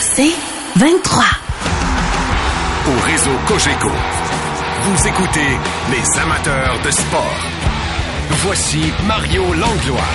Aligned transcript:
C'est 0.00 0.34
23. 0.76 1.24
Au 2.86 3.06
réseau 3.06 3.30
Cogeco, 3.46 3.90
vous 4.82 5.06
écoutez 5.06 5.58
les 5.90 6.20
amateurs 6.20 6.78
de 6.84 6.90
sport. 6.90 7.40
Voici 8.44 8.92
Mario 9.06 9.44
Langlois. 9.54 10.12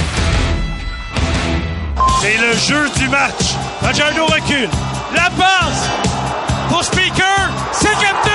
C'est 2.22 2.38
le 2.38 2.54
jeu 2.54 2.90
du 2.98 3.10
match. 3.10 3.56
Fajardo 3.82 4.26
recule. 4.26 4.70
La 5.16 5.30
passe 5.32 5.90
pour 6.70 6.84
Speaker. 6.84 7.50
C'est 7.74 7.98
capté. 8.00 8.33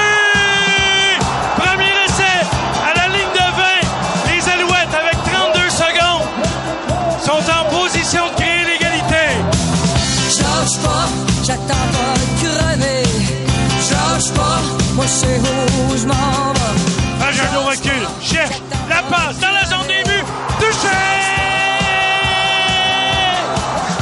Où 15.08 15.96
je 15.96 16.06
m'en 16.06 16.52
vais. 16.52 17.18
Fajardo 17.18 17.60
recule. 17.62 18.06
Cherche 18.20 18.60
la 18.88 19.02
passe 19.02 19.38
dans 19.40 19.52
la 19.52 19.64
zone 19.64 19.86
des 19.86 20.02
buts. 20.04 20.24
Touché. 20.60 20.88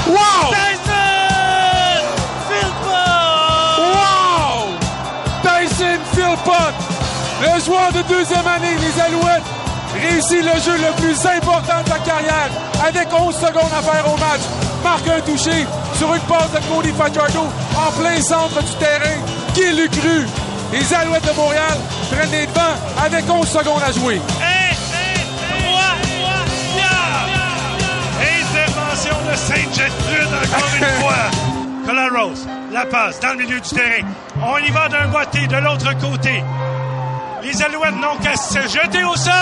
Wow! 0.09 0.53
Tyson 0.53 2.03
Philpott. 2.49 3.79
Wow! 3.95 4.75
Tyson 5.43 6.01
Philpott, 6.15 6.75
le 7.41 7.65
joueur 7.65 7.93
de 7.93 8.03
deuxième 8.09 8.47
année 8.47 8.77
des 8.77 9.01
Alouettes, 9.01 9.43
réussit 9.95 10.43
le 10.43 10.61
jeu 10.61 10.77
le 10.77 10.93
plus 11.01 11.27
important 11.27 11.83
de 11.85 11.89
sa 11.89 11.99
carrière 11.99 12.51
avec 12.85 13.09
11 13.13 13.35
secondes 13.35 13.73
à 13.77 13.83
faire 13.83 14.07
au 14.13 14.17
match. 14.19 14.43
Marque 14.83 15.09
un 15.09 15.21
touché 15.21 15.67
sur 15.97 16.13
une 16.15 16.21
passe 16.23 16.51
de 16.53 16.59
Cody 16.69 16.93
Fajardo 16.93 17.47
en 17.77 17.93
plein 18.01 18.21
centre 18.21 18.61
du 18.63 18.75
terrain. 18.75 19.19
Qui 19.55 19.73
l'eût 19.73 19.89
cru? 19.89 20.27
Les 20.73 20.93
Alouettes 20.95 21.25
de 21.27 21.33
Montréal 21.37 21.79
prennent 22.11 22.31
les 22.31 22.47
devants 22.47 22.77
avec 23.05 23.25
11 23.31 23.49
secondes 23.49 23.83
à 23.87 23.93
jouer. 23.93 24.17
Et, 24.17 24.19
et, 24.19 25.63
trois, 25.65 25.95
Intervention 28.21 29.17
de 29.31 29.37
Sainte-Gertrude 29.37 30.29
encore 30.35 30.69
une 30.77 30.85
fois. 31.01 31.31
Colaros, 31.87 32.47
la 32.73 32.85
passe 32.87 33.21
dans 33.21 33.31
le 33.31 33.37
milieu 33.45 33.61
du 33.61 33.69
terrain. 33.69 34.07
On 34.43 34.59
y 34.59 34.71
va 34.71 34.89
d'un 34.89 35.07
boîtier 35.09 35.47
de 35.47 35.57
l'autre 35.57 35.93
côté. 35.99 36.43
Les 37.43 37.63
Alouettes 37.63 37.95
n'ont 38.01 38.17
qu'à 38.23 38.37
se 38.37 38.59
jeter 38.61 39.05
au 39.05 39.15
sol. 39.15 39.33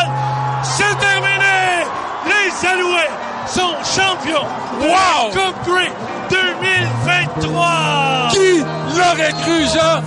C'est 0.62 0.98
terminé! 0.98 1.84
Les 2.26 2.68
Alouettes 2.68 3.10
sont 3.46 3.74
champions 3.84 4.46
de 4.80 4.86
Wow! 4.86 5.30
la 5.34 5.40
Coupe 5.40 5.66
Grey 5.66 5.90
2023! 6.30 8.28
Qui 8.32 8.58
l'aurait 8.96 9.32
cru, 9.42 9.64
Jean? 9.74 10.02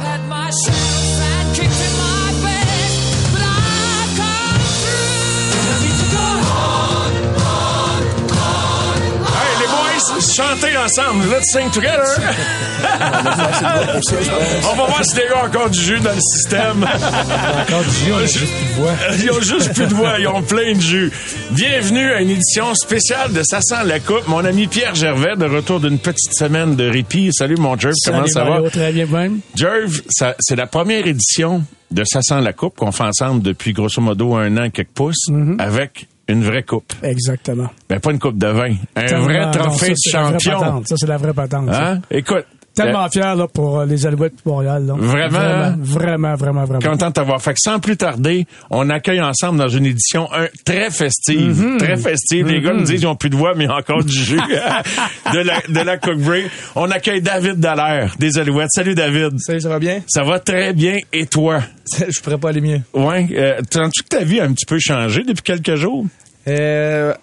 Boys, 10.37 10.43
chantez 10.45 10.77
ensemble. 10.77 11.25
Let's 11.29 11.51
sing 11.51 11.69
together. 11.71 12.05
on 14.69 14.75
va 14.75 14.85
voir 14.85 15.03
si 15.03 15.15
les 15.17 15.27
gars 15.27 15.43
ont 15.43 15.47
encore 15.47 15.69
du 15.69 15.79
jus 15.79 15.99
dans 15.99 16.13
le 16.13 16.21
système. 16.21 16.83
Encore 17.61 17.83
du 17.83 17.89
jus, 18.05 18.11
on 18.13 18.17
a 18.17 18.25
juste 18.25 18.53
plus 18.53 18.67
de 18.67 18.73
voix. 18.75 18.93
Ils 19.23 19.31
ont 19.31 19.41
juste 19.41 19.73
plus 19.73 19.87
de 19.87 19.93
voix, 19.93 20.19
ils 20.19 20.27
ont 20.27 20.43
plein 20.43 20.73
de 20.73 20.79
jus. 20.79 21.11
Bienvenue 21.51 22.11
à 22.11 22.21
une 22.21 22.29
édition 22.29 22.73
spéciale 22.75 23.33
de 23.33 23.41
Ça 23.43 23.61
sent 23.61 23.83
la 23.85 23.99
coupe. 23.99 24.27
Mon 24.27 24.43
ami 24.45 24.67
Pierre 24.67 24.95
Gervais, 24.95 25.35
de 25.35 25.45
retour 25.45 25.79
d'une 25.79 25.99
petite 25.99 26.33
semaine 26.33 26.75
de 26.75 26.89
répit. 26.89 27.29
Salut 27.33 27.57
mon 27.57 27.77
Jerv, 27.77 27.93
comment 28.05 28.27
ça 28.27 28.43
va? 28.43 28.69
Très 28.69 28.91
bien, 28.91 29.05
même. 29.07 29.39
Jerv, 29.55 30.01
c'est 30.39 30.55
la 30.55 30.67
première 30.67 31.07
édition 31.07 31.63
de 31.91 32.03
Ça 32.05 32.21
sent 32.21 32.41
la 32.41 32.53
coupe 32.53 32.75
qu'on 32.77 32.91
fait 32.91 33.03
ensemble 33.03 33.41
depuis 33.41 33.73
grosso 33.73 34.01
modo 34.01 34.35
un 34.35 34.55
an, 34.57 34.69
quelques 34.69 34.89
pouces, 34.89 35.15
Mm-hmm. 35.29 35.59
avec 35.61 36.07
une 36.27 36.43
vraie 36.43 36.63
coupe. 36.63 36.93
Exactement. 37.03 37.69
Ben, 37.89 37.99
pas 37.99 38.11
une 38.11 38.19
coupe 38.19 38.37
de 38.37 38.47
vin. 38.47 38.75
Un 38.95 39.19
vrai 39.19 39.33
Tellement- 39.33 39.51
trophée 39.51 39.87
non, 39.87 39.93
de 39.93 39.97
ça, 40.11 40.21
vraie 40.23 40.39
champion. 40.39 40.83
Ça, 40.85 40.95
c'est 40.97 41.07
la 41.07 41.17
vraie 41.17 41.33
patente. 41.33 41.69
Hein? 41.69 42.01
Écoute. 42.11 42.45
Tellement 42.83 43.09
fier 43.09 43.35
là, 43.35 43.47
pour 43.47 43.79
euh, 43.79 43.85
les 43.85 44.05
Alouettes 44.05 44.33
de 44.33 44.49
Montréal. 44.49 44.85
là. 44.85 44.93
Vraiment, 44.97 45.37
hein? 45.39 45.75
Vraiment, 45.79 46.35
vraiment, 46.35 46.35
vraiment. 46.35 46.65
vraiment. 46.65 46.91
Content 46.93 47.07
de 47.07 47.13
t'avoir. 47.13 47.41
Fait 47.41 47.53
que 47.53 47.59
sans 47.61 47.79
plus 47.79 47.97
tarder, 47.97 48.45
on 48.69 48.89
accueille 48.89 49.21
ensemble 49.21 49.59
dans 49.59 49.67
une 49.67 49.85
édition 49.85 50.27
un, 50.33 50.47
très 50.65 50.89
festive. 50.91 51.61
Mm-hmm. 51.61 51.77
Très 51.77 51.97
festive. 51.97 52.47
Les 52.47 52.61
gars 52.61 52.73
nous 52.73 52.83
disent 52.83 52.99
qu'ils 52.99 53.07
ont 53.07 53.15
plus 53.15 53.29
de 53.29 53.35
voix, 53.35 53.53
mais 53.55 53.65
ils 53.65 53.71
ont 53.71 53.75
encore 53.75 54.03
du 54.03 54.13
jus 54.13 54.37
de 55.33 55.39
la, 55.39 55.61
de 55.67 55.85
la 55.85 55.97
Cook 55.97 56.17
Break. 56.19 56.45
On 56.75 56.89
accueille 56.91 57.21
David 57.21 57.59
Dallaire 57.59 58.15
des 58.19 58.37
Alouettes. 58.37 58.69
Salut 58.71 58.95
David. 58.95 59.39
Salut, 59.39 59.61
ça 59.61 59.69
va 59.69 59.79
bien? 59.79 60.01
Ça 60.07 60.23
va 60.23 60.39
très 60.39 60.73
bien. 60.73 60.97
Et 61.13 61.25
toi? 61.25 61.61
Je 62.09 62.19
pourrais 62.21 62.37
pas 62.37 62.49
aller 62.49 62.61
mieux. 62.61 62.81
Ouais. 62.93 63.27
Euh, 63.31 63.61
Sens-tu 63.71 64.03
que 64.03 64.09
ta 64.09 64.23
vie 64.23 64.39
a 64.39 64.43
un 64.45 64.53
petit 64.53 64.65
peu 64.65 64.77
changé 64.79 65.23
depuis 65.23 65.43
quelques 65.43 65.75
jours? 65.75 66.05
Euh, 66.47 67.13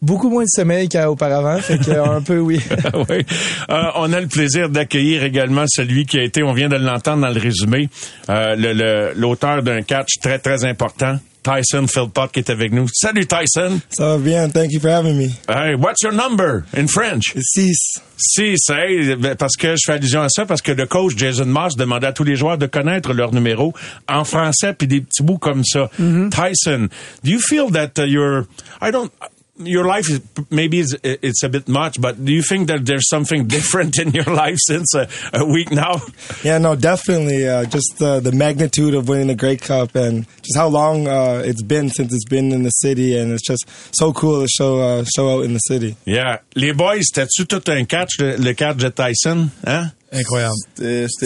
beaucoup 0.00 0.28
moins 0.28 0.44
de 0.44 0.48
sommeil 0.48 0.88
qu'auparavant, 0.88 1.58
que 1.58 2.16
un 2.16 2.22
peu 2.22 2.38
oui. 2.38 2.60
oui. 3.08 3.24
Euh, 3.70 3.82
on 3.96 4.12
a 4.12 4.20
le 4.20 4.28
plaisir 4.28 4.68
d'accueillir 4.68 5.24
également 5.24 5.64
celui 5.66 6.06
qui 6.06 6.18
a 6.18 6.22
été, 6.22 6.42
on 6.42 6.52
vient 6.52 6.68
de 6.68 6.76
l'entendre 6.76 7.22
dans 7.22 7.32
le 7.32 7.40
résumé, 7.40 7.88
euh, 8.28 9.12
l'auteur 9.16 9.62
d'un 9.62 9.82
catch 9.82 10.18
très, 10.22 10.38
très 10.38 10.64
important, 10.64 11.18
Tyson 11.42 11.86
Philpott, 11.86 12.30
qui 12.32 12.40
est 12.40 12.50
avec 12.50 12.72
nous. 12.72 12.86
Salut 12.92 13.26
Tyson. 13.26 13.80
Ça 13.90 14.08
va 14.08 14.18
bien, 14.18 14.48
thank 14.48 14.72
you 14.72 14.80
for 14.80 14.90
having 14.90 15.16
me. 15.16 15.30
Hey, 15.48 15.74
what's 15.74 16.02
your 16.02 16.12
number 16.12 16.64
in 16.76 16.86
French? 16.86 17.32
Six. 17.36 18.00
Six, 18.16 18.58
hey, 18.68 19.16
ben, 19.16 19.34
parce 19.34 19.56
que 19.56 19.74
je 19.76 19.82
fais 19.86 19.92
allusion 19.92 20.20
à 20.20 20.28
ça, 20.28 20.44
parce 20.44 20.60
que 20.60 20.72
le 20.72 20.86
coach 20.86 21.14
Jason 21.16 21.46
Moss 21.46 21.76
demandait 21.76 22.08
à 22.08 22.12
tous 22.12 22.24
les 22.24 22.36
joueurs 22.36 22.58
de 22.58 22.66
connaître 22.66 23.14
leur 23.14 23.32
numéro 23.32 23.72
en 24.08 24.24
français, 24.24 24.74
puis 24.74 24.86
des 24.86 25.00
petits 25.00 25.22
bouts 25.22 25.38
comme 25.38 25.64
ça. 25.64 25.90
Tyson, 25.98 26.88
do 27.24 27.30
you 27.30 27.40
feel 27.40 27.70
that 27.72 27.98
uh, 27.98 28.06
your, 28.06 28.46
I 28.82 28.90
don't, 28.90 29.10
your 29.60 29.84
life 29.84 30.08
is 30.10 30.20
maybe 30.50 30.80
it's, 30.80 30.94
it's 31.02 31.42
a 31.42 31.48
bit 31.48 31.68
much, 31.68 32.00
but 32.00 32.24
do 32.24 32.32
you 32.32 32.42
think 32.42 32.68
that 32.68 32.86
there's 32.86 33.08
something 33.08 33.46
different 33.56 33.98
in 33.98 34.12
your 34.12 34.24
life 34.24 34.56
since 34.58 34.94
a, 34.94 35.08
a 35.32 35.44
week 35.44 35.70
now? 35.70 36.00
Yeah, 36.42 36.58
no, 36.58 36.76
definitely. 36.76 37.48
Uh, 37.48 37.64
just 37.64 38.00
uh, 38.02 38.20
the 38.20 38.32
magnitude 38.32 38.94
of 38.94 39.08
winning 39.08 39.28
the 39.28 39.34
Great 39.34 39.62
Cup 39.62 39.94
and 39.94 40.26
just 40.42 40.56
how 40.56 40.68
long 40.68 41.06
uh, 41.06 41.42
it's 41.44 41.62
been 41.62 41.90
since 41.90 42.12
it's 42.14 42.28
been 42.28 42.52
in 42.52 42.62
the 42.62 42.70
city, 42.70 43.16
and 43.16 43.32
it's 43.32 43.46
just 43.46 43.68
so 43.94 44.12
cool 44.12 44.42
to 44.42 44.48
show 44.48 44.80
uh, 44.80 45.04
show 45.04 45.36
out 45.36 45.44
in 45.44 45.52
the 45.52 45.60
city. 45.60 45.96
Yeah. 46.04 46.38
Les 46.54 46.72
boys, 46.72 47.02
c'était-tu 47.02 47.46
tout 47.46 47.68
un 47.70 47.84
catch, 47.84 48.18
le, 48.18 48.36
le 48.36 48.54
catch 48.54 48.78
de 48.78 48.90
Tyson? 48.90 49.50
Hein? 49.66 49.92
Incroyable. 50.12 50.54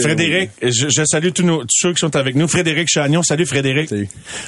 Frédéric, 0.03 0.51
je, 0.61 0.89
je 0.89 1.03
salue 1.05 1.29
tous, 1.33 1.41
nos, 1.43 1.61
tous 1.61 1.67
ceux 1.71 1.93
qui 1.93 1.99
sont 1.99 2.15
avec 2.15 2.35
nous. 2.35 2.47
Frédéric 2.47 2.87
Chagnon, 2.87 3.23
salut 3.23 3.45
Frédéric. 3.47 3.89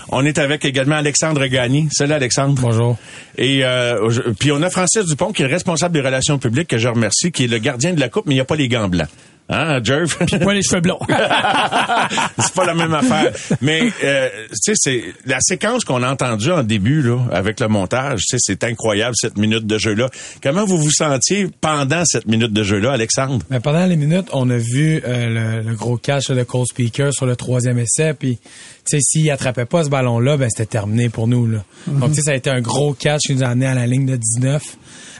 On 0.10 0.24
est 0.26 0.38
avec 0.38 0.64
également 0.64 0.96
Alexandre 0.96 1.46
Gagny. 1.48 1.88
Salut 1.92 2.14
Alexandre. 2.14 2.54
Bonjour. 2.62 2.98
Et 3.38 3.66
euh, 3.66 4.10
je- 4.12 4.22
puis 4.22 4.52
on 4.52 4.62
a 4.62 4.70
Francis 4.70 5.06
Dupont 5.06 5.32
qui 5.34 5.42
est 5.42 5.48
le 5.48 5.52
responsable 5.54 5.94
des 5.96 6.02
relations 6.02 6.38
publiques 6.38 6.68
que 6.68 6.78
je 6.78 6.88
remercie, 6.88 7.32
qui 7.32 7.46
est 7.46 7.48
le 7.48 7.58
gardien 7.58 7.94
de 7.94 8.00
la 8.00 8.10
coupe, 8.10 8.26
mais 8.28 8.34
il 8.34 8.38
n'y 8.38 8.42
a 8.42 8.46
pas 8.46 8.56
les 8.56 8.68
gants 8.68 8.88
blancs. 8.88 9.10
Hein, 9.50 9.80
Jerv? 9.82 10.18
Pas 10.44 10.54
les 10.54 10.62
cheveux 10.62 10.82
blonds. 10.82 11.00
c'est 11.08 12.54
pas 12.54 12.66
la 12.66 12.74
même 12.74 12.94
affaire. 12.94 13.32
Mais 13.62 13.82
euh, 14.04 14.30
tu 14.50 14.74
sais, 14.74 14.74
c'est 14.76 15.04
la 15.26 15.38
séquence 15.40 15.86
qu'on 15.86 16.04
a 16.04 16.12
entendue 16.12 16.52
en 16.52 16.64
début 16.64 17.02
là, 17.02 17.18
avec 17.32 17.60
le 17.60 17.68
montage. 17.70 18.22
Tu 18.30 18.38
sais, 18.38 18.38
c'est 18.42 18.64
incroyable 18.66 19.16
cette 19.16 19.38
minute 19.38 19.66
de 19.66 19.78
jeu 19.78 19.94
là. 19.94 20.10
Comment 20.44 20.66
vous 20.66 20.78
vous 20.78 20.92
sentiez 20.92 21.48
pendant 21.62 22.04
cette 22.06 22.28
minute 22.28 22.52
de 22.52 22.64
jeu 22.64 22.80
là, 22.80 22.92
Alexandre? 22.92 23.46
Mais 23.50 23.62
pendant 23.62 23.86
les 23.86 23.96
minutes, 23.96 24.28
on 24.34 24.50
a 24.50 24.58
vu 24.58 25.02
euh, 25.06 25.62
le, 25.62 25.70
le 25.70 25.76
gros 25.76 25.98
catch 25.98 26.30
de 26.30 26.44
Cole 26.44 26.66
Speaker 26.70 27.14
sur 27.14 27.26
le 27.26 27.36
troisième 27.36 27.80
essai. 27.80 28.14
Puis, 28.14 28.40
sais, 28.90 29.00
s'il 29.02 29.30
attrapait 29.32 29.66
pas 29.66 29.84
ce 29.84 29.90
ballon-là, 29.90 30.38
ben 30.38 30.50
c'était 30.50 30.66
terminé 30.66 31.10
pour 31.10 31.28
nous. 31.28 31.46
Là. 31.48 31.64
Donc, 31.88 32.10
tu 32.10 32.16
sais, 32.16 32.22
ça 32.22 32.32
a 32.32 32.36
été 32.36 32.50
un 32.50 32.62
gros 32.62 32.94
catch 32.94 33.22
qui 33.28 33.34
nous 33.36 33.44
a 33.44 33.48
amené 33.48 33.66
à 33.66 33.74
la 33.76 33.88
ligne 33.88 34.06
de 34.06 34.16
19. 34.16 34.62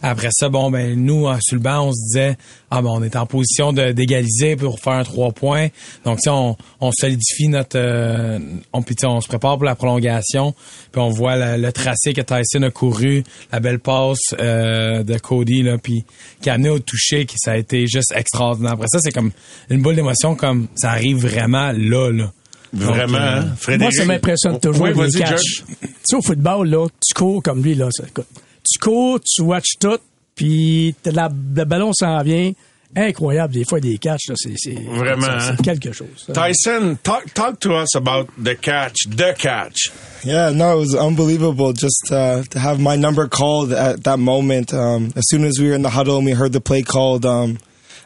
Après 0.04 0.30
ça, 0.32 0.50
bon, 0.50 0.70
ben 0.70 0.94
nous, 0.96 1.28
euh, 1.28 1.38
sur 1.42 1.56
le 1.56 1.62
banc, 1.62 1.88
on 1.88 1.92
se 1.92 2.04
disait, 2.06 2.38
ah 2.70 2.82
ben, 2.84 2.90
on 2.92 3.02
est 3.02 3.16
en 3.16 3.26
position 3.26 3.74
de- 3.74 3.92
d'égalité 3.94 4.08
égaliser 4.52 4.56
pour 4.56 4.80
faire 4.80 4.94
un 4.94 5.04
trois 5.04 5.32
points. 5.32 5.68
Donc, 6.06 6.18
tu 6.18 6.24
sais, 6.26 6.30
on, 6.30 6.56
on 6.82 6.92
solidifie 6.92 7.48
notre... 7.48 7.78
euh, 7.80 8.38
on, 8.74 8.84
puis, 8.84 8.96
on 9.06 9.20
se 9.22 9.28
prépare 9.28 9.56
pour 9.58 9.66
la 9.66 9.74
prolongation. 9.76 10.54
Puis 10.92 11.02
on 11.02 11.10
voit 11.10 11.36
le, 11.36 11.62
le 11.62 11.72
tracé 11.72 12.14
que 12.14 12.22
Tyson 12.22 12.62
a 12.64 12.70
couru, 12.70 13.24
la 13.52 13.60
belle 13.60 13.80
passe 13.80 14.20
euh, 14.40 15.02
de 15.04 15.18
Cody, 15.18 15.64
là, 15.64 15.78
puis 15.80 16.04
qui 16.42 16.50
a 16.50 16.54
amené 16.54 16.70
au 16.70 16.80
toucher, 16.80 17.26
qui 17.26 17.36
ça 17.40 17.54
a 17.54 17.58
été 17.58 17.88
juste 17.88 18.14
extraordinaire. 18.16 18.74
Après 18.74 18.88
ça, 18.90 19.00
c'est 19.02 19.12
comme 19.12 19.32
une 19.72 19.82
boule 19.82 19.96
d'émotion, 19.96 20.36
comme 20.36 20.68
ça 20.76 20.92
arrive 20.92 21.18
vraiment 21.18 21.72
là, 21.76 22.12
là. 22.12 22.32
Vraiment, 22.74 23.08
Donc, 23.08 23.14
euh, 23.14 23.18
hein? 23.18 23.42
Moi, 23.46 23.56
Frédéric? 23.58 23.94
ça 23.96 24.06
m'impressionne 24.06 24.60
toujours. 24.60 24.84
Oui, 24.84 24.94
les. 24.94 25.26
George. 25.26 25.42
Tu 25.82 25.88
sais, 26.04 26.16
au 26.16 26.22
football, 26.22 26.70
là, 26.70 26.88
tu 27.06 27.14
cours 27.14 27.42
comme 27.44 27.64
lui, 27.64 27.76
là. 27.76 27.90
Tu 27.98 28.80
cours, 28.80 29.20
tu 29.22 29.42
watches 29.42 29.76
tout, 29.80 29.98
puis 30.36 30.94
la- 31.06 31.30
le 31.56 31.64
ballon 31.66 31.92
s'en 31.94 32.22
vient. 32.24 32.52
Incroyable, 32.96 33.54
des 33.54 33.66
fois, 33.66 33.82
des 33.82 33.98
catchs, 33.98 34.30
là, 34.30 34.36
c'est, 34.38 34.56
Vraiment, 34.90 35.22
c'est- 35.24 35.28
hein? 35.50 35.54
c'est 35.58 35.64
quelque 35.64 35.92
chose. 35.92 36.26
Tyson, 36.34 36.98
talk, 37.04 37.34
talk 37.34 37.60
to 37.60 37.72
us 37.76 37.94
about 37.96 38.28
the 38.42 38.56
catch, 38.60 38.96
the 39.10 39.36
catch. 39.38 39.92
Yeah, 40.24 40.52
no, 40.52 40.78
it 40.82 40.88
was 40.88 40.96
unbelievable 40.96 41.74
just 41.74 42.10
uh, 42.12 42.44
to 42.50 42.60
have 42.60 42.80
my 42.80 42.96
number 42.96 43.28
called 43.28 43.74
at 43.74 44.04
that 44.06 44.18
moment. 44.18 44.74
Um, 44.74 45.12
as 45.18 45.24
soon 45.30 45.44
as 45.44 45.60
we 45.60 45.68
were 45.68 45.76
in 45.76 45.82
the 45.84 45.90
huddle 45.90 46.16
and 46.18 46.26
we 46.26 46.32
heard 46.32 46.54
the 46.54 46.62
play 46.62 46.82
called, 46.82 47.26
um, 47.26 47.58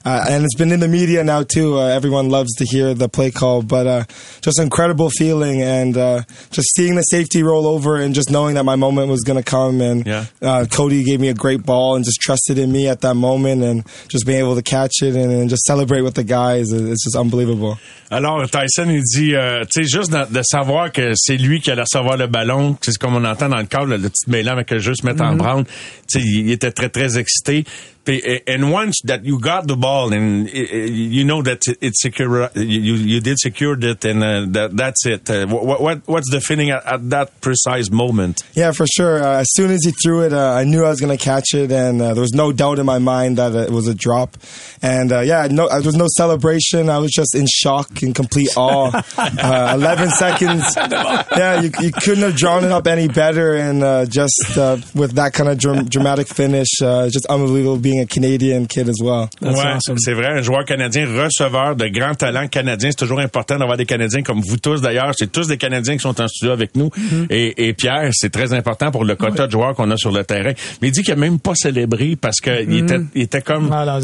uh, 0.06 0.26
and 0.30 0.44
it's 0.44 0.56
been 0.56 0.72
in 0.72 0.80
the 0.80 0.88
media 0.88 1.24
now 1.24 1.44
too. 1.44 1.78
Uh, 1.78 1.88
everyone 1.88 2.30
loves 2.30 2.54
to 2.56 2.66
hear 2.66 2.94
the 2.94 3.08
play 3.10 3.32
call, 3.32 3.62
but 3.62 3.88
uh, 3.88 4.04
just 4.42 4.60
incredible 4.60 5.10
feeling 5.10 5.62
and 5.62 5.98
uh, 5.98 6.22
just 6.52 6.74
seeing 6.76 6.96
the 6.96 7.02
safety 7.04 7.44
roll 7.44 7.68
over 7.68 7.98
and 7.98 8.14
just 8.16 8.30
knowing 8.32 8.56
that 8.56 8.64
my 8.64 8.76
moment 8.76 9.10
was 9.10 9.22
going 9.22 9.38
to 9.38 9.44
come. 9.44 9.82
And 9.82 10.06
Yeah. 10.06 10.26
uh, 10.42 10.66
Cody 10.70 11.04
gave 11.04 11.20
me 11.20 11.30
a 11.30 11.34
great 11.34 11.64
ball 11.66 11.96
and 11.96 12.04
just 12.06 12.20
trusted 12.22 12.58
in 12.58 12.72
me 12.72 12.88
at 12.88 13.02
that 13.02 13.16
moment 13.16 13.64
and 13.64 13.84
just 14.08 14.26
being 14.26 14.40
able 14.40 14.56
to 14.56 14.62
catch 14.64 15.02
it 15.02 15.16
and, 15.16 15.32
and 15.32 15.50
just 15.50 15.64
celebrate 15.66 16.02
with 16.02 16.16
the 16.16 16.24
guys. 16.24 16.72
It's 16.72 17.04
just 17.04 17.16
unbelievable. 17.16 17.78
Alors, 18.10 18.46
Tyson, 18.50 18.90
il 18.90 19.02
dit, 19.04 19.36
euh, 19.36 19.64
tu 19.74 19.84
sais, 19.84 19.90
juste 19.90 20.12
de, 20.12 20.26
de 20.34 20.42
savoir 20.44 20.92
que 20.92 21.14
c'est 21.16 21.38
lui 21.38 21.62
qui 21.62 21.72
allait 21.72 21.84
recevoir 21.84 22.18
le 22.18 22.28
ballon, 22.28 22.76
c'est 22.82 22.98
comme 22.98 23.16
on 23.16 23.24
entend 23.24 23.48
dans 23.48 23.58
le 23.58 23.66
cadre, 23.68 23.86
le, 23.86 23.98
le 23.98 24.10
petit 24.10 24.30
mêlant 24.30 24.52
avec 24.52 24.70
le 24.72 24.80
jeu 24.80 24.94
se 24.96 25.06
mettre 25.06 25.24
en 25.24 25.36
branle. 25.36 25.64
Tu 26.12 26.20
sais, 26.20 26.26
il, 26.26 26.48
il 26.48 26.52
était 26.52 26.72
très, 26.72 26.90
très 26.90 27.18
excité. 27.18 27.64
And 28.08 28.72
once 28.72 29.00
that 29.06 29.24
you 29.26 29.40
got 29.40 29.68
the 29.68 29.76
ball 29.76 30.12
and 30.12 30.50
you 30.50 31.24
know 31.24 31.42
that 31.44 31.62
it's 31.82 32.02
secure, 32.02 32.50
you, 32.56 32.94
you 32.94 33.22
did 33.22 33.38
secure 33.40 33.78
it 33.80 34.04
and 34.06 34.24
uh, 34.24 34.46
that, 34.50 34.76
that's 34.76 35.06
it. 35.06 35.30
Uh, 35.30 35.46
what, 35.48 35.80
what, 35.82 36.02
what's 36.08 36.32
the 36.32 36.42
feeling 36.42 36.72
at, 36.72 36.84
at 36.86 37.10
that 37.12 37.40
precise 37.42 37.92
moment? 37.92 38.42
Yeah, 38.54 38.72
for 38.72 38.88
sure. 38.88 39.22
Uh, 39.24 39.42
as 39.42 39.48
soon 39.52 39.70
as 39.72 39.86
he 39.86 39.92
threw 39.92 40.22
it, 40.22 40.34
uh, 40.34 40.54
I 40.54 40.64
knew 40.64 40.84
I 40.84 40.90
was 40.90 41.00
going 41.00 41.16
to 41.16 41.24
catch 41.24 41.54
it, 41.54 41.72
and 41.72 42.02
uh, 42.02 42.14
there 42.14 42.22
was 42.22 42.34
no 42.34 42.52
doubt 42.52 42.80
in 42.80 42.86
my 42.86 42.98
mind 43.00 43.38
that 43.38 43.54
it 43.56 43.70
was 43.72 43.88
a 43.88 43.94
drop. 43.94 44.36
And 44.82 45.12
uh, 45.12 45.20
yeah, 45.20 45.48
no, 45.52 45.70
there 45.70 45.82
was 45.82 45.96
no 45.96 46.08
celebration. 46.18 46.90
I 46.90 46.98
was 46.98 47.12
just 47.12 47.36
in 47.36 47.46
shock 47.48 48.02
and 48.02 48.16
complete 48.16 48.50
awe. 48.58 48.92
uh, 49.18 49.72
Eleven 49.76 50.10
seconds. 50.10 50.64
Yeah, 50.76 51.62
you, 51.62 51.72
you 51.80 51.92
couldn't 51.92 52.24
have 52.24 52.36
drawn 52.36 52.64
it 52.64 52.72
up 52.72 52.88
any 52.88 53.08
better, 53.08 53.56
and 53.56 53.84
uh, 53.84 54.06
just 54.06 54.58
uh, 54.58 54.78
with 54.96 55.14
that 55.14 55.34
kind 55.34 55.50
of 55.50 55.58
dram- 55.60 55.86
dramatic 55.88 56.28
finish, 56.28 56.70
uh, 56.82 57.06
just 57.10 57.26
unbelievable 57.28 57.78
being 57.92 58.02
a 58.02 58.06
Canadian 58.06 58.66
kid 58.66 58.88
as 58.90 58.96
well. 59.02 59.28
That's 59.42 59.58
ouais, 59.58 59.72
awesome. 59.74 59.98
c'est 60.00 60.14
vrai, 60.14 60.28
un 60.40 60.42
joueur 60.42 60.66
canadien 60.66 61.06
receveur 61.06 61.76
de 61.76 61.88
grands 61.88 62.16
talents 62.16 62.48
canadiens. 62.48 62.90
C'est 62.92 62.98
toujours 63.00 63.20
important 63.20 63.58
d'avoir 63.58 63.78
des 63.78 63.86
Canadiens 63.86 64.22
comme 64.24 64.40
vous 64.42 64.58
tous 64.58 64.82
d'ailleurs. 64.82 65.12
C'est 65.18 65.32
tous 65.32 65.48
des 65.48 65.58
Canadiens 65.58 65.96
qui 65.96 66.02
sont 66.02 66.20
en 66.22 66.28
studio 66.28 66.52
avec 66.54 66.76
nous. 66.76 66.88
Mm-hmm. 66.90 67.26
et, 67.30 67.68
et 67.68 67.74
Pierre, 67.74 68.10
c'est 68.14 68.30
très 68.32 68.54
important 68.54 68.92
pour 68.92 69.04
le 69.06 69.16
quota 69.16 69.48
de 69.48 69.52
joueurs 69.52 69.76
qu'on 69.76 69.90
a 69.92 69.98
sur 69.98 70.12
le 70.12 70.24
terrain. 70.24 70.54
Mais 70.82 70.88
il 70.90 70.92
dit 70.92 71.02
qu'il 71.04 71.14
a 71.14 71.18
même 71.18 71.40
pas 71.40 71.56
célébré 71.56 72.16
parce 72.16 72.40
qu'il 72.40 72.52
Mm-hmm. 72.52 72.84
était, 72.84 73.00
il 73.16 73.22
était 73.24 73.42
comme 73.42 73.70
ça, 73.70 74.00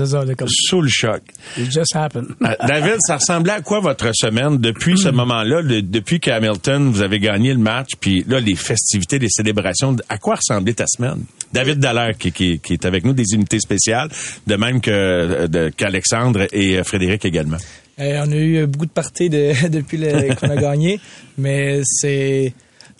sous 0.47 0.81
le 0.81 0.89
choc. 0.89 1.21
it 1.57 1.71
just 1.71 1.95
happened. 1.95 2.27
Euh, 2.43 2.53
David, 2.67 2.95
ça 2.99 3.17
ressemblait 3.17 3.53
à 3.53 3.61
quoi 3.61 3.79
votre 3.79 4.09
semaine? 4.13 4.57
Depuis 4.57 4.97
ce 4.97 5.09
moment-là, 5.09 5.61
le- 5.61 5.81
depuis 5.81 6.19
qu'Hamilton, 6.19 6.89
vous 6.91 7.01
avez 7.01 7.19
gagné 7.19 7.53
le 7.53 7.59
match, 7.59 7.91
puis 7.99 8.23
là, 8.27 8.39
les 8.39 8.55
festivités, 8.55 9.19
les 9.19 9.29
célébrations, 9.29 9.95
à 10.09 10.17
quoi 10.17 10.35
ressemblait 10.35 10.73
ta 10.73 10.85
semaine? 10.87 11.23
David 11.53 11.79
Dallaire, 11.79 12.17
qui, 12.17 12.31
qui, 12.31 12.59
qui 12.59 12.73
est 12.73 12.85
avec 12.85 13.05
nous, 13.05 13.13
des 13.13 13.33
unités 13.33 13.59
spéciales, 13.59 14.09
de 14.45 14.55
même 14.55 14.81
que 14.81 14.91
euh, 14.91 15.69
qu'Alexandre 15.75 16.47
et 16.51 16.77
euh, 16.77 16.83
Frédéric 16.83 17.25
également. 17.25 17.57
Euh, 17.99 18.23
on 18.27 18.31
a 18.31 18.35
eu 18.35 18.65
beaucoup 18.67 18.85
de 18.85 18.91
parties 18.91 19.29
de- 19.29 19.67
depuis 19.69 19.97
qu'on 20.39 20.49
a 20.49 20.55
gagné, 20.55 20.99
mais 21.37 21.81
c'est 21.83 22.53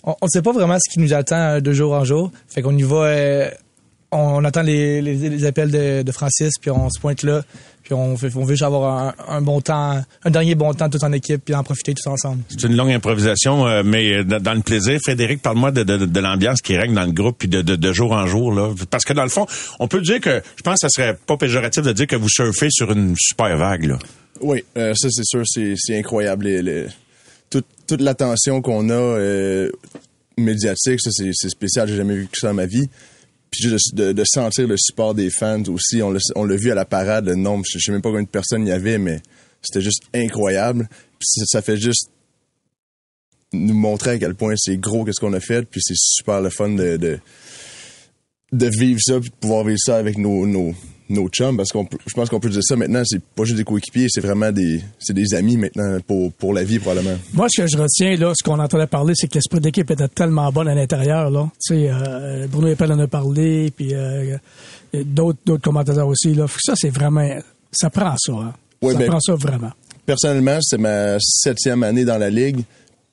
on 0.04 0.14
ne 0.22 0.28
sait 0.28 0.42
pas 0.42 0.52
vraiment 0.52 0.76
ce 0.78 0.90
qui 0.92 1.00
nous 1.00 1.12
attend 1.12 1.36
euh, 1.56 1.60
de 1.60 1.72
jour 1.72 1.92
en 1.92 2.04
jour. 2.04 2.30
Fait 2.48 2.62
qu'on 2.62 2.76
y 2.76 2.82
va, 2.82 2.96
euh, 3.04 3.50
on, 4.10 4.18
on 4.18 4.44
attend 4.44 4.62
les, 4.62 5.02
les, 5.02 5.14
les 5.16 5.44
appels 5.44 5.70
de, 5.70 6.02
de 6.02 6.12
Francis, 6.12 6.52
puis 6.60 6.70
on 6.70 6.88
se 6.88 6.98
pointe 7.00 7.22
là, 7.22 7.42
puis 7.88 7.94
on, 7.94 8.14
veut 8.16 8.48
juste 8.48 8.62
avoir 8.62 8.98
un, 8.98 9.14
un 9.36 9.40
bon 9.40 9.62
temps, 9.62 10.04
un 10.22 10.30
dernier 10.30 10.54
bon 10.54 10.74
temps 10.74 10.90
tout 10.90 11.02
en 11.02 11.10
équipe, 11.14 11.42
puis 11.42 11.54
en 11.54 11.64
profiter 11.64 11.94
tous 11.94 12.06
ensemble. 12.06 12.42
C'est 12.50 12.64
une 12.64 12.76
longue 12.76 12.90
improvisation, 12.90 13.66
euh, 13.66 13.82
mais 13.82 14.12
euh, 14.12 14.24
dans 14.24 14.52
le 14.52 14.60
plaisir. 14.60 14.98
Frédéric, 15.02 15.40
parle-moi 15.40 15.70
de, 15.70 15.84
de, 15.84 16.04
de 16.04 16.20
l'ambiance 16.20 16.60
qui 16.60 16.76
règne 16.76 16.92
dans 16.92 17.06
le 17.06 17.12
groupe, 17.12 17.38
puis 17.38 17.48
de, 17.48 17.62
de, 17.62 17.76
de 17.76 17.92
jour 17.94 18.12
en 18.12 18.26
jour. 18.26 18.52
Là. 18.52 18.74
Parce 18.90 19.06
que 19.06 19.14
dans 19.14 19.22
le 19.22 19.30
fond, 19.30 19.46
on 19.80 19.88
peut 19.88 20.02
dire 20.02 20.20
que, 20.20 20.42
je 20.56 20.62
pense 20.62 20.74
que 20.74 20.80
ça 20.80 20.88
serait 20.90 21.16
pas 21.26 21.38
péjoratif 21.38 21.82
de 21.82 21.92
dire 21.92 22.06
que 22.06 22.16
vous 22.16 22.28
surfez 22.28 22.68
sur 22.70 22.92
une 22.92 23.14
super 23.16 23.56
vague. 23.56 23.84
Là. 23.86 23.98
Oui, 24.42 24.62
euh, 24.76 24.92
ça 24.94 25.08
c'est 25.10 25.24
sûr, 25.24 25.42
c'est 25.46 25.98
incroyable. 25.98 26.44
Les- 26.44 26.60
les- 26.62 26.86
toute 27.48 27.64
toute 27.86 28.02
l'attention 28.02 28.60
qu'on 28.60 28.90
a 28.90 28.92
euh, 28.92 29.70
médiatique, 30.36 31.00
ça 31.00 31.10
c'est 31.10 31.48
spécial. 31.48 31.88
J'ai 31.88 31.96
jamais 31.96 32.16
vu 32.16 32.28
ça 32.34 32.48
dans 32.48 32.54
ma 32.54 32.66
vie. 32.66 32.88
Puis 33.50 33.62
juste 33.62 33.94
de, 33.94 34.24
sentir 34.24 34.66
le 34.66 34.76
support 34.76 35.14
des 35.14 35.30
fans 35.30 35.62
aussi. 35.68 36.02
On 36.02 36.10
l'a 36.10 36.20
on 36.36 36.46
vu 36.46 36.70
à 36.70 36.74
la 36.74 36.84
parade, 36.84 37.26
le 37.26 37.34
nombre. 37.34 37.64
Je 37.70 37.78
sais 37.78 37.92
même 37.92 38.02
pas 38.02 38.10
combien 38.10 38.22
de 38.22 38.28
personnes 38.28 38.62
il 38.66 38.68
y 38.68 38.72
avait, 38.72 38.98
mais 38.98 39.20
c'était 39.62 39.80
juste 39.80 40.02
incroyable. 40.14 40.88
Puis 41.18 41.26
ça, 41.26 41.44
ça 41.46 41.62
fait 41.62 41.78
juste 41.78 42.10
nous 43.52 43.74
montrer 43.74 44.12
à 44.12 44.18
quel 44.18 44.34
point 44.34 44.54
c'est 44.56 44.76
gros 44.76 45.04
qu'est-ce 45.04 45.20
qu'on 45.20 45.32
a 45.32 45.40
fait. 45.40 45.62
Puis 45.62 45.80
c'est 45.82 45.96
super 45.96 46.40
le 46.40 46.50
fun 46.50 46.70
de, 46.70 46.96
de 46.96 47.18
de 48.52 48.66
vivre 48.66 48.98
ça 49.02 49.20
puis 49.20 49.30
de 49.30 49.34
pouvoir 49.34 49.64
vivre 49.64 49.78
ça 49.78 49.96
avec 49.96 50.18
nos 50.18 50.46
nos 50.46 50.74
nos 51.10 51.28
chums 51.28 51.56
parce 51.56 51.70
qu'on 51.72 51.86
je 52.06 52.14
pense 52.14 52.28
qu'on 52.28 52.38
peut 52.40 52.50
dire 52.50 52.62
ça 52.62 52.76
maintenant 52.76 53.02
c'est 53.04 53.22
pas 53.22 53.44
juste 53.44 53.56
des 53.56 53.64
coéquipiers 53.64 54.08
c'est 54.10 54.20
vraiment 54.20 54.52
des 54.52 54.82
c'est 54.98 55.14
des 55.14 55.34
amis 55.34 55.56
maintenant 55.56 55.98
pour 56.06 56.30
pour 56.34 56.52
la 56.52 56.64
vie 56.64 56.78
probablement 56.78 57.16
Moi, 57.32 57.46
ce 57.50 57.62
que 57.62 57.66
je 57.66 57.78
retiens, 57.78 58.14
là, 58.16 58.32
ce 58.38 58.42
qu'on 58.44 58.58
entendait 58.58 58.86
parler, 58.86 59.14
c'est 59.16 59.26
que 59.26 59.34
l'esprit 59.34 59.60
d'équipe 59.60 59.90
était 59.90 60.08
tellement 60.08 60.50
bon 60.52 60.66
à 60.68 60.74
l'intérieur, 60.74 61.30
là. 61.30 61.50
Tu 61.66 61.74
sais, 61.76 61.88
euh, 61.90 62.46
Bruno 62.46 62.68
Eppel 62.68 62.92
en 62.92 62.98
a 62.98 63.06
parlé, 63.06 63.70
puis 63.74 63.94
euh, 63.94 64.36
d'autres, 64.92 65.38
d'autres 65.46 65.62
commentateurs 65.62 66.06
aussi, 66.08 66.34
là. 66.34 66.46
Ça, 66.62 66.74
c'est 66.76 66.90
vraiment, 66.90 67.26
ça 67.72 67.88
prend 67.88 68.14
ça, 68.18 68.32
hein. 68.32 68.52
Ouais, 68.82 68.92
ça 68.92 68.98
ben- 68.98 69.08
prend 69.08 69.20
ça 69.20 69.34
vraiment. 69.34 69.70
personnellement 70.04 70.58
c'est 70.60 70.78
ma 70.78 71.16
septième 71.20 71.82
année 71.82 72.04
dans 72.04 72.18
la 72.18 72.28
ligue 72.30 72.60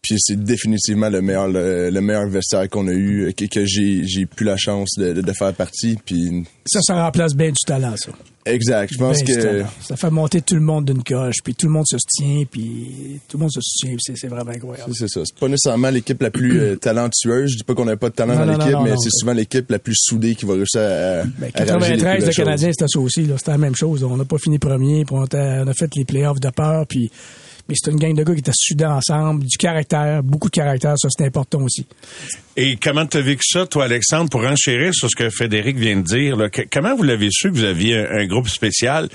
puis 0.08 0.18
c'est 0.20 0.42
définitivement 0.44 1.10
le 1.10 1.22
meilleur 1.22 1.48
le, 1.48 1.90
le 1.90 2.02
meilleur 2.02 2.28
vestiaire 2.30 2.70
qu'on 2.70 2.88
a 2.88 2.94
eu 2.94 3.34
que, 3.36 3.46
que 3.46 3.66
j'ai 3.66 4.06
j'ai 4.06 4.26
plus 4.28 4.46
la 4.46 4.58
chance 4.58 4.92
de, 4.98 5.14
de, 5.14 5.22
de 5.22 5.32
faire 5.34 5.54
partie 5.54 5.98
puis 6.06 6.44
Ça, 6.68 6.80
ça 6.84 7.04
remplace 7.04 7.34
bien 7.36 7.48
du 7.50 7.60
talent, 7.66 7.96
ça. 7.98 8.12
exact 8.46 8.94
je 8.94 8.98
pense 9.00 9.24
Ben, 9.24 9.36
que. 9.36 9.64
Ça 9.82 9.96
fait 9.96 10.10
monter 10.12 10.42
tout 10.42 10.56
le 10.56 10.62
monde 10.62 10.86
d'une 10.86 11.04
coche, 11.04 11.38
puis 11.44 11.56
tout 11.56 11.66
le 11.68 11.74
monde 11.74 11.86
se 11.88 11.98
soutient, 11.98 12.44
puis 12.52 13.20
tout 13.28 13.38
le 13.38 13.42
monde 13.42 13.52
se 13.52 13.60
soutient, 13.62 13.96
c'est, 14.00 14.16
c'est 14.16 14.28
vraiment 14.28 14.52
incroyable. 14.52 14.92
C'est 14.94 15.08
ça. 15.08 15.22
C'est 15.26 15.36
pas 15.40 15.48
nécessairement 15.48 15.90
l'équipe 15.90 16.22
la 16.22 16.30
plus 16.32 16.60
euh, 16.60 16.76
talentueuse. 16.76 17.52
Je 17.52 17.58
dis 17.58 17.64
pas 17.64 17.74
qu'on 17.74 17.86
n'a 17.86 17.98
pas 17.98 18.10
de 18.10 18.16
talent 18.16 18.36
Non, 18.36 18.46
dans 18.46 18.58
l'équipe, 18.58 18.78
mais 18.84 18.94
c'est 19.02 19.10
souvent 19.12 19.34
l'équipe 19.34 19.70
la 19.72 19.80
plus 19.80 19.96
soudée 19.98 20.36
qui 20.36 20.46
va 20.46 20.54
réussir 20.54 20.82
à, 20.82 21.24
Ben, 21.40 21.52
à 21.56 21.64
ravager 21.66 21.94
les 21.96 22.02
93, 22.02 22.26
le 22.28 22.34
Canadien, 22.34 22.70
c'était 22.72 22.88
ça 22.88 23.00
aussi. 23.00 23.24
là. 23.26 23.38
C'était 23.38 23.52
la 23.52 23.58
même 23.58 23.76
chose. 23.76 24.04
On 24.04 24.18
n'a 24.18 24.26
pas 24.26 24.38
fini 24.38 24.60
premier, 24.60 25.06
puis 25.06 25.16
on, 25.16 25.24
a, 25.24 25.64
on 25.64 25.68
a 25.68 25.74
fait 25.74 25.90
les 25.96 26.06
playoffs 26.06 26.40
de 26.40 26.50
peur, 26.50 26.86
puis 26.88 27.10
mais 27.68 27.76
c'était 27.76 27.92
une 27.92 28.00
gang 28.00 28.16
de 28.16 28.24
gars 28.24 28.34
qui 28.34 28.40
étaient 28.40 28.52
soudés 28.54 28.86
ensemble, 28.86 29.44
du 29.46 29.58
caractère, 29.58 30.24
beaucoup 30.24 30.50
de 30.50 30.56
caractère, 30.56 30.96
ça 30.98 31.08
c'est 31.10 31.26
important 31.26 31.62
aussi. 31.62 31.86
Et 32.58 32.78
comment 32.78 33.06
tu 33.06 33.18
as 33.18 33.22
vécu 33.22 33.44
ça, 33.46 33.66
toi, 33.68 33.84
Alexandre, 33.84 34.30
pour 34.30 34.46
enchérir 34.46 34.94
sur 34.94 35.10
ce 35.10 35.16
que 35.16 35.30
Frédéric 35.30 35.78
vient 35.78 35.98
de 35.98 36.04
dire? 36.04 36.38
là? 36.38 36.50
Que- 36.50 36.62
comment 36.72 36.96
vous 36.96 37.04
l'avez 37.04 37.28
su 37.32 37.52
que 37.52 37.56
vous 37.58 37.66
aviez 37.66 37.98
un, 37.98 38.20
un 38.22 38.26
groupe 38.28 38.48
spécial? 38.48 39.10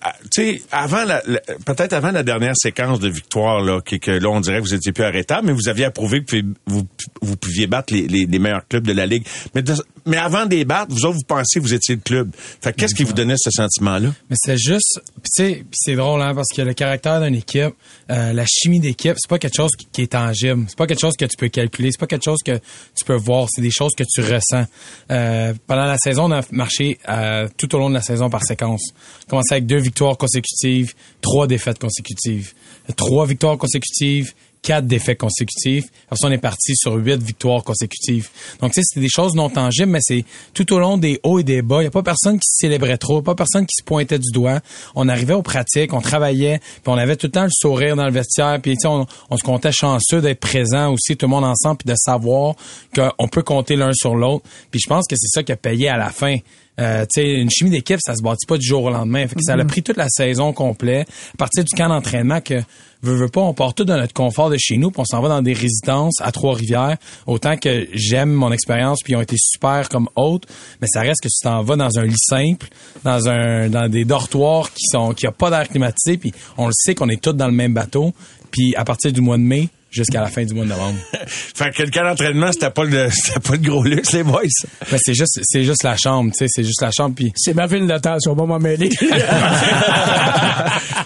Ah, 0.00 0.12
Tu 0.30 0.42
sais, 0.42 0.62
avant 0.72 1.04
la, 1.04 1.22
la- 1.26 1.40
peut-être 1.64 1.92
avant 1.92 2.10
la 2.10 2.22
dernière 2.24 2.54
séquence 2.56 2.98
de 3.00 3.08
victoire, 3.08 3.60
là, 3.62 3.80
que, 3.80 3.96
que 3.96 4.10
là, 4.12 4.28
on 4.28 4.40
dirait 4.40 4.58
que 4.58 4.62
vous 4.64 4.74
étiez 4.74 4.92
plus 4.92 5.04
arrêtable, 5.04 5.46
mais 5.48 5.52
vous 5.52 5.68
aviez 5.68 5.84
approuvé 5.86 6.24
que 6.24 6.36
vous, 6.66 6.82
vous 7.22 7.36
pouviez 7.36 7.66
battre 7.66 7.92
les, 7.94 8.06
les- 8.08 8.26
les 8.26 8.38
meilleurs 8.38 8.66
clubs 8.68 8.86
de 8.86 8.92
la 8.92 9.06
Ligue. 9.06 9.24
Mais, 9.54 9.62
de- 9.62 9.74
mais 10.06 10.16
avant 10.16 10.46
de 10.46 10.54
les 10.54 10.64
battre, 10.64 10.92
vous 10.92 11.04
autres, 11.04 11.14
vous 11.18 11.26
pensiez 11.26 11.60
que 11.60 11.66
vous 11.66 11.74
étiez 11.74 11.96
le 11.96 12.00
club. 12.00 12.30
Fait 12.60 12.72
que 12.72 12.76
qu'est-ce 12.78 12.94
qui 12.94 13.04
vous 13.04 13.12
donnait 13.12 13.34
ce 13.38 13.50
sentiment-là? 13.50 14.12
Mais 14.30 14.36
c'est 14.38 14.56
juste, 14.58 15.00
tu 15.16 15.30
sais, 15.32 15.64
c'est 15.72 15.94
drôle 15.96 16.22
hein, 16.22 16.32
parce 16.34 16.48
que 16.54 16.62
le 16.62 16.74
caractère 16.74 17.20
d'une 17.20 17.34
équipe, 17.36 17.74
euh, 18.10 18.32
la 18.32 18.44
chimie 18.46 18.80
d'équipe, 18.80 19.14
c'est 19.16 19.28
pas 19.28 19.38
quelque 19.38 19.56
chose 19.56 19.72
qui, 19.78 19.86
qui 19.92 20.02
est 20.02 20.12
tangible, 20.12 20.64
c'est 20.68 20.78
pas 20.78 20.86
quelque 20.86 21.00
chose 21.00 21.14
que 21.18 21.24
tu 21.24 21.36
peux 21.36 21.48
calculer, 21.48 21.90
c'est 21.92 22.00
pas 22.00 22.06
quelque 22.06 22.24
chose 22.24 22.38
que 22.44 22.58
tu 22.94 23.04
peux 23.04 23.16
voir, 23.16 23.46
c'est 23.50 23.62
des 23.62 23.70
choses 23.70 23.92
que 23.96 24.04
tu 24.04 24.20
ressens. 24.20 24.66
Euh, 25.10 25.54
pendant 25.66 25.84
la 25.84 25.96
saison, 25.98 26.24
on 26.24 26.32
a 26.32 26.42
marché 26.50 26.98
euh, 27.08 27.48
tout 27.56 27.74
au 27.74 27.78
long 27.78 27.88
de 27.88 27.94
la 27.94 28.02
saison 28.02 28.30
par 28.30 28.44
séquence. 28.44 28.92
On 29.26 29.30
commençait 29.30 29.54
avec 29.54 29.66
deux 29.66 29.80
victoires 29.80 30.16
consécutives, 30.16 30.94
trois 31.20 31.46
défaites 31.46 31.78
consécutives, 31.78 32.54
trois 32.96 33.26
victoires 33.26 33.58
consécutives, 33.58 34.34
quatre 34.62 34.86
défaites 34.86 35.18
consécutives. 35.18 35.86
Après 36.06 36.16
ça, 36.16 36.28
on 36.28 36.32
est 36.32 36.38
parti 36.38 36.74
sur 36.76 36.94
huit 36.94 37.22
victoires 37.22 37.64
consécutives. 37.64 38.28
Donc, 38.60 38.72
tu 38.72 38.80
sais, 38.80 38.86
c'est 38.92 39.00
des 39.00 39.08
choses 39.08 39.34
non 39.34 39.48
tangibles, 39.48 39.90
mais 39.90 40.00
c'est 40.02 40.24
tout 40.54 40.72
au 40.72 40.78
long 40.78 40.98
des 40.98 41.20
hauts 41.22 41.38
et 41.38 41.44
des 41.44 41.62
bas. 41.62 41.76
Il 41.78 41.80
n'y 41.82 41.86
a 41.86 41.90
pas 41.90 42.02
personne 42.02 42.38
qui 42.38 42.48
célébrait 42.50 42.98
trop, 42.98 43.22
pas 43.22 43.34
personne 43.34 43.66
qui 43.66 43.74
se 43.78 43.84
pointait 43.84 44.18
du 44.18 44.30
doigt. 44.32 44.60
On 44.94 45.08
arrivait 45.08 45.34
aux 45.34 45.42
pratiques, 45.42 45.92
on 45.92 46.00
travaillait, 46.00 46.58
puis 46.58 46.82
on 46.86 46.98
avait 46.98 47.16
tout 47.16 47.26
le 47.28 47.32
temps 47.32 47.44
le 47.44 47.50
sourire 47.52 47.96
dans 47.96 48.06
le 48.06 48.12
vestiaire, 48.12 48.58
puis 48.60 48.72
tu 48.72 48.80
sais, 48.82 48.88
on, 48.88 49.06
on 49.30 49.36
se 49.36 49.42
comptait 49.42 49.72
chanceux 49.72 50.20
d'être 50.20 50.40
présent 50.40 50.92
aussi, 50.92 51.16
tout 51.16 51.26
le 51.26 51.30
monde 51.30 51.44
ensemble, 51.44 51.78
puis 51.78 51.90
de 51.92 51.96
savoir 51.96 52.54
qu'on 52.94 53.28
peut 53.28 53.42
compter 53.42 53.76
l'un 53.76 53.92
sur 53.92 54.14
l'autre. 54.16 54.44
Puis 54.70 54.80
je 54.80 54.88
pense 54.88 55.06
que 55.06 55.16
c'est 55.16 55.28
ça 55.28 55.42
qui 55.42 55.52
a 55.52 55.56
payé 55.56 55.88
à 55.88 55.96
la 55.96 56.10
fin. 56.10 56.36
Euh, 56.80 57.04
tu 57.12 57.20
sais, 57.22 57.28
une 57.32 57.50
chimie 57.50 57.70
d'équipe, 57.70 57.98
ça 58.00 58.14
se 58.14 58.22
bâtit 58.22 58.46
pas 58.46 58.56
du 58.56 58.64
jour 58.64 58.84
au 58.84 58.90
lendemain. 58.90 59.26
Fait 59.26 59.34
que 59.34 59.42
ça 59.42 59.54
a 59.54 59.56
Mhm. 59.56 59.66
pris 59.66 59.82
toute 59.82 59.96
la 59.96 60.06
saison 60.08 60.52
complète, 60.52 61.08
à 61.34 61.36
partir 61.36 61.64
du 61.64 61.74
camp 61.76 61.88
d'entraînement 61.88 62.40
que 62.40 62.62
veut, 63.02 63.28
pas, 63.28 63.40
on 63.40 63.54
part 63.54 63.74
tout 63.74 63.84
de 63.84 63.92
notre 63.92 64.12
confort 64.12 64.50
de 64.50 64.56
chez 64.58 64.76
nous, 64.76 64.90
puis 64.90 65.00
on 65.00 65.04
s'en 65.04 65.20
va 65.20 65.28
dans 65.28 65.42
des 65.42 65.52
résidences 65.52 66.20
à 66.20 66.32
Trois-Rivières. 66.32 66.96
Autant 67.26 67.56
que 67.56 67.86
j'aime 67.92 68.30
mon 68.30 68.52
expérience, 68.52 68.98
puis 69.02 69.12
ils 69.12 69.16
ont 69.16 69.20
été 69.20 69.36
super 69.38 69.88
comme 69.88 70.08
hôtes, 70.16 70.46
mais 70.80 70.88
ça 70.90 71.00
reste 71.00 71.22
que 71.22 71.28
tu 71.28 71.40
t'en 71.42 71.62
vas 71.62 71.76
dans 71.76 71.98
un 71.98 72.04
lit 72.04 72.14
simple, 72.18 72.68
dans 73.04 73.28
un 73.28 73.68
dans 73.68 73.88
des 73.88 74.04
dortoirs 74.04 74.72
qui 74.72 74.84
sont 74.90 75.12
qui 75.12 75.26
a 75.26 75.32
pas 75.32 75.50
d'air 75.50 75.68
climatisé, 75.68 76.16
puis 76.16 76.32
on 76.56 76.66
le 76.66 76.72
sait 76.74 76.94
qu'on 76.94 77.08
est 77.08 77.20
tous 77.20 77.32
dans 77.32 77.46
le 77.46 77.52
même 77.52 77.74
bateau. 77.74 78.12
Puis 78.50 78.74
à 78.76 78.84
partir 78.84 79.12
du 79.12 79.20
mois 79.20 79.36
de 79.36 79.42
mai 79.42 79.68
jusqu'à 79.90 80.20
la 80.20 80.26
fin 80.28 80.44
du 80.44 80.54
mois 80.54 80.64
de 80.64 80.70
novembre. 80.70 80.98
Fait 81.26 81.70
que 81.70 81.82
le 81.82 81.90
camp 81.90 82.04
d'entraînement, 82.04 82.52
c'était 82.52 82.70
pas 82.70 82.84
le, 82.84 83.08
c'était 83.12 83.40
pas 83.40 83.52
le 83.54 83.58
gros 83.68 83.82
luxe, 83.84 84.12
les 84.12 84.22
boys. 84.22 84.42
Ben, 84.90 84.98
c'est 85.02 85.14
juste, 85.14 85.40
c'est 85.42 85.64
juste 85.64 85.82
la 85.82 85.96
chambre, 85.96 86.30
tu 86.32 86.38
sais, 86.38 86.46
c'est 86.48 86.64
juste 86.64 86.82
la 86.82 86.90
chambre, 86.90 87.14
puis. 87.14 87.32
C'est 87.36 87.54
ma 87.54 87.66
ville 87.66 87.86
natale, 87.86 88.18
ça 88.20 88.32
va 88.32 88.44
m'en 88.46 88.58
mêler. 88.58 88.90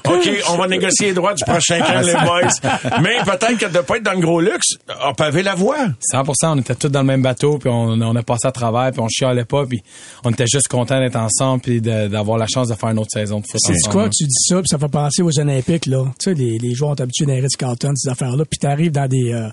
OK, 0.05 0.29
on 0.51 0.57
va 0.57 0.67
négocier 0.69 1.09
les 1.09 1.15
droits 1.15 1.35
du 1.35 1.45
prochain 1.45 1.81
camp, 1.81 2.01
les 2.01 2.13
boys. 2.13 3.01
Mais 3.03 3.19
peut-être 3.25 3.59
que 3.59 3.67
de 3.73 3.79
pas 3.81 3.97
être 3.97 4.03
dans 4.03 4.13
le 4.13 4.21
gros 4.21 4.41
luxe 4.41 4.75
a 4.89 5.13
pavé 5.15 5.43
la 5.43 5.55
voie. 5.55 5.87
100% 6.13 6.33
on 6.45 6.59
était 6.59 6.75
tous 6.75 6.89
dans 6.89 7.01
le 7.01 7.07
même 7.07 7.23
bateau, 7.23 7.59
puis 7.59 7.71
on, 7.71 7.91
on 8.01 8.17
a 8.17 8.23
passé 8.23 8.47
à 8.49 8.53
travers, 8.53 8.91
puis 8.93 9.01
on 9.01 9.09
chialait 9.09 9.45
pas, 9.45 9.65
puis 9.67 9.83
on 10.25 10.31
était 10.31 10.47
juste 10.47 10.69
contents 10.69 10.99
d'être 11.01 11.17
ensemble, 11.17 11.63
puis 11.63 11.81
de- 11.81 12.09
d'avoir 12.09 12.39
la 12.39 12.47
chance 12.47 12.69
de 12.69 12.75
faire 12.75 12.91
une 12.91 12.99
autre 12.99 13.11
saison 13.13 13.41
de 13.41 13.47
foot 13.47 13.61
C'est 13.65 13.91
quoi, 13.91 14.09
tu 14.09 14.25
dis 14.25 14.45
ça, 14.49 14.57
puis 14.57 14.69
ça 14.69 14.79
fait 14.79 14.89
penser 14.91 15.23
aux 15.23 15.39
Olympiques, 15.39 15.87
là? 15.87 16.05
Tu 16.21 16.31
sais, 16.31 16.35
les, 16.35 16.59
les 16.59 16.75
joueurs 16.75 16.91
ont 16.93 17.01
habitué 17.01 17.25
dans 17.27 17.33
les 17.35 17.41
Ritz-Carlton, 17.41 17.93
ces 17.97 18.11
affaires-là, 18.11 18.45
puis 18.45 18.59
t'arrives 18.73 18.93
dans 18.93 19.09
des... 19.09 19.33
euh, 19.33 19.51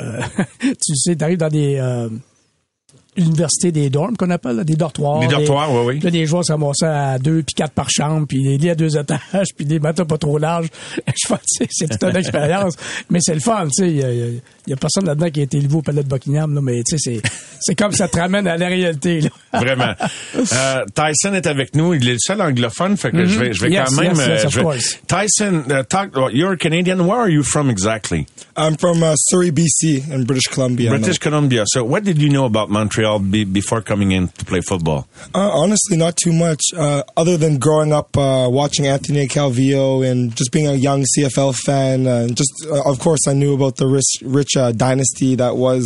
euh, 0.00 0.20
tu 0.60 0.96
sais, 0.96 1.16
t'arrives 1.16 1.38
dans 1.38 1.48
des... 1.48 1.76
universités 3.16 3.72
des 3.72 3.90
dorms 3.90 4.16
qu'on 4.16 4.30
appelle, 4.30 4.56
là, 4.56 4.64
des 4.64 4.76
dortoirs. 4.76 5.20
Des 5.20 5.26
dortoirs, 5.28 5.72
oui, 5.72 5.82
oui. 5.94 6.00
Là, 6.00 6.10
les 6.10 6.26
joueurs 6.26 6.44
s'amassaient 6.44 6.86
à 6.86 7.18
deux 7.18 7.42
puis 7.42 7.54
quatre 7.54 7.72
par 7.72 7.88
chambre, 7.90 8.26
puis 8.26 8.42
des 8.42 8.58
lits 8.58 8.70
à 8.70 8.74
deux 8.74 8.96
étages, 8.96 9.48
puis 9.56 9.64
des 9.66 9.78
matelas 9.78 10.04
pas 10.04 10.18
trop 10.18 10.38
larges. 10.38 10.68
Je 11.06 11.28
pense 11.28 11.38
que 11.58 11.66
c'est- 11.70 11.88
toute 11.88 12.02
une 12.10 12.16
expérience. 12.16 12.74
Mais 13.10 13.18
c'est 13.22 13.34
le 13.34 13.40
fun, 13.40 13.64
tu 13.66 13.84
sais. 13.84 13.90
Il 13.90 13.96
y 13.96 14.02
a, 14.02 14.12
y 14.12 14.40
y 14.66 14.74
personne 14.76 15.04
là-dedans 15.06 15.28
qui 15.30 15.40
a 15.40 15.42
été 15.44 15.58
élevé 15.58 15.74
au 15.76 15.82
palais 15.82 16.02
de 16.02 16.08
Buckingham, 16.08 16.54
là, 16.54 16.60
mais 16.62 16.82
tu 16.88 16.96
sais, 16.96 17.20
c'est, 17.20 17.30
c'est 17.60 17.74
comme 17.74 17.92
ça 17.92 18.08
te 18.08 18.18
ramène 18.18 18.46
à 18.46 18.56
la 18.56 18.66
réalité, 18.68 19.20
là. 19.20 19.28
Vraiment. 19.52 19.92
Euh, 20.34 20.84
Tyson 20.94 21.34
est 21.34 21.46
avec 21.46 21.74
nous. 21.74 21.92
Il 21.94 22.08
est 22.08 22.12
le 22.14 22.18
seul 22.18 22.40
anglophone, 22.40 22.96
fait 22.96 23.10
que 23.10 23.26
je 23.26 23.38
vais, 23.38 23.52
je 23.52 23.62
vais 23.62 23.70
Yes, 23.70 23.90
quand 23.90 24.00
même. 24.02 24.16
yes, 24.16 24.26
yes, 24.26 24.44
euh, 24.44 24.48
je 24.48 24.60
vais-. 24.60 24.78
Tyson, 25.06 25.62
uh, 25.70 25.84
talk, 25.88 26.10
you're 26.32 26.52
a 26.52 26.56
Canadian. 26.56 27.00
Where 27.06 27.18
are 27.20 27.28
you 27.30 27.42
from 27.42 27.68
exactly? 27.70 28.26
I'm 28.56 28.76
from 28.78 29.02
uh, 29.02 29.14
Surrey, 29.16 29.50
BC, 29.50 30.10
in 30.10 30.24
British 30.24 30.48
Columbia. 30.48 30.90
British 30.90 31.18
Columbia. 31.18 31.64
So, 31.66 31.84
what 31.84 32.02
did 32.04 32.18
you 32.20 32.28
know 32.30 32.46
about 32.46 32.70
Montreal? 32.70 33.03
Be, 33.18 33.44
before 33.44 33.80
coming 33.82 34.12
in 34.12 34.28
to 34.28 34.44
play 34.44 34.60
football? 34.60 35.06
Uh, 35.34 35.50
honestly, 35.52 35.96
not 35.96 36.16
too 36.16 36.32
much. 36.32 36.60
Uh, 36.76 37.02
other 37.16 37.36
than 37.36 37.58
growing 37.58 37.92
up 37.92 38.16
uh, 38.16 38.48
watching 38.50 38.86
Anthony 38.86 39.26
Calvillo 39.26 40.08
and 40.08 40.34
just 40.34 40.52
being 40.52 40.66
a 40.66 40.74
young 40.74 41.04
CFL 41.16 41.54
fan, 41.54 42.06
uh, 42.06 42.26
and 42.26 42.36
just 42.36 42.52
uh, 42.70 42.90
of 42.90 42.98
course 42.98 43.20
I 43.28 43.32
knew 43.32 43.54
about 43.54 43.76
the 43.76 43.86
rich, 43.86 44.22
rich 44.22 44.56
uh, 44.56 44.72
dynasty 44.72 45.34
that 45.36 45.56
was 45.56 45.84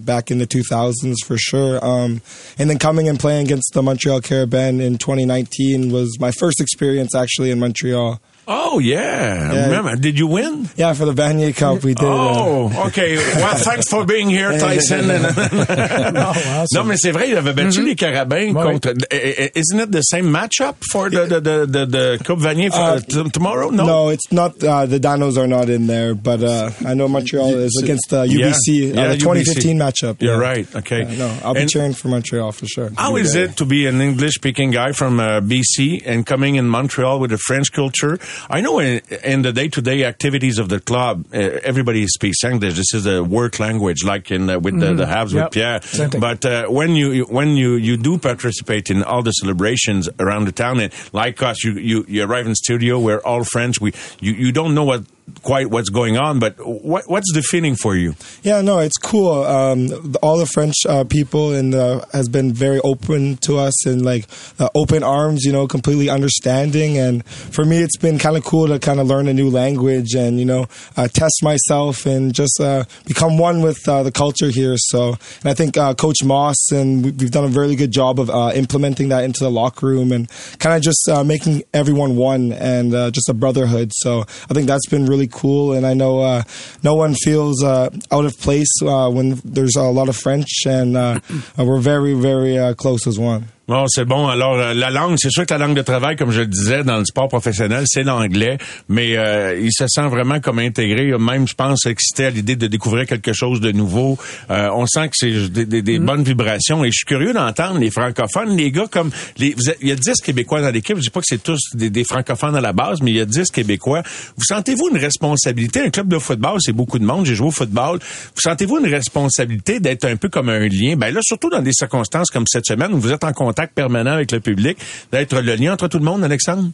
back 0.00 0.30
in 0.30 0.38
the 0.38 0.46
2000s 0.46 1.16
for 1.24 1.36
sure. 1.38 1.84
Um, 1.84 2.22
and 2.58 2.70
then 2.70 2.78
coming 2.78 3.08
and 3.08 3.18
playing 3.18 3.46
against 3.46 3.72
the 3.74 3.82
Montreal 3.82 4.20
Carabin 4.20 4.80
in 4.80 4.98
2019 4.98 5.90
was 5.90 6.18
my 6.20 6.30
first 6.30 6.60
experience 6.60 7.14
actually 7.14 7.50
in 7.50 7.58
Montreal. 7.58 8.20
Oh 8.50 8.78
yeah. 8.78 9.52
Yeah. 9.52 9.66
Remember, 9.66 9.94
did 9.96 10.18
you 10.18 10.26
win? 10.26 10.68
Yeah, 10.74 10.94
for 10.94 11.04
the 11.04 11.12
Vanier 11.12 11.54
Cup 11.54 11.82
we 11.84 11.92
did. 11.92 12.04
uh, 12.04 12.08
Oh, 12.08 12.86
okay. 12.86 13.16
Well, 13.16 13.56
thanks 13.56 13.88
for 13.90 14.06
being 14.06 14.30
here, 14.30 14.58
Tyson. 14.58 15.06
non, 15.06 16.84
mais 16.86 16.96
c'est 16.96 17.10
vrai, 17.12 17.28
il 17.28 17.36
avait 17.36 17.52
battu 17.52 17.82
les 17.84 17.94
Carabins 17.94 18.54
contre. 18.54 18.94
eh, 19.10 19.34
eh, 19.38 19.50
Isn't 19.54 19.80
it 19.80 19.92
the 19.92 20.00
same 20.02 20.26
matchup 20.32 20.76
for 20.90 21.10
the 21.10 21.26
the 21.26 21.40
the 21.40 21.66
the, 21.66 21.86
the 21.86 22.18
Coupe 22.24 22.40
Vanier 22.40 22.70
for, 22.70 22.78
Uh, 22.78 23.00
t- 23.00 23.30
tomorrow? 23.30 23.70
No. 23.70 23.84
No, 23.84 24.08
it's 24.08 24.32
not. 24.32 24.62
Uh, 24.64 24.86
the 24.86 24.98
Dinos 24.98 25.36
are 25.36 25.46
not 25.46 25.68
in 25.68 25.86
there, 25.86 26.14
but 26.14 26.42
uh, 26.42 26.70
I 26.86 26.94
know 26.94 27.08
Montreal 27.08 27.54
is 27.54 27.78
against 27.82 28.12
uh, 28.12 28.22
Yeah, 28.22 28.48
UBC, 28.50 28.94
yeah, 28.94 29.02
uh, 29.02 29.08
the 29.12 29.18
2015 29.18 29.76
UBC. 29.76 29.78
matchup. 29.78 30.22
You're 30.22 30.34
yeah. 30.40 30.48
right. 30.48 30.66
Okay. 30.76 31.04
No, 31.18 31.28
I'll 31.44 31.54
be 31.54 31.60
And- 31.60 31.70
cheering 31.70 31.92
for 31.94 32.08
Montreal 32.08 32.52
for 32.52 32.66
sure. 32.66 32.90
How 32.96 33.16
is 33.16 33.34
it 33.34 33.56
to 33.58 33.64
be 33.66 33.86
an 33.86 34.00
English 34.00 34.34
speaking 34.34 34.70
guy 34.70 34.92
from 34.92 35.20
uh, 35.20 35.40
BC 35.40 36.02
and 36.06 36.24
coming 36.24 36.56
in 36.56 36.66
Montreal 36.66 37.20
with 37.20 37.32
a 37.32 37.38
French 37.38 37.72
culture? 37.72 38.18
I 38.50 38.60
know 38.60 38.78
in, 38.78 39.00
in 39.24 39.42
the 39.42 39.52
day 39.52 39.68
to 39.68 39.80
day 39.82 40.04
activities 40.04 40.58
of 40.58 40.68
the 40.68 40.80
club, 40.80 41.26
uh, 41.32 41.38
everybody 41.38 42.06
speaks 42.06 42.42
English. 42.44 42.74
This 42.76 42.94
is 42.94 43.06
a 43.06 43.22
work 43.22 43.58
language, 43.60 44.04
like 44.04 44.30
in 44.30 44.48
uh, 44.50 44.58
with 44.58 44.78
the, 44.80 44.94
the 44.94 45.06
halves 45.06 45.32
Yep. 45.32 45.44
with 45.44 45.52
Pierre. 45.52 45.80
But 46.20 46.44
uh, 46.44 46.66
when 46.68 46.96
you 46.96 47.24
when 47.24 47.56
you 47.56 47.74
you 47.74 47.96
do 47.96 48.18
participate 48.18 48.90
in 48.90 49.02
all 49.02 49.22
the 49.22 49.32
celebrations 49.32 50.08
around 50.18 50.44
the 50.46 50.52
town, 50.52 50.80
and 50.80 50.92
like 51.12 51.42
us, 51.42 51.64
you 51.64 51.72
you, 51.74 52.04
you 52.08 52.24
arrive 52.24 52.46
in 52.46 52.54
studio, 52.54 52.98
we're 53.00 53.20
all 53.20 53.44
French. 53.44 53.80
We 53.80 53.92
you, 54.20 54.32
you 54.32 54.52
don't 54.52 54.74
know 54.74 54.84
what 54.84 55.02
quite 55.42 55.70
what's 55.70 55.88
going 55.88 56.16
on, 56.16 56.38
but 56.38 56.54
what 56.58 57.04
what's 57.08 57.32
the 57.34 57.42
feeling 57.42 57.76
for 57.76 57.94
you? 57.96 58.14
Yeah, 58.42 58.60
no, 58.60 58.78
it's 58.78 58.96
cool. 58.98 59.44
Um, 59.44 60.14
all 60.22 60.38
the 60.38 60.46
French 60.46 60.74
uh, 60.88 61.04
people 61.04 61.52
and 61.54 61.74
has 62.12 62.28
been 62.28 62.52
very 62.52 62.80
open 62.80 63.36
to 63.38 63.58
us 63.58 63.86
and 63.86 64.04
like 64.04 64.26
uh, 64.58 64.68
open 64.74 65.02
arms, 65.02 65.44
you 65.44 65.52
know, 65.52 65.66
completely 65.66 66.08
understanding. 66.08 66.98
And 66.98 67.24
for 67.26 67.64
me, 67.64 67.78
it's 67.78 67.96
been 67.96 68.18
kind 68.18 68.36
of 68.36 68.44
cool 68.44 68.66
to 68.68 68.78
kind 68.78 69.00
of 69.00 69.06
learn 69.06 69.28
a 69.28 69.34
new 69.34 69.50
language 69.50 70.14
and 70.14 70.38
you 70.38 70.44
know 70.44 70.66
uh, 70.96 71.08
test 71.08 71.40
myself 71.42 72.06
and 72.06 72.34
just 72.34 72.60
uh, 72.60 72.84
become 73.06 73.38
one 73.38 73.62
with 73.62 73.78
uh, 73.88 74.02
the 74.02 74.12
culture 74.12 74.50
here. 74.50 74.74
So, 74.76 75.16
and 75.42 75.46
I 75.50 75.54
think 75.54 75.76
uh, 75.76 75.94
Coach 75.94 76.22
Moss 76.24 76.70
and 76.72 77.04
we- 77.04 77.10
we've 77.12 77.30
done 77.30 77.44
a 77.44 77.48
really 77.48 77.76
good 77.76 77.90
job 77.90 78.20
of 78.20 78.28
implementing 78.54 79.08
that 79.08 79.24
into 79.24 79.40
the 79.40 79.50
locker 79.50 79.86
room 79.86 80.12
and 80.12 80.28
kind 80.58 80.76
of 80.76 80.82
just 80.82 81.08
making 81.24 81.62
everyone 81.74 82.16
one 82.16 82.52
and 82.52 82.92
just 83.12 83.28
a 83.28 83.34
brotherhood. 83.34 83.90
So 83.94 84.20
I 84.50 84.54
think 84.54 84.66
that's 84.66 84.86
been 84.88 85.06
really 85.06 85.17
cool. 85.26 85.72
And 85.72 85.84
I 85.86 85.94
know 85.94 86.20
uh, 86.20 86.42
no 86.82 86.94
one 86.94 87.14
feels 87.14 87.64
uh, 87.64 87.90
out 88.12 88.24
of 88.24 88.38
place 88.38 88.70
uh, 88.82 89.10
when 89.10 89.40
there's 89.44 89.76
a 89.76 89.82
lot 89.82 90.08
of 90.08 90.16
French, 90.16 90.66
and 90.66 90.96
uh, 90.96 91.20
we're 91.58 91.80
very, 91.80 92.14
very 92.14 92.58
uh, 92.58 92.74
close 92.74 93.06
as 93.06 93.18
one. 93.18 93.48
Bon, 93.68 93.84
c'est 93.86 94.06
bon. 94.06 94.28
Alors, 94.28 94.54
euh, 94.54 94.72
la 94.72 94.88
langue, 94.88 95.16
c'est 95.18 95.28
sûr 95.30 95.44
que 95.44 95.52
la 95.52 95.58
langue 95.58 95.76
de 95.76 95.82
travail, 95.82 96.16
comme 96.16 96.30
je 96.30 96.40
le 96.40 96.46
disais, 96.46 96.84
dans 96.84 96.96
le 96.96 97.04
sport 97.04 97.28
professionnel, 97.28 97.84
c'est 97.86 98.02
l'anglais, 98.02 98.56
mais 98.88 99.14
euh, 99.18 99.60
il 99.60 99.70
se 99.70 99.86
sent 99.86 100.08
vraiment 100.08 100.40
comme 100.40 100.58
intégré, 100.58 101.12
même, 101.18 101.46
je 101.46 101.52
pense, 101.52 101.84
excité 101.84 102.24
à 102.24 102.30
l'idée 102.30 102.56
de 102.56 102.66
découvrir 102.66 103.04
quelque 103.04 103.34
chose 103.34 103.60
de 103.60 103.70
nouveau. 103.70 104.16
Euh, 104.50 104.70
on 104.74 104.86
sent 104.86 105.08
que 105.08 105.14
c'est 105.16 105.50
des, 105.52 105.66
des- 105.66 105.82
des 105.82 105.98
bonnes 105.98 106.22
vibrations, 106.22 106.82
et 106.82 106.86
je 106.90 106.96
suis 106.96 107.04
curieux 107.04 107.34
d'entendre 107.34 107.78
les 107.78 107.90
francophones, 107.90 108.56
les 108.56 108.70
gars 108.72 108.86
comme... 108.90 109.10
Les, 109.36 109.52
vous 109.52 109.68
êtes- 109.68 109.76
il 109.82 109.88
y 109.88 109.92
a 109.92 109.96
10 109.96 110.22
Québécois 110.22 110.62
dans 110.62 110.70
l'équipe, 110.70 110.96
je 110.96 111.02
dis 111.02 111.10
pas 111.10 111.20
que 111.20 111.26
c'est 111.28 111.42
tous 111.42 111.60
des, 111.74 111.90
des 111.90 112.04
francophones 112.04 112.56
à 112.56 112.62
la 112.62 112.72
base, 112.72 113.02
mais 113.02 113.10
il 113.10 113.16
y 113.18 113.20
a 113.20 113.26
10 113.26 113.50
Québécois. 113.50 114.02
Vous 114.38 114.44
sentez-vous 114.46 114.88
une 114.92 114.98
responsabilité? 114.98 115.80
Un 115.82 115.90
club 115.90 116.08
de 116.08 116.18
football, 116.18 116.56
c'est 116.60 116.72
beaucoup 116.72 116.98
de 116.98 117.04
monde, 117.04 117.26
j'ai 117.26 117.34
joué 117.34 117.48
au 117.48 117.50
football. 117.50 117.98
Vous 118.34 118.40
sentez-vous 118.40 118.78
une 118.78 118.90
responsabilité 118.90 119.78
d'être 119.78 120.06
un 120.06 120.16
peu 120.16 120.30
comme 120.30 120.48
un 120.48 120.60
lien? 120.68 120.96
Ben 120.96 121.12
là, 121.12 121.20
surtout 121.22 121.50
dans 121.50 121.60
des 121.60 121.74
circonstances 121.74 122.30
comme 122.30 122.44
cette 122.46 122.64
semaine 122.64 122.94
où 122.94 122.98
vous 122.98 123.12
êtes 123.12 123.24
en 123.24 123.32
contact 123.34 123.57
permanent 123.66 124.12
avec 124.12 124.32
le 124.32 124.40
public, 124.40 124.78
d'être 125.12 125.40
le 125.40 125.54
lien 125.54 125.72
entre 125.72 125.88
tout 125.88 125.98
le 125.98 126.04
monde, 126.04 126.24
Alexandre? 126.24 126.70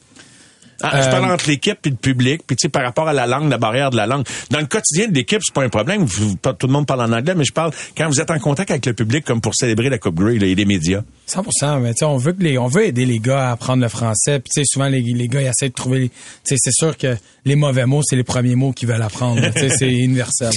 Ah, 0.82 1.00
je 1.02 1.08
Euh, 1.08 1.10
parle 1.10 1.30
entre 1.32 1.48
l'équipe 1.48 1.78
et 1.86 1.90
le 1.90 1.96
public, 1.96 2.42
puis 2.46 2.56
tu 2.56 2.62
sais, 2.62 2.68
par 2.68 2.82
rapport 2.82 3.08
à 3.08 3.12
la 3.12 3.26
langue, 3.26 3.48
la 3.50 3.58
barrière 3.58 3.90
de 3.90 3.96
la 3.96 4.06
langue. 4.06 4.24
Dans 4.50 4.58
le 4.60 4.66
quotidien 4.66 5.08
de 5.08 5.14
l'équipe, 5.14 5.40
c'est 5.44 5.54
pas 5.54 5.62
un 5.62 5.68
problème. 5.68 6.04
Vous- 6.04 6.36
pas- 6.36 6.52
tout 6.54 6.66
le 6.66 6.72
monde 6.72 6.86
parle 6.86 7.02
en 7.02 7.12
anglais, 7.12 7.34
mais 7.36 7.44
je 7.44 7.52
parle 7.52 7.72
quand 7.96 8.08
vous 8.08 8.20
êtes 8.20 8.30
en 8.30 8.38
contact 8.38 8.70
avec 8.70 8.84
le 8.86 8.92
public, 8.94 9.24
comme 9.24 9.40
pour 9.40 9.54
célébrer 9.54 9.88
la 9.88 9.98
Coupe 9.98 10.16
Grey 10.16 10.38
là, 10.38 10.46
et 10.46 10.54
les 10.54 10.64
médias. 10.64 11.02
100%, 11.26 11.80
mais 11.80 11.92
tu 11.94 11.98
sais, 12.00 12.04
on 12.04 12.16
veut 12.18 12.32
que 12.32 12.42
les, 12.42 12.58
on 12.58 12.66
veut 12.66 12.84
aider 12.86 13.06
les 13.06 13.18
gars 13.18 13.48
à 13.48 13.52
apprendre 13.52 13.82
le 13.82 13.88
français. 13.88 14.40
Puis 14.40 14.50
tu 14.54 14.60
sais, 14.60 14.64
souvent 14.66 14.88
les, 14.88 15.00
les 15.00 15.28
gars 15.28 15.40
ils 15.40 15.46
essaient 15.46 15.68
de 15.70 15.74
trouver, 15.74 16.08
tu 16.10 16.14
sais, 16.44 16.56
c'est 16.58 16.72
sûr 16.72 16.96
que 16.98 17.16
les 17.46 17.56
mauvais 17.56 17.86
mots, 17.86 18.00
c'est 18.04 18.16
les 18.16 18.24
premiers 18.24 18.54
mots 18.56 18.72
qu'ils 18.72 18.88
veulent 18.88 19.00
apprendre. 19.02 19.40
Tu 19.54 19.60
sais, 19.60 19.68
c'est 19.70 19.90
universel. 19.92 20.50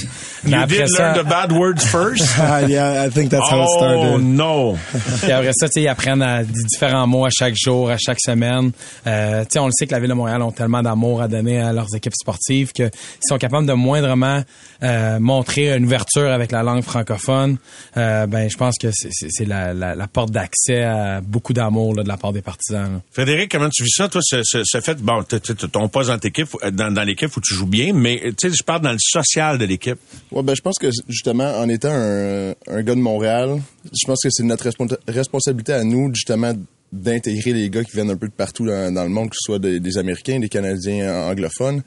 Mais 0.44 0.52
you 0.52 0.58
après 0.58 0.78
did 0.84 0.88
ça, 0.90 1.14
learn 1.14 1.26
the 1.26 1.30
bad 1.30 1.52
words 1.54 1.80
first? 1.86 2.26
Uh, 2.38 2.66
yeah, 2.70 3.06
I 3.06 3.10
think 3.10 3.30
that's 3.30 3.50
how 3.50 3.62
it 3.62 3.68
oh 3.70 3.78
started. 3.78 4.24
no! 4.26 4.78
puis 5.22 5.32
après 5.32 5.52
ça, 5.54 5.68
tu 5.68 5.74
sais, 5.74 5.82
ils 5.84 5.88
apprennent 5.88 6.22
à, 6.22 6.44
des 6.44 6.64
différents 6.64 7.08
mots 7.08 7.26
à 7.26 7.30
chaque 7.30 7.56
jour, 7.58 7.90
à 7.90 7.98
chaque 7.98 8.20
semaine. 8.20 8.72
Euh, 9.06 9.42
tu 9.44 9.48
sais, 9.54 9.60
on 9.60 9.68
le 9.68 9.72
sait 9.78 9.88
que 9.88 9.92
la 9.94 10.00
ville 10.08 10.14
de 10.14 10.18
Montréal 10.18 10.42
ont 10.42 10.52
tellement 10.52 10.82
d'amour 10.82 11.22
à 11.22 11.28
donner 11.28 11.60
à 11.60 11.74
leurs 11.74 11.94
équipes 11.96 12.14
sportives 12.16 12.72
qu'ils 12.72 12.90
sont 13.28 13.38
capables 13.38 13.68
de 13.68 13.74
moindrement 13.74 14.42
euh, 14.84 15.20
montrer 15.20 15.76
une 15.76 15.86
ouverture 15.86 16.32
avec 16.32 16.52
la 16.52 16.64
langue 16.64 16.84
francophone. 16.84 17.58
Euh, 17.98 18.26
ben, 18.28 18.50
je 18.50 18.58
pense 18.58 18.76
que 18.80 18.88
c'est- 18.92 19.46
la, 19.46 19.74
la, 19.74 19.96
la 19.96 20.08
porte 20.08 20.32
d'accès 20.32 20.84
à 20.84 21.22
beaucoup 21.22 21.54
d'amour 21.54 21.96
de 21.96 22.08
la 22.08 22.18
part 22.18 22.34
des 22.34 22.42
partisans. 22.42 22.94
là. 22.94 23.02
Frédéric, 23.12 23.52
comment 23.52 23.70
tu 23.70 23.84
vis 23.84 23.92
ça, 23.96 24.08
toi, 24.08 24.22
ce, 24.24 24.42
ce, 24.44 24.60
ce 24.64 24.82
fait, 24.82 24.98
bon, 25.02 25.24
ton 25.72 25.88
poste 25.90 26.10
dans 26.10 26.20
l'équipe, 26.24 26.48
dans, 26.72 26.94
dans 26.94 27.04
l'équipe 27.04 27.36
où 27.36 27.42
tu 27.42 27.54
joues 27.54 27.66
bien, 27.68 27.94
mais, 27.94 28.22
tu 28.38 28.50
sais, 28.50 28.56
je 28.56 28.64
parle 28.64 28.82
dans 28.82 28.92
le 28.92 28.98
social 29.00 29.58
de 29.58 29.66
l'équipe. 29.66 29.98
Ouais, 30.32 30.44
ben, 30.44 30.56
je 30.56 30.62
pense 30.62 30.78
que 30.80 30.90
justement, 31.08 31.58
en 31.60 31.68
étant 31.70 31.92
un, 31.92 32.52
un 32.68 32.82
gars 32.84 32.96
de 32.96 33.00
Montréal, 33.02 33.62
je 33.86 34.06
pense 34.08 34.20
que 34.24 34.30
c'est 34.30 34.44
notre 34.44 34.66
respons- 34.70 34.98
responsabilité 35.08 35.74
à 35.74 35.84
nous, 35.84 36.12
justement, 36.14 36.54
d'intégrer 36.92 37.54
les 37.54 37.70
gars 37.70 37.84
qui 37.84 37.92
viennent 37.92 38.10
un 38.12 38.16
peu 38.18 38.28
de 38.28 38.34
partout 38.34 38.66
dans, 38.66 38.94
dans 38.94 39.04
le 39.04 39.10
monde, 39.10 39.30
que 39.30 39.36
ce 39.38 39.46
soit 39.46 39.60
des, 39.60 39.80
des 39.80 39.98
Américains, 39.98 40.40
des 40.40 40.50
Canadiens 40.50 41.28
anglophones. 41.30 41.82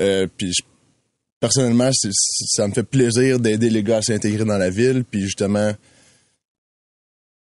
Euh, 0.00 0.26
puis 0.36 0.52
je- 0.52 0.62
personnellement, 1.40 1.90
ça 1.92 2.66
me 2.68 2.72
fait 2.72 2.82
plaisir 2.82 3.38
d'aider 3.38 3.70
les 3.70 3.82
gars 3.82 3.98
à 3.98 4.02
s'intégrer 4.02 4.44
dans 4.44 4.58
la 4.58 4.70
ville, 4.70 5.04
puis 5.08 5.22
justement 5.22 5.72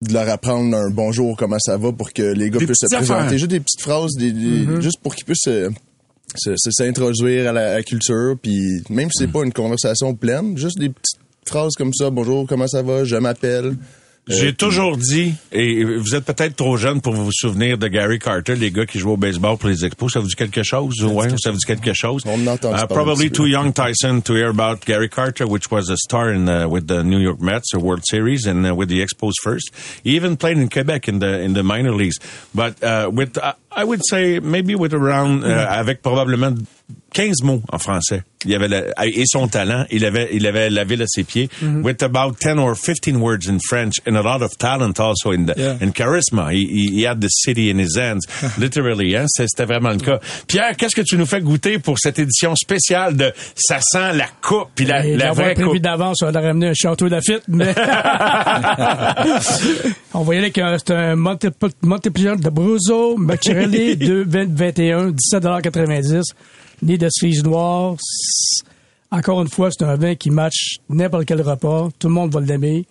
de 0.02 0.12
leur 0.12 0.28
apprendre 0.28 0.76
un 0.76 0.90
bonjour, 0.90 1.36
comment 1.36 1.58
ça 1.58 1.76
va, 1.78 1.90
pour 1.92 2.12
que 2.12 2.22
les 2.22 2.50
gars 2.50 2.58
Des 2.58 2.66
puissent 2.66 2.80
se 2.80 2.94
présenter. 2.94 3.38
Juste 3.38 3.50
des 3.50 3.60
petites 3.60 3.80
phrases, 3.80 4.12
des, 4.18 4.30
des- 4.32 4.66
Mhm. 4.66 4.80
juste 4.82 4.98
pour 5.02 5.14
qu'ils 5.14 5.24
puissent 5.24 5.38
se- 5.44 5.70
se- 6.36 6.54
se- 6.56 6.70
s'introduire 6.70 7.48
à 7.48 7.52
la, 7.52 7.70
à 7.70 7.74
la 7.76 7.82
culture, 7.82 8.36
puis 8.42 8.82
même 8.90 9.08
si 9.10 9.20
c'est 9.24 9.32
pas 9.32 9.42
une 9.44 9.52
conversation 9.52 10.14
pleine, 10.14 10.58
juste 10.58 10.78
des 10.78 10.90
petites 10.90 11.18
phrases 11.46 11.74
comme 11.76 11.94
ça, 11.94 12.10
bonjour, 12.10 12.46
comment 12.46 12.66
ça 12.68 12.82
va, 12.82 13.04
je 13.04 13.16
m'appelle. 13.16 13.76
J'ai 14.28 14.48
Euh, 14.48 14.52
toujours 14.52 14.96
dit, 14.96 15.34
et 15.52 15.84
vous 15.84 16.16
êtes 16.16 16.24
peut-être 16.24 16.56
trop 16.56 16.76
jeune 16.76 17.00
pour 17.00 17.14
vous 17.14 17.30
souvenir 17.32 17.78
de 17.78 17.86
Gary 17.86 18.18
Carter, 18.18 18.56
les 18.56 18.72
gars 18.72 18.84
qui 18.84 18.98
jouent 18.98 19.12
au 19.12 19.16
baseball 19.16 19.56
pour 19.56 19.68
les 19.68 19.84
expos. 19.84 20.12
Ça 20.12 20.18
vous 20.18 20.26
dit 20.26 20.34
quelque 20.34 20.64
chose? 20.64 20.94
Ouais, 21.04 21.28
ça 21.38 21.52
vous 21.52 21.58
dit 21.58 21.64
quelque 21.64 21.92
chose? 21.92 22.22
On 22.26 22.34
en 22.44 22.46
entend 22.48 22.74
Uh, 22.74 22.86
probably 22.88 23.30
too 23.30 23.46
young, 23.46 23.72
Tyson, 23.72 24.20
to 24.22 24.34
hear 24.34 24.48
about 24.48 24.84
Gary 24.84 25.08
Carter, 25.08 25.46
which 25.46 25.70
was 25.70 25.88
a 25.90 25.96
star 25.96 26.32
in 26.32 26.48
uh, 26.48 26.66
with 26.68 26.88
the 26.88 27.04
New 27.04 27.20
York 27.20 27.40
Mets, 27.40 27.72
a 27.72 27.78
World 27.78 28.02
Series, 28.04 28.46
and 28.46 28.66
uh, 28.66 28.74
with 28.74 28.88
the 28.88 29.00
Expos 29.00 29.34
first. 29.44 29.70
He 30.02 30.16
even 30.16 30.36
played 30.36 30.58
in 30.58 30.68
Quebec 30.68 31.06
in 31.08 31.20
the 31.20 31.40
in 31.40 31.52
the 31.54 31.62
minor 31.62 31.92
leagues. 31.92 32.18
But 32.52 32.82
uh, 32.82 33.08
with, 33.12 33.38
uh, 33.38 33.54
I 33.76 33.84
would 33.84 34.00
say 34.08 34.40
maybe 34.40 34.74
with 34.74 34.94
around 34.94 35.44
uh, 35.44 35.66
avec 35.68 36.02
probablement 36.02 36.54
15 37.12 37.42
mots 37.44 37.62
en 37.72 37.78
français. 37.78 38.22
Il 38.44 38.54
avait 38.54 38.68
la- 38.68 39.06
et 39.06 39.24
son 39.26 39.48
talent, 39.48 39.86
il 39.90 40.04
avait 40.04 40.28
il 40.32 40.46
avait 40.46 40.70
la 40.70 40.84
ville 40.84 41.02
à 41.02 41.06
ses 41.08 41.24
pieds. 41.24 41.48
With 41.82 42.02
about 42.02 42.34
10 42.38 42.58
or 42.58 42.76
15 42.76 43.16
words 43.16 43.48
in 43.48 43.58
French 43.58 43.94
and 44.06 44.14
a 44.16 44.22
lot 44.22 44.42
of 44.42 44.56
talent 44.58 45.00
also 45.00 45.32
in 45.32 45.46
the 45.46 45.54
Yeah. 45.56 45.76
in 45.80 45.90
charisma. 45.92 46.52
He, 46.52 46.66
he, 46.66 47.00
he 47.00 47.06
had 47.06 47.20
the 47.20 47.28
city 47.28 47.70
in 47.70 47.78
his 47.78 47.96
hands, 47.96 48.26
literally. 48.58 49.16
Hein? 49.16 49.26
C'est- 49.28 49.46
C'était 49.48 49.64
vraiment 49.66 49.90
le 49.90 49.98
cas. 49.98 50.20
Pierre, 50.46 50.76
qu'est-ce 50.76 50.94
que 50.94 51.02
tu 51.02 51.16
nous 51.16 51.26
fais 51.26 51.40
goûter 51.40 51.78
pour 51.78 51.98
cette 51.98 52.18
édition 52.18 52.54
spéciale 52.54 53.16
de 53.16 53.32
Ça 53.56 53.78
sent 53.80 54.12
la 54.14 54.26
coupe 54.42 54.68
puis 54.74 54.84
la, 54.84 55.04
Et 55.04 55.16
la 55.16 55.28
J'avais 55.28 55.42
vraie 55.42 55.54
prévu 55.54 55.80
d'avance, 55.80 56.18
on 56.22 56.28
aurait 56.28 56.46
ramené 56.46 56.68
un 56.68 56.74
château 56.74 57.08
Lafitte, 57.08 57.42
mais 57.48 57.74
on 60.14 60.24
y 60.32 60.36
aller 60.36 60.46
avec 60.46 60.58
un, 60.58 60.76
c'est 60.78 60.94
un 60.94 61.16
multiple, 61.16 61.68
multiplier 61.82 62.36
de 62.36 62.50
Bruzo, 62.50 63.16
Machiavelli, 63.66 63.96
2, 63.96 64.24
20, 64.24 64.54
21, 64.54 65.10
17,90 65.12 66.22
Né 66.82 66.98
de 66.98 67.08
cerise 67.10 67.42
noire. 67.42 67.96
Encore 69.10 69.40
une 69.40 69.48
fois, 69.48 69.70
c'est 69.70 69.84
un 69.84 69.96
vin 69.96 70.14
qui 70.14 70.30
match 70.30 70.76
n'importe 70.90 71.24
quel 71.24 71.40
repas. 71.40 71.88
Tout 71.98 72.08
le 72.08 72.14
monde 72.14 72.32
va 72.32 72.40
l'aimer. 72.40 72.86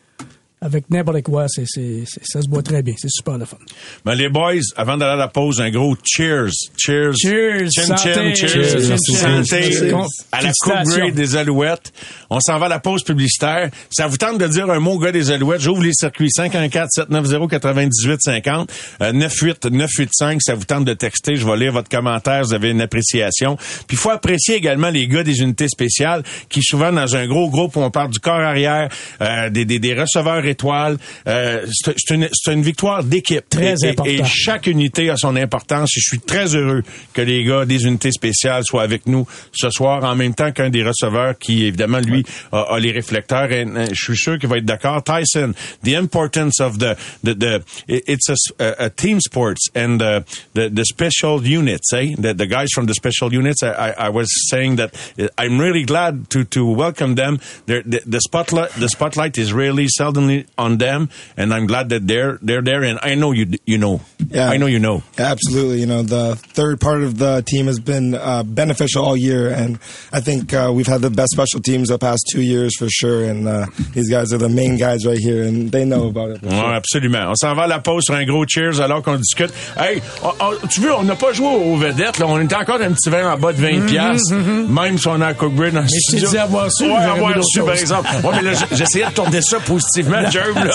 Avec 0.62 0.90
n'importe 0.90 1.22
quoi, 1.24 1.48
c'est, 1.48 1.66
c'est, 1.68 2.04
ça 2.24 2.42
se 2.42 2.48
boit 2.48 2.64
très 2.64 2.82
bien. 2.82 2.96
C'est 2.98 3.10
super 3.10 3.38
le 3.38 3.44
fun. 3.46 3.58
Ben, 4.06 4.16
les 4.16 4.30
boys, 4.30 4.54
avant 4.78 4.96
d'aller 4.98 5.12
à 5.12 5.16
la 5.18 5.28
pause, 5.28 5.60
un 5.62 5.70
gros 5.70 5.96
cheers. 6.04 6.50
Cheers. 6.78 7.14
Cheers. 7.22 7.70
Chin, 7.72 7.98
Santé. 7.98 8.14
chin, 8.14 8.34
cheers. 8.34 8.48
Cheers. 8.48 8.98
Santé. 9.00 9.70
Merci. 9.92 10.24
À 10.32 10.42
la 10.42 10.52
Coupe. 10.60 10.74
Grey 10.86 11.12
des 11.12 11.36
Alouettes. 11.36 11.92
On 12.30 12.40
s'en 12.40 12.58
va 12.58 12.68
à 12.68 12.70
la 12.70 12.80
pause 12.80 13.04
publicitaire. 13.04 13.70
Ça 13.92 14.08
vous 14.08 14.16
tente 14.18 14.38
de 14.40 14.48
dire 14.48 14.70
un 14.70 14.80
mot, 14.80 14.98
gars 14.98 15.12
des 15.12 15.30
Alouettes? 15.30 15.62
J'ouvre 15.62 15.84
les 15.84 15.94
circuits 15.94 16.30
514-790-9850. 16.36 18.68
Euh, 19.02 19.12
98-985. 19.12 20.38
Ça 20.40 20.56
vous 20.56 20.64
tente 20.66 20.86
de 20.86 20.94
texter. 20.94 21.36
Je 21.36 21.46
vais 21.46 21.58
lire 21.58 21.74
votre 21.74 21.90
commentaire. 21.90 22.44
Vous 22.44 22.54
avez 22.54 22.72
une 22.72 22.82
appréciation. 22.82 23.58
Puis 23.88 23.92
il 23.92 23.98
faut 23.98 24.10
apprécier 24.10 24.56
également 24.56 24.90
les 24.90 25.08
gars 25.08 25.24
des 25.24 25.42
unités 25.42 25.68
spéciales 25.68 26.24
qui 26.50 26.62
souvent 26.64 26.92
dans 26.92 27.16
un 27.16 27.28
gros 27.28 27.50
groupe 27.50 27.76
où 27.76 27.82
on 27.82 27.92
parle 27.92 28.12
du 28.12 28.20
corps 28.20 28.40
arrière, 28.40 28.90
euh, 29.22 29.50
des, 29.50 29.66
des, 29.66 29.80
des 29.80 29.94
receveurs 29.94 30.46
étoiles. 30.56 30.98
Euh, 31.28 31.66
c'est 31.68 32.52
une, 32.54 32.62
victoire 32.62 33.04
d'équipe. 33.04 33.48
Très 33.50 33.76
Et- 33.84 33.96
et- 34.06 34.24
chaque 34.26 34.68
unité 34.68 35.10
a 35.10 35.18
son 35.18 35.36
importance. 35.36 35.90
Je 35.94 36.02
suis 36.02 36.20
très 36.20 36.56
heureux 36.56 36.84
que 37.14 37.22
les 37.22 37.44
gars 37.44 37.66
des 37.66 37.84
unités 37.84 38.12
spéciales 38.12 38.64
soient 38.64 38.84
avec 38.84 39.06
nous 39.08 39.26
ce 39.54 39.70
soir, 39.70 40.04
en 40.04 40.16
même 40.16 40.34
temps 40.34 40.52
qu'un 40.52 40.70
des 40.70 40.84
receveurs 40.84 41.38
qui, 41.38 41.66
évidemment, 41.66 42.00
lui, 42.00 42.24
a, 42.52 42.62
a 42.76 42.80
les 42.80 42.92
réflecteurs. 42.92 43.52
Et, 43.52 43.66
euh, 43.66 43.86
je 43.92 44.04
suis 44.06 44.18
sûr 44.18 44.40
qu'il 44.40 44.50
va 44.50 44.58
être 44.58 44.66
d'accord. 44.66 45.04
Tyson, 45.04 45.54
the 45.84 45.96
importance 45.96 46.60
of 46.60 46.78
the, 46.78 46.96
the, 47.24 47.34
the 47.34 47.62
it's 47.88 48.30
a, 48.60 48.90
team 48.90 49.20
sports 49.20 49.70
and 49.76 50.00
the, 50.00 50.24
the, 50.54 50.70
the 50.70 50.86
special 50.86 51.42
units, 51.46 51.94
eh? 51.94 52.16
The, 52.18 52.34
the 52.34 52.48
guys 52.48 52.70
from 52.74 52.86
the 52.88 52.94
special 52.94 53.34
units, 53.34 53.62
I, 53.64 53.72
I, 53.72 53.90
I 54.08 54.10
was 54.10 54.28
saying 54.50 54.78
that 54.78 54.94
uh, 55.20 55.28
I'm 55.38 55.60
really 55.60 55.84
glad 55.84 56.30
to, 56.32 56.44
to 56.56 56.66
welcome 56.66 57.16
them. 57.16 57.40
The 57.66 58.20
spotlight, 58.26 58.72
the 58.80 58.90
spotlight 58.90 59.38
is 59.38 59.54
really 59.54 59.88
seldomly 60.00 60.35
on 60.58 60.78
them, 60.78 61.10
and 61.38 61.54
I'm 61.54 61.66
glad 61.68 61.90
that 61.90 62.08
they're, 62.08 62.38
they're 62.42 62.62
there. 62.62 62.84
And 62.84 63.00
I 63.02 63.16
know 63.16 63.32
you, 63.32 63.46
you 63.66 63.78
know. 63.78 64.02
Yeah. 64.32 64.50
I 64.50 64.58
know 64.58 64.66
you 64.68 64.80
know. 64.80 65.04
Absolutely. 65.18 65.80
You 65.80 65.86
know, 65.88 66.02
the 66.04 66.36
third 66.54 66.80
part 66.80 67.04
of 67.04 67.18
the 67.18 67.44
team 67.46 67.68
has 67.68 67.80
been 67.80 68.16
uh, 68.16 68.44
beneficial 68.44 69.04
all 69.06 69.18
year, 69.18 69.50
and 69.50 69.78
I 70.12 70.20
think 70.22 70.54
uh, 70.54 70.72
we've 70.74 70.88
had 70.88 71.02
the 71.02 71.10
best 71.10 71.32
special 71.32 71.60
teams 71.62 71.90
the 71.90 71.98
past 72.00 72.24
two 72.32 72.42
years 72.42 72.76
for 72.78 72.88
sure. 72.90 73.26
And 73.26 73.48
uh, 73.48 73.66
these 73.94 74.10
guys 74.10 74.34
are 74.34 74.38
the 74.38 74.50
main 74.50 74.78
guys 74.78 75.06
right 75.06 75.18
here, 75.18 75.44
and 75.44 75.72
they 75.72 75.86
know 75.86 76.08
about 76.08 76.32
it. 76.32 76.42
Ouais, 76.42 76.50
sure. 76.52 76.74
absolument. 76.74 77.30
On 77.30 77.36
s'en 77.36 77.54
va 77.56 77.64
à 77.64 77.68
la 77.68 77.80
pause 77.80 78.04
sur 78.06 78.16
un 78.16 78.26
gros 78.26 78.46
cheers 78.48 78.80
alors 78.82 79.02
qu'on 79.04 79.16
discute. 79.18 79.52
Hey, 79.78 80.02
on- 80.24 80.34
on- 80.40 80.68
tu 80.68 80.82
veux, 80.82 80.94
on 80.96 81.04
n'a 81.04 81.16
pas 81.16 81.34
joué 81.34 81.48
aux 81.48 81.76
vedettes, 81.78 82.20
là. 82.20 82.26
On 82.28 82.40
est 82.40 82.54
encore 82.54 82.82
un 82.82 82.92
petit 82.92 83.10
vin 83.10 83.32
en 83.32 83.38
bas 83.38 83.54
de 83.54 83.62
20 83.62 83.86
piastres, 83.86 84.34
même 84.70 84.98
si 84.98 85.08
on 85.08 85.22
a 85.22 85.28
un 85.28 85.34
Cookbread 85.34 85.74
dans 85.74 85.82
le 85.82 85.88
je 85.88 86.12
t'ai 86.18 86.26
dit 86.26 86.38
avoir 86.38 86.72
su, 86.72 86.84
Ouais, 86.86 87.34
d'autres 87.34 87.44
su, 87.46 87.60
par 87.62 87.74
exemple. 87.76 88.10
Ouais, 88.24 88.32
mais 88.36 88.52
là, 88.52 88.60
j'essayais 88.72 89.06
de 89.08 89.12
tourner 89.12 89.42
ça 89.42 89.60
positivement, 89.60 90.22
Jerv, 90.30 90.56
là. 90.56 90.72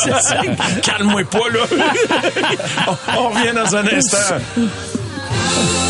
Calme-moi 0.82 1.22
pas, 1.24 1.38
là. 1.38 1.60
on, 2.86 2.96
on 3.18 3.28
revient 3.30 3.54
dans 3.54 3.76
un 3.76 3.86
instant. 3.86 4.36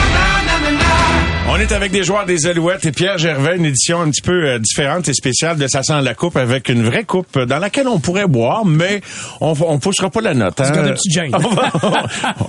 On 1.53 1.57
est 1.57 1.73
avec 1.73 1.91
des 1.91 2.03
joueurs 2.03 2.25
des 2.25 2.47
Alouettes 2.47 2.85
et 2.85 2.93
Pierre 2.93 3.17
Gervais, 3.17 3.57
une 3.57 3.65
édition 3.65 3.99
un 3.99 4.09
petit 4.09 4.21
peu 4.21 4.31
euh, 4.47 4.57
différente 4.59 5.09
et 5.09 5.13
spéciale 5.13 5.57
de 5.57 5.67
Ça 5.67 5.83
sent 5.83 6.01
la 6.01 6.13
coupe 6.15 6.37
avec 6.37 6.69
une 6.69 6.81
vraie 6.83 7.03
coupe 7.03 7.37
dans 7.37 7.59
laquelle 7.59 7.89
on 7.89 7.99
pourrait 7.99 8.25
boire, 8.25 8.63
mais 8.65 9.01
on, 9.41 9.53
on 9.67 9.77
poussera 9.77 10.09
pas 10.09 10.21
la 10.21 10.33
note. 10.33 10.61
Hein. 10.61 10.71
un 10.73 10.93
petit. 10.93 11.09
On, 11.33 11.39
va- 11.39 11.71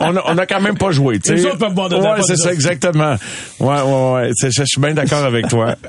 on 0.00 0.16
a, 0.16 0.22
on 0.26 0.38
a 0.38 0.46
quand 0.46 0.60
même 0.60 0.78
pas 0.78 0.92
joué. 0.92 1.18
tu 1.18 1.30
sais. 1.30 1.34
Les 1.34 1.46
autres 1.46 1.58
peuvent 1.58 1.74
boire 1.74 1.88
dedans, 1.88 2.12
Ouais, 2.14 2.22
c'est 2.22 2.36
ça, 2.36 2.52
exactement. 2.52 3.16
Ouais, 3.58 3.80
ouais, 3.80 4.12
ouais. 4.14 4.30
Je 4.40 4.62
suis 4.64 4.80
bien 4.80 4.94
d'accord 4.94 5.24
avec 5.24 5.48
toi. 5.48 5.74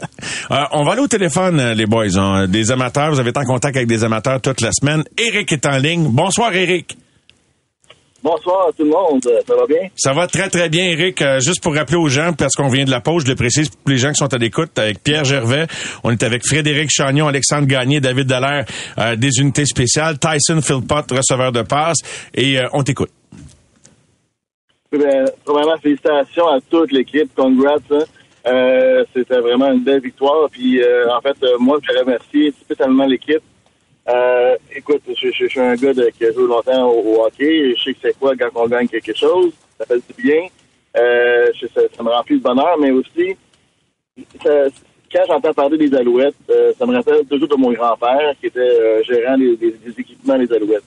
Euh, 0.51 0.55
on 0.71 0.83
va 0.83 0.93
aller 0.93 1.01
au 1.01 1.07
téléphone, 1.07 1.59
euh, 1.59 1.73
les 1.73 1.85
boys. 1.85 2.17
hein. 2.17 2.47
Des 2.47 2.71
amateurs, 2.71 3.11
vous 3.11 3.19
avez 3.19 3.29
été 3.29 3.39
en 3.39 3.45
contact 3.45 3.75
avec 3.75 3.87
des 3.87 4.03
amateurs 4.03 4.39
toute 4.41 4.61
la 4.61 4.69
semaine. 4.71 5.03
Eric 5.17 5.51
est 5.51 5.65
en 5.65 5.77
ligne. 5.77 6.07
Bonsoir, 6.09 6.53
Eric. 6.53 6.97
Bonsoir 8.23 8.69
tout 8.77 8.85
le 8.85 8.89
monde, 8.91 9.21
ça 9.45 9.53
va 9.53 9.65
bien? 9.67 9.89
Ça 9.97 10.13
va 10.13 10.27
très, 10.27 10.49
très 10.49 10.69
bien, 10.69 10.85
Eric. 10.85 11.21
Euh, 11.21 11.41
juste 11.41 11.61
pour 11.61 11.75
rappeler 11.75 11.97
aux 11.97 12.07
gens, 12.07 12.31
parce 12.31 12.55
qu'on 12.55 12.69
vient 12.69 12.85
de 12.85 12.89
la 12.89 13.01
pause, 13.01 13.23
je 13.25 13.29
le 13.29 13.35
précise 13.35 13.67
pour 13.67 13.89
les 13.89 13.97
gens 13.97 14.11
qui 14.11 14.15
sont 14.19 14.33
à 14.33 14.37
l'écoute, 14.37 14.79
avec 14.79 15.03
Pierre 15.03 15.25
Gervais, 15.25 15.67
on 16.05 16.11
est 16.11 16.23
avec 16.23 16.41
Frédéric 16.47 16.89
Chagnon, 16.89 17.27
Alexandre 17.27 17.67
Gagné, 17.67 17.99
David 17.99 18.27
Dallaire, 18.27 18.65
euh, 18.97 19.17
des 19.17 19.29
unités 19.39 19.65
spéciales, 19.65 20.17
Tyson 20.19 20.61
Philpott, 20.61 21.11
receveur 21.11 21.51
de 21.51 21.63
passe, 21.63 21.97
et 22.33 22.59
euh, 22.61 22.67
on 22.71 22.81
t'écoute. 22.83 23.09
Ben, 24.93 25.25
premièrement, 25.43 25.77
félicitations 25.81 26.47
à 26.47 26.59
toute 26.69 26.93
l'équipe, 26.93 27.29
congrats. 27.35 27.75
hein. 27.91 28.03
Euh, 28.47 29.03
C'était 29.13 29.39
vraiment 29.39 29.71
une 29.71 29.83
belle 29.83 30.01
victoire. 30.01 30.49
Puis, 30.51 30.81
euh, 30.81 31.07
en 31.13 31.19
fait, 31.19 31.35
euh, 31.43 31.57
moi, 31.59 31.79
je 31.81 31.97
remercie 31.99 32.53
spécialement 32.61 33.05
l'équipe 33.05 33.41
Euh, 34.09 34.55
écoute, 34.75 35.01
je, 35.07 35.27
je- 35.27 35.43
je 35.43 35.47
suis 35.47 35.59
un 35.59 35.75
gars 35.75 35.93
de, 35.93 36.09
qui 36.17 36.25
a 36.25 36.31
joué 36.33 36.45
longtemps 36.47 36.89
au, 36.89 37.01
au 37.19 37.25
hockey. 37.25 37.73
Je 37.77 37.83
sais 37.83 37.93
que 37.93 37.99
c'est 38.01 38.19
quoi 38.19 38.33
quand 38.35 38.49
on 38.55 38.67
gagne 38.67 38.87
quelque 38.87 39.15
chose. 39.17 39.51
Ça 39.77 39.85
fait 39.85 39.95
du 40.15 40.23
bien. 40.23 40.41
Euh, 40.97 41.47
je- 41.59 41.67
ça, 41.67 41.81
ça 41.95 42.03
me 42.03 42.09
remplit 42.09 42.37
de 42.37 42.43
bonheur, 42.43 42.77
mais 42.79 42.91
aussi, 42.91 43.35
ça- 44.43 44.65
quand 45.11 45.21
j'entends 45.27 45.53
parler 45.53 45.77
des 45.77 45.95
Alouettes, 45.95 46.35
euh, 46.49 46.73
ça 46.77 46.85
me 46.85 46.95
rappelle 46.95 47.25
toujours 47.29 47.47
de 47.47 47.55
mon 47.55 47.71
grand-père 47.71 48.33
qui 48.39 48.47
était 48.47 48.59
euh, 48.59 49.03
gérant 49.03 49.37
des, 49.37 49.55
des- 49.55 49.71
des 49.85 49.99
équipements 49.99 50.37
des 50.37 50.51
Alouettes. 50.51 50.83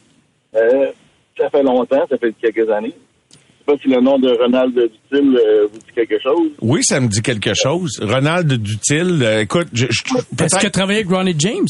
Euh, 0.55 0.91
ça 1.39 1.49
fait 1.51 1.63
longtemps, 1.63 2.05
ça 2.09 2.19
fait 2.19 2.35
quelques 2.41 2.69
années. 2.71 2.93
Je 3.31 3.35
sais 3.73 3.79
pas 3.79 3.83
si 3.83 3.89
le 3.89 4.01
nom 4.01 4.19
de 4.19 4.31
Ronald 4.31 4.75
Dutil 4.75 5.37
euh, 5.39 5.67
vous 5.73 5.79
dit 5.79 5.93
quelque 5.95 6.21
chose. 6.23 6.51
Oui, 6.61 6.81
ça 6.85 7.01
me 7.01 7.09
dit 7.09 7.23
quelque 7.23 7.53
chose. 7.55 7.99
Ronald 8.03 8.53
Dutil, 8.53 9.23
euh, 9.23 9.41
écoute, 9.41 9.69
je, 9.73 9.87
je- 9.91 10.45
Est-ce 10.45 10.67
a 10.67 10.71
travaillé 10.71 11.01
avec 11.01 11.11
Ronnie 11.13 11.35
James? 11.39 11.67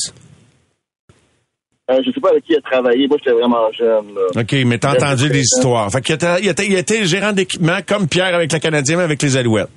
Euh, 1.88 2.01
je 2.05 2.11
sais 2.11 2.20
pas 2.20 2.31
avec 2.31 2.44
qui 2.44 2.53
il 2.53 2.57
a 2.57 2.61
travaillé. 2.62 3.07
Moi, 3.07 3.16
j'étais 3.18 3.37
vraiment 3.37 3.70
jeune. 3.72 4.12
Là. 4.14 4.40
OK, 4.42 4.53
mais 4.66 4.79
t'as 4.79 4.94
entendu 4.96 5.29
des 5.31 5.40
histoires. 5.42 5.90
Fait 5.90 6.01
qu'il 6.01 6.14
était, 6.16 6.40
il 6.42 6.49
était, 6.49 6.66
il 6.66 6.75
était 6.77 7.05
gérant 7.05 7.33
d'équipement 7.33 7.79
comme 7.87 8.09
Pierre 8.09 8.35
avec 8.35 8.53
le 8.53 8.59
Canadien, 8.59 8.96
mais 8.96 9.05
avec 9.05 9.22
les 9.22 9.37
Alouettes. 9.37 9.68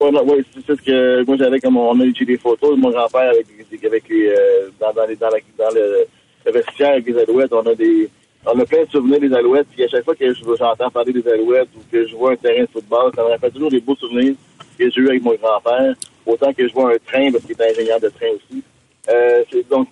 Non, 0.00 0.24
ouais, 0.24 0.42
c'est 0.66 0.76
ce 0.76 0.82
que 0.82 1.24
moi 1.24 1.36
j'avais 1.38 1.60
comme 1.60 1.76
on 1.76 2.00
a 2.00 2.04
eu 2.04 2.12
des 2.12 2.36
photos 2.36 2.74
de 2.74 2.80
mon 2.80 2.90
grand-père 2.90 3.30
avec, 3.30 3.46
avec 3.84 4.08
les, 4.08 4.26
euh, 4.30 4.68
dans, 4.80 4.92
dans, 4.92 5.06
les, 5.06 5.14
dans, 5.14 5.28
la, 5.28 5.38
dans 5.56 5.72
le, 5.72 6.04
le 6.44 6.52
vestiaire 6.52 6.94
avec 6.94 7.06
les 7.06 7.18
alouettes. 7.18 7.52
On 7.52 7.60
a 7.60 7.74
des 7.76 8.08
on 8.44 8.58
a 8.58 8.64
plein 8.64 8.82
de 8.82 8.90
souvenirs 8.90 9.20
des 9.20 9.32
alouettes. 9.32 9.68
Puis 9.72 9.84
à 9.84 9.88
chaque 9.88 10.04
fois 10.04 10.16
que 10.16 10.34
je- 10.34 10.42
j'entends 10.58 10.90
parler 10.90 11.12
des 11.12 11.28
alouettes 11.30 11.68
ou 11.76 11.80
que 11.92 12.04
je 12.08 12.16
vois 12.16 12.32
un 12.32 12.36
terrain 12.36 12.62
de 12.64 12.68
football, 12.72 13.12
ça 13.14 13.22
me 13.22 13.28
rappelle 13.28 13.52
toujours 13.52 13.70
des 13.70 13.80
beaux 13.80 13.94
souvenirs 13.94 14.34
que 14.76 14.90
j'ai 14.90 15.00
eu 15.00 15.08
avec 15.10 15.22
mon 15.22 15.34
grand-père. 15.36 15.94
Autant 16.26 16.52
que 16.52 16.66
je 16.66 16.72
vois 16.72 16.92
un 16.92 16.96
train 17.06 17.30
parce 17.30 17.44
qu'il 17.44 17.52
est 17.56 17.70
ingénieur 17.70 18.00
de 18.00 18.08
train 18.08 18.26
aussi. 18.34 18.60
Euh, 19.08 19.42
donc 19.70 19.88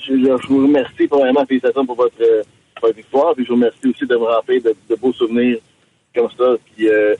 je, 0.00 0.12
je- 0.14 0.46
vous 0.48 0.62
remercie 0.66 1.06
premièrement, 1.08 1.44
félicitations 1.46 1.86
pour 1.86 1.96
votre, 1.96 2.20
euh, 2.20 2.42
votre 2.82 2.96
victoire. 2.96 3.34
Puis 3.34 3.44
je 3.44 3.48
vous 3.50 3.54
remercie 3.56 3.86
aussi 3.88 4.06
de 4.06 4.16
me 4.16 4.24
rappeler 4.24 4.60
de, 4.60 4.74
de 4.88 4.94
beaux 4.96 5.12
souvenirs 5.12 5.58
comme 6.14 6.28
ça. 6.36 6.56
Puis 6.74 6.88
euh, 6.88 7.14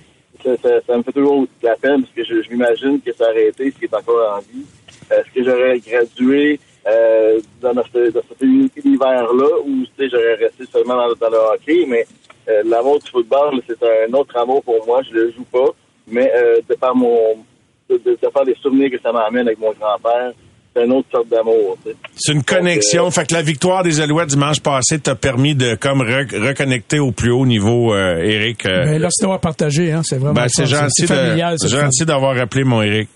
ça, 0.44 0.56
ça- 0.62 0.80
ça 0.86 0.96
me 0.98 1.02
fait 1.02 1.12
toujours 1.12 1.42
de 1.42 1.48
la 1.66 1.76
peine 1.76 2.02
parce 2.02 2.14
que 2.14 2.24
je, 2.24 2.42
je 2.42 2.50
m'imagine 2.50 3.00
que 3.00 3.12
ça 3.12 3.30
aurait 3.30 3.48
été 3.48 3.70
ce 3.70 3.78
qui 3.78 3.84
est 3.86 3.94
encore 3.94 4.36
en 4.36 4.40
vie. 4.40 4.64
Est-ce 5.10 5.30
que 5.34 5.44
j'aurais 5.44 5.78
gradué 5.78 6.58
euh, 6.88 7.40
dans, 7.60 7.72
ce, 7.92 8.10
dans 8.10 8.22
cet 8.28 8.40
uni- 8.42 8.70
univers-là 8.84 9.48
sais, 9.98 10.08
j'aurais 10.08 10.34
resté 10.34 10.64
seulement 10.70 10.96
dans, 10.96 11.14
dans 11.14 11.30
le 11.30 11.38
hockey? 11.54 11.84
Mais 11.86 12.06
euh, 12.48 12.62
l'amour 12.64 12.98
du 13.00 13.10
football, 13.10 13.60
c'est 13.66 13.82
un 13.82 14.12
autre 14.14 14.36
amour 14.36 14.62
pour 14.62 14.84
moi. 14.86 15.02
Je 15.02 15.14
le 15.14 15.32
joue 15.32 15.44
pas, 15.44 15.68
mais 16.06 16.30
euh, 16.34 16.60
de 16.68 16.74
par 16.74 16.94
mon 16.94 17.44
de, 17.88 17.96
de, 17.98 18.18
de 18.20 18.28
par 18.28 18.44
les 18.44 18.54
souvenirs 18.56 18.90
que 18.90 19.00
ça 19.00 19.12
m'amène 19.12 19.46
avec 19.46 19.58
mon 19.60 19.72
grand-père, 19.72 20.32
c'est 20.76 20.84
une 20.84 20.92
autre 20.92 21.08
sorte 21.10 21.28
d'amour. 21.28 21.78
C'est 22.16 22.32
une 22.32 22.38
Donc, 22.38 22.46
connexion. 22.46 23.06
euh, 23.06 23.10
Fait 23.10 23.26
que 23.26 23.32
la 23.34 23.42
victoire 23.42 23.82
des 23.82 24.00
Alouettes 24.00 24.28
dimanche 24.28 24.60
passé 24.60 24.98
t'a 24.98 25.14
permis 25.14 25.54
de 25.54 25.74
comme 25.74 26.02
re- 26.02 26.38
reconnecter 26.48 26.98
au 26.98 27.12
plus 27.12 27.30
haut 27.30 27.46
niveau, 27.46 27.94
euh, 27.94 28.18
Eric. 28.18 28.66
euh, 28.66 28.84
Ben, 28.84 29.00
là, 29.00 29.08
c'est 29.10 29.22
d'avoir 29.22 29.40
partagé, 29.40 29.92
hein. 29.92 30.02
C'est 30.04 30.18
vraiment. 30.18 30.34
ben, 30.34 30.46
c'est 30.48 30.66
gentil, 30.66 31.06
familial, 31.06 31.56
de, 31.60 31.66
gentil 31.68 32.04
d'avoir 32.04 32.36
appelé 32.38 32.64
mon 32.64 32.82
Eric. 32.82 33.08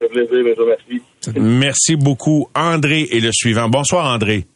ça 0.00 0.06
fait 0.08 0.12
plaisir, 0.14 0.44
mais 0.44 0.54
je 0.56 0.62
remercie. 0.62 1.02
Merci 1.38 1.96
beaucoup. 1.96 2.48
André 2.54 3.02
est 3.12 3.20
le 3.20 3.30
suivant. 3.32 3.68
Bonsoir, 3.68 4.06
André. 4.12 4.46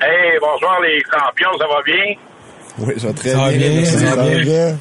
Hey, 0.00 0.38
bonsoir 0.40 0.80
les 0.82 1.00
champions, 1.00 1.58
ça 1.58 1.66
va 1.66 1.82
bien? 1.84 2.14
Oui, 2.78 2.94
ça 2.98 3.06
va 3.08 3.12
très 3.14 3.30
Ça 3.30 3.38
va 3.38 3.50
bien. 3.52 3.68
bien, 3.70 3.84
ça 3.84 4.16
va 4.16 4.22
bien. 4.38 4.78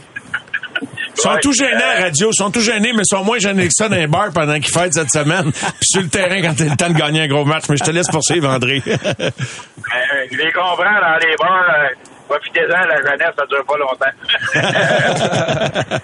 Ils 1.16 1.22
sont 1.22 1.38
tout 1.42 1.54
gênés 1.54 1.74
à 1.84 1.96
la 2.00 2.02
radio, 2.06 2.30
ils 2.32 2.36
sont 2.36 2.50
tout 2.52 2.60
gênés, 2.62 2.92
mais 2.94 3.04
ils 3.04 3.16
sont 3.16 3.24
moins 3.24 3.38
gênés 3.40 3.68
que 3.68 3.74
ça 3.74 3.88
dans 3.90 3.96
les 3.96 4.08
bars 4.08 4.32
pendant 4.34 4.56
qu'ils 4.60 4.74
fêtent 4.74 4.94
cette 4.94 5.12
semaine, 5.12 5.52
puis 5.52 5.64
sur 5.84 6.02
le 6.02 6.08
terrain 6.10 6.42
quand 6.42 6.54
c'est 6.58 6.70
le 6.70 6.76
temps 6.76 6.90
de 6.90 6.98
gagner 6.98 7.22
un 7.24 7.28
gros 7.28 7.46
match. 7.46 7.64
Mais 7.70 7.78
je 7.78 7.84
te 7.84 7.92
laisse 7.92 8.08
poursuivre, 8.08 8.50
André. 8.50 8.82
Euh, 9.96 10.26
je 10.32 10.38
les 10.38 10.52
comprends 10.54 10.78
dans 10.78 11.18
les 11.22 11.36
bars. 11.38 11.66
euh, 11.70 11.90
Profitez-en, 12.28 12.86
la 12.88 12.96
jeunesse, 12.98 13.34
ça 13.38 13.46
dure 13.48 13.64
pas 13.66 13.78
longtemps. 13.78 14.14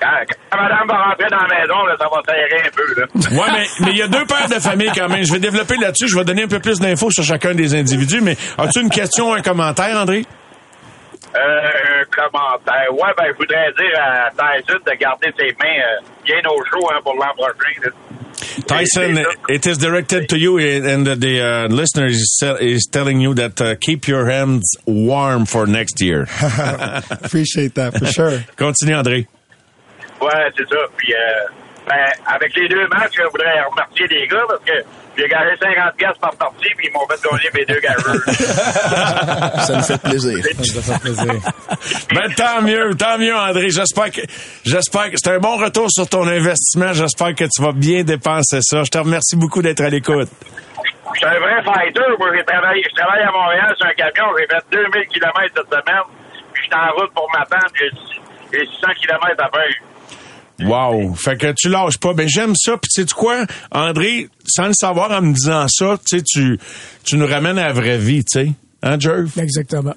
quand, 0.00 0.56
madame 0.56 0.88
va 0.88 1.04
rentrer 1.04 1.26
dans 1.30 1.36
la 1.36 1.48
maison, 1.60 1.84
là, 1.84 1.96
ça 1.98 2.06
va 2.08 2.22
serrer 2.26 2.62
un 2.66 2.70
peu. 2.74 3.00
Là. 3.00 3.06
Ouais, 3.42 3.50
mais 3.52 3.66
mais 3.84 3.90
il 3.92 3.98
y 3.98 4.02
a 4.02 4.08
deux 4.08 4.24
pères 4.24 4.48
de 4.48 4.60
famille 4.60 4.90
quand 4.96 5.08
même. 5.08 5.24
Je 5.24 5.32
vais 5.32 5.40
développer 5.40 5.76
là-dessus. 5.76 6.08
Je 6.08 6.16
vais 6.16 6.24
donner 6.24 6.44
un 6.44 6.48
peu 6.48 6.60
plus 6.60 6.78
d'infos 6.80 7.10
sur 7.10 7.24
chacun 7.24 7.54
des 7.54 7.74
individus. 7.74 8.20
Mais 8.22 8.36
as-tu 8.56 8.80
une 8.80 8.90
question 8.90 9.30
ou 9.30 9.34
un 9.34 9.42
commentaire, 9.42 9.96
André? 9.96 10.24
Euh, 11.34 11.38
un 11.38 12.04
commentaire. 12.10 12.92
Ouais, 12.92 13.12
ben, 13.16 13.24
je 13.28 13.36
voudrais 13.38 13.72
dire 13.72 13.98
à 13.98 14.30
Tyson 14.30 14.78
de 14.84 14.94
garder 14.98 15.32
ses 15.38 15.54
mains 15.60 15.80
euh, 15.80 16.00
bien 16.24 16.40
au 16.50 16.62
chaud 16.64 16.88
hein, 16.92 17.00
pour 17.02 17.14
l'an 17.14 17.32
prochain. 17.36 17.90
Tyson, 18.66 19.24
it 19.48 19.66
is 19.66 19.78
directed 19.78 20.28
to 20.28 20.36
you, 20.36 20.58
and 20.58 21.06
the 21.06 21.40
uh, 21.40 21.68
listener 21.68 22.06
is, 22.06 22.42
is 22.60 22.86
telling 22.90 23.20
you 23.20 23.34
that 23.34 23.60
uh, 23.60 23.76
keep 23.76 24.06
your 24.06 24.28
hands 24.28 24.76
warm 24.86 25.46
for 25.46 25.66
next 25.66 26.02
year. 26.02 26.26
Appreciate 27.10 27.74
that 27.76 27.98
for 27.98 28.06
sure. 28.06 28.44
Continue, 28.56 28.94
André. 28.94 29.26
Ouais, 30.20 30.50
c'est 30.56 30.68
ça. 30.68 30.76
Puis, 30.96 31.14
euh, 31.14 31.48
ben, 31.88 32.06
avec 32.26 32.54
les 32.56 32.68
deux 32.68 32.86
matchs, 32.88 33.16
je 33.16 33.22
voudrais 33.30 33.60
remercier 33.62 34.06
les 34.08 34.26
gars 34.26 34.44
parce 34.48 34.64
que 34.64 34.84
j'ai 35.16 35.28
gagné 35.28 35.50
50 35.60 35.96
pièces 35.96 36.18
par 36.20 36.34
partie 36.36 36.68
puis 36.76 36.88
ils 36.88 36.92
m'ont 36.92 37.06
fait 37.06 37.20
gagner 37.22 37.50
mes 37.54 37.64
deux 37.64 37.80
gageurs. 37.80 39.60
Ça 39.66 39.76
nous 39.76 39.82
fait 39.82 40.02
plaisir. 40.02 40.38
Ça 40.64 40.82
fait 40.82 41.00
plaisir. 41.00 41.34
Ben, 42.14 42.34
tant 42.34 42.62
mieux, 42.62 42.94
tant 42.96 43.18
mieux, 43.18 43.34
André. 43.34 43.70
J'espère 43.70 44.10
que, 44.10 44.22
j'espère 44.64 45.10
que 45.10 45.16
c'est 45.16 45.30
un 45.30 45.38
bon 45.38 45.56
retour 45.56 45.90
sur 45.90 46.08
ton 46.08 46.26
investissement. 46.26 46.92
J'espère 46.92 47.34
que 47.34 47.44
tu 47.44 47.62
vas 47.62 47.72
bien 47.72 48.02
dépenser 48.02 48.58
ça. 48.62 48.82
Je 48.82 48.90
te 48.90 48.98
remercie 48.98 49.36
beaucoup 49.36 49.62
d'être 49.62 49.82
à 49.82 49.88
l'écoute. 49.88 50.28
Je 51.14 51.18
suis 51.18 51.26
un 51.26 51.38
vrai 51.38 51.62
fighter. 51.62 52.00
Moi, 52.18 52.30
j'ai 52.34 52.44
travaillé, 52.44 52.82
je 52.88 52.94
travaille 52.96 53.22
à 53.22 53.30
Montréal 53.30 53.74
sur 53.76 53.86
un 53.86 53.94
camion. 53.94 54.32
J'ai 54.38 54.46
fait 54.46 54.64
2000 54.70 55.08
km 55.08 55.32
cette 55.54 55.68
semaine. 55.68 56.04
Puis, 56.52 56.62
je 56.64 56.68
suis 56.68 56.74
en 56.74 56.92
route 56.98 57.12
pour 57.12 57.28
m'attendre. 57.32 57.70
J'ai 57.78 57.90
j'ai 58.52 58.66
600 58.66 58.86
km 59.00 59.26
à 59.38 59.48
faire. 59.48 59.91
Wow. 60.60 61.14
Fait 61.14 61.36
que 61.36 61.52
tu 61.56 61.68
lâches 61.68 61.98
pas. 61.98 62.14
Ben, 62.14 62.28
j'aime 62.28 62.54
ça. 62.54 62.76
Puis, 62.76 62.88
tu 62.94 63.02
sais 63.02 63.08
quoi, 63.14 63.44
André, 63.72 64.28
sans 64.46 64.66
le 64.68 64.74
savoir 64.74 65.10
en 65.10 65.20
me 65.22 65.32
disant 65.32 65.66
ça, 65.68 65.98
tu 66.08 66.18
sais, 66.18 66.22
tu, 66.24 66.58
tu 67.04 67.16
nous 67.16 67.26
ramènes 67.26 67.58
à 67.58 67.66
la 67.68 67.72
vraie 67.72 67.98
vie, 67.98 68.24
tu 68.24 68.40
sais. 68.44 68.52
Hein, 68.82 68.98
Jerv? 68.98 69.30
Exactement. 69.38 69.94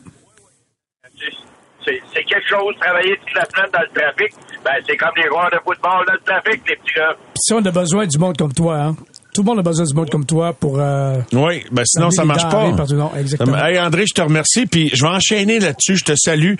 C'est 1.86 2.24
quelque 2.24 2.48
chose, 2.50 2.74
travailler 2.82 3.16
toute 3.18 3.36
la 3.36 3.46
semaine 3.46 3.70
dans 3.72 3.82
le 3.82 4.00
trafic. 4.00 4.34
Ben, 4.64 4.72
c'est 4.88 4.98
comme 4.98 5.12
les 5.18 5.28
joueurs 5.28 5.52
de 5.52 5.58
football 5.64 6.04
dans 6.08 6.14
le 6.14 6.20
trafic, 6.26 6.62
les 6.68 6.76
petits 6.78 6.94
gars. 6.96 7.14
Puis 7.16 7.34
ça, 7.42 7.56
on 7.58 7.66
a 7.66 7.72
besoin 7.72 8.08
du 8.08 8.18
monde 8.18 8.36
comme 8.38 8.54
toi, 8.54 8.78
hein. 8.80 8.96
Tout 9.34 9.42
le 9.42 9.46
monde 9.48 9.60
a 9.60 9.62
besoin 9.64 9.86
du 9.86 9.94
monde 9.94 10.10
comme 10.10 10.26
toi 10.26 10.54
pour. 10.54 10.80
euh, 10.80 11.18
Oui, 11.34 11.64
ben 11.70 11.84
sinon 11.86 12.10
ça 12.10 12.24
marche 12.24 12.44
pas. 12.44 12.72
partout. 12.72 12.96
Non, 12.96 13.12
exactement. 13.20 13.58
Hey 13.58 13.78
André, 13.78 14.06
je 14.08 14.14
te 14.14 14.22
remercie, 14.22 14.66
puis 14.66 14.90
je 14.94 15.04
vais 15.04 15.10
enchaîner 15.12 15.60
là-dessus. 15.60 15.98
Je 15.98 16.06
te 16.06 16.14
salue. 16.16 16.56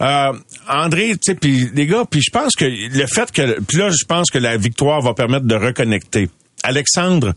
Euh, 0.00 0.32
André, 0.68 1.12
tu 1.12 1.18
sais, 1.22 1.34
puis 1.34 1.70
les 1.74 1.86
gars, 1.86 2.04
puis 2.08 2.20
je 2.20 2.30
pense 2.30 2.54
que 2.54 2.64
le 2.66 3.06
fait 3.06 3.30
que, 3.32 3.60
puis 3.62 3.78
là, 3.78 3.88
je 3.90 4.04
pense 4.04 4.30
que 4.30 4.38
la 4.38 4.56
victoire 4.56 5.00
va 5.00 5.14
permettre 5.14 5.46
de 5.46 5.54
reconnecter. 5.54 6.28
Alexandre, 6.62 7.32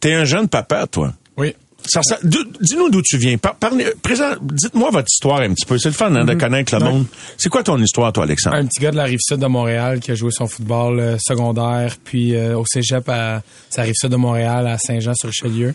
t'es 0.00 0.12
un 0.14 0.24
jeune 0.24 0.48
papa, 0.48 0.86
toi. 0.86 1.14
Oui. 1.36 1.54
Ça, 1.86 2.02
ça- 2.02 2.18
Dis-nous 2.22 2.90
d'où 2.90 3.00
tu 3.02 3.16
viens. 3.16 3.38
Par- 3.38 3.54
parlez- 3.54 3.86
présent- 4.02 4.34
Dites-moi 4.42 4.90
votre 4.90 5.06
histoire 5.10 5.40
un 5.40 5.54
petit 5.54 5.64
peu. 5.64 5.78
C'est 5.78 5.88
le 5.88 5.94
fun 5.94 6.14
hein, 6.14 6.24
de 6.24 6.32
Mhm. 6.34 6.38
connaître 6.40 6.76
le 6.76 6.84
monde. 6.84 7.06
C'est 7.38 7.48
quoi 7.48 7.62
ton 7.62 7.78
histoire, 7.80 8.12
toi, 8.12 8.24
Alexandre? 8.24 8.56
Un 8.56 8.66
petit 8.66 8.80
gars 8.80 8.90
de 8.90 8.96
la 8.96 9.04
rive 9.04 9.20
sud 9.22 9.38
de 9.38 9.46
Montréal 9.46 10.00
qui 10.00 10.10
a 10.10 10.14
joué 10.14 10.30
son 10.32 10.46
football 10.48 10.98
euh, 11.00 11.16
secondaire, 11.20 11.94
puis 12.04 12.34
euh, 12.34 12.58
au 12.58 12.64
cégep 12.66 13.08
à 13.08 13.42
sa 13.70 13.82
rive 13.82 13.94
sud 13.96 14.10
de 14.10 14.16
Montréal 14.16 14.66
à 14.66 14.76
Saint-Jean-sur-Richelieu. 14.76 15.74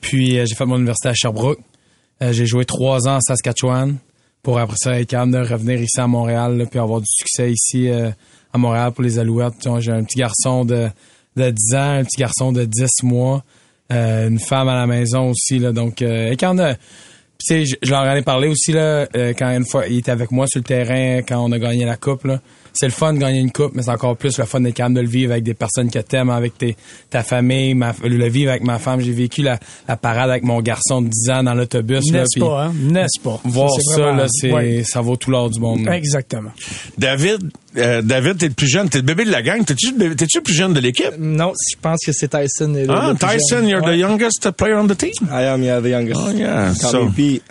Puis 0.00 0.38
euh, 0.38 0.44
j'ai 0.48 0.54
fait 0.54 0.64
mon 0.64 0.76
université 0.76 1.08
à 1.08 1.14
Sherbrooke. 1.14 1.58
Euh, 2.22 2.32
j'ai 2.32 2.46
joué 2.46 2.64
trois 2.64 3.06
ans 3.08 3.16
à 3.16 3.20
Saskatchewan 3.20 3.96
pour 4.42 4.58
après 4.58 4.76
ça 4.78 4.98
être 5.00 5.08
capable 5.08 5.32
de 5.32 5.38
revenir 5.38 5.80
ici 5.80 6.00
à 6.00 6.06
Montréal 6.06 6.56
là, 6.56 6.66
puis 6.66 6.78
avoir 6.78 7.00
du 7.00 7.06
succès 7.08 7.52
ici 7.52 7.88
euh, 7.88 8.10
à 8.52 8.58
Montréal 8.58 8.92
pour 8.92 9.04
les 9.04 9.18
Alouettes. 9.18 9.54
J'ai 9.78 9.92
un 9.92 10.02
petit 10.04 10.18
garçon 10.18 10.64
de, 10.64 10.88
de 11.36 11.50
10 11.50 11.74
ans, 11.74 11.90
un 11.98 12.04
petit 12.04 12.20
garçon 12.20 12.52
de 12.52 12.64
10 12.64 12.86
mois, 13.04 13.44
euh, 13.92 14.28
une 14.28 14.38
femme 14.40 14.68
à 14.68 14.74
la 14.74 14.86
maison 14.86 15.30
aussi. 15.30 15.58
Là, 15.58 15.72
donc, 15.72 16.02
euh, 16.02 16.34
quand 16.38 16.58
a- 16.58 16.76
je, 17.48 17.74
je 17.82 17.90
leur 17.90 18.02
en 18.02 18.14
ai 18.14 18.22
parlé 18.22 18.48
aussi 18.48 18.72
là, 18.72 19.06
euh, 19.16 19.32
quand 19.36 19.48
une 19.50 19.64
fois 19.66 19.86
il 19.88 19.98
était 19.98 20.10
avec 20.12 20.30
moi 20.30 20.46
sur 20.46 20.58
le 20.60 20.64
terrain 20.64 21.22
quand 21.26 21.38
on 21.44 21.50
a 21.52 21.58
gagné 21.58 21.84
la 21.84 21.96
coupe. 21.96 22.24
Là. 22.24 22.40
C'est 22.74 22.86
le 22.86 22.92
fun 22.92 23.12
de 23.12 23.18
gagner 23.18 23.38
une 23.40 23.52
coupe, 23.52 23.72
mais 23.74 23.82
c'est 23.82 23.90
encore 23.90 24.16
plus 24.16 24.38
le 24.38 24.44
fun 24.44 24.60
d'être 24.60 24.74
capable 24.74 24.94
de 24.96 25.00
le 25.02 25.08
vivre 25.08 25.32
avec 25.32 25.44
des 25.44 25.54
personnes 25.54 25.90
que 25.90 25.98
t'aimes, 25.98 26.30
avec 26.30 26.56
tes, 26.56 26.76
ta 27.10 27.22
famille, 27.22 27.74
ma, 27.74 27.94
le 28.02 28.28
vivre 28.28 28.50
avec 28.50 28.64
ma 28.64 28.78
femme. 28.78 29.00
J'ai 29.00 29.12
vécu 29.12 29.42
la, 29.42 29.58
la 29.88 29.96
parade 29.96 30.30
avec 30.30 30.42
mon 30.42 30.60
garçon 30.62 31.02
de 31.02 31.08
10 31.08 31.30
ans 31.30 31.42
dans 31.42 31.54
l'autobus. 31.54 32.10
là, 32.12 32.20
N'est-ce 32.20 32.40
pas, 32.40 32.64
hein? 32.64 32.72
N'est-ce 32.74 33.20
pas? 33.20 33.40
Voir 33.44 33.70
Ça, 33.70 33.76
c'est 33.80 33.94
ça, 33.94 34.02
vraiment- 34.02 34.16
là, 34.18 34.26
c'est, 34.30 34.52
ouais. 34.52 34.82
ça 34.84 35.00
vaut 35.00 35.16
tout 35.16 35.30
l'or 35.30 35.50
du 35.50 35.60
monde. 35.60 35.86
Exactement. 35.88 36.50
David, 36.98 37.50
euh, 37.76 38.02
David, 38.02 38.38
t'es 38.38 38.48
le 38.48 38.54
plus 38.54 38.68
jeune, 38.68 38.88
t'es 38.88 38.98
le 38.98 39.04
bébé 39.04 39.24
de 39.24 39.30
la 39.30 39.42
gang. 39.42 39.64
T'es-tu 39.64 39.92
le 39.96 40.40
plus 40.42 40.54
jeune 40.54 40.72
de 40.74 40.80
l'équipe? 40.80 41.10
Non, 41.18 41.52
je 41.70 41.76
pense 41.80 42.00
que 42.04 42.12
c'est 42.12 42.28
Tyson. 42.28 42.72
le- 42.74 42.86
Ah, 42.90 43.08
le 43.10 43.14
plus 43.14 43.26
Tyson, 43.28 43.56
jeune. 43.56 43.68
you're 43.68 43.82
Ouais. 43.84 43.94
the 43.96 43.98
youngest 44.00 44.50
player 44.52 44.74
on 44.74 44.86
the 44.86 44.96
team? 44.96 45.10
I 45.30 45.44
am, 45.44 45.62
yeah, 45.62 45.80
the 45.80 45.86
youngest. 45.86 46.20
Oh, 46.22 46.30
yeah. 46.32 46.74
So- 46.74 47.04
me 47.06 47.10
Pete. 47.12 47.42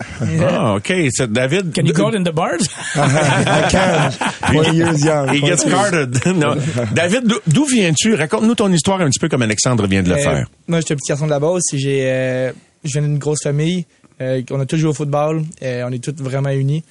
Ah, 0.47 0.75
OK. 0.75 0.93
C'est 1.11 1.31
David. 1.31 1.73
Can 1.73 1.85
you 1.85 1.93
go 1.93 2.07
in 2.15 2.23
the 2.23 2.33
bars? 2.33 2.63
I 2.95 3.67
can. 3.69 4.11
20 4.53 4.73
years 4.73 5.03
young. 5.03 5.29
He 5.33 5.41
gets 5.41 5.63
22. 5.65 5.69
carded. 5.71 6.91
David, 6.93 7.25
d'où- 7.27 7.41
d'où 7.47 7.65
viens-tu? 7.65 8.13
Raconte-nous 8.15 8.55
ton 8.55 8.71
histoire 8.71 9.01
un 9.01 9.09
petit 9.09 9.19
peu 9.19 9.29
comme 9.29 9.41
Alexandre 9.41 9.87
vient 9.87 10.03
de 10.03 10.09
le 10.09 10.15
Euh, 10.15 10.23
faire. 10.23 10.47
Moi, 10.67 10.79
j'étais 10.79 10.93
un 10.93 10.97
petit 10.97 11.09
garçon 11.09 11.25
de 11.25 11.31
la 11.31 11.39
base. 11.39 11.61
J'ai, 11.73 12.01
euh, 12.03 12.51
je 12.83 12.91
viens 12.93 13.01
d'une 13.01 13.17
grosse 13.17 13.43
famille. 13.43 13.85
Euh, 14.21 14.41
on 14.51 14.59
a 14.59 14.65
tous 14.67 14.77
joué 14.77 14.89
au 14.89 14.93
football. 14.93 15.43
Euh, 15.63 15.83
on 15.87 15.91
est 15.91 16.03
tous 16.03 16.13
vraiment 16.23 16.51
unis. 16.51 16.83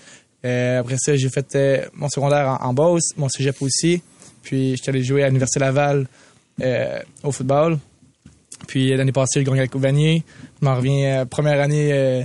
Euh, 0.44 0.80
après 0.80 0.96
ça, 0.98 1.16
j'ai 1.16 1.28
fait 1.28 1.54
euh, 1.54 1.84
mon 1.94 2.08
secondaire 2.08 2.48
en, 2.60 2.68
en 2.68 2.72
Beauce, 2.74 3.10
mon 3.16 3.28
cégep 3.28 3.60
aussi. 3.60 4.02
Puis, 4.42 4.76
j'étais 4.76 4.88
allé 4.90 5.02
jouer 5.02 5.22
à 5.22 5.26
l'Université 5.26 5.60
Laval 5.60 6.06
euh, 6.62 6.98
au 7.22 7.30
football. 7.32 7.78
Puis, 8.66 8.94
l'année 8.96 9.12
passée, 9.12 9.40
j'ai 9.40 9.44
gagné 9.44 9.60
la 9.60 9.66
Coupe 9.68 9.82
Vanier. 9.82 10.22
Je 10.60 10.64
m'en 10.64 10.76
reviens 10.76 11.20
euh, 11.20 11.24
première 11.26 11.60
année 11.60 11.90
euh, 11.92 12.22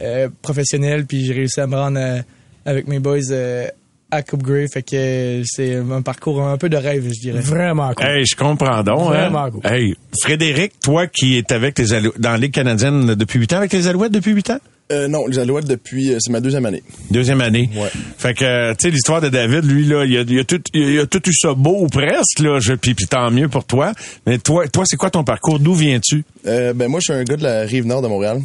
euh, 0.00 0.28
professionnelle. 0.42 1.04
Puis, 1.06 1.24
j'ai 1.26 1.34
réussi 1.34 1.60
à 1.60 1.66
me 1.66 1.76
rendre 1.76 1.98
euh, 1.98 2.22
avec 2.64 2.88
mes 2.88 2.98
boys 2.98 3.18
euh, 3.30 3.66
à 4.10 4.22
Coupe 4.22 4.42
Grey. 4.42 4.66
Fait 4.72 4.82
que 4.82 5.42
c'est 5.44 5.76
un 5.76 6.00
parcours 6.02 6.42
un 6.42 6.56
peu 6.56 6.68
de 6.70 6.76
rêve, 6.78 7.04
je 7.12 7.20
dirais. 7.20 7.40
Vraiment 7.40 7.92
cool. 7.94 8.06
Hey, 8.06 8.24
je 8.24 8.36
comprends 8.36 8.82
donc. 8.82 9.08
Vraiment 9.08 9.44
hein? 9.44 9.50
cool. 9.50 9.60
Hey, 9.70 9.94
Frédéric, 10.22 10.80
toi 10.80 11.06
qui 11.06 11.36
es 11.36 11.52
avec 11.52 11.78
les 11.78 11.92
Alou- 11.92 12.14
dans 12.18 12.30
la 12.32 12.38
Ligue 12.38 12.52
canadienne 12.54 13.14
depuis 13.14 13.38
8 13.40 13.52
ans, 13.54 13.58
avec 13.58 13.72
les 13.72 13.86
Alouettes 13.86 14.12
depuis 14.12 14.32
8 14.32 14.50
ans? 14.50 14.60
Euh, 14.92 15.08
non, 15.08 15.26
les 15.26 15.38
Alouettes 15.38 15.66
depuis, 15.66 16.12
euh, 16.12 16.18
c'est 16.20 16.30
ma 16.30 16.40
deuxième 16.40 16.66
année. 16.66 16.82
Deuxième 17.10 17.40
année. 17.40 17.70
Ouais. 17.74 17.88
Fait 18.18 18.34
que, 18.34 18.44
euh, 18.44 18.74
tu 18.74 18.84
sais, 18.84 18.90
l'histoire 18.90 19.20
de 19.22 19.30
David, 19.30 19.64
lui, 19.64 19.86
là, 19.86 20.04
il 20.04 20.16
a, 20.18 20.20
il 20.20 20.38
a 20.38 20.44
tout, 20.44 20.60
il 20.74 20.98
a 20.98 21.06
tout 21.06 21.22
eu 21.26 21.32
ça 21.32 21.54
beau 21.54 21.84
ou 21.84 21.86
presque, 21.86 22.40
là. 22.40 22.58
Je, 22.60 22.74
puis, 22.74 22.94
puis 22.94 23.06
tant 23.06 23.30
mieux 23.30 23.48
pour 23.48 23.64
toi. 23.64 23.92
Mais 24.26 24.38
toi, 24.38 24.68
toi, 24.68 24.84
c'est 24.86 24.96
quoi 24.96 25.08
ton 25.10 25.24
parcours? 25.24 25.58
D'où 25.58 25.74
viens-tu? 25.74 26.24
Euh, 26.46 26.74
ben 26.74 26.88
moi, 26.88 27.00
je 27.00 27.12
suis 27.12 27.20
un 27.20 27.24
gars 27.24 27.36
de 27.36 27.42
la 27.42 27.62
rive 27.62 27.86
nord 27.86 28.02
de 28.02 28.08
Montréal. 28.08 28.42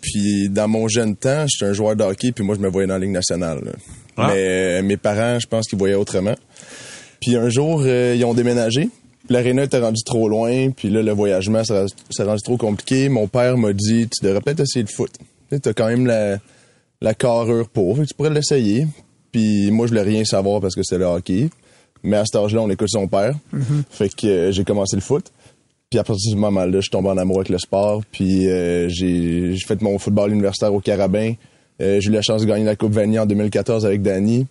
Puis 0.00 0.48
dans 0.48 0.66
mon 0.66 0.88
jeune 0.88 1.14
temps, 1.14 1.44
j'étais 1.46 1.70
un 1.70 1.74
joueur 1.74 1.94
de 1.94 2.04
hockey, 2.04 2.32
puis 2.32 2.44
moi, 2.44 2.54
je 2.56 2.60
me 2.60 2.68
voyais 2.68 2.86
dans 2.88 2.94
la 2.94 3.00
Ligue 3.00 3.12
nationale. 3.12 3.60
là. 3.64 3.72
Ah. 4.16 4.28
Mais 4.32 4.40
euh, 4.40 4.82
mes 4.82 4.96
parents, 4.96 5.38
je 5.38 5.46
pense 5.46 5.66
qu'ils 5.68 5.78
voyaient 5.78 5.94
autrement. 5.94 6.34
Puis 7.20 7.36
un 7.36 7.48
jour, 7.50 7.82
euh, 7.84 8.14
ils 8.16 8.24
ont 8.24 8.34
déménagé. 8.34 8.88
L'aréna 9.28 9.64
était 9.64 9.78
rendu 9.78 10.02
trop 10.04 10.28
loin, 10.28 10.70
puis 10.70 10.90
là, 10.90 11.02
le 11.02 11.12
voyagement, 11.12 11.62
ça 11.64 11.84
s'est 12.10 12.24
rendu 12.24 12.42
trop 12.42 12.56
compliqué. 12.56 13.08
Mon 13.08 13.28
père 13.28 13.56
m'a 13.56 13.72
dit, 13.72 14.08
tu 14.08 14.24
devrais 14.24 14.40
peut-être 14.40 14.60
essayer 14.60 14.84
le 14.84 14.90
foot. 14.92 15.10
Tu 15.60 15.68
as 15.68 15.72
quand 15.74 15.88
même 15.88 16.06
la, 16.06 16.38
la 17.00 17.14
carrure 17.14 17.68
pour, 17.68 17.96
fait 17.96 18.02
que 18.02 18.08
tu 18.08 18.14
pourrais 18.14 18.30
l'essayer. 18.30 18.86
Puis 19.32 19.70
moi, 19.70 19.86
je 19.86 19.90
voulais 19.90 20.02
rien 20.02 20.24
savoir 20.24 20.60
parce 20.60 20.74
que 20.74 20.82
c'était 20.82 20.98
le 20.98 21.06
hockey. 21.06 21.48
Mais 22.02 22.16
à 22.16 22.24
cet 22.24 22.36
âge-là, 22.36 22.60
on 22.62 22.70
écoute 22.70 22.88
son 22.90 23.08
père. 23.08 23.34
Fait 23.90 24.08
que 24.08 24.26
euh, 24.26 24.52
j'ai 24.52 24.64
commencé 24.64 24.96
le 24.96 25.02
foot. 25.02 25.32
Puis 25.90 25.98
à 25.98 26.04
partir 26.04 26.30
de 26.30 26.36
ce 26.36 26.40
moment-là, 26.40 26.76
je 26.76 26.80
suis 26.80 26.90
tombé 26.90 27.08
en 27.08 27.18
amour 27.18 27.38
avec 27.38 27.48
le 27.48 27.58
sport. 27.58 28.02
Puis 28.10 28.48
euh, 28.48 28.88
j'ai 28.88 29.56
fait 29.66 29.80
mon 29.82 29.98
football 29.98 30.32
universitaire 30.32 30.72
au 30.74 30.80
Carabin. 30.80 31.34
Euh, 31.80 32.00
j'ai 32.00 32.10
eu 32.10 32.12
la 32.12 32.22
chance 32.22 32.42
de 32.42 32.46
gagner 32.46 32.64
la 32.64 32.76
Coupe 32.76 32.92
Vanier 32.92 33.18
en 33.18 33.26
2014 33.26 33.86
avec 33.86 34.02
Danny. 34.02 34.46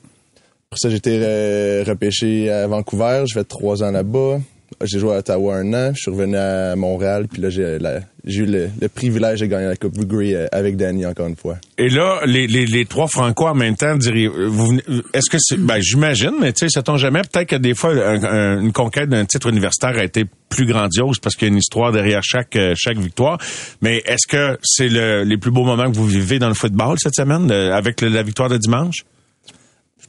Après 0.70 0.80
ça, 0.80 0.90
j'ai 0.90 0.98
été 0.98 1.84
repêché 1.84 2.50
à 2.50 2.68
Vancouver. 2.68 3.24
J'ai 3.28 3.40
fait 3.40 3.44
trois 3.44 3.84
ans 3.84 3.92
là-bas. 3.92 4.40
J'ai 4.84 5.00
joué 5.00 5.14
à 5.16 5.18
Ottawa 5.20 5.58
un 5.58 5.74
an. 5.74 5.92
Je 5.94 6.02
suis 6.02 6.12
revenu 6.12 6.38
à 6.38 6.76
Montréal. 6.76 7.28
Puis 7.32 7.42
là, 7.42 7.50
j'ai 7.50 7.62
eu 7.62 8.46
le, 8.46 8.70
privilège 8.88 9.40
de 9.42 9.46
gagner 9.46 9.68
la 9.68 9.76
Coupe 9.76 9.98
Grey 10.06 10.34
euh, 10.34 10.48
avec 10.52 10.78
Danny 10.78 11.06
encore 11.06 11.28
une 11.28 11.36
fois. 11.36 11.58
Et 11.78 11.90
là, 11.90 12.22
les, 12.26 12.48
trois 12.86 13.08
Franco 13.08 13.48
en 13.48 13.56
même 13.56 13.76
temps, 13.76 13.96
diriez, 13.96 14.28
vous 14.28 14.68
venez- 14.68 14.84
est-ce 15.14 15.30
que 15.30 15.38
c'est, 15.40 15.58
ben, 15.60 15.80
j'imagine, 15.80 16.34
mais 16.40 16.54
tu 16.54 16.60
sais, 16.62 16.70
tombe 16.82 16.98
jamais. 16.98 17.22
Peut-être 17.22 17.50
que 17.50 17.56
des 17.58 17.74
fois, 17.76 17.92
un- 17.92 18.24
un- 18.24 18.62
une 18.62 18.72
conquête 18.72 19.10
d'un 19.10 19.26
titre 19.26 19.48
universitaire 19.50 19.98
a 19.98 20.04
été 20.04 20.26
plus 20.50 20.66
grandiose 20.66 21.20
parce 21.20 21.36
qu'il 21.36 21.48
y 21.48 21.52
a 21.52 21.54
une 21.54 21.60
histoire 21.60 21.92
derrière 21.92 22.22
chaque, 22.24 22.56
euh, 22.56 22.74
victoire. 23.00 23.38
Mais 23.82 24.02
est-ce 24.06 24.28
que 24.28 24.58
c'est 24.64 24.90
le, 24.90 25.24
les 25.24 25.38
plus 25.38 25.52
beaux 25.52 25.64
moments 25.64 25.90
que 25.92 25.96
vous 25.96 26.08
vivez 26.08 26.40
dans 26.40 26.50
le 26.50 26.54
football 26.54 26.98
cette 27.00 27.16
semaine, 27.16 27.50
euh, 27.52 27.74
avec 27.74 28.02
la 28.02 28.24
victoire 28.24 28.50
de 28.50 28.58
dimanche? 28.58 29.04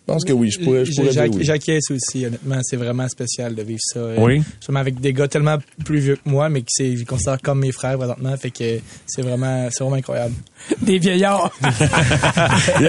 Je 0.09 0.13
pense 0.13 0.25
que 0.25 0.33
oui, 0.33 0.51
je 0.51 0.59
pourrais, 0.59 0.85
je 0.85 0.95
pourrais 0.95 1.11
dire 1.11 1.25
oui. 1.33 1.45
J'acquiesce 1.45 1.91
aussi, 1.93 2.27
honnêtement. 2.27 2.59
C'est 2.63 2.77
vraiment 2.77 3.09
spécial 3.09 3.55
de 3.55 3.63
vivre 3.63 3.81
ça. 3.83 4.15
Oui. 4.19 4.43
Justement 4.57 4.81
avec 4.81 5.01
des 5.01 5.13
gars 5.13 5.29
tellement 5.29 5.59
plus 5.85 6.01
vieux 6.01 6.17
que 6.17 6.29
moi, 6.29 6.49
mais 6.49 6.63
qui 6.63 6.97
je 6.97 7.05
considère 7.05 7.41
comme 7.41 7.61
mes 7.61 7.71
frères 7.71 7.97
présentement. 7.97 8.37
Fait 8.37 8.51
que 8.51 8.81
c'est 9.07 9.23
vraiment, 9.23 9.69
c'est 9.71 9.85
vraiment 9.85 9.97
incroyable. 9.97 10.35
Des 10.81 10.99
vieillards. 10.99 11.51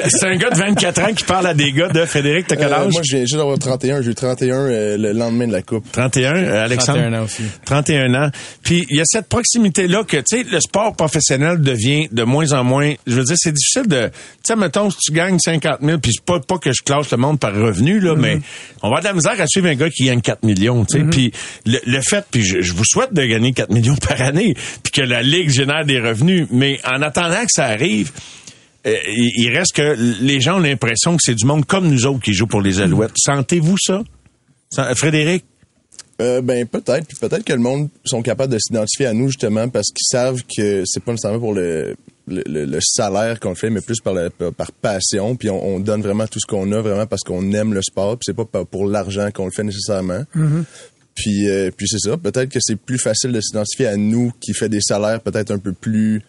c'est 0.09 0.27
un 0.27 0.35
gars 0.35 0.49
de 0.49 0.57
24 0.57 1.01
ans 1.01 1.13
qui 1.13 1.23
parle 1.23 1.47
à 1.47 1.53
des 1.53 1.71
gars 1.71 1.89
de 1.89 2.05
Frédéric, 2.05 2.47
t'as 2.47 2.55
quel 2.55 2.71
Euh, 2.71 2.85
âge? 2.85 2.91
moi, 2.93 3.01
j'ai 3.03 3.21
juste 3.21 3.35
d'avoir 3.35 3.57
31. 3.59 4.01
J'ai 4.01 4.11
eu 4.11 4.15
31 4.15 4.55
euh, 4.55 4.97
le 4.97 5.11
lendemain 5.13 5.47
de 5.47 5.51
la 5.53 5.61
Coupe. 5.61 5.91
31, 5.91 6.35
euh, 6.35 6.63
Alexandre? 6.65 6.99
31 6.99 7.19
ans 7.19 7.23
aussi. 7.25 7.43
31 7.65 8.13
ans. 8.15 8.29
Puis 8.63 8.85
il 8.89 8.97
y 8.97 9.01
a 9.01 9.03
cette 9.05 9.27
proximité-là 9.27 10.03
que, 10.03 10.17
tu 10.17 10.23
sais, 10.37 10.43
le 10.43 10.59
sport 10.59 10.95
professionnel 10.95 11.61
devient 11.61 12.07
de 12.11 12.23
moins 12.23 12.51
en 12.53 12.63
moins... 12.63 12.93
Je 13.07 13.15
veux 13.15 13.23
dire, 13.23 13.35
c'est 13.37 13.51
difficile 13.53 13.87
de... 13.87 14.07
Tu 14.07 14.13
sais, 14.47 14.55
mettons, 14.55 14.89
si 14.89 14.97
tu 14.97 15.11
gagnes 15.11 15.39
50 15.39 15.77
000, 15.81 15.97
puis 15.99 16.11
c'est 16.15 16.25
pas, 16.25 16.39
pas 16.39 16.57
que 16.57 16.71
je 16.73 16.81
classe 16.83 17.11
le 17.11 17.17
monde 17.17 17.39
par 17.39 17.53
revenu, 17.53 17.99
là, 17.99 18.15
mais 18.15 18.39
on 18.81 18.89
va 18.89 18.97
avoir 18.97 19.01
de 19.01 19.05
la 19.07 19.13
misère 19.13 19.39
à 19.41 19.47
suivre 19.47 19.67
un 19.67 19.75
gars 19.75 19.89
qui 19.89 20.05
gagne 20.05 20.21
4 20.21 20.43
millions, 20.43 20.85
tu 20.85 20.99
sais. 20.99 21.03
Puis 21.05 21.31
le, 21.65 21.79
le 21.85 22.01
fait, 22.01 22.25
puis 22.29 22.43
je, 22.43 22.61
je 22.61 22.73
vous 22.73 22.83
souhaite 22.85 23.13
de 23.13 23.23
gagner 23.25 23.53
4 23.53 23.71
millions 23.71 23.95
par 23.95 24.21
année, 24.21 24.53
puis 24.83 24.91
que 24.91 25.01
la 25.01 25.21
Ligue 25.21 25.49
génère 25.49 25.85
des 25.85 25.99
revenus, 25.99 26.47
mais 26.51 26.79
en 26.85 27.01
attendant 27.01 27.41
que 27.41 27.51
ça 27.51 27.62
arrive... 27.63 28.11
euh, 28.85 28.95
il 29.07 29.49
reste 29.55 29.73
que 29.73 29.95
les 30.21 30.41
gens 30.41 30.57
ont 30.57 30.59
l'impression 30.61 31.15
que 31.15 31.21
c'est 31.23 31.35
du 31.35 31.45
monde 31.45 31.65
comme 31.65 31.87
nous 31.87 32.05
autres 32.05 32.21
qui 32.23 32.33
joue 32.33 32.47
pour 32.47 32.61
les 32.61 32.79
Alouettes. 32.81 33.11
Sentez-vous 33.17 33.77
ça? 33.79 34.03
Frédéric? 34.95 35.45
Euh, 36.21 36.41
ben 36.41 36.67
peut-être, 36.67 37.07
puis 37.07 37.17
peut-être 37.19 37.43
que 37.43 37.53
le 37.53 37.59
monde 37.59 37.89
sont 38.05 38.21
capables 38.21 38.53
de 38.53 38.59
s'identifier 38.59 39.07
à 39.07 39.13
nous 39.13 39.27
justement 39.29 39.67
parce 39.67 39.87
qu'ils 39.87 40.05
savent 40.05 40.41
que 40.55 40.83
c'est 40.85 41.03
pas 41.03 41.11
nécessairement 41.11 41.39
pour 41.39 41.53
le, 41.53 41.95
le, 42.27 42.43
le- 42.45 42.65
le 42.65 42.79
salaire 42.81 43.39
qu'on 43.39 43.49
le 43.49 43.55
fait, 43.55 43.71
mais 43.71 43.81
plus 43.81 43.99
par, 43.99 44.13
la- 44.13 44.29
par, 44.29 44.71
passion. 44.71 45.35
Puis 45.35 45.49
on, 45.49 45.65
on 45.75 45.79
donne 45.79 46.01
vraiment 46.01 46.27
tout 46.27 46.39
ce 46.39 46.45
qu'on 46.45 46.71
a, 46.71 46.81
vraiment 46.81 47.07
parce 47.07 47.23
qu'on 47.23 47.51
aime 47.53 47.73
le 47.73 47.81
sport. 47.81 48.17
Puis 48.17 48.25
c'est 48.27 48.35
pas 48.35 48.45
pour 48.63 48.85
l'argent 48.85 49.29
qu'on 49.33 49.45
le 49.45 49.51
fait 49.51 49.63
nécessairement. 49.63 50.23
Puis, 51.15 51.49
euh, 51.49 51.71
puis 51.75 51.87
c'est 51.87 51.99
ça. 51.99 52.15
Peut-être 52.17 52.49
que 52.49 52.59
c'est 52.61 52.75
plus 52.75 52.99
facile 52.99 53.31
de 53.31 53.41
s'identifier 53.41 53.87
à 53.87 53.97
nous 53.97 54.31
qui 54.39 54.53
fait 54.53 54.69
des 54.69 54.81
salaires 54.81 55.19
peut-être 55.19 55.51
un 55.51 55.59
peu 55.59 55.73
plus 55.73 56.21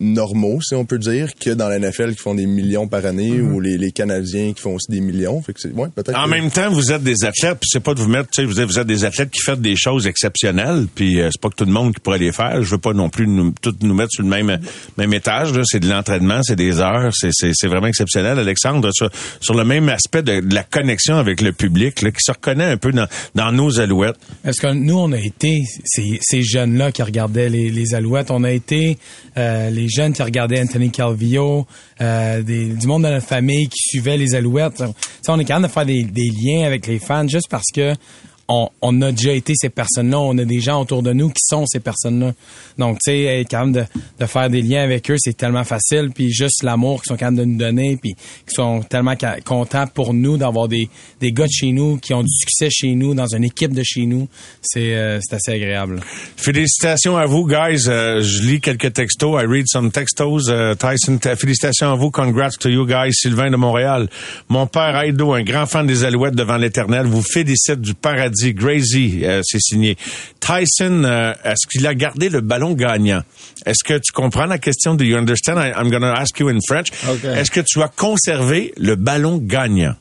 normaux, 0.00 0.60
si 0.60 0.74
on 0.74 0.84
peut 0.84 0.98
dire, 0.98 1.28
que 1.38 1.50
dans 1.50 1.68
la 1.68 1.78
NFL 1.78 2.10
qui 2.14 2.20
font 2.20 2.34
des 2.34 2.46
millions 2.46 2.88
par 2.88 3.06
année 3.06 3.40
ou 3.40 3.60
les, 3.60 3.78
les 3.78 3.92
Canadiens 3.92 4.52
qui 4.52 4.60
font 4.60 4.74
aussi 4.74 4.90
des 4.90 5.00
millions. 5.00 5.40
Fait 5.42 5.52
que 5.52 5.60
c'est, 5.60 5.70
ouais, 5.72 5.88
peut-être. 5.94 6.18
En 6.18 6.24
que- 6.24 6.30
même 6.30 6.50
temps, 6.50 6.70
vous 6.72 6.90
êtes 6.90 7.04
des 7.04 7.24
athlètes, 7.24 7.58
puis 7.60 7.68
c'est 7.72 7.80
pas 7.82 7.94
de 7.94 8.00
vous 8.00 8.08
mettre, 8.08 8.28
tu 8.30 8.42
sais, 8.42 8.44
vous 8.44 8.58
êtes, 8.60 8.66
vous 8.66 8.78
êtes 8.80 8.86
des 8.86 9.04
athlètes 9.04 9.30
qui 9.30 9.40
font 9.42 9.54
des 9.54 9.76
choses 9.76 10.08
exceptionnelles, 10.08 10.86
puis 10.92 11.20
euh, 11.20 11.28
c'est 11.30 11.40
pas 11.40 11.50
que 11.50 11.54
tout 11.54 11.64
le 11.64 11.70
monde 11.72 11.94
qui 11.94 12.00
pourrait 12.00 12.18
les 12.18 12.32
faire. 12.32 12.62
Je 12.64 12.70
veux 12.70 12.78
pas 12.78 12.92
non 12.94 13.10
plus 13.10 13.28
nous, 13.28 13.52
tout 13.62 13.74
nous 13.82 13.94
mettre 13.94 14.10
sur 14.10 14.24
le 14.24 14.28
même 14.28 14.58
même 14.98 15.14
étage. 15.14 15.52
là. 15.54 15.62
C'est 15.64 15.78
de 15.80 15.88
l'entraînement, 15.88 16.42
c'est 16.42 16.56
des 16.56 16.80
heures, 16.80 17.12
c'est, 17.14 17.30
c'est, 17.32 17.52
c'est 17.54 17.68
vraiment 17.68 17.86
exceptionnel. 17.86 18.38
Alexandre, 18.40 18.90
sur, 18.92 19.08
sur 19.40 19.54
le 19.54 19.64
même 19.64 19.88
aspect 19.88 20.22
de, 20.22 20.40
de 20.40 20.54
la 20.54 20.64
connexion 20.64 21.16
avec 21.16 21.40
le 21.40 21.52
public, 21.52 22.02
là, 22.02 22.10
qui 22.10 22.20
se 22.24 22.32
reconnaît 22.32 22.64
un 22.64 22.76
peu 22.76 22.90
dans, 22.90 23.06
dans 23.36 23.52
nos 23.52 23.78
alouettes. 23.78 24.16
Est-ce 24.44 24.60
que 24.60 24.72
nous, 24.72 24.98
on 24.98 25.12
a 25.12 25.18
été 25.18 25.62
ces, 25.84 26.18
ces 26.20 26.42
jeunes-là 26.42 26.90
qui 26.90 27.02
regardaient 27.04 27.48
les, 27.48 27.70
les 27.70 27.94
Alouettes. 27.94 28.30
On 28.30 28.42
a 28.42 28.50
été 28.50 28.98
euh, 29.36 29.70
les 29.72 29.88
jeunes 29.88 30.12
qui 30.12 30.22
regardaient 30.22 30.60
Anthony 30.60 30.90
Calvillo, 30.90 31.66
euh, 32.00 32.42
du 32.42 32.86
monde 32.86 33.04
de 33.04 33.08
notre 33.08 33.26
famille 33.26 33.68
qui 33.68 33.78
suivait 33.78 34.16
les 34.16 34.34
Alouettes. 34.34 34.76
Tu 34.76 34.84
sais, 35.22 35.32
on 35.32 35.38
est 35.38 35.44
capable 35.44 35.66
de 35.66 35.72
faire 35.72 35.86
des 35.86 36.04
liens 36.04 36.66
avec 36.66 36.86
les 36.86 36.98
fans 36.98 37.26
juste 37.26 37.48
parce 37.50 37.70
que 37.74 37.94
on, 38.80 39.02
a 39.02 39.12
déjà 39.12 39.32
été 39.32 39.54
ces 39.56 39.68
personnes-là. 39.68 40.18
On 40.18 40.36
a 40.38 40.44
des 40.44 40.60
gens 40.60 40.80
autour 40.80 41.02
de 41.02 41.12
nous 41.12 41.28
qui 41.28 41.42
sont 41.44 41.64
ces 41.66 41.80
personnes-là. 41.80 42.32
Donc, 42.78 42.98
tu 43.04 43.12
sais, 43.12 43.40
être 43.40 43.48
capable 43.48 43.86
de, 44.18 44.26
faire 44.26 44.50
des 44.50 44.62
liens 44.62 44.82
avec 44.82 45.10
eux, 45.10 45.16
c'est 45.18 45.36
tellement 45.36 45.64
facile. 45.64 46.10
Puis 46.14 46.32
juste 46.32 46.62
l'amour 46.62 47.02
qu'ils 47.02 47.10
sont 47.10 47.16
capables 47.16 47.38
de 47.38 47.44
nous 47.44 47.58
donner, 47.58 47.96
puis 47.96 48.14
qui 48.14 48.54
sont 48.54 48.82
tellement 48.82 49.14
contents 49.44 49.86
pour 49.86 50.14
nous 50.14 50.36
d'avoir 50.36 50.68
des, 50.68 50.88
gars 51.22 51.46
de 51.46 51.52
chez 51.52 51.72
nous 51.72 51.98
qui 51.98 52.14
ont 52.14 52.22
du 52.22 52.30
succès 52.30 52.68
chez 52.70 52.94
nous, 52.94 53.14
dans 53.14 53.34
une 53.34 53.44
équipe 53.44 53.72
de 53.72 53.82
chez 53.84 54.06
nous. 54.06 54.28
C'est 54.60 54.94
euh, 54.94 55.18
assez 55.30 55.52
agréable. 55.52 56.00
Félicitations 56.36 57.16
à 57.16 57.26
vous, 57.26 57.46
guys. 57.46 57.88
Euh, 57.88 58.22
je 58.22 58.42
lis 58.42 58.60
quelques 58.60 58.92
textos. 58.92 59.42
I 59.42 59.46
read 59.46 59.66
some 59.68 59.90
textos. 59.90 60.48
Euh, 60.48 60.74
Tyson, 60.74 61.18
félicitations 61.36 61.92
à 61.92 61.94
vous. 61.94 62.10
Congrats 62.10 62.50
to 62.58 62.68
you 62.68 62.86
guys. 62.86 63.12
Sylvain 63.12 63.50
de 63.50 63.56
Montréal. 63.56 64.08
Mon 64.48 64.66
père 64.66 64.96
Aido, 65.02 65.32
un 65.32 65.42
grand 65.42 65.66
fan 65.66 65.86
des 65.86 66.04
Alouettes 66.04 66.34
devant 66.34 66.56
l'éternel, 66.56 67.06
vous 67.06 67.22
félicite 67.22 67.80
du 67.80 67.94
paradis. 67.94 68.41
Grazy, 68.50 69.20
euh, 69.24 69.40
c'est 69.44 69.60
signé. 69.60 69.96
Tyson, 70.40 71.04
euh, 71.04 71.32
est-ce 71.44 71.66
qu'il 71.68 71.86
a 71.86 71.94
gardé 71.94 72.28
le 72.28 72.40
ballon 72.40 72.72
gagnant? 72.72 73.22
Est-ce 73.64 73.84
que 73.84 73.94
tu 73.94 74.12
comprends 74.12 74.46
la 74.46 74.58
question? 74.58 74.94
Do 74.94 75.04
you 75.04 75.16
understand? 75.16 75.58
I, 75.58 75.72
I'm 75.76 75.90
going 75.90 76.02
to 76.02 76.08
ask 76.08 76.38
you 76.38 76.48
in 76.48 76.58
French. 76.66 76.88
Okay. 77.08 77.28
Est-ce 77.28 77.50
que 77.50 77.60
tu 77.60 77.80
as 77.82 77.88
conservé 77.88 78.72
le 78.76 78.96
ballon 78.96 79.38
gagnant? 79.38 79.94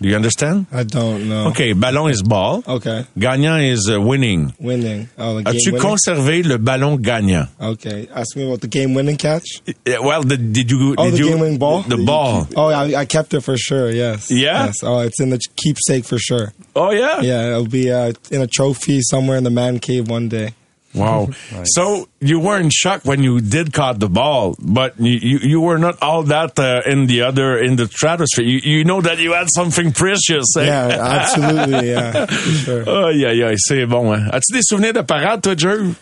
Do 0.00 0.08
you 0.08 0.14
understand? 0.14 0.66
I 0.70 0.84
don't 0.84 1.28
know. 1.28 1.48
OK, 1.48 1.72
ballon 1.72 2.10
is 2.10 2.22
ball. 2.22 2.62
Okay. 2.66 3.04
Gagnant 3.18 3.64
is 3.64 3.90
uh, 3.92 4.00
winning. 4.00 4.54
Winning. 4.60 5.08
Oh, 5.18 5.36
the 5.36 5.42
game 5.42 5.56
As-tu 5.56 5.72
conservé 5.72 6.44
le 6.44 6.56
ballon 6.58 6.98
gagnant? 6.98 7.48
Okay. 7.60 8.08
Ask 8.14 8.36
me 8.36 8.46
about 8.46 8.60
the 8.60 8.68
game 8.68 8.94
winning 8.94 9.16
catch. 9.16 9.60
Yeah, 9.84 9.98
well, 9.98 10.22
the, 10.22 10.36
did 10.36 10.70
you? 10.70 10.94
Oh, 10.96 11.04
did 11.06 11.14
the 11.14 11.18
you, 11.18 11.28
game 11.30 11.40
winning 11.40 11.58
ball. 11.58 11.82
The 11.82 11.96
ball. 11.96 12.46
Oh, 12.54 12.68
I, 12.68 13.00
I 13.00 13.04
kept 13.06 13.34
it 13.34 13.40
for 13.40 13.56
sure. 13.56 13.90
Yes. 13.90 14.30
Yeah? 14.30 14.66
Yes. 14.66 14.76
Oh, 14.84 15.00
it's 15.00 15.20
in 15.20 15.30
the 15.30 15.40
keepsake 15.56 16.04
for 16.04 16.18
sure. 16.18 16.52
Oh 16.76 16.92
yeah. 16.92 17.20
Yeah, 17.20 17.48
it'll 17.48 17.66
be 17.66 17.90
uh, 17.90 18.12
in 18.30 18.40
a 18.40 18.46
trophy 18.46 19.00
somewhere 19.02 19.36
in 19.36 19.42
the 19.42 19.50
man 19.50 19.80
cave 19.80 20.08
one 20.08 20.28
day. 20.28 20.54
Wow. 20.98 21.28
So 21.64 22.08
you 22.20 22.40
were 22.40 22.58
in 22.60 22.70
shock 22.70 23.02
when 23.04 23.22
you 23.22 23.40
did 23.40 23.72
caught 23.72 23.98
the 24.00 24.08
ball, 24.08 24.56
but 24.60 24.94
you, 24.98 25.18
you, 25.20 25.38
you 25.42 25.60
were 25.60 25.78
not 25.78 25.96
all 26.02 26.22
that 26.24 26.58
uh, 26.58 26.82
in 26.86 27.06
the 27.06 27.22
other, 27.22 27.58
in 27.58 27.76
the 27.76 27.86
stratosphere. 27.86 28.44
You, 28.44 28.60
you 28.62 28.84
know 28.84 29.00
that 29.00 29.18
you 29.18 29.32
had 29.32 29.48
something 29.54 29.92
precious. 29.92 30.46
Eh? 30.56 30.64
Yeah, 30.66 30.88
absolutely, 31.00 31.88
yeah, 31.90 32.26
sure. 32.64 32.84
Aïe, 32.84 33.24
aïe, 33.26 33.42
aïe, 33.44 33.56
c'est 33.58 33.86
bon. 33.86 34.12
Hein. 34.12 34.28
As-tu 34.32 34.52
des 34.52 34.62
souvenirs 34.62 34.92
de 34.92 35.02
parade, 35.02 35.40
toi, 35.42 35.54
Jerv? 35.56 35.94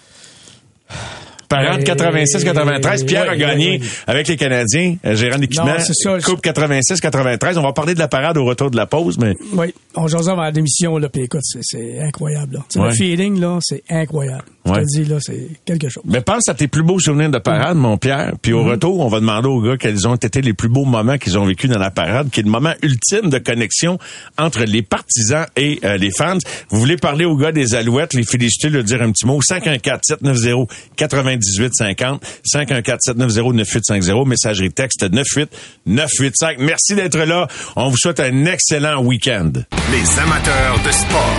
Parade 1.49 1.89
Euh, 1.89 1.95
86-93. 1.95 3.05
Pierre 3.07 3.31
a 3.31 3.37
gagné 3.37 3.75
ouais, 3.79 3.81
ouais. 3.81 3.87
avec 4.09 4.27
les 4.27 4.37
Canadiens, 4.37 4.97
euh, 5.05 5.15
gérant 5.15 5.39
d'équipement. 5.39 5.77
Coupe 6.25 6.45
86-93. 6.45 7.57
On 7.59 7.63
va 7.63 7.73
parler 7.73 7.95
de 7.95 8.01
la 8.01 8.09
parade 8.09 8.37
au 8.37 8.45
retour 8.45 8.69
de 8.69 8.77
la 8.77 8.87
pause, 8.87 9.17
mais 9.17 9.33
Oui, 9.53 9.73
on 9.95 10.09
jasait 10.09 10.33
avant 10.33 10.43
la 10.43 10.51
démission, 10.51 10.99
là, 10.99 11.09
puis 11.09 11.23
écoute, 11.23 11.43
c'est- 11.45 12.01
incroyable. 12.01 12.55
Là. 12.75 12.85
Le 12.89 12.91
feeling, 12.93 13.39
là, 13.39 13.59
c'est 13.63 13.85
incroyable. 13.89 14.43
Je 14.67 14.71
Ouais. 14.73 14.81
te 14.83 14.87
dis, 14.87 15.05
là, 15.05 15.17
c'est 15.21 15.47
quelque 15.65 15.89
chose. 15.89 16.03
Mais 16.07 16.21
pense 16.21 16.49
à 16.49 16.55
tes 16.55 16.67
plus 16.69 16.83
beaux 16.83 16.99
souvenirs 16.99 17.31
de 17.31 17.39
parade, 17.39 17.77
mon 17.77 17.97
Pierre. 17.99 18.33
Puis 18.43 18.53
au 18.53 18.65
retour, 18.65 18.99
on 19.01 19.09
va 19.09 19.21
demander 19.21 19.49
aux 19.49 19.61
gars 19.63 19.77
quels 19.77 20.07
ont 20.09 20.17
été 20.17 20.41
les 20.43 20.53
plus 20.55 20.69
beaux 20.69 20.85
moments 20.85 21.19
qu'ils 21.19 21.39
ont 21.39 21.45
vécu 21.47 21.69
dans 21.69 21.79
la 21.79 21.91
parade, 21.91 22.31
qui 22.31 22.41
est 22.41 22.43
le 22.43 22.51
moment 22.51 22.73
ultime 22.83 23.31
de 23.31 23.39
connexion 23.39 23.99
entre 24.39 24.65
les 24.65 24.83
partisans 24.83 25.47
et 25.57 25.79
euh, 25.85 25.97
les 25.97 26.11
fans. 26.11 26.39
Vous 26.71 26.79
voulez 26.81 26.97
parler 26.97 27.25
aux 27.25 27.37
gars 27.37 27.53
des 27.53 27.75
Alouettes, 27.75 28.15
les 28.15 28.25
féliciter, 28.25 28.69
leur 28.69 28.85
dire 28.85 29.01
un 29.03 29.13
petit 29.13 29.27
mot? 29.27 29.41
514-790-9850. 29.41 32.21
514-790-9850. 32.55 34.27
Messagerie 34.27 34.71
texte 34.73 35.05
98985. 35.11 36.57
Merci 36.59 36.95
d'être 36.95 37.19
là. 37.19 37.47
On 37.77 37.89
vous 37.89 37.97
souhaite 37.97 38.21
un 38.21 38.45
excellent 38.47 39.03
week-end. 39.03 39.53
Les 39.93 40.19
amateurs 40.19 40.79
de 40.85 40.91
sport. 40.91 41.37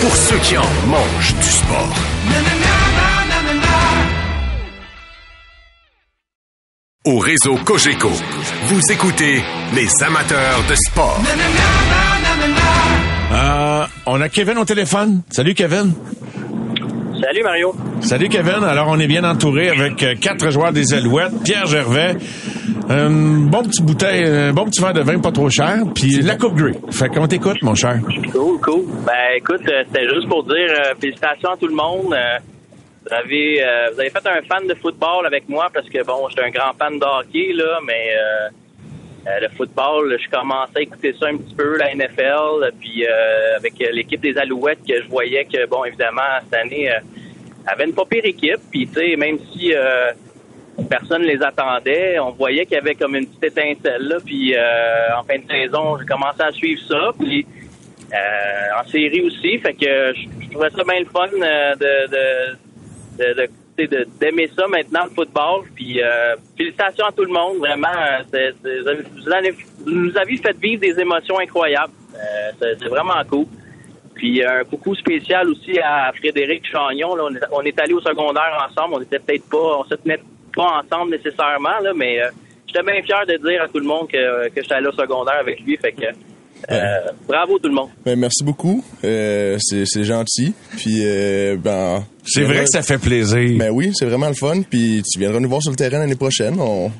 Pour 0.00 0.16
ceux 0.16 0.38
qui 0.38 0.56
en 0.56 0.70
mangent 0.86 1.34
du 1.34 1.48
sport. 1.48 1.94
Au 7.04 7.18
réseau 7.18 7.56
Cogeco, 7.64 8.10
vous 8.66 8.92
écoutez 8.92 9.42
les 9.74 10.02
amateurs 10.04 10.62
de 10.68 10.74
sport. 10.76 11.20
Euh, 13.32 13.86
on 14.06 14.20
a 14.20 14.28
Kevin 14.28 14.58
au 14.58 14.64
téléphone. 14.64 15.22
Salut 15.30 15.54
Kevin. 15.54 15.94
Salut 17.20 17.42
Mario. 17.42 17.74
Salut 18.00 18.28
Kevin. 18.28 18.62
Alors 18.64 18.88
on 18.88 18.98
est 18.98 19.06
bien 19.06 19.24
entouré 19.24 19.68
avec 19.70 20.02
euh, 20.02 20.14
quatre 20.20 20.50
joueurs 20.50 20.72
des 20.72 20.92
Alouettes, 20.92 21.42
Pierre 21.44 21.66
Gervais, 21.66 22.16
un 22.88 23.10
bon 23.48 23.62
petit 23.62 23.82
bouteille, 23.82 24.24
un 24.24 24.52
bon 24.52 24.64
petit 24.66 24.80
verre 24.80 24.92
de 24.94 25.00
vin 25.00 25.18
pas 25.18 25.32
trop 25.32 25.48
cher, 25.50 25.78
puis 25.94 26.20
la 26.22 26.36
coupe 26.36 26.54
Grey. 26.54 26.74
Fait 26.90 27.08
qu'on 27.08 27.26
t'écoute 27.26 27.62
mon 27.62 27.74
cher. 27.74 28.00
Cool, 28.32 28.60
cool. 28.60 28.84
Ben 29.06 29.36
écoute, 29.36 29.62
euh, 29.68 29.84
c'était 29.86 30.08
juste 30.08 30.28
pour 30.28 30.44
dire 30.44 30.70
euh, 30.70 30.94
félicitations 31.00 31.50
à 31.50 31.56
tout 31.56 31.68
le 31.68 31.74
monde. 31.74 32.12
Euh, 32.12 32.38
vous 33.04 33.12
avez 33.12 33.62
euh, 33.62 33.90
vous 33.92 34.00
avez 34.00 34.10
fait 34.10 34.26
un 34.26 34.42
fan 34.42 34.66
de 34.66 34.74
football 34.74 35.26
avec 35.26 35.48
moi 35.48 35.68
parce 35.72 35.88
que 35.88 36.04
bon, 36.04 36.28
j'étais 36.28 36.44
un 36.44 36.50
grand 36.50 36.72
fan 36.78 36.98
de 36.98 37.04
hockey 37.04 37.52
là, 37.52 37.78
mais 37.84 38.10
euh, 38.16 38.48
euh, 39.26 39.40
le 39.40 39.48
football, 39.56 40.16
je 40.20 40.28
commençais 40.28 40.78
à 40.78 40.80
écouter 40.80 41.14
ça 41.18 41.26
un 41.26 41.36
petit 41.36 41.54
peu, 41.54 41.76
la 41.76 41.94
NFL, 41.94 42.72
puis 42.80 43.06
euh, 43.06 43.56
avec 43.56 43.80
euh, 43.80 43.90
l'équipe 43.92 44.20
des 44.20 44.36
Alouettes 44.36 44.80
que 44.86 45.00
je 45.00 45.08
voyais 45.08 45.44
que 45.44 45.66
bon, 45.66 45.84
évidemment 45.84 46.22
cette 46.44 46.60
année 46.60 46.90
euh, 46.90 46.98
avait 47.66 47.84
une 47.84 47.94
pas 47.94 48.04
pire 48.04 48.24
équipe, 48.24 48.60
puis 48.70 48.88
tu 48.88 48.94
sais 48.94 49.16
même 49.16 49.38
si 49.52 49.72
euh, 49.74 50.10
personne 50.88 51.22
les 51.22 51.42
attendait. 51.42 52.18
On 52.18 52.30
voyait 52.30 52.64
qu'il 52.66 52.74
y 52.74 52.80
avait 52.80 52.94
comme 52.94 53.14
une 53.16 53.26
petite 53.26 53.56
étincelle 53.56 54.02
là. 54.02 54.16
Puis 54.24 54.54
euh, 54.54 55.16
en 55.18 55.22
fin 55.24 55.38
de 55.38 55.46
saison, 55.50 55.98
j'ai 55.98 56.06
commencé 56.06 56.40
à 56.42 56.52
suivre 56.52 56.80
ça. 56.88 57.10
Puis 57.18 57.46
euh, 58.12 58.80
en 58.80 58.88
série 58.88 59.22
aussi. 59.22 59.58
Fait 59.58 59.74
que 59.74 60.12
je, 60.14 60.50
trouvais 60.50 60.70
ça 60.70 60.84
bien 60.84 61.00
le 61.00 61.06
fun 61.06 61.28
euh, 61.40 62.56
de, 63.78 63.98
d'aimer 64.20 64.50
ça 64.56 64.66
maintenant, 64.68 65.04
le 65.04 65.10
football. 65.10 65.64
Puis 65.74 66.02
euh, 66.02 66.36
félicitations 66.56 67.06
à 67.06 67.12
tout 67.12 67.24
le 67.24 67.32
monde. 67.32 67.58
Vraiment, 67.58 67.88
euh, 67.88 68.22
c'est- 68.30 68.54
c'est- 68.62 68.80
vous, 68.80 69.60
vous 69.84 69.90
nous 69.90 70.16
avez 70.16 70.36
fait 70.36 70.56
vivre 70.58 70.80
des 70.80 70.98
émotions 71.00 71.38
incroyables. 71.38 71.92
Euh, 72.14 72.52
c'est 72.80 72.88
vraiment 72.88 73.22
cool. 73.28 73.46
Puis 74.14 74.44
un 74.44 74.62
coucou 74.64 74.94
spécial 74.94 75.48
aussi 75.48 75.78
à 75.80 76.12
Frédéric 76.12 76.66
Chagnon. 76.70 77.12
On, 77.18 77.34
est, 77.34 77.40
on 77.50 77.62
est 77.62 77.80
allé 77.80 77.94
au 77.94 78.00
secondaire 78.00 78.68
ensemble. 78.70 78.94
On 78.96 79.00
était 79.00 79.18
peut-être 79.18 79.48
pas, 79.48 79.78
on 79.80 79.84
se 79.84 79.94
tenait 79.94 80.20
pas 80.54 80.82
ensemble 80.82 81.12
nécessairement, 81.12 81.78
là, 81.82 81.92
mais 81.94 82.22
euh, 82.22 82.28
j'étais 82.66 82.82
bien 82.82 83.02
fier 83.02 83.26
de 83.26 83.36
dire 83.48 83.62
à 83.62 83.68
tout 83.68 83.78
le 83.78 83.86
monde 83.86 84.08
que, 84.08 84.48
que 84.48 84.62
j'étais 84.62 84.74
allé 84.74 84.86
au 84.86 84.92
secondaire 84.92 85.40
avec 85.40 85.60
lui. 85.60 85.76
Fait 85.76 85.92
que 85.92 86.06
euh, 86.70 87.00
bravo 87.26 87.58
tout 87.58 87.68
le 87.68 87.74
monde. 87.74 87.88
Ben, 88.04 88.18
merci 88.18 88.44
beaucoup. 88.44 88.84
Euh, 89.04 89.56
c'est 89.60 89.84
c'est 89.84 90.04
gentil. 90.04 90.54
Puis, 90.76 91.00
euh, 91.04 91.56
ben. 91.56 92.04
C'est 92.24 92.44
vrai 92.44 92.64
que 92.64 92.70
ça 92.70 92.82
fait 92.82 92.98
plaisir. 92.98 93.58
Ben 93.58 93.70
oui, 93.70 93.90
c'est 93.94 94.06
vraiment 94.06 94.28
le 94.28 94.34
fun. 94.34 94.62
Puis, 94.62 95.02
tu 95.02 95.18
viendras 95.18 95.40
nous 95.40 95.48
voir 95.48 95.62
sur 95.62 95.72
le 95.72 95.76
terrain 95.76 95.98
l'année 95.98 96.14
prochaine. 96.14 96.60
On, 96.60 96.90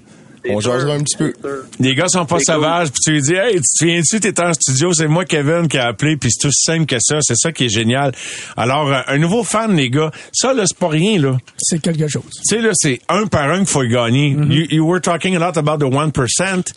on 0.48 0.60
jasera 0.60 0.94
un 0.94 1.00
petit 1.00 1.16
peu. 1.16 1.32
Les 1.78 1.94
gars 1.94 2.08
sont 2.08 2.24
pas 2.26 2.38
C'est 2.38 2.52
cool. 2.52 2.62
sauvages, 2.62 2.88
puis 2.90 3.00
tu 3.04 3.12
lui 3.12 3.20
dis, 3.22 3.34
hey, 3.34 3.54
tu 3.54 3.60
te 3.60 3.64
souviens-tu, 3.78 4.20
t'étais 4.20 4.42
en 4.42 4.52
studio, 4.52 4.92
c'est 4.92 5.06
moi, 5.06 5.24
Kevin, 5.24 5.68
qui 5.68 5.78
a 5.78 5.86
appelé, 5.88 6.16
puis 6.16 6.30
c'est 6.32 6.48
aussi 6.48 6.62
simple 6.64 6.86
que 6.86 6.96
ça, 7.00 7.18
c'est 7.20 7.36
ça 7.36 7.52
qui 7.52 7.66
est 7.66 7.68
génial. 7.68 8.12
Alors, 8.56 8.92
euh, 8.92 9.00
un 9.06 9.18
nouveau 9.18 9.44
fan, 9.44 9.76
les 9.76 9.90
gars, 9.90 10.10
ça, 10.32 10.52
là, 10.52 10.64
c'est 10.66 10.76
pas 10.78 10.88
rien, 10.88 11.20
là. 11.20 11.38
C'est 11.58 11.80
quelque 11.80 12.08
chose. 12.08 12.24
Tu 12.48 12.56
sais, 12.56 12.60
là, 12.62 12.70
c'est 12.74 13.00
un 13.08 13.26
par 13.26 13.50
un 13.50 13.58
qu'il 13.58 13.66
faut 13.66 13.82
gagner. 13.84 14.30
you, 14.30 14.66
you 14.70 14.84
were 14.86 15.00
talking 15.00 15.36
a 15.36 15.38
lot 15.38 15.56
about 15.56 15.78
the 15.78 15.88
1%, 15.88 16.72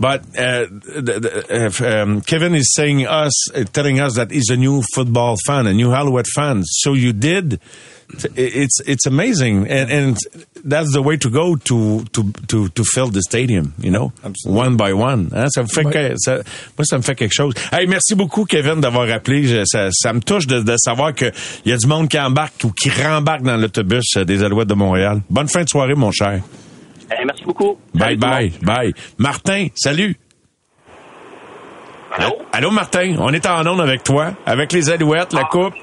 but 0.00 0.20
uh, 0.36 0.66
the, 0.96 1.20
the, 1.20 2.02
um, 2.02 2.20
Kevin 2.22 2.54
is 2.54 2.72
saying 2.74 3.06
us, 3.06 3.32
uh, 3.54 3.64
telling 3.72 4.00
us 4.00 4.14
that 4.14 4.30
he's 4.30 4.50
a 4.50 4.56
new 4.56 4.82
football 4.94 5.36
fan, 5.46 5.66
a 5.66 5.72
new 5.72 5.92
Alouette 5.92 6.26
fan. 6.34 6.62
So 6.64 6.94
you 6.94 7.12
did. 7.12 7.60
It's 8.36 8.80
it's 8.86 9.06
amazing, 9.06 9.66
and 9.68 9.90
and 9.90 10.16
that's 10.64 10.92
the 10.92 11.00
way 11.02 11.16
to 11.18 11.28
go 11.30 11.56
to 11.56 12.04
to 12.12 12.24
to 12.48 12.68
to 12.68 12.84
fill 12.84 13.08
the 13.10 13.20
stadium, 13.22 13.72
you 13.80 13.90
know, 13.90 14.12
one 14.46 14.76
by 14.76 14.92
one. 14.92 15.30
Hein, 15.34 15.46
Ça 15.48 15.62
me 15.62 15.68
fait 15.68 15.84
que, 15.84 16.14
ça, 16.18 16.36
moi 16.78 16.84
ça 16.84 16.96
me 16.98 17.02
fait 17.02 17.14
quelque 17.16 17.34
chose. 17.34 17.54
Hey, 17.72 17.86
merci 17.86 18.14
beaucoup 18.14 18.44
Kevin 18.44 18.80
d'avoir 18.80 19.10
appelé. 19.10 19.44
Je- 19.44 19.64
ça, 19.64 19.88
ça 19.92 20.12
me 20.12 20.20
touche 20.20 20.46
de, 20.46 20.60
de 20.60 20.74
savoir 20.76 21.12
que 21.14 21.32
il 21.64 21.70
y 21.70 21.72
a 21.72 21.76
du 21.76 21.86
monde 21.86 22.08
qui 22.08 22.18
embarque 22.18 22.54
ou 22.64 22.70
qui 22.70 22.88
rembarque 22.90 23.42
dans 23.42 23.56
l'autobus 23.56 24.04
euh, 24.16 24.24
des 24.24 24.42
Alouettes 24.44 24.68
de 24.68 24.74
Montréal. 24.74 25.22
Bonne 25.28 25.48
fin 25.48 25.64
de 25.64 25.68
soirée, 25.68 25.94
mon 25.94 26.12
cher. 26.12 26.40
Eh, 27.10 27.24
merci 27.24 27.44
beaucoup. 27.44 27.78
Bye 27.94 28.16
bye 28.16 28.52
bye. 28.62 28.92
Martin, 29.18 29.68
salut. 29.74 30.16
Allô? 32.16 32.36
Allô 32.52 32.70
Martin, 32.70 33.16
on 33.18 33.32
est 33.32 33.44
en 33.46 33.66
onde 33.66 33.80
avec 33.80 34.04
toi, 34.04 34.34
avec 34.46 34.72
les 34.72 34.88
Alouettes, 34.88 35.32
la 35.32 35.44
coupe, 35.44 35.74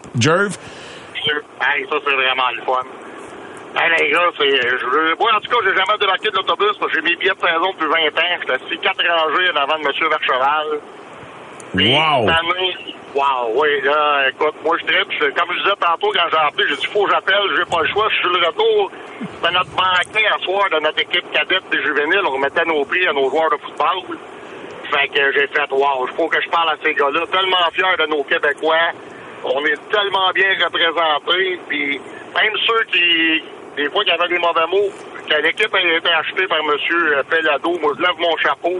Hey, 1.29 1.86
ça, 1.89 1.95
c'est 2.03 2.13
vraiment 2.13 2.49
le 2.55 2.62
fun. 2.63 2.81
Hey, 3.77 3.89
les 3.99 4.12
gars, 4.12 4.29
c'est. 4.38 4.49
Je, 4.51 5.15
moi, 5.19 5.31
en 5.36 5.39
tout 5.39 5.49
cas, 5.49 5.57
j'ai 5.63 5.75
jamais 5.75 5.97
débarqué 5.99 6.29
de 6.29 6.36
l'autobus 6.36 6.75
parce 6.79 6.91
que 6.91 6.97
j'ai 6.97 7.01
mes 7.10 7.15
billets 7.15 7.34
de 7.34 7.39
saison 7.39 7.71
depuis 7.71 7.88
20 7.88 7.95
ans. 8.07 8.38
J'étais 8.41 8.53
assis 8.53 8.77
quatre 8.79 9.05
rangées 9.07 9.51
en 9.51 9.55
avant 9.55 9.79
de 9.79 9.86
M. 9.88 10.10
Vercheval. 10.10 10.67
Puis, 11.75 11.93
Wow. 11.95 12.27
Année, 12.27 12.75
wow, 13.15 13.47
oui, 13.55 13.81
là, 13.84 14.27
écoute, 14.29 14.55
moi, 14.65 14.75
je 14.81 14.86
tripe. 14.86 15.34
Comme 15.36 15.53
je 15.55 15.63
disais 15.63 15.75
tantôt 15.79 16.12
quand 16.12 16.27
j'ai 16.29 16.38
appelé, 16.38 16.65
j'ai 16.67 16.75
dit, 16.75 16.86
faut 16.88 17.05
que 17.05 17.12
j'appelle, 17.12 17.43
j'ai 17.55 17.63
pas 17.65 17.81
le 17.81 17.88
choix, 17.88 18.10
je 18.10 18.15
suis 18.15 18.27
le 18.27 18.45
retour. 18.45 18.91
C'était 19.21 19.53
notre 19.53 19.69
banquet 19.71 20.25
à 20.27 20.38
soir 20.43 20.69
de 20.69 20.79
notre 20.81 20.99
équipe 20.99 21.31
cadette 21.31 21.63
des 21.71 21.81
juvéniles. 21.81 22.21
On 22.25 22.31
remettait 22.31 22.65
nos 22.65 22.84
prix 22.84 23.07
à 23.07 23.13
nos 23.13 23.29
joueurs 23.29 23.49
de 23.51 23.57
football. 23.57 24.17
Fait 24.91 25.07
que 25.07 25.31
j'ai 25.31 25.47
fait, 25.47 25.71
wow, 25.71 26.05
il 26.10 26.13
faut 26.17 26.27
que 26.27 26.41
je 26.41 26.49
parle 26.49 26.69
à 26.71 26.75
ces 26.84 26.93
gars-là. 26.93 27.21
Tellement 27.31 27.71
fiers 27.71 27.97
de 27.97 28.05
nos 28.07 28.23
Québécois. 28.23 28.91
On 29.43 29.65
est 29.65 29.89
tellement 29.89 30.32
bien 30.34 30.54
représentés. 30.63 31.60
Puis 31.67 31.99
même 32.36 32.54
ceux 32.65 32.84
qui, 32.86 33.43
des 33.77 33.89
fois, 33.89 34.04
qui 34.04 34.12
avaient 34.12 34.27
des 34.27 34.39
mauvais 34.39 34.67
mots, 34.67 34.91
que 35.30 35.41
l'équipe 35.41 35.73
a 35.73 35.82
été 35.82 36.10
achetée 36.10 36.47
par 36.47 36.60
M. 36.60 37.23
Pellado, 37.30 37.77
moi, 37.80 37.93
je 37.97 38.01
lève 38.01 38.17
mon 38.19 38.36
chapeau. 38.38 38.80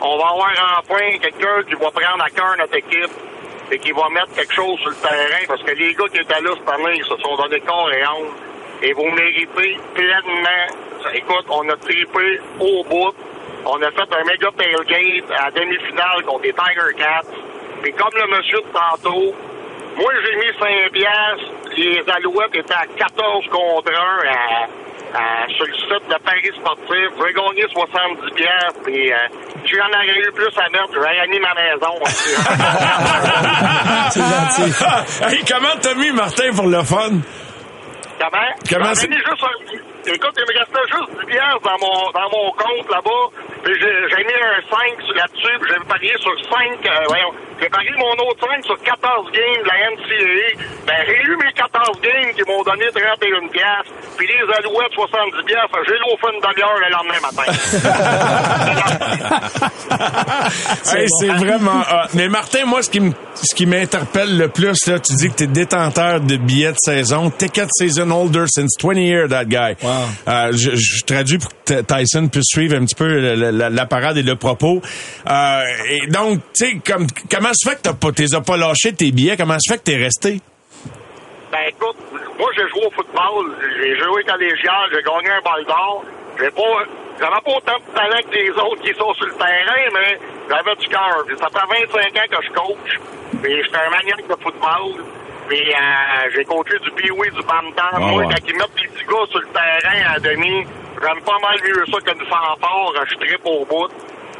On 0.00 0.18
va 0.18 0.24
avoir 0.26 0.78
enfin 0.78 1.18
quelqu'un 1.20 1.62
qui 1.66 1.74
va 1.74 1.90
prendre 1.90 2.22
à 2.22 2.28
cœur 2.28 2.54
notre 2.58 2.76
équipe 2.76 3.10
et 3.72 3.78
qui 3.78 3.92
va 3.92 4.08
mettre 4.10 4.34
quelque 4.34 4.52
chose 4.52 4.78
sur 4.80 4.90
le 4.90 4.96
terrain 4.96 5.44
parce 5.48 5.62
que 5.62 5.72
les 5.72 5.94
gars 5.94 6.04
qui 6.12 6.18
étaient 6.18 6.40
là 6.40 6.50
cette 6.54 6.68
année, 6.68 6.96
ils 6.96 7.04
se 7.04 7.16
sont 7.16 7.36
donné 7.36 7.60
corps 7.60 7.90
et 7.92 8.02
âme 8.02 8.30
et 8.82 8.92
vous 8.92 9.10
méritez 9.10 9.78
pleinement. 9.94 10.66
Écoute, 11.14 11.46
on 11.48 11.68
a 11.68 11.76
tripé 11.76 12.40
au 12.60 12.84
bout. 12.84 13.14
On 13.64 13.82
a 13.82 13.90
fait 13.90 14.14
un 14.14 14.24
méga 14.24 14.48
tailgate 14.56 15.30
à 15.30 15.50
demi-finale 15.50 16.22
contre 16.26 16.42
les 16.42 16.52
Tiger 16.52 16.94
Cats. 16.98 17.28
Puis 17.82 17.92
comme 17.92 18.14
le 18.14 18.36
monsieur 18.36 18.58
de 18.58 18.66
tantôt, 18.72 19.34
moi 19.96 20.12
j'ai 20.24 20.36
mis 20.36 20.52
5 20.58 20.92
piastres. 20.92 21.50
Les 21.76 22.02
Alouettes 22.14 22.54
étaient 22.54 22.74
à 22.74 22.86
14 22.86 23.44
contre 23.50 23.92
1 23.92 23.94
à, 24.28 24.68
à- 25.18 25.46
sur 25.56 25.66
le 25.66 25.74
site 25.74 26.08
de 26.08 26.14
Paris 26.24 26.52
Sportif. 26.58 27.10
J'ai 27.18 27.32
gagné 27.32 27.64
70 27.72 28.30
piastres. 28.34 28.80
Puis 28.84 29.12
euh, 29.12 29.16
j'en 29.64 29.88
aurais 29.88 30.18
eu 30.18 30.32
plus 30.32 30.58
à 30.58 30.68
mettre, 30.70 30.92
j'aurais 30.94 31.16
gagné 31.16 31.38
ma 31.40 31.54
maison. 31.54 31.94
C'est 34.10 34.20
gentil. 34.20 34.72
hey, 35.36 35.44
comment 35.44 35.76
t'as 35.80 35.94
mis 35.94 36.10
Martin 36.12 36.52
pour 36.54 36.66
le 36.66 36.82
fun? 36.82 37.20
Comment? 38.18 38.48
Comment 38.70 38.94
c'est- 38.94 39.08
mis 39.08 39.16
juste 39.16 39.42
un, 39.42 39.48
écoute, 40.14 40.34
il 40.36 40.44
me 40.46 40.54
restait 40.58 40.86
juste 40.92 41.10
10 41.20 41.26
piastres 41.26 41.60
dans 41.64 41.78
mon, 41.82 42.10
dans 42.12 42.28
mon 42.30 42.50
compte 42.52 42.88
là-bas. 42.90 43.24
Puis 43.64 43.74
j'ai, 43.80 44.22
mis 44.24 44.32
un 44.38 44.60
5 44.70 45.02
sur- 45.04 45.14
là-dessus, 45.14 45.56
j'ai 45.66 45.80
parié 45.88 46.12
sur 46.20 46.32
5, 46.48 46.86
euh, 46.86 46.90
voyons, 47.08 47.32
j'ai 47.60 47.68
parié 47.68 47.90
mon 47.98 48.12
autre 48.28 48.46
5 48.46 48.64
sur 48.64 48.78
14 48.82 49.26
games 49.32 49.62
de 49.62 49.68
la 49.68 49.90
NCAA. 49.90 50.62
Ben, 50.86 51.00
j'ai 51.06 51.18
eu 51.26 51.36
mes 51.36 51.52
14 51.52 52.00
games 52.00 52.30
qui 52.36 52.42
m'ont 52.46 52.62
donné 52.62 52.86
31 52.94 53.48
piastres. 53.48 53.92
Puis 54.16 54.26
les 54.28 54.46
alouettes, 54.54 54.92
70 54.94 55.42
piastres. 55.44 55.78
J'ai 55.88 55.98
l'offre 55.98 56.30
une 56.32 56.40
demi-heure 56.40 56.78
le 56.78 56.90
lendemain 56.94 57.20
matin. 57.26 57.50
Hey, 60.94 61.06
c'est 61.20 61.28
vraiment 61.28 61.80
hot. 61.80 62.08
Mais 62.14 62.28
Martin, 62.28 62.64
moi, 62.64 62.82
ce 62.82 62.90
qui 62.90 63.00
me- 63.00 63.12
ce 63.34 63.54
qui 63.54 63.66
m'interpelle 63.66 64.36
le 64.38 64.48
plus, 64.48 64.86
là, 64.86 64.98
tu 65.00 65.12
dis 65.14 65.28
que 65.30 65.34
tu 65.36 65.44
es 65.44 65.46
détenteur 65.46 66.20
de 66.20 66.36
billets 66.36 66.72
de 66.72 66.76
saison, 66.78 67.30
ticket 67.30 67.66
season 67.78 68.10
holder 68.10 68.44
since 68.48 68.76
20 68.80 68.96
years, 68.98 69.28
that 69.28 69.44
guy. 69.46 69.74
Euh, 70.28 70.52
je, 70.52 71.04
traduis 71.04 71.38
pour 71.38 71.50
que 71.64 71.82
Tyson 71.82 72.28
puisse 72.28 72.46
suivre 72.46 72.76
un 72.76 72.84
petit 72.84 72.94
peu 72.94 73.06
la, 73.06 73.86
parade 73.86 74.16
et 74.16 74.22
le 74.22 74.36
propos. 74.36 74.80
Euh, 75.28 75.62
et 75.88 76.06
donc, 76.08 76.40
tu 76.54 76.66
sais, 76.66 76.80
comme, 76.86 77.06
comment 77.30 77.52
se 77.52 77.68
fait 77.68 77.76
que 77.76 77.82
t'as 77.82 77.94
pas, 77.94 78.12
t'es 78.12 78.34
as 78.34 78.40
pas 78.40 78.56
lâché 78.56 78.92
tes 78.92 79.10
billets? 79.12 79.36
Comment 79.36 79.58
se 79.58 79.72
fait 79.72 79.78
que 79.78 79.84
t'es 79.84 79.96
resté? 79.96 80.40
Ben 81.52 81.68
écoute, 81.68 81.96
moi 82.38 82.50
j'ai 82.56 82.68
joué 82.68 82.86
au 82.86 82.90
football, 82.90 83.54
j'ai 83.80 83.96
joué 83.96 84.24
collégial, 84.24 84.90
j'ai 84.90 85.02
gagné 85.02 85.30
un 85.30 85.42
bal 85.42 85.64
d'or. 85.64 86.04
J'ai 86.38 86.50
pas 86.50 86.84
j'avais 87.18 87.40
pas 87.40 87.50
autant 87.56 87.78
de 87.78 87.94
talent 87.94 88.22
que 88.30 88.36
les 88.36 88.50
autres 88.50 88.82
qui 88.82 88.92
sont 88.92 89.14
sur 89.14 89.26
le 89.26 89.32
terrain, 89.32 89.88
mais 89.94 90.18
j'avais 90.50 90.76
du 90.76 90.88
cœur. 90.88 91.24
Ça 91.38 91.48
fait 91.48 91.86
25 91.86 92.16
ans 92.16 92.28
que 92.30 92.44
je 92.44 92.52
coach. 92.52 93.00
Puis 93.42 93.62
j'étais 93.62 93.78
un 93.78 93.90
maniaque 93.90 94.28
de 94.28 94.42
football. 94.42 95.04
Puis 95.48 95.62
euh, 95.62 96.30
j'ai 96.34 96.44
coaché 96.44 96.78
du 96.82 96.90
pee-wee, 96.90 97.30
du 97.30 97.42
bam-tam. 97.42 97.92
Ah 97.92 97.98
moi, 97.98 98.16
ouais. 98.16 98.26
quand 98.26 98.46
ils 98.46 98.56
mettent 98.56 98.80
les 98.82 98.88
petits 98.88 99.06
gars 99.06 99.26
sur 99.30 99.40
le 99.40 99.48
terrain 99.48 100.14
à 100.14 100.18
demi, 100.18 100.66
j'aime 101.00 101.22
pas 101.24 101.38
mal 101.40 101.56
mieux 101.62 101.84
ça 101.86 101.98
que 102.00 102.18
du 102.18 102.24
fanfare. 102.26 103.06
Je 103.08 103.14
tripe 103.14 103.46
au 103.46 103.64
bout. 103.64 103.88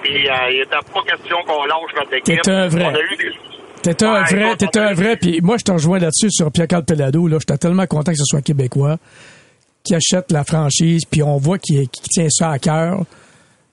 Puis 0.02 0.28
euh, 0.28 0.34
il 0.50 0.60
était 0.62 0.76
pas 0.92 1.02
question 1.02 1.36
qu'on 1.46 1.64
lâche 1.64 1.94
notre 1.96 2.14
équipe. 2.14 2.42
T'es 2.42 2.50
un 2.50 2.68
vrai. 2.68 2.86
On 2.86 2.94
a 2.94 3.00
eu 3.00 3.16
des... 3.16 3.32
T'es 3.82 4.04
un 4.04 4.14
Ouais, 4.14 4.34
vrai, 4.34 4.56
t'es 4.56 4.78
un 4.78 4.92
vrai, 4.94 5.16
puis 5.16 5.40
moi 5.42 5.58
je 5.58 5.64
te 5.64 5.70
rejoins 5.70 6.00
là-dessus 6.00 6.30
sur 6.30 6.50
Pierre-Carl 6.50 6.84
Pelado, 6.84 7.28
là, 7.28 7.36
j'étais 7.38 7.56
tellement 7.56 7.86
content 7.86 8.10
que 8.10 8.18
ce 8.18 8.24
soit 8.24 8.40
un 8.40 8.42
Québécois 8.42 8.96
qui 9.84 9.94
achète 9.94 10.32
la 10.32 10.42
franchise, 10.42 11.04
puis 11.08 11.22
on 11.22 11.36
voit 11.36 11.58
qu'il 11.58 11.88
qu'il 11.88 12.02
tient 12.08 12.26
ça 12.28 12.50
à 12.50 12.58
cœur. 12.58 13.02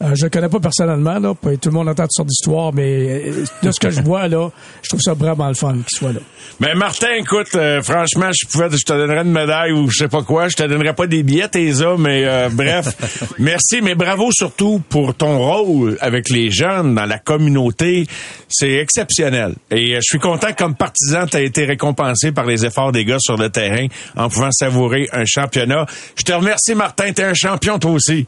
Euh, 0.03 0.15
je 0.15 0.25
le 0.25 0.29
connais 0.29 0.49
pas 0.49 0.59
personnellement, 0.59 1.17
là, 1.19 1.33
puis 1.33 1.57
tout 1.57 1.69
le 1.69 1.75
monde 1.75 1.87
entend 1.87 2.03
toutes 2.03 2.13
sortes 2.13 2.27
d'histoires, 2.27 2.73
mais 2.73 3.23
euh, 3.27 3.45
de 3.61 3.71
ce 3.71 3.79
que 3.79 3.89
je 3.89 4.01
vois, 4.01 4.27
là, 4.27 4.49
je 4.81 4.89
trouve 4.89 5.01
ça 5.01 5.13
vraiment 5.13 5.47
le 5.47 5.53
fun 5.53 5.73
qu'il 5.73 5.97
soit 5.97 6.11
là. 6.11 6.19
Mais 6.59 6.75
Martin, 6.75 7.13
écoute, 7.17 7.55
euh, 7.55 7.81
franchement, 7.81 8.29
je 8.31 8.47
pouvais, 8.47 8.69
je 8.69 8.85
te 8.85 8.93
donnerais 8.93 9.21
une 9.21 9.31
médaille 9.31 9.71
ou 9.71 9.89
je 9.89 9.99
sais 9.99 10.07
pas 10.07 10.21
quoi. 10.21 10.49
Je 10.49 10.55
te 10.55 10.63
donnerais 10.63 10.93
pas 10.93 11.07
des 11.07 11.23
billets, 11.23 11.47
tes 11.47 11.71
mais 11.97 12.25
euh, 12.25 12.49
bref, 12.51 12.95
merci. 13.39 13.81
Mais 13.81 13.95
bravo 13.95 14.29
surtout 14.31 14.81
pour 14.89 15.15
ton 15.15 15.39
rôle 15.39 15.97
avec 16.01 16.29
les 16.29 16.51
jeunes 16.51 16.95
dans 16.95 17.05
la 17.05 17.17
communauté. 17.17 18.05
C'est 18.49 18.73
exceptionnel. 18.73 19.55
Et 19.71 19.95
je 19.95 20.01
suis 20.01 20.19
content 20.19 20.51
que 20.51 20.55
comme 20.63 20.75
partisan, 20.75 21.25
tu 21.25 21.37
as 21.37 21.41
été 21.41 21.65
récompensé 21.65 22.31
par 22.31 22.45
les 22.45 22.65
efforts 22.65 22.91
des 22.91 23.05
gars 23.05 23.19
sur 23.19 23.37
le 23.37 23.49
terrain 23.49 23.87
en 24.15 24.29
pouvant 24.29 24.51
savourer 24.51 25.09
un 25.11 25.25
championnat. 25.25 25.85
Je 26.15 26.23
te 26.23 26.33
remercie, 26.33 26.75
Martin. 26.75 27.11
T'es 27.13 27.23
un 27.23 27.33
champion, 27.33 27.79
toi 27.79 27.91
aussi. 27.91 28.27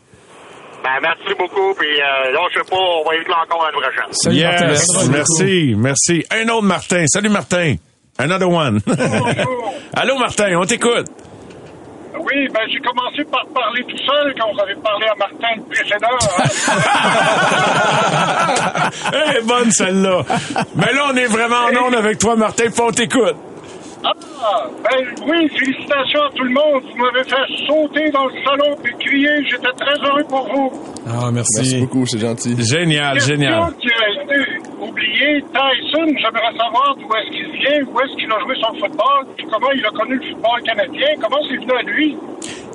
Ben, 0.85 0.99
merci 1.01 1.33
beaucoup, 1.39 1.73
puis 1.73 1.99
euh, 1.99 2.31
là, 2.31 2.41
je 2.53 2.59
sais 2.59 2.69
pas, 2.69 2.77
on 2.77 3.03
va 3.09 3.15
être 3.15 3.27
là 3.27 3.37
encore 3.43 3.65
l'année 3.65 3.81
prochaine. 3.81 4.33
yes, 4.35 5.09
merci, 5.09 5.73
merci. 5.75 6.23
Un 6.29 6.47
autre 6.49 6.61
Martin. 6.67 7.07
Salut, 7.07 7.29
Martin. 7.29 7.77
Another 8.19 8.47
one. 8.47 8.79
Allô, 9.95 10.19
Martin, 10.19 10.55
on 10.55 10.65
t'écoute. 10.65 11.07
Oui, 12.19 12.47
ben 12.53 12.61
j'ai 12.71 12.79
commencé 12.81 13.23
par 13.31 13.47
parler 13.47 13.83
tout 13.89 13.97
seul 13.97 14.35
quand 14.39 14.53
vous 14.53 14.61
avez 14.61 14.75
parlé 14.75 15.07
à 15.07 15.15
Martin 15.15 15.55
le 15.57 15.63
précédent. 15.63 16.17
Elle 19.11 19.37
est 19.37 19.47
bonne, 19.47 19.71
celle-là. 19.71 20.21
Mais 20.75 20.93
là, 20.93 21.07
on 21.11 21.15
est 21.17 21.25
vraiment 21.25 21.65
en 21.65 21.87
onde 21.87 21.95
avec 21.95 22.19
toi, 22.19 22.35
Martin, 22.35 22.65
puis 22.65 22.81
on 22.81 22.91
t'écoute. 22.91 23.35
Ah, 24.07 24.67
ben 24.83 25.05
oui, 25.27 25.49
félicitations 25.57 26.21
à 26.21 26.29
tout 26.35 26.43
le 26.43 26.51
monde. 26.51 26.83
Vous 26.91 27.03
m'avez 27.03 27.23
fait 27.23 27.65
sauter 27.65 28.09
dans 28.11 28.25
le 28.27 28.33
salon 28.43 28.75
puis 28.83 28.93
crier. 28.99 29.43
J'étais 29.49 29.71
très 29.79 29.97
heureux 30.07 30.23
pour 30.29 30.47
vous. 30.53 30.71
Ah, 31.07 31.31
Merci 31.31 31.79
beaucoup, 31.79 32.05
c'est 32.05 32.19
gentil. 32.19 32.55
Génial, 32.61 33.19
génial. 33.19 33.73
Qui 33.79 33.87
a 33.89 34.23
été 34.23 34.59
oubliée, 34.79 35.41
Tyson, 35.53 36.05
j'aimerais 36.17 36.55
savoir 36.57 36.95
d'où 36.99 37.07
est-ce 37.15 37.31
qu'il 37.31 37.51
vient, 37.51 37.81
où 37.91 37.99
est-ce 38.01 38.15
qu'il 38.17 38.31
a 38.31 38.39
joué 38.39 38.55
son 38.61 38.73
football, 38.79 39.25
comment 39.49 39.71
il 39.71 39.85
a 39.85 39.89
connu 39.89 40.15
le 40.15 40.29
football 40.33 40.61
canadien, 40.63 41.07
comment 41.21 41.41
c'est 41.49 41.55
venu 41.57 41.71
à 41.71 41.81
lui? 41.83 42.17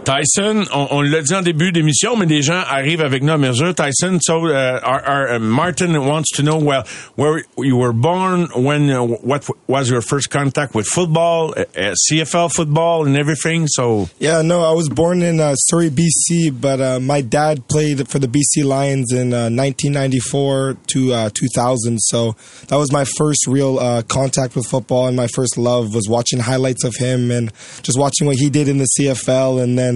Tyson, 0.04 0.66
on, 0.72 0.88
on 0.90 1.00
l'a 1.02 1.20
dit 1.22 1.34
en 1.34 1.42
début 1.42 1.72
d'émission, 1.72 2.16
mais 2.16 2.26
des 2.26 2.42
gens 2.42 2.62
arrivent 2.66 3.02
avec 3.02 3.22
nous 3.22 3.32
à 3.32 3.38
mesure. 3.38 3.74
Tyson, 3.74 4.18
so 4.22 4.46
uh, 4.46 4.80
our, 4.82 5.02
our, 5.06 5.34
uh, 5.34 5.38
Martin 5.38 5.94
wants 6.06 6.30
to 6.34 6.42
know 6.42 6.56
well 6.56 6.84
where 7.16 7.44
you 7.58 7.76
were 7.76 7.92
born, 7.92 8.48
when 8.56 8.90
uh, 8.90 9.02
what 9.02 9.46
was 9.68 9.90
your 9.90 10.00
first 10.00 10.30
contact 10.30 10.74
with 10.74 10.86
football, 10.86 11.52
uh, 11.56 11.64
uh, 11.76 11.94
CFL 12.10 12.50
football, 12.50 13.06
and 13.06 13.16
everything. 13.16 13.66
So 13.68 14.08
Yeah, 14.18 14.40
no, 14.42 14.62
I 14.62 14.72
was 14.72 14.88
born 14.88 15.22
in 15.22 15.38
uh, 15.38 15.54
Surrey, 15.54 15.90
BC, 15.90 16.58
but 16.58 17.00
my 17.02 17.20
dad 17.20 17.68
played 17.68 18.08
for 18.08 18.18
the 18.18 18.26
BC 18.26 18.64
Lions 18.64 19.12
in 19.12 19.34
uh, 19.34 19.50
1994 19.50 20.76
to 20.94 21.12
uh, 21.12 21.30
2000. 21.34 21.98
So 22.00 22.36
that 22.68 22.76
was 22.76 22.90
my 22.90 23.04
first 23.04 23.46
real 23.46 24.02
contact 24.04 24.56
with 24.56 24.66
football, 24.66 25.08
and 25.08 25.16
my 25.16 25.26
first 25.26 25.58
love 25.58 25.94
was 25.94 26.08
watching 26.08 26.38
highlights 26.38 26.84
of 26.84 26.94
him 26.96 27.30
and 27.30 27.52
just 27.82 27.98
watching 27.98 28.26
what 28.26 28.36
he 28.36 28.48
did 28.48 28.66
in 28.66 28.78
the 28.78 28.88
CFL. 28.98 29.62
And 29.62 29.78
then 29.78 29.89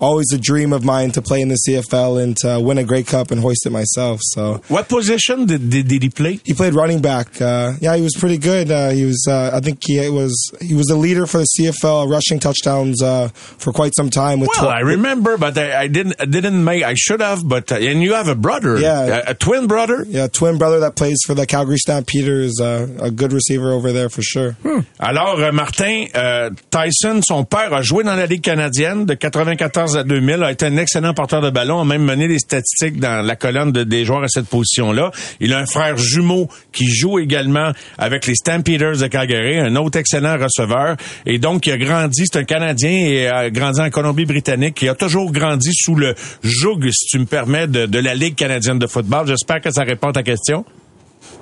always 0.00 0.26
a 0.32 0.38
dream 0.38 0.72
of 0.72 0.82
mine 0.84 1.10
to 1.12 1.22
play 1.22 1.40
in 1.40 1.48
the 1.48 1.58
CFL 1.66 2.22
and 2.22 2.36
to 2.38 2.60
win 2.60 2.78
a 2.78 2.84
Grey 2.84 3.02
Cup 3.02 3.30
and 3.30 3.40
hoist 3.40 3.66
it 3.66 3.70
myself. 3.70 4.20
So 4.34 4.60
what 4.68 4.88
position 4.88 5.46
did 5.46 5.70
did, 5.70 5.88
did 5.88 6.02
he 6.02 6.10
play? 6.10 6.40
he 6.44 6.54
played 6.54 6.74
running 6.74 7.00
back. 7.00 7.40
Uh, 7.40 7.72
yeah, 7.80 7.94
he 7.96 8.02
was 8.02 8.14
pretty 8.18 8.38
good. 8.38 8.70
Uh, 8.70 8.90
he 8.90 9.04
was, 9.04 9.24
uh, 9.28 9.50
I 9.52 9.60
think 9.60 9.78
he 9.86 9.98
was 10.08 10.34
he 10.60 10.74
was 10.74 10.88
a 10.90 10.96
leader 10.96 11.26
for 11.26 11.38
the 11.38 11.48
CFL 11.58 12.10
rushing 12.10 12.38
touchdowns 12.40 13.02
uh, 13.02 13.28
for 13.34 13.72
quite 13.72 13.92
some 13.96 14.10
time. 14.10 14.40
With 14.40 14.50
Well, 14.50 14.60
12 14.70 14.74
I 14.74 14.80
remember, 14.80 15.36
but 15.38 15.56
I, 15.58 15.82
I 15.82 15.86
didn't 15.88 16.16
I 16.20 16.24
didn't 16.26 16.62
make. 16.64 16.82
I 16.84 16.94
should 16.94 17.20
have, 17.20 17.40
but 17.46 17.70
uh, 17.72 17.76
and 17.76 18.02
you 18.02 18.14
have 18.14 18.28
a 18.28 18.34
brother, 18.34 18.78
Yeah. 18.78 19.22
a, 19.26 19.30
a 19.30 19.34
twin 19.34 19.66
brother. 19.66 20.04
Yeah, 20.08 20.26
twin 20.28 20.58
brother 20.58 20.80
that 20.80 20.94
plays 20.96 21.18
for 21.26 21.34
the 21.34 21.46
Calgary 21.46 21.78
Stampeders, 21.78 22.60
uh, 22.60 22.86
a 23.00 23.10
good 23.10 23.32
receiver 23.32 23.72
over 23.72 23.92
there 23.92 24.08
for 24.08 24.22
sure. 24.22 24.56
Alors, 24.98 25.38
euh, 25.40 25.52
Martin, 25.52 26.06
euh, 26.14 26.50
Tyson, 26.70 27.20
son 27.26 27.44
père 27.44 27.72
a 27.72 27.82
joué 27.82 28.04
dans 28.04 28.16
la 28.16 28.26
Ligue 28.26 28.42
canadienne 28.42 29.04
de 29.06 29.14
94 29.44 29.96
à 29.96 30.04
2000, 30.04 30.42
a 30.42 30.52
été 30.52 30.66
un 30.66 30.76
excellent 30.76 31.14
porteur 31.14 31.40
de 31.40 31.48
ballon, 31.50 31.80
a 31.80 31.84
même 31.84 32.02
mené 32.04 32.28
des 32.28 32.38
statistiques 32.38 33.00
dans 33.00 33.24
la 33.24 33.36
colonne 33.36 33.72
de- 33.72 33.84
des 33.84 34.04
joueurs 34.04 34.22
à 34.22 34.28
cette 34.28 34.46
position-là. 34.48 35.10
Il 35.40 35.52
a 35.54 35.58
un 35.58 35.66
frère 35.66 35.96
jumeau 35.96 36.48
qui 36.72 36.86
joue 36.86 37.18
également 37.18 37.72
avec 37.96 38.26
les 38.26 38.34
Stampeders 38.34 38.98
de 38.98 39.06
Calgary, 39.06 39.58
un 39.58 39.74
autre 39.76 39.98
excellent 39.98 40.36
receveur. 40.36 40.96
Et 41.24 41.38
donc, 41.38 41.66
il 41.66 41.72
a 41.72 41.78
grandi, 41.78 42.24
c'est 42.30 42.38
un 42.38 42.44
Canadien 42.44 42.90
et 42.90 43.28
a 43.28 43.50
grandi 43.50 43.80
en 43.80 43.88
Colombie-Britannique. 43.90 44.80
Il 44.82 44.88
a 44.88 44.94
toujours 44.94 45.32
grandi 45.32 45.70
sous 45.72 45.94
le 45.94 46.14
joug, 46.42 46.80
si 46.90 47.06
tu 47.06 47.18
me 47.18 47.26
permets, 47.26 47.66
de 47.66 47.98
la 47.98 48.14
Ligue 48.14 48.34
canadienne 48.34 48.78
de 48.78 48.86
football. 48.86 49.26
J'espère 49.26 49.60
que 49.60 49.70
ça 49.70 49.84
répond 49.84 50.08
à 50.08 50.12
ta 50.12 50.22
question. 50.22 50.64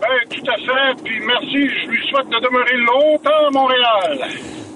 Ben, 0.00 0.08
tout 0.30 0.50
à 0.50 0.56
fait. 0.56 1.02
Puis 1.04 1.20
merci, 1.26 1.68
je 1.68 1.88
lui 1.90 1.98
souhaite 2.08 2.28
de 2.28 2.40
demeurer 2.44 2.76
longtemps 2.86 3.48
à 3.48 3.50
Montréal. 3.50 4.28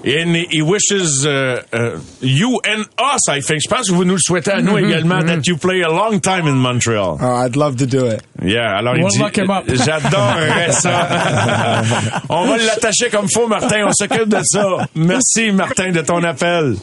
And 0.05 0.35
he 0.51 0.61
wishes 0.61 1.25
uh, 1.25 1.61
uh, 1.71 1.97
you 2.19 2.59
and 2.65 2.81
us, 2.99 3.21
I 3.29 3.39
think. 3.39 3.61
Je 3.63 3.69
pense 3.69 3.87
que 3.89 3.93
vous 3.95 4.03
nous 4.03 4.15
le 4.15 4.19
souhaitez 4.19 4.51
à 4.51 4.61
nous 4.61 4.73
Mhm, 4.77 4.85
également, 4.85 5.19
mhm. 5.19 5.27
that 5.27 5.47
you 5.47 5.55
play 5.57 5.81
a 5.81 5.87
long 5.89 6.19
time 6.19 6.45
in 6.45 6.55
Montreal. 6.57 7.17
Uh, 7.21 7.45
I'd 7.45 7.55
love 7.55 7.77
to 7.77 7.85
do 7.85 8.07
it. 8.07 8.21
Yeah, 8.43 8.79
alors 8.79 8.95
We'll 8.95 9.05
il 9.05 9.09
dit, 9.11 9.19
lock 9.19 9.37
him 9.37 9.49
up. 9.49 9.63
j'adorerais 9.69 10.71
ça. 10.73 11.81
on 12.29 12.45
va 12.47 12.57
l'attacher 12.57 13.09
comme 13.09 13.29
faux, 13.29 13.47
Martin. 13.47 13.85
On 13.87 13.91
s'occupe 13.93 14.27
de 14.27 14.41
ça. 14.43 14.87
Merci, 14.93 15.51
Martin, 15.53 15.91
de 15.91 16.01
ton 16.01 16.21
appel. 16.23 16.75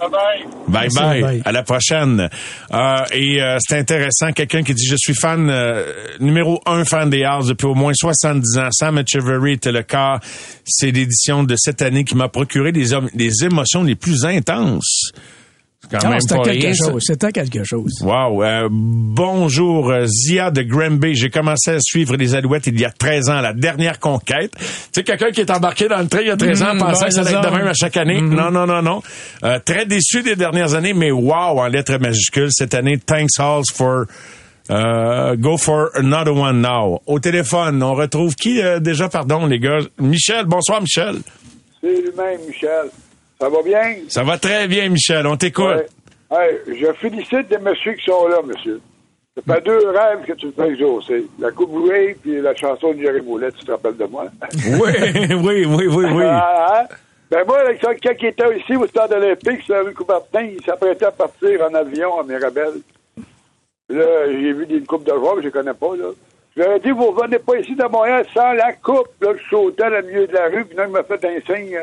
Bye 0.00 0.46
Merci, 0.68 0.96
bye. 0.98 1.22
bye. 1.22 1.42
À 1.44 1.52
la 1.52 1.62
prochaine. 1.62 2.28
Euh, 2.72 3.04
et 3.12 3.40
euh, 3.42 3.58
c'est 3.60 3.78
intéressant, 3.78 4.32
quelqu'un 4.32 4.62
qui 4.62 4.74
dit 4.74 4.86
je 4.86 4.96
suis 4.96 5.14
fan 5.14 5.48
euh, 5.50 5.92
numéro 6.20 6.60
un 6.66 6.84
fan 6.84 7.10
des 7.10 7.24
House 7.24 7.46
depuis 7.46 7.66
au 7.66 7.74
moins 7.74 7.92
70 7.94 8.58
ans. 8.58 8.68
Sam 8.72 8.98
Echeverry 8.98 9.52
était 9.52 9.72
le 9.72 9.82
cas. 9.82 10.20
C'est 10.64 10.90
l'édition 10.90 11.44
de 11.44 11.54
cette 11.56 11.82
année 11.82 12.04
qui 12.04 12.16
m'a 12.16 12.28
procuré 12.28 12.72
des, 12.72 12.86
des 13.14 13.44
émotions 13.44 13.82
les 13.82 13.94
plus 13.94 14.24
intenses. 14.24 15.12
C'est 15.90 15.98
quand 16.00 16.08
même 16.10 16.20
c'était 16.20 16.58
quelque 16.58 16.74
chose. 16.76 17.02
C'était 17.06 17.32
quelque 17.32 17.64
chose. 17.64 17.92
Wow. 18.02 18.42
Euh, 18.42 18.68
bonjour, 18.70 19.90
euh, 19.90 20.06
Zia 20.06 20.50
de 20.50 20.62
Granby. 20.62 21.14
J'ai 21.14 21.30
commencé 21.30 21.70
à 21.72 21.78
suivre 21.80 22.16
les 22.16 22.34
Alouettes 22.34 22.66
il 22.66 22.80
y 22.80 22.84
a 22.84 22.90
13 22.90 23.28
ans, 23.30 23.40
la 23.40 23.52
dernière 23.52 24.00
conquête. 24.00 24.52
Tu 24.58 24.64
sais, 24.92 25.02
quelqu'un 25.04 25.30
qui 25.30 25.42
est 25.42 25.50
embarqué 25.50 25.88
dans 25.88 25.98
le 25.98 26.08
train 26.08 26.20
il 26.20 26.28
y 26.28 26.30
a 26.30 26.36
13 26.36 26.62
ans 26.62 26.74
Mhm, 26.74 26.78
pensait 26.80 27.06
que 27.06 27.10
ça 27.12 27.20
allait 27.20 27.32
être 27.32 27.50
de 27.50 27.56
même 27.56 27.66
à 27.66 27.74
chaque 27.74 27.96
année. 27.96 28.20
Mhm. 28.20 28.34
Non, 28.34 28.50
non, 28.50 28.66
non, 28.66 28.82
non. 28.82 29.02
Euh, 29.44 29.58
très 29.64 29.86
déçu 29.86 30.22
des 30.22 30.36
dernières 30.36 30.74
années, 30.74 30.94
mais 30.94 31.10
wow, 31.10 31.60
en 31.60 31.66
lettres 31.66 31.98
majuscules, 31.98 32.48
cette 32.50 32.74
année, 32.74 32.98
thanks 32.98 33.38
Halls 33.38 33.64
for... 33.74 34.04
euh, 34.70 35.36
go 35.36 35.56
for 35.58 35.90
another 35.94 36.34
one 36.34 36.60
now. 36.62 37.00
Au 37.06 37.18
téléphone, 37.20 37.82
on 37.82 37.94
retrouve 37.94 38.34
qui 38.34 38.62
euh, 38.62 38.80
déjà, 38.80 39.08
pardon, 39.08 39.46
les 39.46 39.58
gars? 39.58 39.78
Michel, 40.00 40.46
bonsoir 40.46 40.80
Michel. 40.80 41.16
C'est 41.82 41.88
lui-même, 42.00 42.40
Michel. 42.48 42.86
Ça 43.40 43.48
va 43.48 43.62
bien? 43.62 43.96
Ça 44.08 44.22
va 44.22 44.38
très 44.38 44.66
bien, 44.68 44.88
Michel. 44.88 45.26
On 45.26 45.36
t'écoute. 45.36 45.86
Ouais. 46.30 46.60
Je 46.66 46.92
félicite 46.94 47.50
les 47.50 47.58
messieurs 47.58 47.94
qui 47.94 48.04
sont 48.04 48.28
là, 48.28 48.38
monsieur. 48.44 48.80
C'est 49.36 49.44
pas 49.44 49.60
deux 49.60 49.88
rêves 49.88 50.24
que 50.26 50.32
tu 50.34 50.52
fais 50.52 50.68
exaucer. 50.68 51.26
La 51.40 51.50
Coupe 51.50 51.72
Ray 51.88 52.14
puis 52.14 52.40
la 52.40 52.54
chanson 52.54 52.92
de 52.92 53.00
Jerry 53.02 53.20
Moulet, 53.20 53.50
tu 53.52 53.64
te 53.64 53.72
rappelles 53.72 53.96
de 53.96 54.04
moi? 54.04 54.26
Oui, 54.80 54.92
oui, 55.34 55.66
oui, 55.66 55.86
oui, 55.88 56.04
oui. 56.12 56.24
Ah, 56.24 56.82
hein? 56.82 56.94
Ben 57.30 57.44
moi, 57.46 57.58
avec 57.60 57.80
ça, 57.80 57.92
quand 57.96 58.12
il 58.20 58.26
était 58.28 58.58
ici 58.58 58.76
au 58.76 58.86
stade 58.86 59.12
olympique, 59.12 59.62
sur 59.62 59.74
la 59.74 59.82
rue 59.82 59.94
Coubertin, 59.94 60.42
il 60.42 60.62
s'apprêtait 60.64 61.06
à 61.06 61.10
partir 61.10 61.62
en 61.62 61.74
avion 61.74 62.20
à 62.20 62.22
Mirabel. 62.22 62.74
Là, 63.88 64.04
j'ai 64.30 64.52
vu 64.52 64.66
des 64.66 64.80
coupes 64.82 65.04
de 65.04 65.12
joueurs, 65.12 65.36
je 65.38 65.46
les 65.46 65.50
connais 65.50 65.74
pas, 65.74 65.96
là. 65.96 66.10
Je 66.56 66.62
leur 66.62 66.76
ai 66.76 66.80
dit, 66.80 66.90
vous 66.92 67.12
venez 67.12 67.40
pas 67.40 67.58
ici 67.58 67.74
de 67.74 67.84
Montréal 67.84 68.24
sans 68.32 68.52
la 68.52 68.72
coupe. 68.74 69.08
Là, 69.20 69.30
je 69.36 69.50
sautais 69.50 69.86
au 69.86 70.06
milieu 70.06 70.26
de 70.28 70.32
la 70.32 70.46
rue, 70.46 70.64
puis 70.64 70.76
là, 70.76 70.84
il 70.86 70.92
m'a 70.92 71.02
fait 71.02 71.24
un 71.24 71.40
signe. 71.54 71.78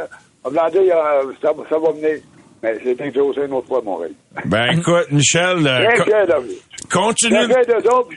Dire, 0.71 0.97
euh, 0.97 1.31
ça, 1.41 1.51
va- 1.51 1.63
ça 1.69 1.77
va 1.77 1.91
venir. 1.91 2.19
Mais 2.63 2.77
c'est 2.83 2.99
exaucé 3.01 3.41
une 3.45 3.53
autre 3.53 3.67
fois, 3.67 3.81
mon 3.83 3.95
rêve. 3.95 4.11
Ben, 4.45 4.71
écoute, 4.77 5.11
Michel, 5.11 5.65
euh, 5.67 5.85
Très 5.95 6.03
fier 6.05 6.27
de 6.27 6.33
vous. 6.33 6.89
continue. 6.91 7.47
Très 7.49 7.63
fier 7.63 7.65
d'eux 7.81 7.89
autres. 7.89 8.09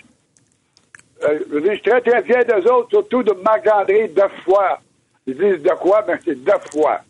Euh, 1.27 1.39
je 1.53 1.68
suis 1.70 1.81
très, 1.83 2.01
très 2.03 2.22
fier 2.25 2.45
d'eux 2.45 2.70
autres, 2.70 2.89
surtout 2.91 3.22
de 3.22 3.33
Marc-André 3.43 4.09
deux 4.09 4.22
fois. 4.45 4.79
Ils 5.27 5.35
disent 5.35 5.62
de 5.62 5.75
quoi? 5.81 6.03
Ben, 6.07 6.18
c'est 6.25 6.35
deux 6.45 6.53
fois. 6.72 7.01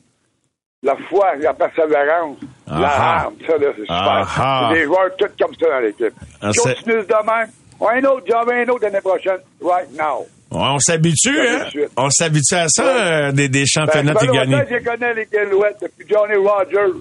La 0.83 0.95
foi, 1.09 1.35
la 1.37 1.55
persévérance, 1.55 2.37
la 2.67 2.87
Ah-ha. 2.87 3.23
rame, 3.25 3.35
ça, 3.47 3.57
là, 3.57 3.69
c'est 3.75 3.83
super. 3.83 4.71
Des 4.73 4.85
joueurs 4.85 5.11
tous 5.19 5.31
comme 5.41 5.55
ça 5.59 5.69
dans 5.71 5.81
l'équipe. 5.81 6.13
Ah, 6.43 6.51
Continue 6.57 7.03
de 7.03 7.27
même. 7.27 7.49
Un 7.81 8.05
autre, 8.09 8.25
veux 8.47 8.53
un 8.55 8.69
autre 8.69 8.83
l'année 8.85 9.01
prochaine. 9.01 9.39
Right 9.63 9.89
now. 9.99 10.27
On 10.55 10.79
s'habitue, 10.79 11.39
hein? 11.49 11.67
On 11.97 12.09
s'habitue 12.11 12.55
à 12.55 12.69
ça, 12.69 12.85
euh, 12.85 13.33
des, 13.33 13.49
des 13.49 13.67
championnats 13.67 14.15
Ben, 14.15 14.21
ça 14.21 14.27
t'es 14.27 14.27
fait 14.27 14.33
gagné. 14.39 14.53
longtemps 14.57 14.69
que 14.69 14.79
je 14.79 14.85
connais 14.85 15.15
les 15.15 15.27
Galouettes 15.33 15.77
depuis 15.83 16.07
Johnny 16.09 16.37
Rogers. 16.37 16.99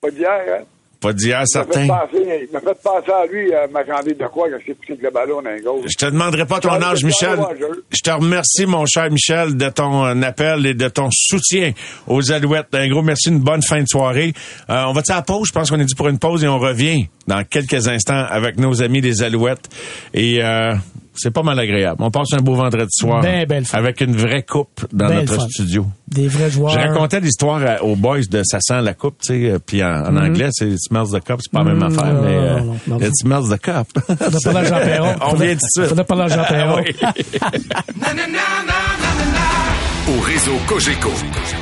Pas 0.00 0.10
d'hier, 0.10 0.30
hein? 0.30 0.64
Pas 1.00 1.12
d'hier, 1.12 1.40
m'a 1.40 1.46
certain. 1.46 1.82
Il 1.82 2.48
m'a 2.52 2.60
fait 2.60 2.82
penser 2.82 3.10
à 3.12 3.26
lui, 3.26 3.52
à 3.54 3.66
Marc-André 3.66 4.14
de 4.14 4.26
quoi, 4.26 4.48
quand 4.48 4.56
s'est 4.66 4.72
poussé 4.74 4.98
le 5.02 5.10
ballon 5.10 5.42
dans 5.42 5.62
goal. 5.62 5.82
Je 5.86 5.96
te 5.98 6.06
demanderai 6.06 6.46
pas 6.46 6.60
ton 6.60 6.80
âge, 6.82 7.04
Michel. 7.04 7.38
Je 7.90 8.00
te 8.00 8.10
remercie, 8.10 8.64
mon 8.64 8.86
cher 8.86 9.10
Michel, 9.10 9.54
de 9.56 9.68
ton 9.68 10.06
euh, 10.06 10.22
appel 10.22 10.64
et 10.64 10.72
de 10.72 10.88
ton 10.88 11.10
soutien 11.12 11.72
aux 12.06 12.32
Alouettes. 12.32 12.68
Un 12.74 12.88
gros 12.88 13.02
merci, 13.02 13.28
une 13.28 13.40
bonne 13.40 13.62
fin 13.62 13.82
de 13.82 13.86
soirée. 13.88 14.32
Euh, 14.70 14.84
on 14.86 14.92
va 14.94 15.02
à 15.06 15.14
la 15.16 15.22
pause? 15.22 15.48
Je 15.48 15.52
pense 15.52 15.70
qu'on 15.70 15.78
est 15.78 15.84
dû 15.84 15.94
pour 15.94 16.08
une 16.08 16.18
pause 16.18 16.42
et 16.42 16.48
on 16.48 16.58
revient 16.58 17.06
dans 17.26 17.44
quelques 17.44 17.86
instants 17.86 18.24
avec 18.30 18.56
nos 18.56 18.82
amis 18.82 19.02
des 19.02 19.22
Alouettes. 19.22 19.68
Et 20.14 20.42
euh, 20.42 20.74
c'est 21.14 21.30
pas 21.32 21.42
mal 21.42 21.58
agréable. 21.58 22.02
On 22.02 22.10
passe 22.10 22.32
un 22.32 22.42
beau 22.42 22.54
vendredi 22.54 22.88
soir 22.90 23.20
Ben, 23.22 23.46
ben 23.46 23.64
avec 23.72 24.00
une 24.00 24.16
vraie 24.16 24.42
coupe 24.42 24.86
dans 24.92 25.08
Ben, 25.08 25.20
notre 25.20 25.34
fun. 25.36 25.48
studio. 25.48 25.86
Des 26.08 26.28
vrais 26.28 26.50
joueurs. 26.50 26.70
Je 26.72 26.78
racontais 26.78 27.20
l'histoire 27.20 27.60
aux 27.82 27.96
boys 27.96 28.20
de 28.30 28.42
ça 28.44 28.58
sent 28.60 28.80
la 28.82 28.94
coupe, 28.94 29.16
tu 29.22 29.26
sais, 29.28 29.50
euh, 29.50 29.58
puis 29.64 29.82
en, 29.82 29.88
en 30.06 30.12
Mhm. 30.12 30.24
anglais 30.24 30.48
c'est 30.52 30.76
smells 30.78 31.08
the 31.12 31.24
cup, 31.24 31.38
c'est 31.40 31.52
pas 31.52 31.60
la 31.64 31.64
même 31.74 31.76
Mhm, 31.78 31.82
affaire, 31.98 32.12
non, 32.14 32.22
mais 32.22 32.34
euh, 32.34 32.58
non, 32.60 32.64
non, 32.86 32.98
non. 32.98 33.06
it 33.06 33.12
smells 33.16 33.48
the 33.50 33.58
cup. 33.60 33.86
Faudrait 34.06 34.40
parler 34.52 34.58
à 34.58 34.64
Jean 34.64 34.80
Perron. 34.84 35.14
On 35.22 35.34
vient 35.34 35.48
tout 35.48 35.54
de 35.54 35.60
suite. 35.70 35.86
faudrait 35.88 36.04
parler 36.04 36.22
à 36.24 36.28
Jean 36.28 36.44
Perron. 36.44 36.82
Oui. 36.84 36.96
Au 40.06 40.20
réseau 40.20 40.52
Cogeco, 40.66 41.08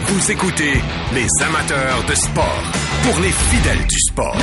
vous 0.07 0.31
écoutez 0.33 0.73
les 1.15 1.29
amateurs 1.45 2.03
de 2.09 2.15
sport 2.15 2.63
pour 3.05 3.21
les 3.21 3.31
fidèles 3.31 3.87
du 3.89 3.99
sport. 4.11 4.37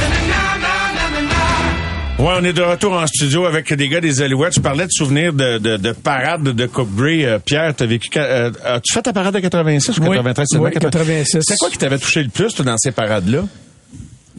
Ouais, 2.19 2.33
on 2.37 2.43
est 2.43 2.51
de 2.51 2.61
retour 2.61 2.91
en 2.93 3.07
studio 3.07 3.45
avec 3.45 3.73
des 3.73 3.87
gars 3.87 4.01
des 4.01 4.21
Alouettes. 4.21 4.53
Je 4.55 4.59
parlais 4.59 4.85
de 4.85 4.91
souvenirs 4.91 5.31
de, 5.31 5.57
de, 5.57 5.77
de 5.77 5.91
parade 5.93 6.43
de 6.43 6.65
Coupe 6.65 6.93
Grey. 6.93 7.23
Euh, 7.25 7.39
Pierre, 7.39 7.73
t'as 7.73 7.85
vécu... 7.85 8.09
euh, 8.17 8.51
As-tu 8.65 8.93
fait 8.93 9.01
ta 9.01 9.13
parade 9.13 9.33
de 9.33 9.39
86 9.39 9.97
ou 9.99 10.01
Oui, 10.01 10.07
93? 10.17 10.45
C'est 10.49 10.57
oui, 10.57 10.61
vrai, 10.63 10.71
86. 10.81 11.39
C'est 11.41 11.57
quoi 11.57 11.69
qui 11.69 11.77
t'avait 11.77 11.97
touché 11.97 12.21
le 12.21 12.27
plus, 12.29 12.53
toi, 12.53 12.65
dans 12.65 12.77
ces 12.77 12.91
parades-là? 12.91 13.43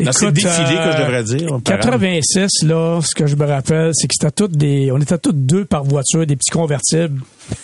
Dans 0.05 0.13
ces 0.13 0.25
Écoute, 0.27 0.35
défilés, 0.35 0.53
que 0.77 0.93
je 0.93 0.97
euh, 0.97 1.05
devrais 1.07 1.25
dire. 1.25 1.53
en 1.53 1.61
parade. 1.61 1.81
86, 1.83 2.49
là, 2.65 3.01
ce 3.03 3.15
que 3.15 3.27
je 3.27 3.37
me 3.37 3.45
rappelle, 3.47 3.91
c'est 3.95 4.07
que 4.09 4.15
c'était 4.19 4.31
toutes 4.33 4.57
des, 4.57 4.91
on 4.93 4.99
était 4.99 5.19
tous 5.19 5.33
deux 5.33 5.65
par 5.65 5.85
voiture, 5.85 6.27
des 6.27 6.37
petits 6.37 6.51
convertibles, 6.51 7.21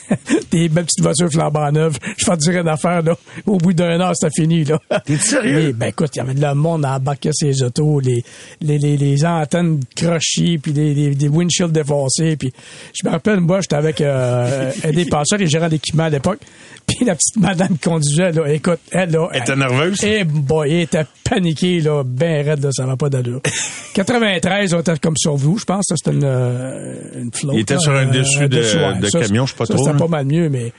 des 0.51 0.69
belles 0.69 0.85
petites 0.85 1.03
voitures 1.03 1.31
flambant 1.31 1.71
neuves. 1.73 1.99
Je 2.17 2.27
vais 2.27 2.37
te 2.37 2.43
dire 2.43 2.61
une 2.61 2.69
affaire, 2.69 3.03
là. 3.03 3.17
Au 3.47 3.59
bout 3.59 3.73
d'un 3.73 4.01
an, 4.01 4.13
c'était 4.15 4.43
fini, 4.43 4.65
là. 4.65 4.79
T'es 5.05 5.17
sérieux? 5.17 5.67
Oui, 5.69 5.73
ben 5.73 5.87
écoute, 5.89 6.11
il 6.15 6.19
y 6.19 6.23
avait 6.23 6.35
de 6.35 6.41
le 6.41 6.55
monde 6.55 6.85
à 6.85 6.97
embarquer 6.97 7.31
ses 7.33 7.63
autos, 7.63 8.01
les, 8.01 8.25
les, 8.61 8.79
les, 8.79 8.97
les 8.97 9.25
antennes 9.25 9.81
crochées, 9.95 10.59
puis 10.59 10.73
des, 10.73 10.95
des, 10.95 11.15
des 11.15 11.29
windshields 11.29 11.73
défoncés, 11.73 12.37
puis 12.37 12.53
je 12.95 13.07
me 13.07 13.13
rappelle, 13.13 13.41
moi, 13.41 13.61
j'étais 13.61 13.77
avec 13.77 14.01
euh, 14.01 14.71
un 14.85 14.91
des 14.91 15.05
passeurs, 15.07 15.39
les 15.39 15.47
gérants 15.47 15.69
d'équipement 15.69 16.05
à 16.05 16.11
l'époque, 16.11 16.41
puis 16.87 17.05
la 17.05 17.15
petite 17.15 17.37
madame 17.37 17.69
qui 17.79 17.89
conduisait, 17.89 18.33
là, 18.33 18.47
écoute, 18.53 18.79
elle, 18.91 19.11
là... 19.11 19.29
Elle 19.33 19.43
était 19.43 19.57
nerveuse? 19.57 19.99
Eh 20.05 20.25
boy, 20.25 20.71
elle 20.73 20.81
était 20.83 21.05
paniquée, 21.25 21.81
là, 21.81 22.03
ben 22.05 22.47
raide, 22.47 22.63
là, 22.63 22.71
ça 22.73 22.87
va 22.87 22.97
pas 22.97 23.09
d'allure. 23.11 23.41
93, 23.95 24.75
on 24.75 24.81
était 24.81 24.97
comme 24.99 25.17
sur 25.17 25.37
vous, 25.37 25.59
je 25.59 25.65
pense, 25.65 25.85
ça, 25.89 25.95
c'était 25.97 26.17
une, 26.17 26.25
euh, 26.25 26.95
une 27.23 27.33
flotte. 27.33 27.55
Il 27.57 27.61
était 27.61 27.75
là, 27.75 27.81
sur 27.81 27.93
un 27.93 28.07
euh, 28.07 28.11
dessus 28.11 28.49
de- 28.49 28.57
ouais. 28.59 28.99
de 29.01 29.07
Ça, 29.09 29.21
camion, 29.21 29.47
je 29.47 29.53
sais 29.53 29.57
pas 29.59 29.67
ça, 29.67 29.75
trop, 29.75 29.85
C'était 29.85 29.93
là. 29.95 30.05
pas 30.05 30.09
mal 30.09 30.27
mieux, 30.27 30.49
mais... 30.49 30.73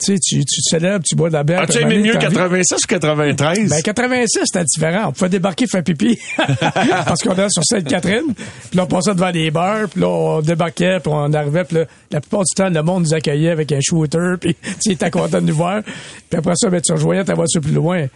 Tu 0.00 0.12
sais, 0.14 0.18
tu, 0.20 0.44
tu 0.44 0.62
te 0.62 0.68
célèbres, 0.70 1.04
tu 1.04 1.16
bois 1.16 1.28
de 1.28 1.34
la 1.34 1.42
bière. 1.42 1.62
As-tu 1.62 1.78
aimé 1.78 1.98
mieux 1.98 2.12
donné, 2.12 2.18
t'as 2.20 2.26
envie- 2.28 2.34
86 2.62 2.74
ou 2.84 2.86
93? 2.86 3.68
ben, 3.70 3.82
86, 3.82 4.40
c'était 4.44 4.64
différent. 4.64 5.08
On 5.08 5.12
pouvait 5.12 5.28
débarquer 5.28 5.66
faire 5.66 5.82
pipi. 5.82 6.16
Parce 6.36 7.20
qu'on 7.20 7.32
était 7.32 7.48
sur 7.50 7.64
Sainte-Catherine. 7.64 8.32
Puis 8.34 8.76
là, 8.76 8.84
on 8.84 8.86
passait 8.86 9.12
devant 9.14 9.30
les 9.30 9.50
bars. 9.50 9.88
Puis 9.88 10.00
là, 10.00 10.08
on 10.08 10.40
débarquait. 10.40 11.00
Puis 11.00 11.10
on 11.12 11.32
arrivait. 11.32 11.64
Puis 11.64 11.78
là, 11.78 11.84
la 12.12 12.20
plupart 12.20 12.42
du 12.44 12.54
temps, 12.54 12.68
le 12.68 12.82
monde 12.82 13.02
nous 13.04 13.14
accueillait 13.14 13.50
avec 13.50 13.72
un 13.72 13.80
shooter. 13.80 14.34
Puis 14.40 14.54
tu 14.84 14.92
était 14.92 15.10
content 15.10 15.40
de 15.40 15.46
nous 15.46 15.54
voir. 15.56 15.82
Puis 15.82 16.38
après 16.38 16.54
ça, 16.56 16.70
ben, 16.70 16.80
tu 16.80 16.92
rejoignais 16.92 17.24
ta 17.24 17.34
voiture 17.34 17.60
plus 17.60 17.72
loin. 17.72 18.06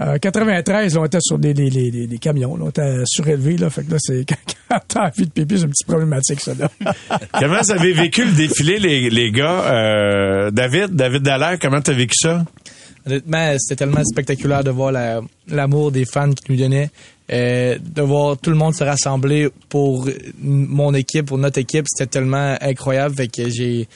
Euh, 0.00 0.18
93, 0.18 0.94
là, 0.94 1.00
on 1.00 1.04
était 1.06 1.18
sur 1.20 1.38
des, 1.38 1.54
des, 1.54 1.70
des, 1.70 1.90
des- 1.90 2.06
des 2.06 2.18
camions. 2.18 2.54
Là, 2.56 2.64
on 2.66 2.68
était 2.68 3.02
surélevés. 3.06 3.56
Là, 3.56 3.70
fait 3.70 3.82
que 3.84 3.92
là, 3.92 3.96
c'est 3.98 4.24
quand, 4.28 4.36
quand 4.68 4.80
t'as 4.88 5.06
envie 5.08 5.24
de 5.26 5.30
pipi, 5.30 5.58
c'est 5.58 5.64
un 5.64 5.68
petit 5.68 5.84
problématique, 5.86 6.40
ça. 6.40 6.52
Là. 6.54 6.70
Comment 7.40 7.60
vous 7.62 7.70
avez 7.72 7.92
vécu 7.92 8.24
le 8.24 8.32
défilé, 8.32 8.78
les, 8.78 9.08
les 9.08 9.30
gars? 9.30 9.62
Euh, 9.72 10.50
David, 10.50 10.90
David 10.94 11.22
Dallaire, 11.22 11.58
comment 11.58 11.80
t'as 11.80 11.94
vécu 11.94 12.14
ça? 12.20 12.44
Honnêtement, 13.06 13.54
c'était 13.58 13.76
tellement 13.84 14.02
spectaculaire 14.04 14.64
de 14.64 14.70
voir 14.70 14.92
la- 14.92 15.20
l'amour 15.48 15.92
des 15.92 16.04
fans 16.04 16.30
qui 16.32 16.50
nous 16.52 16.58
donnaient, 16.58 16.90
euh, 17.32 17.78
de 17.80 18.02
voir 18.02 18.36
tout 18.36 18.50
le 18.50 18.56
monde 18.56 18.74
se 18.74 18.82
rassembler 18.84 19.48
pour 19.68 20.08
mon 20.42 20.92
équipe, 20.92 21.26
pour 21.26 21.38
notre 21.38 21.58
équipe, 21.58 21.86
c'était 21.88 22.10
tellement 22.10 22.56
incroyable. 22.60 23.14
Fait 23.14 23.28
que 23.28 23.48
j'ai 23.48 23.88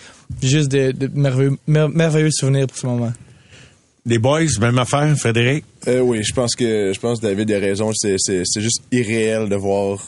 juste 0.42 0.70
de, 0.70 0.92
de 0.92 1.11
merveilleux, 1.12 1.57
mer- 1.66 1.88
merveilleux 1.88 2.30
souvenirs 2.30 2.68
pour 2.68 2.76
ce 2.78 2.86
moment. 2.86 3.12
Les 4.07 4.18
boys, 4.18 4.46
même 4.61 4.78
affaire, 4.78 5.14
Frédéric? 5.16 5.64
Euh, 5.86 6.01
oui, 6.01 6.22
je 6.22 6.32
pense 6.32 6.55
que 6.55 6.92
je 6.94 7.01
pense 7.01 7.20
que 7.20 7.26
David 7.26 7.53
a 7.53 7.59
raison. 7.59 7.90
C'est, 7.94 8.16
c'est, 8.18 8.42
c'est 8.44 8.61
juste 8.61 8.82
irréel 8.90 9.48
de 9.48 9.57
voir 9.57 9.98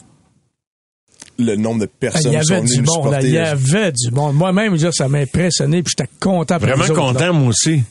le 1.39 1.55
nombre 1.55 1.81
de 1.81 1.85
Ah, 1.85 1.97
personnes 1.99 2.31
Il 2.33 2.37
y 2.37 2.39
qui 2.41 2.45
sont 2.45 2.53
avait 2.53 2.61
venues 2.61 2.71
du 2.75 2.81
nous 2.81 2.85
monde. 2.85 3.03
supporter. 3.05 3.27
Il 3.27 3.33
y 3.33 3.37
avait 3.37 3.91
du 3.91 4.11
monde. 4.11 4.35
Moi-même, 4.35 4.77
ça 4.91 5.07
m'a 5.07 5.19
impressionné. 5.19 5.81
Puis 5.83 5.93
j'étais 5.97 6.09
content. 6.19 6.57
pour 6.59 6.67
Vraiment 6.67 6.83
vous 6.85 6.91
autres, 6.91 7.01
là. 7.01 7.07
content, 7.13 7.33
moi 7.33 7.49
aussi. 7.49 7.83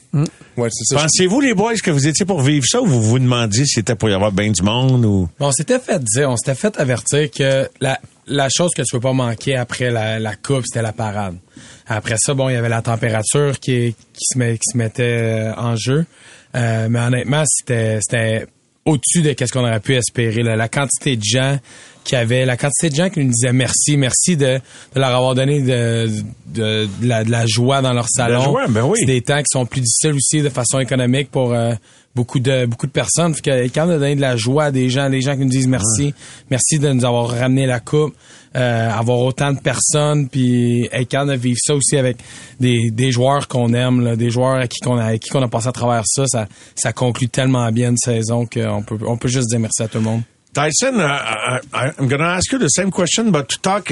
Ouais, 0.57 0.68
c'est 0.70 0.94
ça. 0.94 1.03
Pensiez-vous, 1.03 1.40
les 1.40 1.55
boys, 1.55 1.74
que 1.74 1.90
vous 1.90 2.07
étiez 2.07 2.24
pour 2.26 2.40
vivre 2.42 2.64
ça 2.68 2.80
ou 2.80 2.86
vous 2.86 3.03
vous 3.03 3.18
demandiez 3.18 3.64
si 3.64 3.74
c'était 3.74 3.94
pour 3.96 4.09
y 4.11 4.12
avoir 4.12 4.30
bien 4.32 4.50
du 4.50 4.62
monde 4.62 5.05
ou... 5.05 5.28
Bon, 5.40 5.46
on 5.48 5.53
s'était 5.53 5.78
fait 5.78 6.03
dire, 6.03 6.30
on 6.30 6.36
s'était 6.36 6.55
fait 6.55 6.78
avertir 6.78 7.30
que 7.30 7.68
la, 7.80 7.98
la 8.26 8.48
chose 8.48 8.70
que 8.76 8.82
tu 8.82 8.94
veux 8.94 9.00
pas 9.00 9.12
manquer 9.12 9.57
après 9.57 9.90
la, 9.90 10.18
la 10.20 10.36
coupe, 10.36 10.62
c'était 10.66 10.82
la 10.82 10.92
parade. 10.92 11.36
Après 11.97 12.16
ça, 12.18 12.34
bon, 12.34 12.49
il 12.49 12.55
y 12.55 12.57
avait 12.57 12.68
la 12.68 12.82
température 12.82 13.59
qui, 13.61 13.95
qui, 14.12 14.24
se, 14.24 14.38
met- 14.38 14.55
qui 14.59 14.70
se 14.72 14.76
mettait 14.76 15.03
euh, 15.03 15.55
en 15.57 15.76
jeu. 15.76 16.05
Euh, 16.55 16.88
mais 16.90 16.99
honnêtement, 17.01 17.43
c'était, 17.47 17.99
c'était 18.03 18.47
au-dessus 18.84 19.22
de 19.22 19.34
ce 19.38 19.53
qu'on 19.53 19.61
aurait 19.61 19.80
pu 19.80 19.95
espérer. 19.95 20.43
là. 20.43 20.57
La 20.57 20.68
quantité 20.68 21.16
de 21.16 21.22
gens 21.24 21.59
qui 22.05 22.16
avaient, 22.16 22.45
la 22.45 22.57
quantité 22.57 22.90
de 22.90 22.97
gens 22.97 23.09
qui 23.11 23.20
nous 23.20 23.30
disaient 23.30 23.53
merci, 23.53 23.97
merci 23.97 24.36
de, 24.36 24.59
de 24.95 25.01
leur 25.01 25.11
avoir 25.14 25.34
donné 25.36 25.61
de, 25.62 26.09
de, 26.49 26.88
de 27.01 27.07
la, 27.07 27.22
de 27.24 27.30
la 27.30 27.47
joie 27.47 27.80
dans 27.80 27.93
leur 27.93 28.09
salon. 28.09 28.43
joie, 28.43 28.66
ben 28.68 28.82
oui. 28.84 28.99
C'est 29.01 29.07
des 29.07 29.20
temps 29.22 29.38
qui 29.38 29.47
sont 29.51 29.66
plus 29.66 29.80
difficiles 29.82 30.14
aussi 30.14 30.43
de 30.43 30.49
façon 30.49 30.80
économique 30.80 31.30
pour 31.30 31.55
euh, 31.55 31.74
beaucoup 32.16 32.40
de 32.40 32.66
beaucoup 32.66 32.88
de 32.88 32.93
personnes. 32.93 33.32
Fait 33.34 33.40
que 33.43 33.68
quand 33.72 33.86
on 33.86 33.90
a 33.90 33.99
donné 33.99 34.16
de 34.16 34.20
la 34.20 34.36
joie 34.36 34.64
à 34.64 34.70
des 34.72 34.90
gens, 34.90 35.09
les 35.09 35.20
gens 35.20 35.34
qui 35.34 35.43
nous 35.45 35.49
disent 35.49 35.68
merci, 35.68 36.12
merci 36.51 36.78
de 36.80 36.93
nous 36.93 37.05
avoir 37.05 37.28
ramené 37.30 37.66
la 37.66 37.78
coupe, 37.78 38.14
euh, 38.57 38.90
avoir 38.90 39.18
autant 39.18 39.53
de 39.53 39.59
personnes, 39.61 40.28
puis 40.28 40.88
être 40.92 41.09
capable 41.09 41.32
de 41.32 41.36
vivre 41.36 41.59
ça 41.61 41.74
aussi 41.74 41.96
avec 41.96 42.18
des, 42.61 42.90
des 42.90 43.11
joueurs 43.12 43.48
qu'on 43.48 43.72
aime, 43.74 44.03
là, 44.05 44.16
des 44.16 44.30
joueurs 44.30 44.57
à 44.57 44.66
qui 44.68 44.78
qu'on 44.80 44.98
a, 44.98 45.05
à 45.07 45.18
qui 45.18 45.30
qu'on 45.30 45.42
a 45.42 45.48
passé 45.48 45.68
à 45.68 45.72
travers 45.72 46.03
ça, 46.07 46.24
ça, 46.26 46.46
ça 46.74 46.92
conclut 46.92 47.28
tellement 47.28 47.70
bien 47.72 47.90
une 47.90 47.96
saison 47.96 48.46
qu'on 48.46 48.82
peut 48.82 48.98
on 49.07 49.16
peut 49.16 49.28
juste 49.28 49.48
dire 49.48 49.61
merci 49.61 49.82
à 49.82 49.88
tout 49.88 49.98
le 49.98 50.05
monde. 50.05 50.22
Tyson, 50.55 50.98
uh, 51.00 51.03
I, 51.03 51.61
I- 51.72 51.92
I'm 51.98 52.09
going 52.09 52.18
to 52.20 52.26
ask 52.26 52.53
you 52.53 52.59
the 52.59 52.68
same 52.68 52.90
question, 52.90 53.30
but 53.32 53.48
to 53.48 53.59
talk 53.62 53.90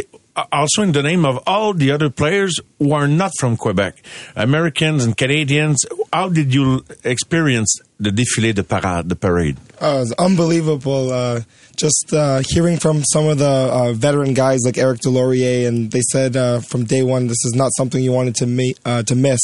also 0.53 0.83
in 0.83 0.93
the 0.93 1.03
name 1.03 1.25
of 1.25 1.39
all 1.47 1.73
the 1.73 1.91
other 1.91 2.11
players 2.11 2.61
who 2.79 2.93
are 2.93 3.09
not 3.09 3.31
from 3.41 3.57
Quebec, 3.57 3.95
Americans 4.37 5.05
and 5.07 5.17
Canadians. 5.17 5.79
How 6.13 6.29
did 6.29 6.53
you 6.55 6.85
experience 7.03 7.79
the 7.99 8.11
défilé 8.11 8.53
de 8.55 8.63
parade, 8.63 9.09
the 9.09 9.17
parade? 9.17 9.57
Oh, 9.81 9.97
it 9.97 10.01
was 10.01 10.13
unbelievable. 10.19 11.11
Uh, 11.11 11.41
just 11.81 12.13
uh, 12.13 12.43
hearing 12.51 12.79
from 12.79 13.03
some 13.05 13.27
of 13.27 13.39
the 13.39 13.47
uh, 13.49 13.93
veteran 13.93 14.35
guys 14.35 14.61
like 14.65 14.77
Eric 14.77 15.01
Delorier, 15.01 15.67
and 15.67 15.91
they 15.91 16.03
said 16.13 16.37
uh, 16.37 16.61
from 16.61 16.85
day 16.85 17.03
one 17.03 17.27
this 17.27 17.45
is 17.45 17.55
not 17.55 17.71
something 17.77 18.03
you 18.03 18.13
wanted 18.13 18.35
to 18.37 18.47
meet, 18.47 18.79
uh, 18.85 19.03
to 19.05 19.15
miss, 19.15 19.41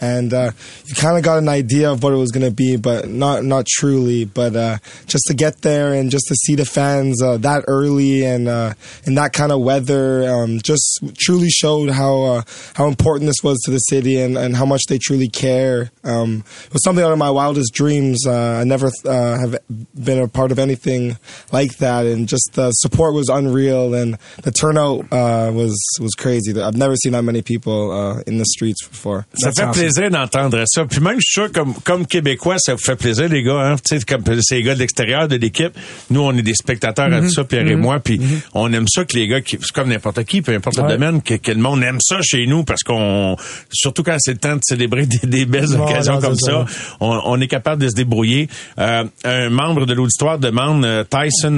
and 0.00 0.32
uh, 0.32 0.50
you 0.86 0.94
kind 0.94 1.18
of 1.18 1.22
got 1.22 1.38
an 1.38 1.48
idea 1.48 1.92
of 1.92 2.02
what 2.02 2.12
it 2.12 2.16
was 2.16 2.30
going 2.30 2.46
to 2.46 2.54
be, 2.54 2.76
but 2.76 3.08
not 3.08 3.44
not 3.44 3.66
truly. 3.66 4.24
But 4.24 4.56
uh, 4.56 4.78
just 5.06 5.24
to 5.28 5.34
get 5.34 5.62
there 5.62 5.92
and 5.92 6.10
just 6.10 6.26
to 6.28 6.34
see 6.34 6.54
the 6.54 6.64
fans 6.64 7.22
uh, 7.22 7.36
that 7.38 7.64
early 7.68 8.24
and 8.24 8.48
uh, 8.48 8.74
in 9.04 9.14
that 9.16 9.32
kind 9.32 9.52
of 9.52 9.60
weather, 9.60 10.28
um, 10.28 10.60
just 10.62 11.00
truly 11.18 11.50
showed 11.50 11.90
how 11.90 12.42
how 12.74 12.88
important 12.88 13.26
this 13.26 13.42
was 13.42 13.60
to 13.64 13.70
the 13.70 13.78
city 13.78 14.20
and, 14.20 14.38
and 14.38 14.56
how 14.56 14.64
much 14.64 14.86
they 14.88 14.98
truly 14.98 15.28
care. 15.28 15.90
Um, 16.02 16.44
it 16.66 16.72
was 16.72 16.82
something 16.82 17.04
out 17.04 17.12
of 17.12 17.18
my 17.18 17.30
wildest 17.30 17.74
dreams. 17.74 18.26
Uh, 18.26 18.58
I 18.60 18.64
never 18.64 18.90
uh, 19.04 19.38
have 19.38 19.56
been 19.94 20.18
a 20.18 20.28
part 20.28 20.52
of 20.52 20.58
anything 20.58 21.16
like 21.52 21.73
that, 21.78 22.06
and 22.06 22.26
just 22.28 22.52
the 22.54 22.70
support 22.72 23.14
was 23.14 23.28
unreal, 23.28 23.94
and 23.94 24.16
the 24.42 24.50
turnout 24.50 25.04
uh, 25.12 25.50
was 25.52 25.74
was 26.00 26.12
crazy. 26.16 26.52
I've 26.60 26.76
never 26.76 26.94
seen 26.96 27.12
that 27.12 27.22
many 27.22 27.42
people 27.42 27.90
uh, 27.92 28.22
in 28.26 28.38
the 28.38 28.44
streets 28.46 28.86
before. 28.88 29.24
Ça 29.34 29.50
fait 29.52 29.70
plaisir 29.72 30.10
d'entendre 30.10 30.62
ça. 30.66 30.84
Puis 30.84 31.00
même, 31.00 31.16
je 31.18 31.24
suis 31.26 31.40
sûr, 31.42 31.52
comme, 31.52 31.74
comme 31.84 32.06
Québécois, 32.06 32.56
ça 32.58 32.74
vous 32.74 32.80
fait 32.84 32.96
plaisir, 32.96 33.28
les 33.28 33.42
gars. 33.42 33.60
Hein? 33.60 33.76
Tu 33.88 33.98
sais, 33.98 34.04
comme 34.04 34.22
ces 34.42 34.62
gars 34.62 34.74
de 34.74 34.80
l'extérieur 34.80 35.28
de 35.28 35.36
l'équipe, 35.36 35.72
nous, 36.10 36.20
on 36.20 36.32
est 36.36 36.42
des 36.42 36.54
spectateurs 36.54 37.06
à 37.12 37.20
Mhm. 37.20 37.28
tout 37.28 37.34
ça, 37.34 37.44
Pierre 37.44 37.66
et 37.66 37.74
Mhm. 37.76 37.80
moi. 37.82 38.00
Puis 38.00 38.20
on 38.54 38.72
aime 38.72 38.86
ça 38.88 39.04
que 39.04 39.16
les 39.16 39.26
gars, 39.28 39.40
qui, 39.40 39.58
c'est 39.60 39.72
comme 39.72 39.88
n'importe 39.88 40.24
qui, 40.24 40.42
peu 40.42 40.52
importe 40.54 40.76
le 40.78 40.88
domaine, 40.88 41.22
que, 41.22 41.34
que 41.34 41.52
le 41.52 41.58
monde 41.60 41.82
aime 41.82 41.98
ça 42.00 42.18
chez 42.22 42.46
nous 42.46 42.64
parce 42.64 42.82
qu'on, 42.82 43.36
surtout 43.72 44.02
quand 44.02 44.16
c'est 44.18 44.32
le 44.32 44.38
temps 44.38 44.54
de 44.56 44.60
célébrer 44.62 45.06
des, 45.06 45.26
des 45.26 45.44
belles 45.46 45.74
occasions 45.74 46.14
non, 46.14 46.20
comme 46.20 46.34
c'est 46.36 46.50
ça, 46.50 46.66
ça. 46.68 46.96
on, 47.00 47.20
on 47.24 47.40
est 47.40 47.48
capable 47.48 47.82
de 47.82 47.88
se 47.88 47.94
débrouiller. 47.94 48.48
Euh, 48.78 49.04
un 49.24 49.50
membre 49.50 49.86
de 49.86 49.94
l'auditoire 49.94 50.38
demande, 50.38 50.84
euh, 50.84 51.04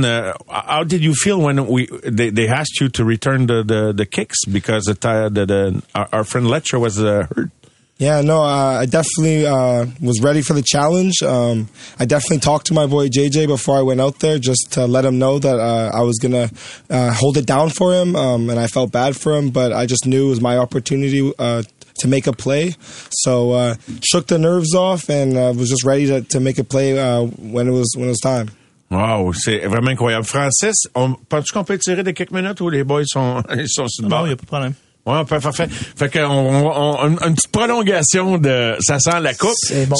Uh, 0.05 0.35
how 0.49 0.85
did 0.85 1.03
you 1.03 1.15
feel 1.15 1.41
when 1.41 1.67
we 1.67 1.87
they, 2.03 2.31
they 2.31 2.49
asked 2.49 2.81
you 2.81 2.89
to 2.91 3.05
return 3.05 3.47
the 3.47 3.63
the, 3.63 3.93
the 3.93 4.07
kicks 4.07 4.45
because 4.45 4.85
the, 4.85 4.95
the, 5.33 5.47
the 5.47 5.83
our, 5.95 6.09
our 6.13 6.25
friend 6.25 6.49
Letcher 6.49 6.79
was 6.79 7.03
uh, 7.03 7.27
hurt? 7.35 7.51
Yeah, 7.99 8.21
no, 8.21 8.43
uh, 8.43 8.81
I 8.81 8.85
definitely 8.85 9.47
uh, 9.47 9.87
was 10.03 10.21
ready 10.21 10.43
for 10.43 10.53
the 10.53 10.63
challenge. 10.63 11.23
Um, 11.23 11.71
I 11.99 12.05
definitely 12.05 12.41
talked 12.41 12.67
to 12.67 12.75
my 12.75 12.85
boy 12.85 13.09
JJ 13.09 13.47
before 13.47 13.79
I 13.79 13.81
went 13.81 14.03
out 14.03 14.19
there 14.19 14.39
just 14.39 14.73
to 14.73 14.87
let 14.87 15.07
him 15.07 15.19
know 15.19 15.39
that 15.39 15.59
uh, 15.59 15.93
I 15.95 16.03
was 16.03 16.19
gonna 16.19 16.51
uh, 16.91 17.15
hold 17.15 17.39
it 17.39 17.47
down 17.47 17.71
for 17.71 17.95
him, 17.95 18.15
um, 18.15 18.51
and 18.51 18.61
I 18.61 18.67
felt 18.67 18.93
bad 18.93 19.17
for 19.17 19.35
him, 19.35 19.49
but 19.49 19.73
I 19.73 19.87
just 19.87 20.05
knew 20.05 20.27
it 20.27 20.31
was 20.31 20.43
my 20.43 20.59
opportunity 20.59 21.33
uh, 21.39 21.63
to 22.01 22.09
make 22.09 22.27
a 22.27 22.35
play. 22.35 22.75
So 23.11 23.53
uh, 23.53 23.77
shook 24.03 24.27
the 24.27 24.39
nerves 24.39 24.75
off 24.75 25.09
and 25.09 25.57
was 25.57 25.71
just 25.71 25.85
ready 25.85 26.07
to, 26.09 26.21
to 26.21 26.39
make 26.39 26.59
a 26.59 26.65
play 26.65 26.93
when 27.39 27.67
it 27.67 27.73
was 27.73 27.95
when 27.97 28.09
it 28.09 28.11
was 28.11 28.21
time. 28.21 28.51
Wow, 28.91 29.32
c'est 29.32 29.66
vraiment 29.66 29.91
incroyable. 29.91 30.24
Francis, 30.24 30.89
on, 30.95 31.14
penses-tu 31.14 31.53
qu'on 31.53 31.64
peut 31.64 31.78
tirer 31.78 32.03
de 32.03 32.12
quelques 32.12 32.30
minutes 32.30 32.61
où 32.61 32.68
les 32.68 32.84
boys 32.84 33.03
sont, 33.05 33.43
ils 33.57 33.68
sont 33.68 33.89
sur 33.89 34.05
le 34.05 34.09
bord? 34.09 34.20
Non, 34.20 34.26
il 34.26 34.28
n'y 34.28 34.34
a 34.34 34.37
pas 34.37 34.43
de 34.43 34.47
problème. 34.47 34.74
Ouais, 35.07 35.25
parfait, 35.25 35.45
parfait. 35.45 35.69
Fait 35.97 36.11
qu'on 36.13 36.25
on, 36.25 36.73
on- 36.77 37.07
une, 37.09 37.19
une 37.25 37.35
petite 37.35 37.53
prolongation 37.53 38.39
de 38.39 38.75
ça 38.81 38.99
sent 38.99 39.21
la 39.23 39.35
coupe. 39.35 39.53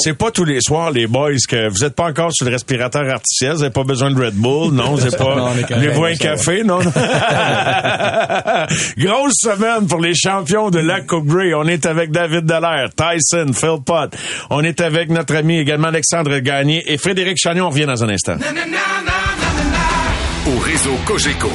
C'est 0.03 0.17
pas 0.17 0.31
tous 0.31 0.43
les 0.43 0.59
soirs 0.61 0.91
les 0.91 1.07
boys 1.07 1.31
que 1.47 1.69
vous 1.69 1.83
êtes 1.85 1.95
pas 1.95 2.05
encore 2.05 2.31
sur 2.33 2.45
le 2.45 2.51
respirateur 2.51 3.07
artificiel, 3.09 3.53
vous 3.53 3.63
avez 3.63 3.71
pas 3.71 3.83
besoin 3.83 4.11
de 4.11 4.19
Red 4.21 4.33
Bull, 4.35 4.73
non, 4.73 4.95
vous 4.95 5.01
avez 5.05 5.15
pas 5.15 5.35
Non, 5.37 5.51
voulez-vous 5.75 6.05
un 6.05 6.15
café, 6.15 6.63
non. 6.63 6.79
Grosse 8.97 9.33
semaine 9.41 9.87
pour 9.87 10.01
les 10.01 10.13
champions 10.15 10.69
de 10.69 10.79
la 10.79 11.01
Coupe 11.01 11.27
Grey. 11.27 11.53
On 11.53 11.65
est 11.67 11.85
avec 11.85 12.11
David 12.11 12.45
Dallaire, 12.45 12.89
Tyson, 12.95 13.51
Phil 13.53 13.77
Pott. 13.85 14.15
On 14.49 14.63
est 14.63 14.81
avec 14.81 15.09
notre 15.09 15.35
ami 15.35 15.59
également 15.59 15.87
Alexandre 15.87 16.37
Gagné 16.39 16.83
et 16.91 16.97
Frédéric 16.97 17.37
Chagnon. 17.37 17.67
On 17.67 17.69
revient 17.69 17.85
dans 17.85 18.03
un 18.03 18.09
instant. 18.09 18.35
Au 20.47 20.59
réseau 20.59 20.95
Cogeco, 21.05 21.49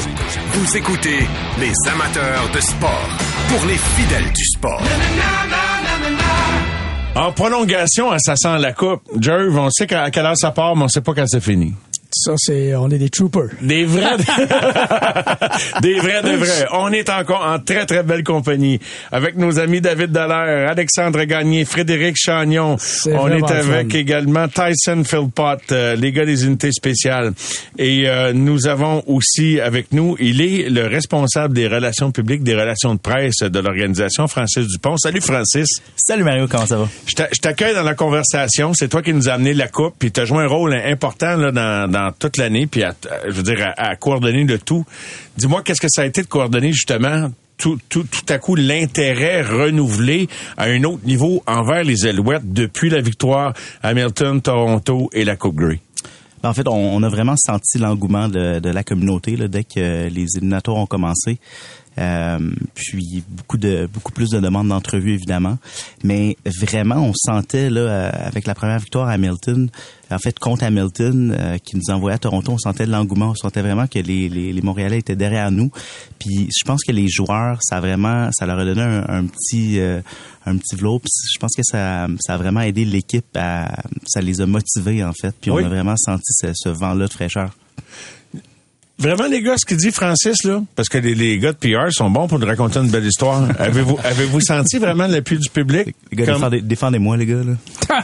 vous 0.53 0.77
écoutez 0.77 1.19
les 1.59 1.73
amateurs 1.91 2.49
de 2.55 2.61
sport 2.61 3.09
pour 3.53 3.67
les 3.67 3.77
fidèles 3.77 4.33
du 4.33 4.45
sport. 4.45 4.83
En 7.15 7.33
prolongation, 7.33 8.11
hein, 8.11 8.19
ça 8.19 8.35
sent 8.35 8.59
la 8.59 8.73
coupe. 8.73 9.03
Jerv, 9.21 9.59
on 9.59 9.69
sait 9.71 9.87
qu'à 9.87 10.11
quelle 10.11 10.25
heure 10.25 10.37
ça 10.37 10.53
part, 10.53 10.75
mais 10.75 10.85
on 10.85 10.89
sait 10.89 11.03
pas 11.03 11.13
quand 11.13 11.27
c'est 11.27 11.43
fini. 11.43 11.75
Ça, 12.15 12.35
c'est, 12.37 12.75
on 12.75 12.91
est 12.91 12.99
des 12.99 13.09
troopers. 13.09 13.49
Des 13.63 13.85
vrais, 13.85 14.17
des 15.83 15.95
vrais 15.95 16.23
de 16.23 16.37
vrais. 16.37 16.67
On 16.73 16.93
est 16.93 17.09
encore 17.09 17.43
en 17.47 17.59
très, 17.59 17.87
très 17.87 18.03
belle 18.03 18.23
compagnie 18.23 18.79
avec 19.11 19.37
nos 19.37 19.59
amis 19.59 19.81
David 19.81 20.13
Dallaire, 20.13 20.71
Alexandre 20.71 21.25
Gagné, 21.25 21.65
Frédéric 21.65 22.17
Chagnon. 22.19 22.77
On 23.07 23.29
est 23.29 23.51
avec 23.51 23.93
fun. 23.93 23.99
également 23.99 24.47
Tyson 24.47 25.05
Philpott, 25.05 25.61
euh, 25.73 25.97
les 25.97 26.13
gars 26.13 26.27
des 26.27 26.45
unités 26.45 26.71
spéciales. 26.73 27.33
Et 27.79 28.07
euh, 28.07 28.35
nous 28.35 28.67
avons 28.67 29.03
aussi 29.07 29.59
avec 29.59 29.93
nous, 29.93 30.15
il 30.21 30.43
est 30.43 30.69
le 30.69 30.87
responsable 30.87 31.55
des 31.55 31.67
relations 31.67 32.13
publiques, 32.13 32.43
des 32.43 32.55
relations 32.55 32.95
de 32.95 33.01
presse 33.01 33.39
de 33.39 33.59
l'organisation, 33.59 34.29
Francis 34.29 34.67
Dupont. 34.67 34.99
Salut 34.99 35.23
Francis. 35.23 35.69
Salut 35.97 36.25
Mario, 36.25 36.47
comment 36.47 36.67
ça 36.67 36.77
va? 36.77 36.89
Je 37.07 37.41
t'accueille 37.41 37.75
dans 37.75 37.83
la 37.83 37.95
conversation. 37.95 38.75
C'est 38.75 38.89
toi 38.89 39.01
qui 39.01 39.15
nous 39.15 39.31
as 39.31 39.33
amené 39.33 39.55
la 39.55 39.69
coupe, 39.69 39.95
puis 39.99 40.13
tu 40.13 40.21
as 40.21 40.27
joué 40.27 40.45
un 40.45 40.49
rôle 40.49 40.75
important 40.75 41.37
là, 41.37 41.53
dans, 41.53 41.91
dans 41.91 42.02
toute 42.19 42.37
l'année, 42.39 42.67
puis 42.67 42.83
à, 42.83 42.89
à- 42.91 43.29
je 43.29 43.33
veux 43.33 43.43
dire 43.43 43.61
à, 43.77 43.91
à 43.91 43.97
coordonner 43.97 44.45
le 44.45 44.59
tout. 44.59 44.85
Dis-moi, 45.37 45.63
qu'est-ce 45.63 45.81
que 45.81 45.89
ça 45.89 46.03
a 46.03 46.07
été 46.07 46.23
de 46.23 46.27
coordonner 46.27 46.73
justement 46.73 47.31
tout, 47.59 47.79
tout, 47.89 48.03
tout 48.05 48.25
à 48.29 48.39
coup 48.39 48.57
l'intérêt 48.57 49.43
renouvelé 49.43 50.29
à 50.57 50.65
un 50.65 50.83
autre 50.83 51.05
niveau 51.05 51.43
envers 51.47 51.85
les 51.85 52.07
Alouettes 52.07 52.53
depuis 52.53 52.91
la 52.91 53.01
victoire 53.01 53.53
Hamilton, 53.83 54.41
Toronto 54.43 55.09
et 55.13 55.25
la 55.25 55.37
Coupe 55.37 55.55
Grey? 55.57 55.79
Ben, 56.43 56.49
En 56.51 56.55
fait, 56.55 56.67
on, 56.67 57.01
a 57.05 57.09
vraiment 57.09 57.37
senti 57.37 57.79
l'engouement 57.79 58.29
de, 58.29 58.59
de 58.59 58.69
la 58.71 58.83
communauté 58.83 59.37
là, 59.37 59.47
dès 59.47 59.63
que 59.63 60.09
les 60.09 60.27
éliminatoires 60.37 60.79
ont 60.79 60.87
commencé. 60.87 61.39
Euh, 61.99 62.39
puis 62.75 63.23
beaucoup 63.29 63.59
de 63.59 63.87
beaucoup 63.93 64.13
plus 64.13 64.31
de 64.31 64.41
demandes 64.41 64.69
d'entrevues 64.69 65.13
évidemment, 65.13 65.59
mais 66.03 66.39
vraiment 66.47 66.97
on 66.97 67.13
sentait 67.15 67.69
là 67.69 67.81
euh, 67.81 68.11
avec 68.27 68.47
la 68.47 68.55
première 68.55 68.79
victoire 68.79 69.09
à 69.09 69.13
Hamilton, 69.13 69.69
en 70.11 70.19
fait 70.19 70.39
contre 70.39 70.65
Hamilton 70.65 71.37
euh, 71.39 71.59
qui 71.59 71.77
nous 71.77 71.93
envoyait 71.95 72.15
à 72.15 72.19
Toronto, 72.19 72.53
on 72.53 72.59
sentait 72.59 72.87
de 72.87 72.91
l'engouement, 72.91 73.33
on 73.33 73.35
sentait 73.35 73.61
vraiment 73.61 73.87
que 73.87 73.99
les, 73.99 74.31
les, 74.31 74.55
les 74.55 74.63
Montréalais 74.63 75.01
étaient 75.01 75.17
derrière 75.17 75.51
nous. 75.51 75.71
Puis 76.19 76.49
je 76.59 76.65
pense 76.65 76.83
que 76.83 76.93
les 76.93 77.09
joueurs, 77.09 77.59
ça 77.61 77.77
a 77.77 77.81
vraiment, 77.81 78.31
ça 78.33 78.47
leur 78.47 78.59
a 78.59 78.65
donné 78.65 78.81
un, 78.81 79.05
un 79.09 79.27
petit 79.27 79.79
euh, 79.79 80.01
un 80.47 80.57
petit. 80.57 80.77
Puis 80.77 81.11
je 81.35 81.39
pense 81.39 81.55
que 81.55 81.63
ça, 81.63 82.07
ça 82.21 82.35
a 82.35 82.37
vraiment 82.39 82.63
aidé 82.63 82.87
l'équipe 82.87 83.37
à, 83.37 83.83
ça 84.07 84.23
les 84.23 84.41
a 84.41 84.47
motivés 84.47 85.05
en 85.05 85.13
fait. 85.13 85.35
Puis 85.41 85.51
Oui. 85.51 85.63
on 85.63 85.67
a 85.67 85.69
vraiment 85.69 85.97
senti 85.99 86.33
ce, 86.33 86.53
ce 86.55 86.69
vent-là 86.71 87.07
de 87.07 87.13
fraîcheur. 87.13 87.51
Vraiment, 89.03 89.27
les 89.29 89.43
gars, 89.43 89.55
ce 89.59 89.67
qu'il 89.67 89.77
dit 89.77 89.91
Francis, 89.91 90.45
là, 90.45 90.63
parce 90.77 90.89
que 90.89 90.99
les, 90.99 91.15
les 91.15 91.39
gars 91.39 91.53
de 91.53 91.57
PR 91.59 91.91
sont 91.93 92.09
bons 92.11 92.29
pour 92.29 92.39
nous 92.39 92.47
raconter 92.47 92.79
une 92.79 92.91
belle 92.91 93.05
histoire. 93.07 93.49
Avez-vous 93.59 93.99
avez-vous 94.03 94.41
senti 94.41 94.79
vraiment 94.79 95.07
l'appui 95.07 95.39
du 95.39 95.51
public? 95.51 95.95
Les 96.11 96.17
gars, 96.19 96.27
Comme- 96.27 96.35
défendez- 96.37 96.61
défendez-moi 96.63 97.17
les 97.17 97.27
gars 97.27 97.43
là. 97.45 97.97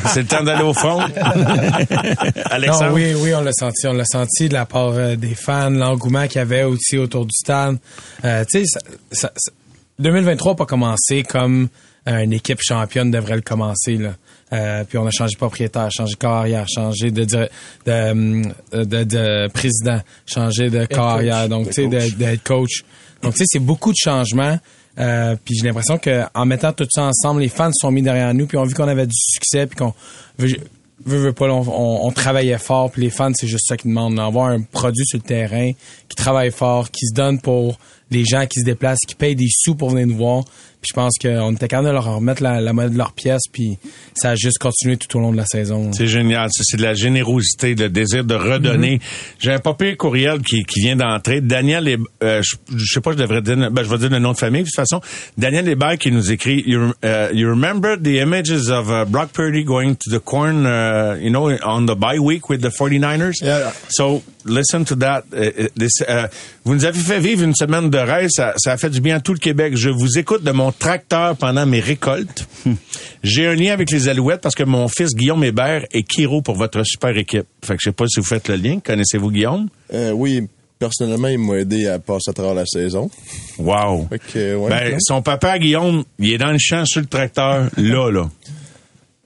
C'est 0.06 0.22
le 0.22 0.26
temps 0.28 0.42
d'aller 0.44 0.62
au 0.62 0.72
front. 0.72 1.00
Alexandre? 2.50 2.88
Non, 2.88 2.94
oui, 2.94 3.14
oui, 3.16 3.34
on 3.34 3.40
l'a 3.42 3.52
senti. 3.52 3.86
On 3.86 3.92
l'a 3.92 4.04
senti 4.04 4.48
de 4.48 4.54
la 4.54 4.66
part 4.66 4.92
euh, 4.94 5.16
des 5.16 5.34
fans, 5.34 5.70
l'engouement 5.70 6.26
qu'il 6.26 6.36
y 6.36 6.42
avait 6.42 6.62
aussi 6.64 6.98
autour 6.98 7.24
du 7.26 7.32
stade. 7.34 7.78
Euh, 8.24 8.44
tu 8.50 8.60
sais, 8.60 8.64
ça- 8.66 8.80
ça- 9.12 9.32
ça- 9.36 9.52
2023 9.98 10.52
n'a 10.52 10.56
pas 10.56 10.66
commencé 10.66 11.22
comme 11.22 11.68
une 12.06 12.32
équipe 12.34 12.58
championne 12.62 13.10
devrait 13.10 13.36
le 13.36 13.40
commencer. 13.40 13.96
Là. 13.96 14.10
Euh, 14.54 14.84
puis 14.84 14.98
on 14.98 15.06
a 15.06 15.10
changé 15.10 15.32
de 15.32 15.38
propriétaire, 15.38 15.90
changé 15.90 16.12
de 16.14 16.18
carrière, 16.18 16.66
changé 16.68 17.10
de, 17.10 17.24
dir- 17.24 17.48
de, 17.86 18.84
de, 18.84 19.04
de 19.04 19.48
président, 19.48 20.00
changé 20.26 20.70
de 20.70 20.84
carrière, 20.86 21.48
donc 21.48 21.70
tu 21.70 21.90
sais, 21.90 22.06
head 22.20 22.42
coach. 22.42 22.84
Donc 23.22 23.32
tu 23.34 23.38
sais, 23.40 23.44
c'est 23.48 23.58
beaucoup 23.58 23.90
de 23.90 23.96
changements. 24.02 24.58
Euh, 24.98 25.34
puis 25.44 25.56
j'ai 25.56 25.66
l'impression 25.66 25.98
que 25.98 26.22
en 26.34 26.46
mettant 26.46 26.72
tout 26.72 26.86
ça 26.88 27.02
ensemble, 27.02 27.40
les 27.40 27.48
fans 27.48 27.70
se 27.72 27.80
sont 27.80 27.90
mis 27.90 28.02
derrière 28.02 28.32
nous, 28.32 28.46
puis 28.46 28.56
ont 28.58 28.64
vu 28.64 28.74
qu'on 28.74 28.86
avait 28.86 29.06
du 29.06 29.16
succès, 29.16 29.66
puis 29.66 29.76
qu'on 29.76 29.92
veut, 30.38 30.48
veut, 31.04 31.32
pas, 31.32 31.48
là, 31.48 31.54
on, 31.54 31.62
on- 31.68 32.06
on 32.06 32.12
travaillait 32.12 32.58
fort, 32.58 32.92
puis 32.92 33.02
les 33.02 33.10
fans, 33.10 33.32
c'est 33.34 33.48
juste 33.48 33.66
ça 33.66 33.76
qu'ils 33.76 33.90
demandent, 33.90 34.14
d'avoir 34.16 34.50
un 34.50 34.60
produit 34.62 35.04
sur 35.04 35.18
le 35.18 35.24
terrain 35.24 35.72
qui 36.08 36.14
travaille 36.16 36.52
fort, 36.52 36.90
qui 36.92 37.06
se 37.08 37.12
donne 37.14 37.40
pour 37.40 37.78
les 38.12 38.24
gens 38.24 38.46
qui 38.46 38.60
se 38.60 38.64
déplacent, 38.64 39.00
qui 39.08 39.16
payent 39.16 39.34
des 39.34 39.48
sous 39.50 39.74
pour 39.74 39.90
venir 39.90 40.06
nous 40.06 40.16
voir. 40.16 40.44
Puis 40.84 40.90
je 40.90 41.00
pense 41.00 41.16
qu'on 41.16 41.52
était 41.54 41.66
capable 41.66 41.88
de 41.88 41.92
leur 41.94 42.16
remettre 42.16 42.42
la, 42.42 42.60
la 42.60 42.74
monnaie 42.74 42.90
de 42.90 42.98
leur 42.98 43.12
pièce, 43.12 43.40
puis 43.50 43.78
ça 44.14 44.32
a 44.32 44.34
juste 44.34 44.58
continué 44.58 44.98
tout 44.98 45.16
au 45.16 45.20
long 45.20 45.32
de 45.32 45.38
la 45.38 45.46
saison. 45.46 45.90
C'est 45.94 46.06
génial. 46.06 46.50
Ça, 46.52 46.62
C'est 46.62 46.76
de 46.76 46.82
la 46.82 46.92
générosité, 46.92 47.74
le 47.74 47.88
désir 47.88 48.22
de 48.22 48.34
redonner. 48.34 49.00
J'ai 49.38 49.52
un 49.52 49.60
papier 49.60 49.96
courriel 49.96 50.42
qui, 50.42 50.62
qui 50.64 50.80
vient 50.80 50.96
d'entrer. 50.96 51.40
Daniel, 51.40 51.88
euh, 52.22 52.42
je, 52.42 52.56
je 52.76 52.84
sais 52.92 53.00
pas, 53.00 53.12
je 53.12 53.16
devrais 53.16 53.40
dire, 53.40 53.56
ben, 53.70 53.82
je 53.82 53.88
vais 53.88 53.96
dire 53.96 54.10
le 54.10 54.18
nom 54.18 54.32
de 54.32 54.36
famille. 54.36 54.60
De 54.60 54.66
toute 54.66 54.76
façon, 54.76 55.00
Daniel 55.38 55.66
Hébert 55.66 55.96
qui 55.96 56.12
nous 56.12 56.30
écrit, 56.30 56.62
you, 56.66 56.92
uh, 57.02 57.32
you 57.32 57.48
remember 57.48 57.96
the 57.96 58.20
images 58.20 58.68
of 58.68 58.90
uh, 58.90 59.06
Brock 59.08 59.32
Purdy 59.32 59.64
going 59.64 59.94
to 59.94 60.10
the 60.10 60.22
corn, 60.22 60.66
uh, 60.66 61.16
you 61.18 61.30
know, 61.30 61.50
on 61.64 61.86
the 61.86 61.96
bye 61.96 62.18
week 62.18 62.50
with 62.50 62.60
the 62.60 62.68
49ers? 62.68 63.40
Yeah. 63.40 63.72
So, 63.88 64.22
listen 64.44 64.84
to 64.84 64.96
that. 64.96 65.24
Uh, 65.32 65.64
uh, 65.64 65.68
this, 65.78 66.00
uh, 66.02 66.28
vous 66.64 66.74
nous 66.74 66.84
avez 66.84 66.98
fait 66.98 67.18
vivre 67.18 67.42
une 67.42 67.54
semaine 67.54 67.90
de 67.90 67.98
rêve. 67.98 68.28
Ça, 68.30 68.54
ça 68.56 68.72
a 68.72 68.76
fait 68.76 68.90
du 68.90 69.00
bien 69.00 69.16
à 69.16 69.20
tout 69.20 69.32
le 69.32 69.38
Québec. 69.38 69.76
Je 69.76 69.90
vous 69.90 70.18
écoute 70.18 70.42
de 70.42 70.50
mon 70.52 70.72
tracteur 70.72 71.36
pendant 71.36 71.66
mes 71.66 71.80
récoltes. 71.80 72.46
J'ai 73.22 73.46
un 73.46 73.54
lien 73.54 73.72
avec 73.72 73.90
les 73.90 74.08
Alouettes 74.08 74.40
parce 74.40 74.54
que 74.54 74.64
mon 74.64 74.88
fils 74.88 75.14
Guillaume 75.14 75.44
Hébert 75.44 75.84
est 75.92 76.02
Kiro 76.02 76.42
pour 76.42 76.56
votre 76.56 76.82
super 76.84 77.16
équipe. 77.16 77.46
Fait 77.64 77.74
que 77.74 77.80
je 77.82 77.90
sais 77.90 77.94
pas 77.94 78.06
si 78.06 78.20
vous 78.20 78.26
faites 78.26 78.48
le 78.48 78.56
lien. 78.56 78.78
Connaissez-vous 78.84 79.30
Guillaume? 79.30 79.68
Euh, 79.92 80.10
oui, 80.12 80.48
personnellement, 80.78 81.28
il 81.28 81.38
m'a 81.38 81.54
aidé 81.54 81.86
à 81.86 81.98
passer 81.98 82.30
à 82.30 82.32
travers 82.32 82.54
la 82.54 82.66
saison. 82.66 83.10
Wow. 83.58 84.08
Fait 84.10 84.18
que, 84.18 84.56
ouais, 84.56 84.68
Ben, 84.68 84.96
son 85.00 85.22
papa, 85.22 85.58
Guillaume, 85.58 86.04
il 86.18 86.32
est 86.32 86.38
dans 86.38 86.52
le 86.52 86.58
champ 86.58 86.84
sur 86.84 87.00
le 87.00 87.06
tracteur, 87.06 87.70
là, 87.76 88.10
là. 88.10 88.28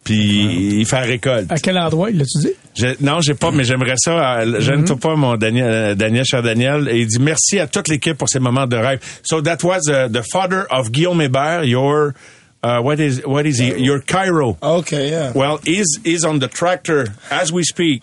Puis 0.09 0.79
il 0.81 0.87
fait 0.87 1.01
la 1.01 1.07
récolte. 1.07 1.53
À 1.53 1.59
quel 1.59 1.77
endroit, 1.79 2.11
il 2.11 2.17
l'a-tu 2.19 2.39
dit? 2.39 2.53
Je- 2.75 2.97
non, 3.05 3.21
j'ai 3.21 3.35
pas, 3.35 3.51
mais 3.51 3.65
j'aimerais 3.65 3.97
ça. 3.99 4.39
euh, 4.41 4.57
J'aime 4.61 4.85
pas 4.99 5.17
mon 5.17 5.37
Daniel, 5.37 5.67
euh, 5.67 5.95
Daniel 5.95 6.25
Chardaniel. 6.25 6.89
Et 6.91 7.01
il 7.01 7.07
dit 7.07 7.19
merci 7.21 7.59
à 7.59 7.67
toute 7.67 7.89
l'équipe 7.89 8.17
pour 8.17 8.29
ces 8.29 8.39
moments 8.41 8.67
de 8.67 8.77
rêve. 8.77 9.01
So 9.23 9.43
that 9.43 9.59
was 9.63 9.81
uh, 9.89 10.09
the 10.11 10.23
father 10.33 10.67
of 10.71 10.91
Guillaume 10.91 11.21
Hébert, 11.21 11.65
your, 11.65 12.15
uh, 12.63 12.81
what 12.81 12.95
is, 13.01 13.21
what 13.27 13.45
is 13.45 13.59
he? 13.59 13.75
Your 13.79 14.01
Cairo. 14.01 14.57
Okay, 14.63 15.11
yeah. 15.11 15.33
Well, 15.35 15.59
he's, 15.67 15.99
he's 16.05 16.25
on 16.25 16.39
the 16.39 16.49
tractor 16.49 17.09
as 17.31 17.53
we 17.53 17.63
speak. 17.65 18.03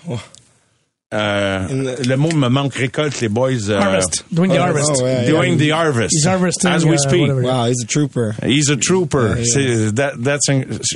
Euh, 1.13 1.95
le 2.03 2.15
mot 2.17 2.31
me 2.31 2.49
manque 2.49 2.73
récolte, 2.73 3.21
les 3.21 3.29
boys. 3.29 3.69
euh, 3.69 3.79
Harvest. 3.79 4.25
Doing 4.31 4.49
the 4.49 4.57
harvest. 4.57 4.89
Oh, 4.95 5.05
yeah, 5.05 5.21
yeah. 5.21 5.29
Doing 5.29 5.55
the 5.57 5.71
harvest. 5.71 6.11
He's 6.11 6.25
harvesting, 6.25 6.71
As 6.71 6.83
we 6.83 6.95
uh, 6.95 6.97
speak. 6.97 7.27
Wow, 7.31 7.65
he's 7.67 7.83
a 7.83 7.87
trooper. 7.87 8.35
He's 8.43 8.69
a 8.71 8.75
trooper. 8.75 9.37
Yeah, 9.37 9.91
that- 9.91 10.39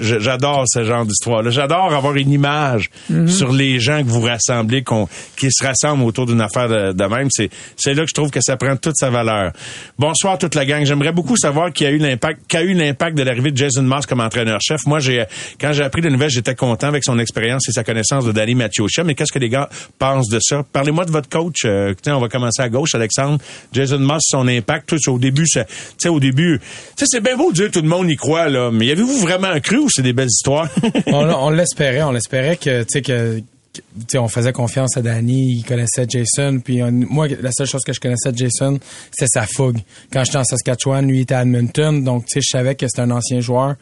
J'adore 0.02 0.64
ce 0.68 0.84
genre 0.84 1.06
d'histoire. 1.06 1.50
J'adore 1.52 1.94
avoir 1.94 2.16
une 2.16 2.32
image 2.32 2.90
Mhm. 3.10 3.28
sur 3.28 3.54
les 3.54 3.80
gens 3.80 4.04
que 4.04 4.10
vous 4.10 4.22
rassemblez, 4.22 4.82
qu'on, 4.84 5.08
qui 5.38 5.48
se 5.52 5.64
rassemblent 5.64 6.04
autour 6.04 6.26
d'une 6.26 6.42
affaire 6.42 6.68
de, 6.68 6.92
de 6.92 7.04
même. 7.06 7.28
C'est, 7.30 7.50
c'est 7.78 7.94
là 7.94 8.02
que 8.04 8.10
je 8.10 8.14
trouve 8.16 8.32
que 8.32 8.42
ça 8.42 8.58
prend 8.58 8.76
toute 8.78 8.98
sa 8.98 9.12
valeur. 9.12 9.52
Bonsoir 10.00 10.40
toute 10.40 10.56
la 10.56 10.66
gang. 10.66 10.84
J'aimerais 10.86 11.12
beaucoup 11.14 11.38
savoir 11.38 11.72
qui 11.72 11.86
a 11.86 11.92
eu 11.92 11.98
l'impact, 12.00 12.42
qu'a 12.48 12.64
eu 12.64 12.74
l'impact 12.74 13.16
de 13.16 13.22
l'arrivée 13.24 13.52
de 13.52 13.58
Jason 13.58 13.84
Moss 13.84 14.08
comme 14.08 14.22
entraîneur-chef. 14.22 14.82
Moi, 14.88 15.00
j'ai, 15.00 15.24
quand 15.62 15.72
j'ai 15.72 15.84
appris 15.84 16.02
la 16.02 16.10
nouvelle, 16.10 16.32
j'étais 16.32 16.56
content 16.56 16.88
avec 16.88 17.04
son 17.04 17.20
expérience 17.20 17.70
et 17.70 17.72
sa 17.72 17.84
connaissance 17.84 18.26
de 18.26 18.32
Danny 18.32 18.56
Mathieucha. 18.56 19.04
Mais 19.04 19.14
qu'est-ce 19.14 19.32
que 19.32 19.40
les 19.40 19.50
gars 19.50 19.70
pensent 20.00 20.30
de 20.30 20.40
ça? 20.42 20.64
Parlez-moi 20.72 21.06
de 21.06 21.12
votre 21.12 21.30
coach. 21.30 21.66
Euh, 21.66 21.94
on 22.08 22.20
va 22.20 22.30
commencer 22.30 22.62
à 22.62 22.70
gauche, 22.70 22.96
Alexandre. 22.96 23.38
Jason 23.72 24.00
Moss, 24.00 24.24
son 24.26 24.48
impact. 24.48 24.90
Tout, 24.90 25.10
au 25.12 25.20
début, 25.20 25.46
ça- 25.48 25.66
au 26.10 26.20
début, 26.20 26.60
c'est 26.98 27.22
bien 27.22 27.38
beau 27.38 27.52
de 27.52 27.56
dire 27.56 27.72
tout 27.72 27.82
le 27.82 27.88
monde 27.90 28.10
y 28.10 28.16
croit, 28.16 28.50
là. 28.50 28.72
Mais 28.72 28.90
avez-vous 28.92 29.20
vraiment 29.20 29.60
cru 29.60 29.78
ou 29.78 29.90
c'est 29.90 30.02
des 30.02 30.14
belles 30.14 30.30
histoires? 30.30 30.68
on, 31.08 31.50
l'espérait, 31.50 32.02
on 32.02 32.12
l'espérait 32.12 32.58
que, 32.58 32.82
tu 32.84 32.88
sais, 32.90 33.02
que, 33.02 33.40
que, 33.74 33.82
tu 33.82 33.82
sais, 34.08 34.18
on 34.18 34.28
faisait 34.28 34.52
confiance 34.54 34.98
à 34.98 35.02
Danny, 35.02 35.58
il 35.58 35.64
connaissait 35.64 36.06
Jason, 36.08 36.60
puis 36.64 36.82
moi, 36.82 37.28
la 37.28 37.52
seule 37.52 37.68
chose 37.68 37.84
que 37.86 37.94
je 37.94 38.00
connaissais 38.00 38.32
de 38.32 38.38
Jason, 38.38 38.80
c'était 39.12 39.28
sa 39.28 39.46
fougue. 39.46 39.78
Quand 40.12 40.24
j'étais 40.24 40.38
en 40.38 40.44
Saskatchewan, 40.44 41.08
lui 41.08 41.20
il 41.20 41.22
était 41.22 41.36
à 41.36 41.44
Edmonton, 41.44 42.04
donc, 42.04 42.26
je 42.34 42.40
savais 42.42 42.76
que 42.76 42.88
c'était 42.88 43.02
un 43.02 43.12
ancien 43.12 43.42
joueur. 43.42 43.76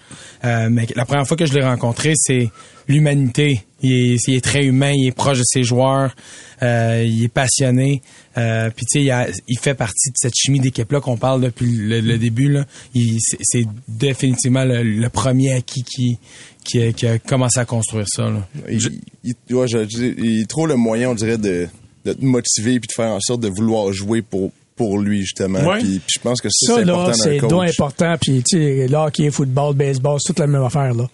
Euh, 0.43 0.67
mais 0.69 0.87
la 0.95 1.05
première 1.05 1.25
fois 1.27 1.37
que 1.37 1.45
je 1.45 1.53
l'ai 1.53 1.63
rencontré, 1.63 2.13
c'est 2.15 2.49
l'humanité. 2.87 3.61
Il 3.83 3.91
est, 4.13 4.17
il 4.27 4.35
est 4.35 4.41
très 4.43 4.65
humain, 4.65 4.91
il 4.95 5.07
est 5.07 5.11
proche 5.15 5.37
de 5.37 5.43
ses 5.45 5.63
joueurs, 5.63 6.15
euh, 6.63 7.03
il 7.05 7.23
est 7.23 7.27
passionné. 7.27 8.01
Euh, 8.37 8.69
puis 8.75 8.85
tu 8.87 9.05
sais, 9.05 9.31
il, 9.47 9.59
fait 9.59 9.75
partie 9.75 10.09
de 10.09 10.15
cette 10.17 10.33
chimie 10.35 10.59
d'équipe-là 10.59 10.99
qu'on 10.99 11.17
parle 11.17 11.41
depuis 11.41 11.65
le, 11.71 12.01
le 12.01 12.17
début. 12.17 12.49
Là. 12.51 12.65
Il- 12.95 13.19
C'est 13.21 13.65
définitivement 13.87 14.63
le, 14.63 14.81
le 14.83 15.09
premier 15.09 15.53
acquis 15.53 15.83
qui, 15.83 16.17
qui, 16.63 16.81
a, 16.81 16.91
qui 16.91 17.05
a 17.07 17.19
commencé 17.19 17.59
à 17.59 17.65
construire 17.65 18.05
ça. 18.07 18.23
Là. 18.29 18.47
Il, 18.69 18.79
il- 19.23 19.55
ouais, 19.55 19.67
je- 19.67 19.87
je- 19.89 20.21
il 20.23 20.47
trouve 20.47 20.67
le 20.69 20.75
moyen, 20.75 21.11
on 21.11 21.15
dirait, 21.15 21.37
de, 21.37 21.67
de 22.05 22.13
te 22.13 22.23
motiver 22.25 22.79
puis 22.79 22.87
de 22.87 22.93
faire 22.93 23.11
en 23.11 23.19
sorte 23.19 23.41
de 23.41 23.47
vouloir 23.49 23.91
jouer 23.93 24.21
pour, 24.23 24.51
pour 24.75 24.99
lui, 24.99 25.21
justement. 25.21 25.59
Ouais. 25.63 25.79
Puis, 25.79 25.99
puis 25.99 26.15
je 26.15 26.19
pense 26.19 26.41
que 26.41 26.49
ça, 26.51 26.65
Ça, 26.67 26.75
c'est 26.79 26.85
là, 26.85 26.93
important 26.93 27.17
c'est 27.23 27.37
important. 27.75 28.15
Puis, 28.21 28.43
tu 28.43 28.57
sais, 28.57 28.87
là, 28.87 29.05
hockey, 29.05 29.29
football, 29.31 29.75
baseball, 29.75 30.17
c'est 30.19 30.27
toute 30.33 30.39
la 30.39 30.47
même 30.47 30.63
affaire, 30.63 30.93
là. 30.95 31.07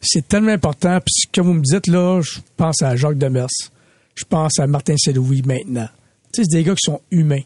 C'est 0.00 0.26
tellement 0.28 0.52
important. 0.52 0.98
Puis, 1.00 1.28
comme 1.34 1.46
vous 1.46 1.54
me 1.54 1.62
dites, 1.62 1.86
là, 1.86 2.20
je 2.22 2.40
pense 2.56 2.82
à 2.82 2.96
Jacques 2.96 3.18
Demers. 3.18 3.48
Je 4.14 4.24
pense 4.24 4.58
à 4.58 4.66
Martin 4.66 4.96
Saint-Louis 4.96 5.42
maintenant. 5.42 5.88
Tu 6.32 6.42
sais, 6.42 6.48
c'est 6.48 6.58
des 6.58 6.64
gars 6.64 6.74
qui 6.74 6.84
sont 6.90 7.00
humains. 7.10 7.42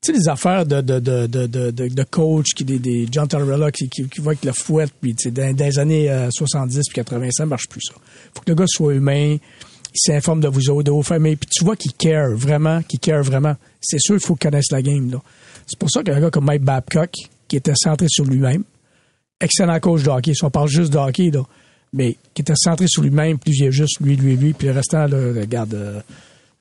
Tu 0.00 0.12
sais, 0.12 0.18
des 0.18 0.28
affaires 0.28 0.66
de, 0.66 0.80
de, 0.80 0.98
de, 0.98 1.26
de, 1.26 1.70
de, 1.70 2.04
coach, 2.04 2.54
qui, 2.54 2.64
des, 2.64 2.78
des 2.78 3.08
John 3.10 3.26
Tortorella 3.26 3.70
qui, 3.70 3.88
qui, 3.88 4.06
qui 4.08 4.20
va 4.20 4.32
avec 4.32 4.44
la 4.44 4.52
fouette, 4.52 4.92
puis 5.00 5.14
tu 5.14 5.24
sais, 5.24 5.30
dans, 5.30 5.56
les 5.56 5.78
années 5.78 6.10
euh, 6.10 6.28
70 6.30 6.82
puis 6.88 6.94
80, 6.94 7.28
ça 7.32 7.46
marche 7.46 7.68
plus, 7.68 7.80
ça. 7.80 7.94
faut 8.34 8.42
que 8.42 8.50
le 8.50 8.54
gars 8.54 8.66
soit 8.66 8.94
humain, 8.94 9.36
il 9.94 9.98
s'informe 9.98 10.40
de 10.40 10.48
vous 10.48 10.68
autres, 10.70 10.84
de 10.84 10.90
vos 10.90 11.02
familles, 11.02 11.36
puis 11.36 11.48
tu 11.50 11.64
vois 11.64 11.76
qu'il 11.76 11.94
care 11.94 12.30
vraiment, 12.32 12.82
qu'il 12.82 13.00
care 13.00 13.22
vraiment. 13.22 13.56
C'est 13.80 14.00
sûr 14.00 14.16
qu'il 14.16 14.26
faut 14.26 14.34
qu'il 14.34 14.50
connaisse 14.50 14.70
la 14.70 14.82
game. 14.82 15.10
C'est 15.66 15.78
pour 15.78 15.90
ça 15.90 16.02
qu'un 16.02 16.20
gars 16.20 16.30
comme 16.30 16.44
Mike 16.44 16.62
Babcock, 16.62 17.10
qui 17.48 17.56
était 17.56 17.74
centré 17.74 18.06
sur 18.08 18.24
lui-même, 18.24 18.64
excellent 19.40 19.80
coach 19.80 20.02
de 20.02 20.10
hockey, 20.10 20.34
si 20.34 20.44
on 20.44 20.50
parle 20.50 20.68
juste 20.68 20.92
de 20.92 20.98
hockey, 20.98 21.30
là, 21.30 21.42
mais 21.94 22.16
qui 22.34 22.42
était 22.42 22.54
centré 22.56 22.86
sur 22.88 23.02
lui-même, 23.02 23.38
puis 23.38 23.54
il 23.56 23.66
y 23.66 23.72
juste 23.72 24.00
lui, 24.00 24.16
lui, 24.16 24.36
lui, 24.36 24.52
puis 24.52 24.66
le 24.66 24.74
restant, 24.74 25.06
là, 25.06 25.32
regarde, 25.40 25.74
euh, 25.74 26.00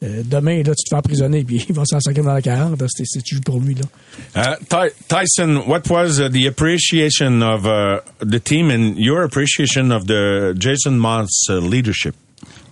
euh, 0.03 0.21
demain, 0.23 0.57
là, 0.57 0.75
tu 0.75 0.83
te 0.83 0.89
fais 0.89 0.95
emprisonner, 0.95 1.43
puis 1.43 1.65
il 1.69 1.75
va 1.75 1.83
s'en 1.85 1.99
sortir 1.99 2.23
dans 2.23 2.33
la 2.33 2.41
40, 2.41 2.79
là, 2.79 2.87
c'est, 2.87 3.21
tu 3.23 3.39
pour 3.41 3.59
lui, 3.59 3.75
là. 3.75 4.57
Ty- 4.69 4.93
Tyson, 5.07 5.63
what 5.67 5.89
was 5.89 6.17
the 6.29 6.47
appreciation 6.47 7.41
of 7.41 7.65
uh, 7.65 7.99
the 8.21 8.39
team 8.39 8.69
and 8.69 8.95
your 8.97 9.23
appreciation 9.23 9.91
of 9.91 10.05
the 10.05 10.53
Jason 10.57 10.97
Moss 10.97 11.49
uh, 11.49 11.59
leadership? 11.59 12.15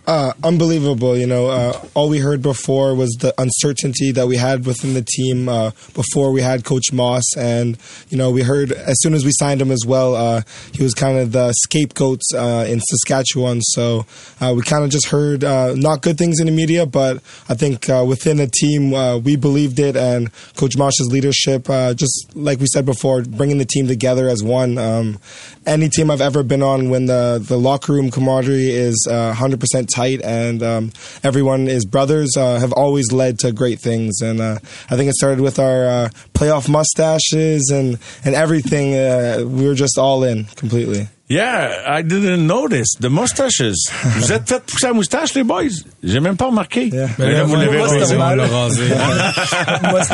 Uh, 0.08 0.34
unbelievable. 0.44 1.16
You 1.16 1.28
know, 1.28 1.48
uh, 1.48 1.80
all 1.94 2.10
we 2.10 2.18
heard 2.18 2.42
before 2.42 2.96
was 2.96 3.12
the 3.20 3.34
uncertainty 3.40 4.12
that 4.12 4.28
we 4.28 4.36
had 4.36 4.66
within 4.66 4.96
the 4.96 5.04
team 5.04 5.48
uh, 5.48 5.72
before 5.94 6.32
we 6.32 6.42
had 6.42 6.66
Coach 6.66 6.92
Moss, 6.92 7.24
and 7.38 7.78
you 8.10 8.18
know, 8.18 8.32
we 8.32 8.42
heard 8.42 8.72
as 8.72 9.00
soon 9.02 9.14
as 9.14 9.24
we 9.24 9.32
signed 9.34 9.62
him 9.62 9.70
as 9.70 9.84
well, 9.86 10.16
uh, 10.16 10.42
he 10.74 10.82
was 10.82 10.94
kind 10.96 11.20
of 11.20 11.32
the 11.34 11.54
scapegoat 11.54 12.20
uh, 12.36 12.66
in 12.68 12.80
Saskatchewan. 12.80 13.62
So 13.62 14.06
uh, 14.40 14.54
we 14.56 14.64
kind 14.64 14.84
of 14.84 14.90
just 14.90 15.08
heard 15.08 15.44
uh, 15.44 15.76
not 15.76 16.02
good 16.02 16.18
things 16.18 16.40
in 16.40 16.48
the 16.48 16.52
media, 16.52 16.88
but 16.88 17.18
I 17.48 17.54
think 17.54 17.88
uh, 17.88 18.04
within 18.08 18.38
the 18.38 18.48
team 18.48 18.92
we 19.24 19.36
believed 19.36 19.80
it, 19.80 19.96
and 19.96 20.32
Coach 20.56 20.78
Moss's 20.78 21.12
leadership, 21.12 21.70
uh, 21.70 21.94
just 21.94 22.36
like 22.36 22.60
we 22.60 22.66
said 22.74 22.86
before, 22.86 23.22
bringing 23.22 23.60
the 23.60 23.66
team 23.66 23.88
together 23.88 24.28
as 24.28 24.42
one. 24.42 24.80
Um, 24.80 25.20
any 25.66 25.90
team 25.90 26.10
I've 26.10 26.22
ever 26.22 26.42
been 26.42 26.64
on, 26.64 26.90
when 26.90 27.06
the 27.06 27.44
the 27.46 27.58
locker 27.58 27.94
room 27.94 28.10
camaraderie 28.10 28.72
is 28.72 29.08
uh, 29.10 29.34
100% 29.38 29.91
tight 29.94 30.22
and 30.22 30.64
um, 30.64 30.92
everyone 31.24 31.68
is 31.68 31.86
brothers, 31.86 32.36
uh, 32.38 32.60
have 32.60 32.74
always 32.74 33.12
led 33.12 33.40
to 33.40 33.52
great 33.52 33.80
things. 33.80 34.22
And 34.22 34.42
uh, 34.42 34.60
I 34.90 34.96
think 34.96 35.10
it 35.10 35.16
started 35.16 35.42
with 35.42 35.60
our 35.60 35.86
uh, 35.86 36.10
playoff 36.34 36.70
mustaches 36.70 37.70
and 37.74 37.98
and 38.26 38.36
everything. 38.36 38.96
Uh, 38.96 39.46
we 39.46 39.68
were 39.68 39.76
just 39.76 39.98
all 39.98 40.24
in 40.24 40.46
completely. 40.56 41.08
Yeah, 41.32 41.84
I 41.88 42.02
didn't 42.04 42.46
notice. 42.46 42.90
The 43.00 43.10
mustaches. 43.10 43.78
Vous 44.18 44.34
êtes 44.34 44.50
fait 44.50 44.62
pousser 44.66 44.88
la 44.88 44.94
moustache, 44.94 45.34
les 45.34 45.44
boys? 45.46 45.64
J'ai 46.04 46.20
même 46.20 46.36
pas 46.36 46.48
remarqué. 46.48 46.90
Mais 47.18 47.32
là, 47.32 47.44
vous 47.46 47.56
moi, 47.56 47.64
l'avez 47.64 47.78
moi, 47.78 47.88
c'est 47.88 48.16
rasé. 48.18 48.84
Moi, 49.90 50.04
c'est. 50.04 50.14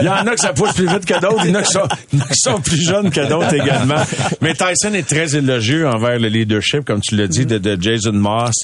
Il 0.00 0.04
y 0.04 0.08
en 0.08 0.26
a 0.26 0.34
que 0.34 0.40
ça 0.40 0.52
pousse 0.52 0.72
plus 0.72 0.88
vite 0.88 1.04
que 1.04 1.20
d'autres. 1.20 1.44
Il 1.44 1.50
y 1.52 1.56
en 1.56 1.60
a 1.60 1.62
qui 1.62 1.72
sont, 1.72 1.86
il 2.12 2.18
y 2.18 2.22
en 2.22 2.24
a 2.24 2.28
qui 2.28 2.38
sont 2.40 2.60
plus 2.60 2.82
jeunes 2.82 3.10
que 3.10 3.28
d'autres 3.28 3.54
également. 3.54 4.02
Mais 4.40 4.54
Tyson 4.54 4.94
est 4.94 5.06
très 5.08 5.36
élogieux 5.36 5.86
envers 5.86 6.18
le 6.18 6.26
leadership, 6.26 6.84
comme 6.84 7.00
tu 7.00 7.14
l'as 7.14 7.28
dit, 7.28 7.46
de, 7.46 7.58
de 7.58 7.80
Jason 7.80 8.14
Moss. 8.14 8.56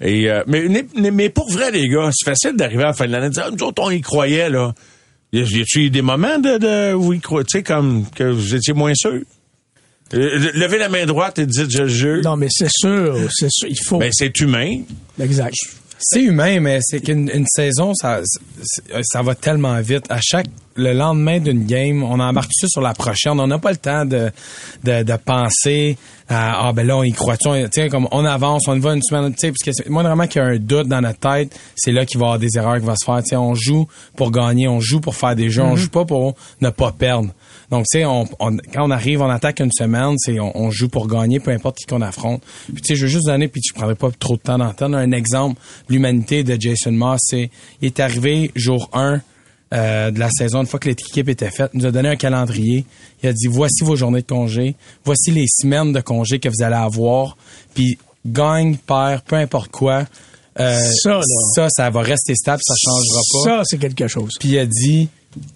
Et, 0.00 0.30
euh, 0.30 0.44
mais, 0.46 0.64
mais- 1.10 1.28
pour 1.28 1.50
vrai, 1.50 1.72
les 1.72 1.88
gars, 1.88 2.10
c'est 2.12 2.30
facile 2.30 2.52
d'arriver 2.56 2.84
à 2.84 2.88
la 2.88 2.92
fin 2.92 3.06
de 3.06 3.10
l'année 3.12 3.26
et 3.26 3.30
de 3.30 3.34
dire, 3.34 3.44
ah, 3.46 3.50
nous 3.50 3.66
autres, 3.66 3.82
on 3.82 3.90
y 3.90 4.00
croyait, 4.00 4.48
là. 4.48 4.72
Y 5.32 5.60
a-tu 5.60 5.80
eu 5.80 5.90
des 5.90 6.02
moments 6.02 6.38
de, 6.38 6.56
de 6.58 6.94
où 6.94 7.12
y 7.12 7.18
croyez, 7.18 7.44
tu 7.46 7.58
sais, 7.58 7.62
comme 7.64 8.04
que 8.14 8.22
vous 8.22 8.54
étiez 8.54 8.72
moins 8.74 8.92
sûr? 8.94 9.20
Euh, 10.14 10.50
Levez 10.54 10.78
la 10.78 10.88
main 10.88 11.04
droite 11.06 11.38
et 11.38 11.46
dites, 11.46 11.70
je 11.70 11.82
le 11.82 11.88
jure. 11.88 12.22
Non, 12.22 12.36
mais 12.36 12.46
c'est 12.50 12.70
sûr, 12.70 13.16
c'est 13.34 13.50
sûr, 13.50 13.68
il 13.68 13.76
faut. 13.84 13.98
Ben, 13.98 14.10
c'est 14.12 14.38
humain. 14.40 14.82
Exact. 15.20 15.54
C'est 15.98 16.20
humain, 16.22 16.60
mais 16.60 16.78
c'est 16.82 17.00
qu'une 17.00 17.30
une 17.32 17.46
saison, 17.48 17.94
ça, 17.94 18.20
ça 19.02 19.22
va 19.22 19.34
tellement 19.34 19.80
vite. 19.80 20.04
À 20.10 20.20
chaque 20.22 20.46
le 20.74 20.92
lendemain 20.92 21.40
d'une 21.40 21.64
game, 21.64 22.02
on 22.02 22.20
embarque 22.20 22.50
tout 22.60 22.68
sur 22.68 22.82
la 22.82 22.92
prochaine. 22.92 23.40
On 23.40 23.46
n'a 23.46 23.58
pas 23.58 23.70
le 23.70 23.78
temps 23.78 24.04
de, 24.04 24.30
de, 24.84 25.02
de 25.02 25.16
penser 25.16 25.96
à 26.28 26.66
ah 26.68 26.72
ben 26.74 26.84
là 26.86 26.96
on 26.98 27.04
y 27.04 27.12
croit 27.12 27.36
tu 27.36 27.48
sais 27.72 27.88
comme 27.88 28.08
on 28.10 28.24
avance, 28.24 28.66
on 28.66 28.74
y 28.76 28.80
va 28.80 28.94
une 28.94 29.02
semaine, 29.02 29.32
tu 29.32 29.38
sais 29.46 29.52
parce 29.52 29.78
que 29.80 29.88
moi 29.88 30.02
vraiment 30.02 30.26
qu'il 30.26 30.42
y 30.42 30.44
a 30.44 30.48
un 30.48 30.56
doute 30.58 30.88
dans 30.88 31.00
notre 31.00 31.20
tête, 31.20 31.56
c'est 31.76 31.92
là 31.92 32.04
qu'il 32.04 32.18
va 32.18 32.24
y 32.24 32.26
avoir 32.26 32.38
des 32.40 32.48
erreurs 32.56 32.78
qui 32.80 32.84
vont 32.84 32.96
se 32.96 33.04
faire. 33.04 33.22
Tu 33.22 33.28
sais, 33.30 33.36
on 33.36 33.54
joue 33.54 33.86
pour 34.16 34.32
gagner, 34.32 34.66
on 34.68 34.80
joue 34.80 35.00
pour 35.00 35.14
faire 35.14 35.34
des 35.36 35.48
jeux, 35.50 35.62
on 35.62 35.70
Mhm. 35.70 35.76
joue 35.76 35.88
pas 35.88 36.04
pour 36.04 36.34
ne 36.60 36.68
pas 36.70 36.92
perdre. 36.92 37.30
Donc, 37.70 37.84
tu 37.90 37.98
sais, 37.98 38.04
on, 38.04 38.28
on- 38.38 38.56
quand 38.72 38.86
on 38.86 38.90
arrive, 38.90 39.22
on 39.22 39.28
attaque 39.28 39.60
une 39.60 39.72
semaine, 39.72 40.14
c'est 40.18 40.38
on, 40.40 40.56
on 40.56 40.70
joue 40.70 40.88
pour 40.88 41.08
gagner, 41.08 41.40
peu 41.40 41.50
importe 41.50 41.78
qui 41.78 41.84
qu'on 41.86 42.02
affronte. 42.02 42.42
Puis, 42.72 42.82
tu 42.82 42.88
sais, 42.88 42.96
je 42.96 43.02
veux 43.02 43.10
juste 43.10 43.26
donner, 43.26 43.48
puis 43.48 43.60
je 43.66 43.74
prendrai 43.74 43.94
pas 43.94 44.10
trop 44.18 44.36
de 44.36 44.42
temps 44.42 44.58
d'entendre, 44.58 44.96
un 44.96 45.12
exemple 45.12 45.60
de 45.88 45.94
l'humanité 45.94 46.44
de 46.44 46.56
Jason 46.60 46.92
Moss. 46.92 47.20
C'est, 47.24 47.50
il 47.82 47.86
est 47.86 48.00
arrivé 48.00 48.50
jour 48.54 48.88
1 48.92 49.20
euh, 49.74 50.10
de 50.12 50.18
la 50.20 50.30
saison, 50.30 50.60
une 50.60 50.66
fois 50.66 50.78
que 50.78 50.88
l'équipe 50.88 51.28
était 51.28 51.50
faite, 51.50 51.70
il 51.74 51.80
nous 51.80 51.86
a 51.86 51.90
donné 51.90 52.08
un 52.08 52.16
calendrier. 52.16 52.84
Il 53.22 53.28
a 53.28 53.32
dit, 53.32 53.48
voici 53.48 53.82
vos 53.82 53.96
journées 53.96 54.22
de 54.22 54.26
congé, 54.26 54.76
voici 55.04 55.32
les 55.32 55.46
semaines 55.48 55.92
de 55.92 56.00
congé 56.00 56.38
que 56.38 56.48
vous 56.48 56.62
allez 56.62 56.76
avoir, 56.76 57.36
puis 57.74 57.98
gagne, 58.24 58.76
perd, 58.76 59.22
peu 59.22 59.36
importe 59.36 59.70
quoi, 59.72 60.04
Euh, 60.58 60.80
Ça, 61.02 61.10
là. 61.10 61.20
ça, 61.54 61.66
ça 61.68 61.90
va 61.90 62.00
rester 62.00 62.34
stable, 62.34 62.62
ça 62.64 62.74
changera 62.78 63.20
pas. 63.32 63.44
Ça, 63.44 63.62
c'est 63.64 63.78
quelque 63.78 64.06
chose. 64.08 64.30
Puis 64.40 64.50
il 64.50 64.58
a 64.58 64.64
dit, 64.66 65.08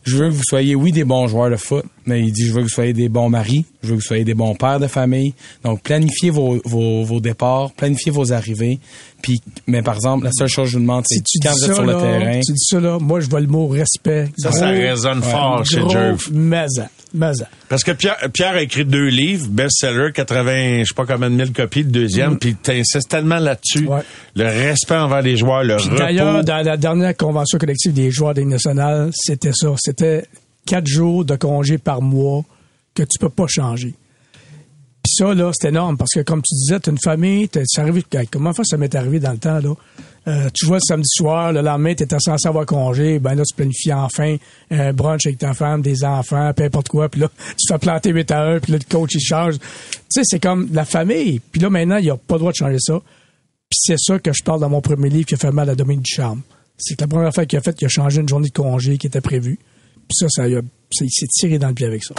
je 0.05 0.17
veux 0.17 0.29
que 0.29 0.35
vous 0.35 0.45
soyez, 0.45 0.75
oui, 0.75 0.93
des 0.93 1.05
bons 1.05 1.27
joueurs 1.29 1.51
de 1.51 1.57
foot, 1.57 1.85
mais 2.07 2.21
il 2.21 2.33
dit, 2.33 2.47
je 2.47 2.53
veux 2.53 2.59
que 2.59 2.65
vous 2.65 2.69
soyez 2.69 2.93
des 2.93 3.09
bons 3.09 3.29
maris, 3.29 3.65
je 3.83 3.89
veux 3.89 3.95
que 3.97 4.01
vous 4.01 4.07
soyez 4.07 4.25
des 4.25 4.35
bons 4.35 4.55
pères 4.55 4.81
de 4.81 4.87
famille. 4.87 5.35
Donc, 5.65 5.83
planifiez 5.83 6.31
vos, 6.31 6.61
vos, 6.65 7.05
vos 7.05 7.21
départs, 7.21 7.73
planifiez 7.73 8.11
vos 8.11 8.33
arrivées. 8.33 8.79
Puis, 9.23 9.41
mais 9.67 9.83
par 9.83 9.95
exemple, 9.95 10.25
la 10.25 10.33
seule 10.33 10.49
chose 10.49 10.65
que 10.67 10.71
je 10.73 10.77
vous 10.77 10.83
demande, 10.83 11.05
c'est 11.07 11.17
Si 11.27 11.39
tu 11.39 11.47
quand 11.47 11.55
vous 11.55 11.65
êtes 11.65 11.75
sur 11.75 11.85
le 11.85 11.93
terrain. 11.95 12.41
tu 12.41 12.53
dis 12.53 12.65
ça, 12.65 12.81
là, 12.81 12.99
moi, 12.99 13.21
je 13.21 13.29
vois 13.29 13.41
le 13.41 13.47
mot 13.47 13.69
respect. 13.69 14.29
Ça, 14.39 14.53
ça 14.53 14.69
résonne 14.69 15.23
fort 15.23 15.65
chez 15.65 15.83
Jerv. 15.89 16.29
Maza. 17.15 17.49
Parce 17.69 17.83
que 17.85 17.93
Pierre, 17.93 18.17
Pierre 18.33 18.53
a 18.55 18.63
écrit 18.63 18.85
deux 18.85 19.07
livres, 19.09 19.47
best-seller, 19.49 20.13
80, 20.13 20.81
je 20.81 20.85
sais 20.85 20.95
pas 20.95 21.07
combien 21.07 21.31
de 21.31 21.35
mille 21.35 21.53
copies, 21.53 21.83
le 21.83 21.91
deuxième, 21.91 22.33
Mm. 22.35 22.39
puis 22.39 22.55
t'insistes 22.55 23.09
tellement 23.09 23.39
là-dessus. 23.39 23.89
Le 24.37 24.45
respect 24.45 24.97
envers 24.97 25.23
les 25.23 25.37
joueurs, 25.37 25.65
le 25.65 25.77
repos. 25.77 25.97
D'ailleurs, 25.97 26.45
dans 26.45 26.65
la 26.65 26.77
dernière 26.77 27.17
convention 27.17 27.59
collective 27.59 27.93
des 27.93 28.11
joueurs 28.11 28.35
des 28.35 28.45
nationales, 28.45 29.11
c'était 29.13 29.53
ça. 29.53 29.69
C'était 29.79 30.25
quatre 30.67 30.87
jours 30.87 31.25
de 31.25 31.37
congé 31.37 31.79
par 31.79 32.01
mois 32.03 32.45
que 32.95 33.03
tu 33.03 33.19
peux 33.19 33.29
pas 33.29 33.47
changer. 33.49 33.95
Ça, 35.17 35.35
là, 35.35 35.51
c'est 35.53 35.69
énorme 35.69 35.97
parce 35.97 36.11
que, 36.13 36.21
comme 36.21 36.43
tu 36.43 36.55
disais, 36.55 36.79
tu 36.81 36.91
une 36.91 36.99
famille, 37.03 37.49
c'est 37.65 37.81
arrivé, 37.81 38.05
comment 38.31 38.53
ça, 38.53 38.63
ça 38.65 38.77
m'est 38.77 38.95
arrivé 38.95 39.19
dans 39.21 39.33
le 39.33 39.39
temps, 39.39 39.59
là? 39.59 39.75
Euh, 40.29 40.51
tu 40.53 40.67
vois 40.67 40.77
le 40.77 40.83
samedi 40.87 41.09
soir, 41.11 41.51
le 41.53 41.63
lendemain, 41.63 41.95
tu 41.95 42.03
étais 42.03 42.17
censé 42.21 42.47
avoir 42.47 42.67
congé, 42.67 43.19
ben 43.19 43.35
là, 43.35 43.43
tu 43.43 43.55
planifies 43.55 43.93
enfin 43.95 44.37
un 44.71 44.93
brunch 44.93 45.25
avec 45.25 45.39
ta 45.39 45.55
femme, 45.55 45.81
des 45.81 46.05
enfants, 46.05 46.53
peu 46.55 46.63
importe 46.65 46.89
quoi, 46.89 47.09
puis 47.09 47.23
là, 47.23 47.29
tu 47.57 47.67
te 47.67 47.73
fais 47.73 47.79
planter 47.79 48.11
8 48.11 48.31
à 48.31 48.43
1, 48.43 48.61
puis 48.61 48.73
là, 48.73 48.79
le 48.79 48.85
coach, 48.95 49.15
il 49.15 49.21
change. 49.21 49.55
Tu 49.59 49.65
sais, 50.11 50.21
c'est 50.25 50.39
comme 50.39 50.69
la 50.73 50.85
famille. 50.85 51.41
Puis 51.51 51.61
là, 51.61 51.71
maintenant, 51.71 51.97
il 51.97 52.05
n'y 52.05 52.11
a 52.11 52.17
pas 52.17 52.35
le 52.35 52.41
droit 52.41 52.53
de 52.53 52.57
changer 52.57 52.77
ça. 52.81 53.01
Puis 53.71 53.79
c'est 53.81 53.99
ça 53.99 54.19
que 54.19 54.31
je 54.33 54.43
parle 54.45 54.61
dans 54.61 54.69
mon 54.69 54.81
premier 54.83 55.09
livre 55.09 55.27
qui 55.27 55.35
a 55.35 55.39
fait 55.39 55.53
mal 55.53 55.71
à 55.71 55.75
Dominique 55.75 56.05
Ducharme. 56.05 56.43
C'est 56.77 56.97
que 56.97 57.01
la 57.03 57.09
première 57.09 57.33
fois 57.33 57.47
qu'il 57.47 57.59
a 57.59 57.63
fait, 57.63 57.77
il 57.81 57.85
a 57.87 57.89
changé 57.89 58.21
une 58.21 58.29
journée 58.29 58.49
de 58.49 58.53
congé 58.55 58.99
qui 58.99 59.07
était 59.07 59.21
prévue. 59.23 59.59
Puis 60.09 60.17
ça, 60.17 60.27
ça, 60.29 60.43
ça- 60.49 61.05
il 61.05 61.11
s'est 61.11 61.29
tiré 61.29 61.59
dans 61.59 61.69
le 61.69 61.75
pied 61.75 61.87
avec 61.87 62.05
ça. 62.05 62.15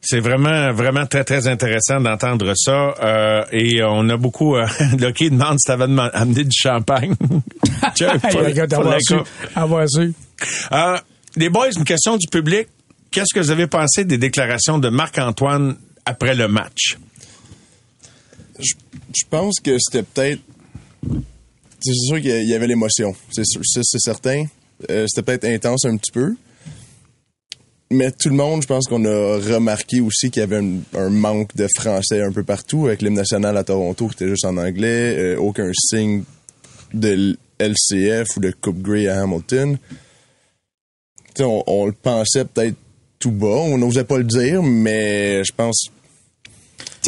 C'est 0.00 0.20
vraiment, 0.20 0.72
vraiment 0.72 1.06
très, 1.06 1.24
très 1.24 1.48
intéressant 1.48 2.00
d'entendre 2.00 2.52
ça. 2.56 2.94
Euh, 3.02 3.44
et 3.52 3.82
on 3.82 4.08
a 4.08 4.16
beaucoup... 4.16 4.56
Euh, 4.56 4.66
Lucky 4.98 5.30
demande 5.30 5.58
si 5.58 5.66
t'avais 5.66 5.84
amené 5.84 6.44
du 6.44 6.56
champagne. 6.56 7.14
Jeff, 7.96 8.22
Hey, 8.24 8.30
pour- 8.32 8.40
regarde, 8.44 8.70
pour 8.70 8.78
avoir 8.80 8.94
le 8.94 9.00
su. 9.00 9.14
cas. 9.16 9.24
Avoir 9.56 9.88
su. 9.90 10.12
Euh, 10.72 10.98
les 11.36 11.48
boys, 11.48 11.70
une 11.76 11.84
question 11.84 12.16
du 12.16 12.26
public. 12.28 12.68
Qu'est-ce 13.10 13.34
que 13.34 13.40
vous 13.40 13.50
avez 13.50 13.66
pensé 13.66 14.04
des 14.04 14.18
déclarations 14.18 14.78
de 14.78 14.88
Marc-Antoine 14.88 15.76
après 16.06 16.34
le 16.34 16.46
match? 16.48 16.96
Je 18.60 19.24
pense 19.30 19.60
que 19.60 19.76
c'était 19.78 20.02
peut-être. 20.04 20.40
C'est 21.80 21.94
sûr 21.94 22.20
qu'il 22.20 22.48
y 22.48 22.54
avait 22.54 22.66
l'émotion. 22.66 23.14
C'est 23.30 23.44
sûr- 23.46 23.60
c'est 23.64 23.82
c'est 23.84 24.00
certain. 24.00 24.44
Euh, 24.90 25.06
c'était 25.08 25.22
peut-être 25.38 25.44
intense 25.44 25.84
un 25.86 25.96
petit 25.96 26.10
peu. 26.12 26.34
Mais 27.90 28.10
tout 28.10 28.28
le 28.28 28.34
monde, 28.34 28.60
je 28.62 28.66
pense 28.66 28.86
qu'on 28.86 29.04
a 29.06 29.38
remarqué 29.38 30.00
aussi 30.00 30.30
qu'il 30.30 30.40
y 30.40 30.42
avait 30.42 30.62
un, 30.94 31.08
manque 31.08 31.56
de 31.56 31.66
français 31.74 32.22
un 32.22 32.32
peu 32.32 32.42
partout, 32.42 32.86
avec 32.86 33.00
l'hymne 33.00 33.14
national 33.14 33.56
à 33.56 33.64
Toronto 33.64 34.08
qui 34.08 34.14
était 34.14 34.28
juste 34.28 34.44
en 34.44 34.58
anglais, 34.58 35.16
euh, 35.16 35.38
aucun 35.38 35.70
signe 35.72 36.24
de 36.92 37.38
LCF 37.58 38.36
ou 38.36 38.40
de 38.40 38.50
Coupe 38.50 38.82
Grey 38.82 39.08
à 39.08 39.22
Hamilton. 39.22 39.78
On, 41.40 41.62
on 41.66 41.86
le 41.86 41.92
pensait 41.92 42.44
peut-être 42.44 42.76
tout 43.18 43.30
bas, 43.30 43.46
on 43.46 43.78
n'osait 43.78 44.04
pas 44.04 44.18
le 44.18 44.24
dire, 44.24 44.62
mais 44.62 45.42
je 45.44 45.52
pense 45.56 45.90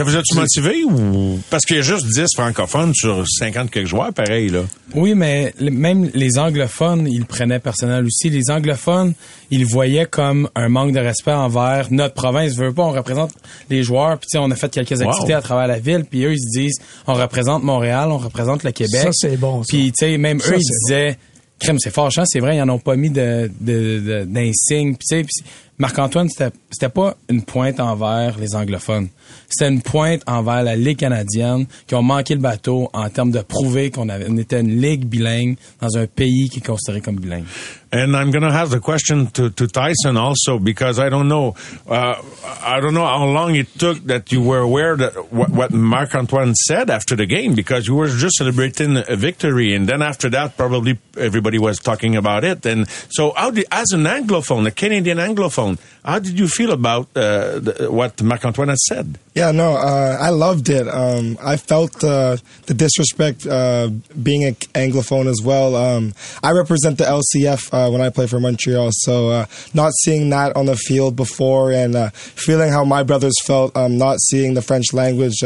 Ça 0.00 0.04
vous 0.04 0.16
a-tu 0.16 0.34
motivé 0.34 0.82
ou... 0.84 1.38
Parce 1.50 1.66
qu'il 1.66 1.76
y 1.76 1.78
a 1.78 1.82
juste 1.82 2.06
10 2.06 2.24
francophones 2.34 2.94
sur 2.94 3.22
50 3.28 3.70
quelques 3.70 3.86
joueurs, 3.86 4.14
pareil, 4.14 4.48
là. 4.48 4.62
Oui, 4.94 5.14
mais 5.14 5.52
le- 5.60 5.70
même 5.70 6.08
les 6.14 6.38
anglophones, 6.38 7.06
ils 7.06 7.18
le 7.18 7.24
prenaient 7.26 7.58
personnel 7.58 8.06
aussi. 8.06 8.30
Les 8.30 8.50
anglophones, 8.50 9.12
ils 9.50 9.60
le 9.60 9.66
voyaient 9.66 10.06
comme 10.06 10.48
un 10.54 10.70
manque 10.70 10.92
de 10.92 11.00
respect 11.00 11.32
envers 11.32 11.88
notre 11.90 12.14
province. 12.14 12.54
Je 12.56 12.64
veux 12.64 12.72
pas, 12.72 12.84
on 12.84 12.92
représente 12.92 13.32
les 13.68 13.82
joueurs, 13.82 14.16
puis 14.18 14.26
tu 14.32 14.38
sais, 14.38 14.42
on 14.42 14.50
a 14.50 14.56
fait 14.56 14.70
quelques 14.70 14.98
Wow. 15.02 15.10
activités 15.10 15.34
à 15.34 15.42
travers 15.42 15.66
la 15.66 15.78
ville, 15.78 16.06
puis 16.10 16.24
eux, 16.24 16.32
ils 16.32 16.40
se 16.40 16.58
disent, 16.58 16.78
on 17.06 17.12
représente 17.12 17.62
Montréal, 17.62 18.08
on 18.10 18.16
représente 18.16 18.62
le 18.64 18.72
Québec. 18.72 19.02
Ça, 19.02 19.10
c'est 19.12 19.36
bon, 19.36 19.62
ça. 19.62 19.66
Puis 19.68 19.92
tu 19.92 20.06
sais, 20.06 20.16
même 20.16 20.40
Ça, 20.40 20.52
eux, 20.52 20.56
ils 20.58 20.86
disaient, 20.86 21.18
crème, 21.58 21.76
c'est 21.78 21.92
fâchant, 21.94 22.22
c'est 22.24 22.40
vrai, 22.40 22.56
ils 22.56 22.62
en 22.62 22.70
ont 22.70 22.78
pas 22.78 22.96
mis 22.96 23.10
de, 23.10 23.50
de, 23.60 24.00
de- 24.00 24.24
d'insigne. 24.24 24.94
Puis 24.96 25.06
tu 25.10 25.16
sais, 25.18 25.24
puis 25.24 25.44
Marc-Antoine, 25.80 26.28
c'était, 26.28 26.88
pas 26.90 27.16
une 27.30 27.42
pointe 27.42 27.80
envers 27.80 28.38
les 28.38 28.54
anglophones. 28.54 29.08
C'était 29.48 29.72
une 29.72 29.80
pointe 29.80 30.22
envers 30.26 30.62
la 30.62 30.76
Ligue 30.76 30.98
canadienne 30.98 31.66
qui 31.86 31.94
ont 31.94 32.02
manqué 32.02 32.34
le 32.34 32.40
bateau 32.40 32.90
en 32.92 33.08
termes 33.08 33.30
de 33.30 33.40
prouver 33.40 33.90
qu'on 33.90 34.10
était 34.10 34.60
une 34.60 34.78
ligue 34.78 35.06
bilingue 35.06 35.56
dans 35.80 35.96
un 35.96 36.06
pays 36.06 36.50
qui 36.50 36.58
est 36.58 37.00
comme 37.00 37.16
bilingue. 37.16 37.46
And 37.92 38.14
I'm 38.14 38.30
going 38.30 38.44
to 38.44 38.52
have 38.52 38.70
the 38.70 38.78
question 38.78 39.26
to, 39.32 39.50
to 39.50 39.66
Tyson 39.66 40.16
also 40.16 40.60
because 40.60 41.00
I 41.00 41.08
don't 41.08 41.26
know, 41.26 41.56
uh, 41.88 42.22
I 42.62 42.78
don't 42.78 42.94
know 42.94 43.04
how 43.04 43.24
long 43.24 43.56
it 43.56 43.66
took 43.78 43.98
that 44.04 44.30
you 44.30 44.40
were 44.40 44.60
aware 44.60 44.96
that 44.96 45.32
what, 45.32 45.50
what 45.50 45.72
Marc 45.72 46.14
Antoine 46.14 46.54
said 46.54 46.88
after 46.88 47.16
the 47.16 47.26
game 47.26 47.56
because 47.56 47.88
you 47.88 47.96
were 47.96 48.06
just 48.06 48.36
celebrating 48.36 48.96
a 49.08 49.16
victory 49.16 49.74
and 49.74 49.88
then 49.88 50.02
after 50.02 50.30
that 50.30 50.56
probably 50.56 51.00
everybody 51.18 51.58
was 51.58 51.80
talking 51.80 52.14
about 52.14 52.44
it. 52.44 52.64
And 52.64 52.88
so, 53.10 53.32
how 53.36 53.50
did, 53.50 53.66
as 53.72 53.90
an 53.90 54.04
Anglophone, 54.04 54.68
a 54.68 54.70
Canadian 54.70 55.18
Anglophone, 55.18 55.69
how 56.04 56.18
did 56.18 56.38
you 56.38 56.48
feel 56.48 56.72
about 56.72 57.08
uh, 57.14 57.58
the, 57.58 57.88
what 57.90 58.22
Marc 58.22 58.44
Antoine 58.44 58.68
has 58.68 58.84
said? 58.86 59.18
Yeah, 59.40 59.52
no, 59.52 59.72
uh, 59.72 60.18
I 60.20 60.28
loved 60.28 60.68
it. 60.68 60.86
Um, 60.86 61.38
I 61.42 61.56
felt 61.56 62.04
uh, 62.04 62.36
the 62.66 62.74
disrespect 62.74 63.46
uh, 63.46 63.88
being 64.22 64.44
an 64.44 64.54
Anglophone 64.74 65.28
as 65.28 65.40
well. 65.42 65.76
Um, 65.76 66.12
I 66.42 66.50
represent 66.50 66.98
the 66.98 67.04
LCF 67.04 67.72
uh, 67.72 67.90
when 67.90 68.02
I 68.02 68.10
play 68.10 68.26
for 68.26 68.38
Montreal, 68.38 68.90
so 68.92 69.30
uh, 69.30 69.46
not 69.72 69.94
seeing 70.02 70.28
that 70.28 70.56
on 70.56 70.66
the 70.66 70.76
field 70.76 71.16
before 71.16 71.72
and 71.72 71.96
uh, 71.96 72.10
feeling 72.10 72.70
how 72.70 72.84
my 72.84 73.02
brothers 73.02 73.32
felt 73.42 73.74
um, 73.74 73.96
not 73.96 74.20
seeing 74.20 74.52
the 74.52 74.60
French 74.60 74.92
language 74.92 75.38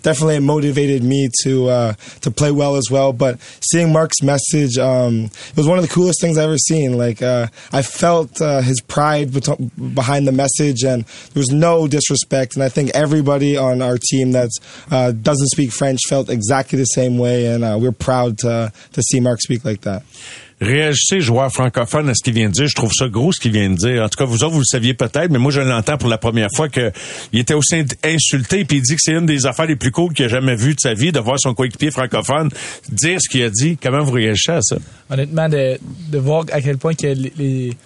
definitely 0.00 0.38
motivated 0.38 1.02
me 1.02 1.28
to 1.42 1.94
to 2.22 2.30
play 2.30 2.52
well 2.52 2.76
as 2.76 2.90
well. 2.90 3.12
But 3.12 3.38
seeing 3.60 3.92
Mark's 3.92 4.22
message, 4.22 4.78
um, 4.78 5.24
it 5.24 5.56
was 5.58 5.68
one 5.68 5.76
of 5.76 5.86
the 5.86 5.92
coolest 5.92 6.22
things 6.22 6.38
I've 6.38 6.44
ever 6.44 6.56
seen. 6.56 6.96
Like 6.96 7.20
I 7.20 7.82
felt 7.82 8.38
his 8.38 8.80
pride 8.80 9.30
behind 9.94 10.26
the 10.26 10.32
message, 10.32 10.84
and 10.84 11.04
there 11.04 11.40
was 11.42 11.50
no 11.50 11.86
disrespect. 11.86 12.54
And 12.54 12.62
I 12.62 12.70
think 12.70 12.92
everybody 12.94 13.41
on 13.58 13.80
our 13.80 13.98
team 13.98 14.32
that 14.32 14.48
uh, 14.90 15.12
doesn't 15.12 15.48
speak 15.48 15.72
French 15.72 16.00
felt 16.08 16.28
exactly 16.30 16.78
the 16.78 16.86
same 16.86 17.18
way, 17.18 17.46
and 17.46 17.62
uh, 17.62 17.76
we're 17.78 17.92
proud 17.96 18.38
to 18.38 18.70
to 18.92 19.02
see 19.02 19.20
Mark 19.20 19.40
speak 19.40 19.64
like 19.64 19.80
that. 19.82 20.02
Réagissez, 20.60 21.20
joueurs 21.20 21.50
francophones, 21.52 22.08
à 22.08 22.14
ce 22.14 22.22
qu'il 22.22 22.34
vient 22.34 22.48
de 22.48 22.52
dire. 22.52 22.68
Je 22.68 22.74
trouve 22.76 22.92
ça 22.92 23.08
gros, 23.08 23.32
ce 23.32 23.40
qu'il 23.40 23.50
vient 23.50 23.68
de 23.68 23.74
dire. 23.74 24.04
En 24.04 24.08
tout 24.08 24.16
cas, 24.16 24.24
vous 24.24 24.44
autres, 24.44 24.52
vous 24.52 24.60
le 24.60 24.64
saviez 24.64 24.94
peut-être, 24.94 25.28
mais 25.28 25.40
moi, 25.40 25.50
je 25.50 25.60
l'entends 25.60 25.98
pour 25.98 26.08
la 26.08 26.18
première 26.18 26.50
fois 26.54 26.68
que 26.68 26.92
il 27.32 27.40
était 27.40 27.54
aussi 27.54 27.82
insulté, 28.04 28.64
puis 28.64 28.76
il 28.76 28.82
dit 28.82 28.94
que 28.94 29.00
c'est 29.02 29.10
une 29.12 29.26
des 29.26 29.44
affaires 29.46 29.66
les 29.66 29.74
plus 29.74 29.90
cool 29.90 30.12
qu'il 30.12 30.26
a 30.26 30.28
jamais 30.28 30.54
vues 30.54 30.74
de 30.76 30.80
sa 30.80 30.94
vie, 30.94 31.10
de 31.10 31.18
voir 31.18 31.40
son 31.40 31.52
coéquipier 31.54 31.90
francophone 31.90 32.48
dire 32.90 33.18
ce 33.20 33.28
qu'il 33.28 33.42
a 33.42 33.50
dit. 33.50 33.76
Comment 33.82 34.04
vous 34.04 34.12
réagissez 34.12 34.52
à 34.52 34.62
ça? 34.62 34.76
honnêtement, 35.10 35.48
de, 35.48 35.78
de 36.12 36.18
voir 36.18 36.44
à 36.52 36.60
quel 36.60 36.78
point 36.78 36.94
que 36.94 37.08
les, 37.08 37.32
les- 37.36 37.76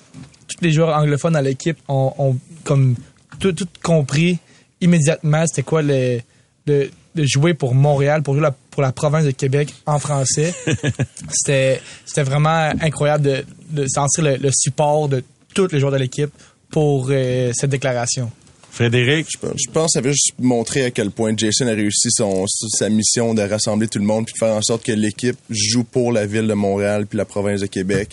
tous 0.49 0.63
les 0.63 0.71
joueurs 0.71 0.95
anglophones 0.97 1.35
à 1.35 1.41
l'équipe 1.43 1.79
ont, 1.89 2.13
ont 2.19 2.37
comme 2.63 2.95
tout, 3.41 3.53
tout 3.53 3.67
compris 3.83 4.39
immédiatement 4.81 5.47
c'était 5.47 5.63
quoi 5.63 5.83
le, 5.83 6.21
de, 6.67 6.91
de 7.15 7.25
jouer 7.25 7.55
pour 7.55 7.75
Montréal, 7.75 8.23
pour 8.23 8.35
jouer 8.35 8.43
la, 8.43 8.55
pour 8.71 8.83
la 8.83 8.93
province 8.93 9.25
de 9.25 9.31
Québec 9.31 9.75
en 9.87 9.99
français. 9.99 10.55
c'était 11.33 11.81
c'était 12.05 12.23
vraiment 12.23 12.71
incroyable 12.81 13.25
de, 13.25 13.45
de 13.71 13.87
sentir 13.87 14.25
le, 14.25 14.37
le 14.37 14.51
support 14.53 15.09
de 15.09 15.23
tous 15.55 15.69
les 15.73 15.81
joueurs 15.81 15.93
de 15.93 15.99
l'équipe 15.99 16.31
pour 16.71 17.09
euh, 17.11 17.53
cette 17.55 17.71
déclaration. 17.71 18.31
Frédéric? 18.71 19.27
Je, 19.31 19.39
je 19.57 19.71
pense 19.71 19.87
que 19.87 19.93
ça 19.93 20.01
veut 20.03 20.13
juste 20.13 20.35
montrer 20.39 20.85
à 20.85 20.91
quel 20.91 21.11
point 21.11 21.33
Jason 21.35 21.67
a 21.67 21.71
réussi 21.71 22.11
son, 22.11 22.45
sa 22.47 22.91
mission 22.91 23.33
de 23.33 23.41
rassembler 23.41 23.89
tout 23.89 23.99
le 23.99 24.05
monde 24.05 24.27
puis 24.27 24.35
de 24.35 24.39
faire 24.39 24.55
en 24.55 24.61
sorte 24.61 24.85
que 24.85 24.93
l'équipe 24.93 25.39
joue 25.49 25.85
pour 25.85 26.13
la 26.13 26.27
ville 26.27 26.47
de 26.47 26.53
Montréal 26.53 27.07
puis 27.07 27.17
la 27.17 27.25
province 27.25 27.63
de 27.63 27.67
Québec. 27.67 28.11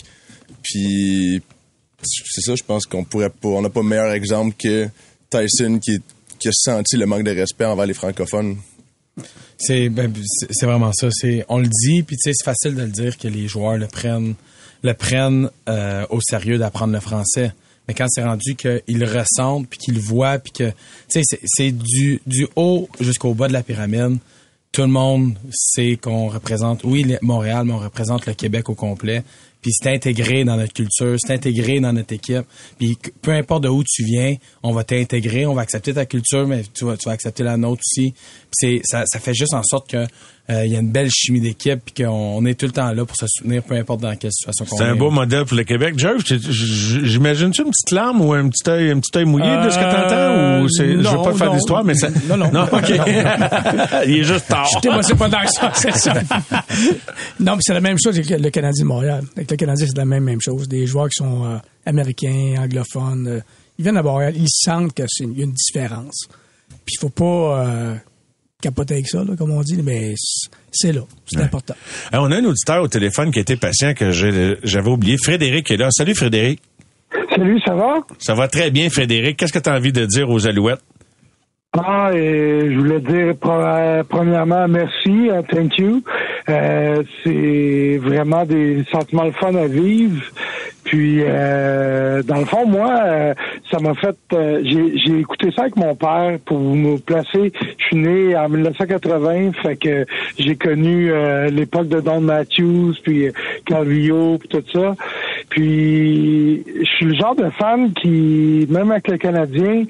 Puis 0.62 1.42
c'est 2.02 2.40
ça, 2.40 2.54
je 2.54 2.62
pense 2.62 2.86
qu'on 2.86 3.04
pourrait 3.04 3.28
pas, 3.28 3.48
on 3.48 3.60
n'a 3.60 3.68
pas 3.68 3.82
meilleur 3.82 4.10
exemple 4.12 4.54
que 4.58 4.88
Tyson 5.28 5.78
qui, 5.78 6.00
qui 6.44 6.48
a 6.48 6.52
senti 6.52 6.98
le 6.98 7.06
manque 7.06 7.24
de 7.24 7.30
respect 7.30 7.64
envers 7.64 7.86
les 7.86 7.94
francophones? 7.94 8.58
C'est 9.56 9.88
ben, 9.88 10.12
vraiment 10.62 10.92
ça. 10.92 11.08
On 11.48 11.58
le 11.58 11.68
dit, 11.68 12.02
puis 12.02 12.16
c'est 12.20 12.32
facile 12.44 12.74
de 12.74 12.82
le 12.82 12.88
dire 12.88 13.16
que 13.16 13.28
les 13.28 13.48
joueurs 13.48 13.78
le 13.78 13.86
prennent 13.86 14.34
le 14.82 14.92
prennent 14.92 15.48
euh, 15.70 16.04
au 16.10 16.20
sérieux 16.20 16.58
d'apprendre 16.58 16.92
le 16.92 17.00
français. 17.00 17.52
Mais 17.88 17.94
quand 17.94 18.04
c'est 18.10 18.22
rendu 18.22 18.54
qu'ils 18.54 19.04
ressentent 19.04 19.66
puis 19.68 19.78
qu'ils 19.78 19.98
voient 19.98 20.38
puis 20.38 20.52
que 20.52 20.72
c'est- 21.08 21.70
du 21.72 22.20
du 22.26 22.46
haut 22.56 22.88
jusqu'au 23.00 23.32
bas 23.32 23.48
de 23.48 23.54
la 23.54 23.62
pyramide. 23.62 24.18
Tout 24.72 24.82
le 24.82 24.88
monde 24.88 25.38
sait 25.50 25.96
qu'on 25.96 26.28
représente 26.28 26.82
oui 26.84 27.16
Montréal, 27.22 27.64
mais 27.64 27.72
on 27.72 27.78
représente 27.78 28.26
le 28.26 28.34
Québec 28.34 28.68
au 28.68 28.74
complet. 28.74 29.22
Puis 29.64 29.72
c'est 29.72 29.88
intégré 29.88 30.44
dans 30.44 30.58
notre 30.58 30.74
culture, 30.74 31.16
c'est 31.18 31.32
intégré 31.32 31.80
dans 31.80 31.94
notre 31.94 32.12
équipe. 32.12 32.44
Puis 32.78 32.98
peu 33.22 33.30
importe 33.30 33.62
de 33.62 33.70
où 33.70 33.82
tu 33.82 34.04
viens, 34.04 34.36
on 34.62 34.74
va 34.74 34.84
t'intégrer, 34.84 35.46
on 35.46 35.54
va 35.54 35.62
accepter 35.62 35.94
ta 35.94 36.04
culture, 36.04 36.46
mais 36.46 36.64
tu 36.74 36.84
vas, 36.84 36.98
tu 36.98 37.06
vas 37.06 37.12
accepter 37.12 37.44
la 37.44 37.56
nôtre 37.56 37.80
aussi. 37.80 38.12
C'est 38.54 38.80
ça, 38.84 39.04
ça 39.06 39.18
fait 39.18 39.34
juste 39.34 39.52
en 39.54 39.62
sorte 39.62 39.90
que 39.90 40.06
euh, 40.50 40.66
il 40.66 40.72
y 40.72 40.76
a 40.76 40.80
une 40.80 40.90
belle 40.90 41.08
chimie 41.10 41.40
d'équipe 41.40 41.80
puis 41.86 42.04
qu'on 42.04 42.10
on 42.12 42.44
est 42.44 42.52
tout 42.58 42.66
le 42.66 42.72
temps 42.72 42.92
là 42.92 43.04
pour 43.06 43.16
se 43.16 43.24
soutenir, 43.26 43.62
peu 43.62 43.74
importe 43.76 44.00
dans 44.02 44.14
quelle 44.14 44.30
situation 44.30 44.66
qu'on 44.66 44.76
est. 44.76 44.78
C'est 44.78 44.90
un 44.90 44.94
beau 44.94 45.10
modèle 45.10 45.44
pour 45.46 45.56
le 45.56 45.64
Québec. 45.64 45.94
Jeff, 45.98 46.22
tu- 46.22 46.38
j- 46.38 47.00
j'imagine-tu 47.04 47.62
une 47.62 47.70
petite 47.70 47.90
larme 47.92 48.20
ou 48.20 48.32
un 48.34 48.48
petit 48.50 48.68
œil, 48.68 48.90
un 48.90 49.00
petit 49.00 49.16
œil 49.18 49.24
mouillé 49.24 49.46
de 49.64 49.70
ce 49.70 49.78
que 49.78 49.82
t'entends 49.84 50.62
ou 50.62 50.68
c'est, 50.68 50.86
je 50.92 50.96
veux 50.98 51.02
non, 51.02 51.22
pas 51.24 51.32
te 51.32 51.38
faire 51.38 51.46
non. 51.48 51.54
d'histoire, 51.54 51.84
mais 51.84 51.94
ça, 51.94 52.08
Non, 52.28 52.36
non. 52.36 52.64
ok. 52.64 52.90
Il 54.06 54.18
est 54.18 54.24
juste 54.24 54.46
tard. 54.48 54.66
Je 54.66 55.02
c'est 55.02 55.16
pas 55.16 55.28
dans 55.28 55.46
ça, 55.46 55.72
c'est 55.74 55.94
ça. 55.96 56.12
non, 57.40 57.52
mais 57.56 57.62
c'est 57.62 57.74
la 57.74 57.80
même 57.80 57.96
chose 58.02 58.14
avec 58.18 58.28
le 58.28 58.50
Canadien 58.50 58.84
de 58.84 58.88
Montréal. 58.88 59.24
Avec 59.36 59.50
le 59.50 59.56
Canadien, 59.56 59.86
c'est 59.86 59.96
la 59.96 60.04
même, 60.04 60.24
même 60.24 60.40
chose. 60.40 60.68
Des 60.68 60.86
joueurs 60.86 61.08
qui 61.08 61.22
sont 61.22 61.44
euh, 61.46 61.56
américains, 61.86 62.56
anglophones, 62.58 63.26
euh, 63.28 63.40
ils 63.78 63.82
viennent 63.82 63.96
à 63.96 64.02
Montréal, 64.02 64.34
ils 64.36 64.48
sentent 64.48 64.92
qu'il 64.94 65.06
y 65.36 65.40
a 65.40 65.44
une 65.44 65.52
différence. 65.52 66.28
Puis 66.84 66.96
il 66.96 67.00
faut 67.00 67.08
pas 67.08 67.64
euh, 67.66 67.94
capoter 68.64 68.94
avec 68.94 69.08
ça, 69.08 69.18
là, 69.18 69.36
comme 69.36 69.50
on 69.50 69.62
dit, 69.62 69.80
mais 69.82 70.14
c'est 70.72 70.92
là. 70.92 71.02
C'est 71.26 71.40
important. 71.40 71.74
On 72.12 72.30
a 72.30 72.36
un 72.36 72.44
auditeur 72.44 72.82
au 72.82 72.88
téléphone 72.88 73.30
qui 73.30 73.38
était 73.38 73.56
patient 73.56 73.92
que 73.92 74.10
j'avais 74.10 74.90
oublié. 74.90 75.16
Frédéric 75.22 75.70
est 75.70 75.76
là. 75.76 75.88
Salut 75.90 76.14
Frédéric. 76.14 76.60
Salut, 77.30 77.60
ça 77.64 77.74
va? 77.74 77.96
Ça 78.18 78.34
va 78.34 78.48
très 78.48 78.70
bien 78.70 78.88
Frédéric. 78.88 79.36
Qu'est-ce 79.36 79.52
que 79.52 79.58
tu 79.58 79.68
as 79.68 79.74
envie 79.74 79.92
de 79.92 80.06
dire 80.06 80.30
aux 80.30 80.46
Alouettes? 80.46 80.80
Ah, 81.76 82.10
et 82.14 82.70
je 82.72 82.78
voulais 82.78 83.00
dire 83.00 83.32
pre- 83.34 84.04
premièrement 84.04 84.68
merci, 84.68 85.28
euh, 85.28 85.42
thank 85.42 85.76
you. 85.76 86.02
Euh, 86.48 87.02
c'est 87.24 87.98
vraiment 88.00 88.44
des 88.44 88.84
sentiments 88.92 89.24
le 89.24 89.32
fun 89.32 89.54
à 89.56 89.66
vivre. 89.66 90.22
Puis, 90.84 91.22
euh, 91.24 92.22
dans 92.22 92.36
le 92.38 92.44
fond, 92.44 92.64
moi, 92.66 92.92
euh, 93.06 93.34
ça 93.72 93.80
m'a 93.80 93.94
fait. 93.94 94.14
euh, 94.34 94.60
j'ai, 94.62 94.96
j'ai 94.98 95.18
écouté 95.18 95.50
ça 95.50 95.62
avec 95.62 95.74
mon 95.76 95.96
père 95.96 96.38
pour 96.44 96.60
me 96.60 96.96
placer. 96.98 97.52
Je 97.78 97.84
suis 97.86 97.96
né 97.96 98.36
en 98.36 98.48
1980, 98.48 99.52
fait 99.62 99.76
que 99.76 100.06
j'ai 100.38 100.54
connu 100.54 101.10
euh, 101.10 101.50
l'époque 101.50 101.88
de 101.88 102.00
Don 102.00 102.20
Matthews, 102.20 102.94
puis 103.02 103.26
euh, 103.28 103.32
Calvillo, 103.66 104.38
puis 104.38 104.48
tout 104.48 104.62
ça. 104.72 104.94
Puis, 105.48 106.62
je 106.78 106.84
suis 106.84 107.06
le 107.06 107.14
genre 107.14 107.34
de 107.34 107.48
fan 107.58 107.92
qui, 107.94 108.66
même 108.70 108.92
avec 108.92 109.08
le 109.08 109.16
Canadien, 109.16 109.84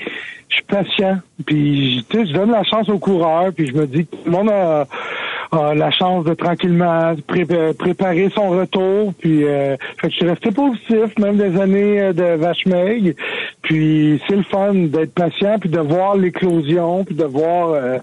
je 0.55 0.59
suis 0.59 0.63
patient. 0.65 1.19
Puis, 1.47 2.07
tu 2.09 2.17
sais, 2.19 2.27
je 2.27 2.33
donne 2.33 2.51
la 2.53 2.63
chance 2.63 2.89
aux 2.89 2.99
coureurs, 2.99 3.53
puis 3.53 3.67
je 3.67 3.75
me 3.75 3.87
dis 3.87 4.07
que 4.07 4.17
tout 4.17 4.23
le 4.27 4.31
monde 4.31 4.51
a, 4.51 4.87
a 5.51 5.75
la 5.75 5.91
chance 5.91 6.25
de 6.25 6.35
tranquillement 6.35 7.15
pré- 7.27 7.47
préparer 7.79 8.31
son 8.35 8.51
retour. 8.51 9.13
Puis, 9.19 9.45
euh, 9.45 9.77
fait 10.01 10.09
que 10.09 10.11
je 10.13 10.17
suis 10.19 10.29
resté 10.29 10.51
positif, 10.53 11.19
même 11.19 11.37
des 11.37 11.61
années 11.61 12.01
euh, 12.01 12.13
de 12.13 12.37
vache 12.37 12.65
maigre. 12.67 13.15
Puis, 13.63 14.21
c'est 14.29 14.37
le 14.37 14.45
fun 14.45 14.75
d'être 14.75 15.13
patient, 15.15 15.59
puis 15.59 15.71
de 15.71 15.81
voir 15.81 16.17
l'éclosion, 16.17 17.05
puis 17.05 17.15
de 17.15 17.25
voir... 17.25 17.71
euh, 17.71 17.99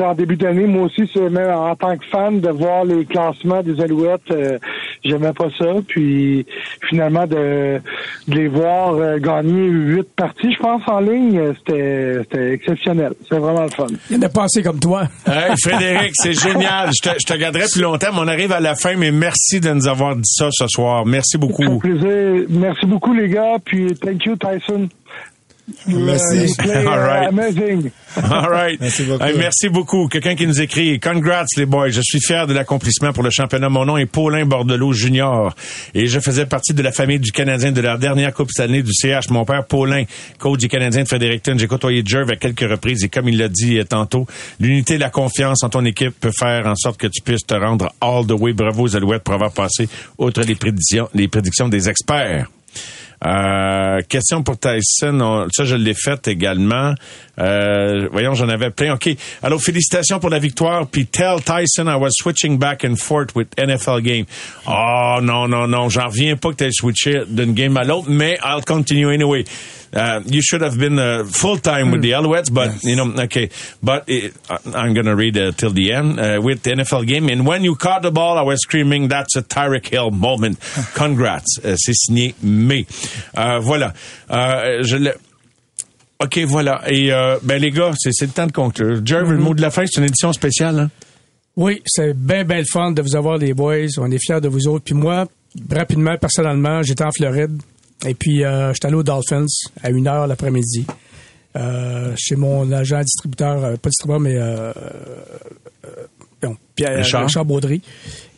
en 0.00 0.14
début 0.14 0.36
d'année, 0.36 0.66
moi 0.66 0.84
aussi, 0.84 1.08
c'est 1.12 1.30
même 1.30 1.50
en 1.50 1.74
tant 1.76 1.96
que 1.96 2.04
fan, 2.06 2.40
de 2.40 2.48
voir 2.50 2.84
les 2.84 3.04
classements 3.04 3.62
des 3.62 3.80
Alouettes, 3.80 4.30
euh, 4.30 4.58
j'aimais 5.04 5.32
pas 5.32 5.48
ça. 5.58 5.66
Puis 5.86 6.46
finalement, 6.88 7.26
de, 7.26 7.80
de 8.28 8.34
les 8.34 8.48
voir 8.48 8.94
euh, 8.94 9.18
gagner 9.18 9.66
huit 9.66 10.08
parties, 10.16 10.52
je 10.52 10.58
pense, 10.58 10.82
en 10.86 11.00
ligne, 11.00 11.38
euh, 11.38 11.52
c'était 11.58 12.18
c'était 12.22 12.52
exceptionnel. 12.52 13.12
C'est 13.28 13.38
vraiment 13.38 13.64
le 13.64 13.70
fun. 13.70 13.86
Il 14.10 14.16
y 14.16 14.18
en 14.18 14.22
a 14.22 14.28
pas 14.28 14.44
assez 14.44 14.62
comme 14.62 14.80
toi. 14.80 15.04
Hey, 15.26 15.54
Frédéric, 15.62 16.12
c'est 16.14 16.32
génial. 16.32 16.90
Je 16.96 17.10
te, 17.10 17.14
je 17.18 17.26
te 17.26 17.38
garderai 17.38 17.64
plus 17.70 17.82
longtemps, 17.82 18.08
mais 18.12 18.20
on 18.20 18.28
arrive 18.28 18.52
à 18.52 18.60
la 18.60 18.74
fin, 18.74 18.96
mais 18.96 19.10
merci 19.10 19.60
de 19.60 19.70
nous 19.70 19.86
avoir 19.86 20.16
dit 20.16 20.22
ça 20.24 20.48
ce 20.50 20.66
soir. 20.66 21.04
Merci 21.04 21.36
beaucoup. 21.36 21.82
Merci 22.48 22.86
beaucoup, 22.86 23.12
les 23.12 23.28
gars. 23.28 23.56
Puis 23.64 23.94
thank 23.94 24.24
you, 24.24 24.36
Tyson. 24.36 24.88
Merci. 25.88 26.54
All 26.60 27.00
right. 27.00 27.24
uh, 27.24 27.28
amazing. 27.28 27.90
All 28.16 28.50
right. 28.50 28.80
Merci 28.80 29.04
beaucoup. 29.04 29.24
Hey, 29.24 29.36
merci 29.36 29.68
beaucoup. 29.68 30.08
Quelqu'un 30.08 30.36
qui 30.36 30.46
nous 30.46 30.60
écrit 30.60 31.00
Congrats 31.00 31.44
les 31.56 31.66
boys. 31.66 31.90
Je 31.90 32.00
suis 32.02 32.20
fier 32.20 32.46
de 32.46 32.54
l'accomplissement 32.54 33.12
pour 33.12 33.22
le 33.22 33.30
championnat. 33.30 33.68
Mon 33.68 33.84
nom 33.84 33.96
est 33.96 34.06
Paulin 34.06 34.46
Bordelot 34.46 34.92
Junior 34.92 35.54
et 35.92 36.06
je 36.06 36.20
faisais 36.20 36.46
partie 36.46 36.72
de 36.72 36.82
la 36.82 36.92
famille 36.92 37.18
du 37.18 37.32
Canadien 37.32 37.72
de 37.72 37.80
leur 37.80 37.98
dernière 37.98 38.32
Coupe 38.32 38.50
Stanley 38.50 38.82
du 38.82 38.92
CH. 38.92 39.28
Mon 39.30 39.44
père 39.44 39.66
Paulin, 39.66 40.04
coach 40.38 40.60
du 40.60 40.68
Canadien 40.68 41.02
de 41.02 41.08
Fredericton. 41.08 41.56
J'ai 41.58 41.66
côtoyé 41.66 42.02
Jerv 42.04 42.30
à 42.30 42.36
quelques 42.36 42.68
reprises 42.68 43.04
et 43.04 43.08
comme 43.08 43.28
il 43.28 43.36
l'a 43.36 43.48
dit 43.48 43.78
euh, 43.78 43.84
tantôt, 43.84 44.26
l'unité 44.60 44.94
et 44.94 44.98
la 44.98 45.10
confiance 45.10 45.64
en 45.64 45.68
ton 45.68 45.84
équipe 45.84 46.14
peut 46.20 46.32
faire 46.36 46.66
en 46.66 46.76
sorte 46.76 46.98
que 46.98 47.08
tu 47.08 47.22
puisses 47.22 47.44
te 47.46 47.54
rendre 47.54 47.92
all 48.00 48.24
the 48.26 48.32
way. 48.32 48.52
Bravo 48.52 48.84
aux 48.84 48.96
Alouettes 48.96 49.24
pour 49.24 49.34
avoir 49.34 49.52
passé 49.52 49.88
outre 50.18 50.42
les 50.42 50.54
prédictions, 50.54 51.08
les 51.12 51.28
prédictions 51.28 51.68
des 51.68 51.88
experts. 51.88 52.46
Euh, 53.24 54.00
question 54.08 54.42
pour 54.42 54.58
Tyson. 54.58 55.20
On- 55.20 55.48
ça, 55.50 55.64
je 55.64 55.74
l'ai 55.76 55.94
fait 55.94 56.28
également. 56.28 56.94
Euh, 57.38 58.08
voyons, 58.10 58.34
j'en 58.34 58.48
avais 58.48 58.70
plein. 58.70 58.94
OK. 58.94 59.08
Alors, 59.42 59.60
félicitations 59.60 60.18
pour 60.18 60.30
la 60.30 60.38
victoire. 60.38 60.86
Puis 60.86 61.06
tell 61.06 61.40
Tyson 61.42 61.86
I 61.88 61.96
was 61.96 62.10
switching 62.12 62.58
back 62.58 62.84
and 62.84 62.96
forth 62.96 63.34
with 63.34 63.48
NFL 63.56 64.02
game. 64.02 64.26
Oh, 64.66 65.18
non, 65.22 65.48
non, 65.48 65.68
non. 65.68 65.88
J'en 65.88 66.06
reviens 66.08 66.36
pas 66.36 66.50
que 66.50 66.56
tu 66.56 66.64
aies 66.64 66.72
switché 66.72 67.22
d'une 67.28 67.52
game 67.52 67.76
à 67.76 67.84
l'autre, 67.84 68.08
mais 68.10 68.38
I'll 68.42 68.64
continue 68.64 69.10
anyway. 69.12 69.44
Uh, 69.94 70.20
you 70.26 70.42
should 70.42 70.60
have 70.60 70.78
been 70.78 70.98
uh, 70.98 71.24
full 71.24 71.56
time 71.56 71.90
with 71.90 72.02
the 72.02 72.10
Alouettes, 72.10 72.52
but 72.52 72.82
you 72.84 72.96
know, 72.96 73.14
okay. 73.24 73.48
But 73.82 74.04
it, 74.08 74.34
I'm 74.74 74.94
to 74.94 75.14
read 75.14 75.38
uh, 75.38 75.52
till 75.52 75.70
the 75.70 75.92
end 75.92 76.18
uh, 76.20 76.40
with 76.42 76.62
the 76.64 76.72
NFL 76.72 77.06
game. 77.06 77.28
And 77.30 77.46
when 77.46 77.62
you 77.62 77.76
caught 77.76 78.02
the 78.02 78.10
ball, 78.10 78.36
I 78.36 78.42
was 78.42 78.60
screaming, 78.60 79.08
"That's 79.08 79.36
a 79.36 79.42
Tyreek 79.42 79.86
Hill 79.86 80.10
moment." 80.10 80.58
Congrats. 80.94 81.58
Uh, 81.64 81.76
C'est 81.76 81.94
signé 81.94 82.34
May. 82.42 82.86
Euh, 83.38 83.58
voilà. 83.60 83.94
Euh, 84.30 84.82
je 84.82 84.96
l'ai. 84.96 85.12
OK, 86.18 86.38
voilà. 86.46 86.82
Et 86.90 87.12
euh, 87.12 87.36
ben 87.42 87.60
les 87.60 87.70
gars, 87.70 87.92
c'est 87.96 88.10
c'est 88.12 88.26
le 88.26 88.32
temps 88.32 88.46
de 88.46 88.52
conclure. 88.52 89.04
Jerv, 89.04 89.30
le 89.30 89.38
mot 89.38 89.54
de 89.54 89.60
la 89.60 89.70
fin, 89.70 89.84
c'est 89.86 90.00
une 90.00 90.06
édition 90.06 90.32
spéciale. 90.32 90.78
Hein? 90.78 90.90
Oui, 91.56 91.82
c'est 91.86 92.14
bien, 92.14 92.44
bien 92.44 92.58
le 92.58 92.64
fun 92.70 92.92
de 92.92 93.02
vous 93.02 93.16
avoir, 93.16 93.38
les 93.38 93.54
boys. 93.54 93.86
On 93.98 94.10
est 94.10 94.18
fiers 94.18 94.40
de 94.40 94.48
vous 94.48 94.66
autres. 94.68 94.84
Puis 94.84 94.94
moi, 94.94 95.26
rapidement, 95.70 96.16
personnellement, 96.18 96.82
j'étais 96.82 97.04
en 97.04 97.10
Floride. 97.10 97.60
Et 98.06 98.14
puis, 98.14 98.44
euh, 98.44 98.72
j'étais 98.74 98.86
allé 98.86 98.96
aux 98.96 99.02
Dolphins 99.02 99.46
à 99.82 99.90
une 99.90 100.06
heure 100.06 100.26
l'après-midi. 100.26 100.86
Euh, 101.56 102.12
chez 102.18 102.36
mon 102.36 102.70
agent 102.72 103.00
distributeur, 103.00 103.64
euh, 103.64 103.76
pas 103.76 103.88
distributeur, 103.88 104.20
mais 104.20 104.36
euh, 104.36 104.72
euh, 106.44 106.48
Pierre, 106.74 106.98
Richard. 106.98 107.24
Richard 107.24 107.44
Baudry. 107.46 107.80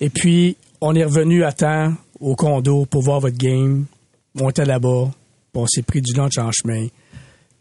Et 0.01 0.11
puis, 0.11 0.57
on 0.81 0.95
est 0.95 1.03
revenu 1.05 1.43
à 1.43 1.51
temps 1.53 1.93
au 2.21 2.37
condo 2.37 2.87
pour 2.87 3.03
voir 3.03 3.19
votre 3.19 3.37
game. 3.37 3.87
On 4.41 4.51
était 4.51 4.65
là-bas. 4.65 5.11
puis 5.53 5.63
On 5.63 5.67
s'est 5.67 5.83
pris 5.83 6.01
du 6.01 6.13
lunch 6.13 6.39
en 6.39 6.53
chemin. 6.53 6.87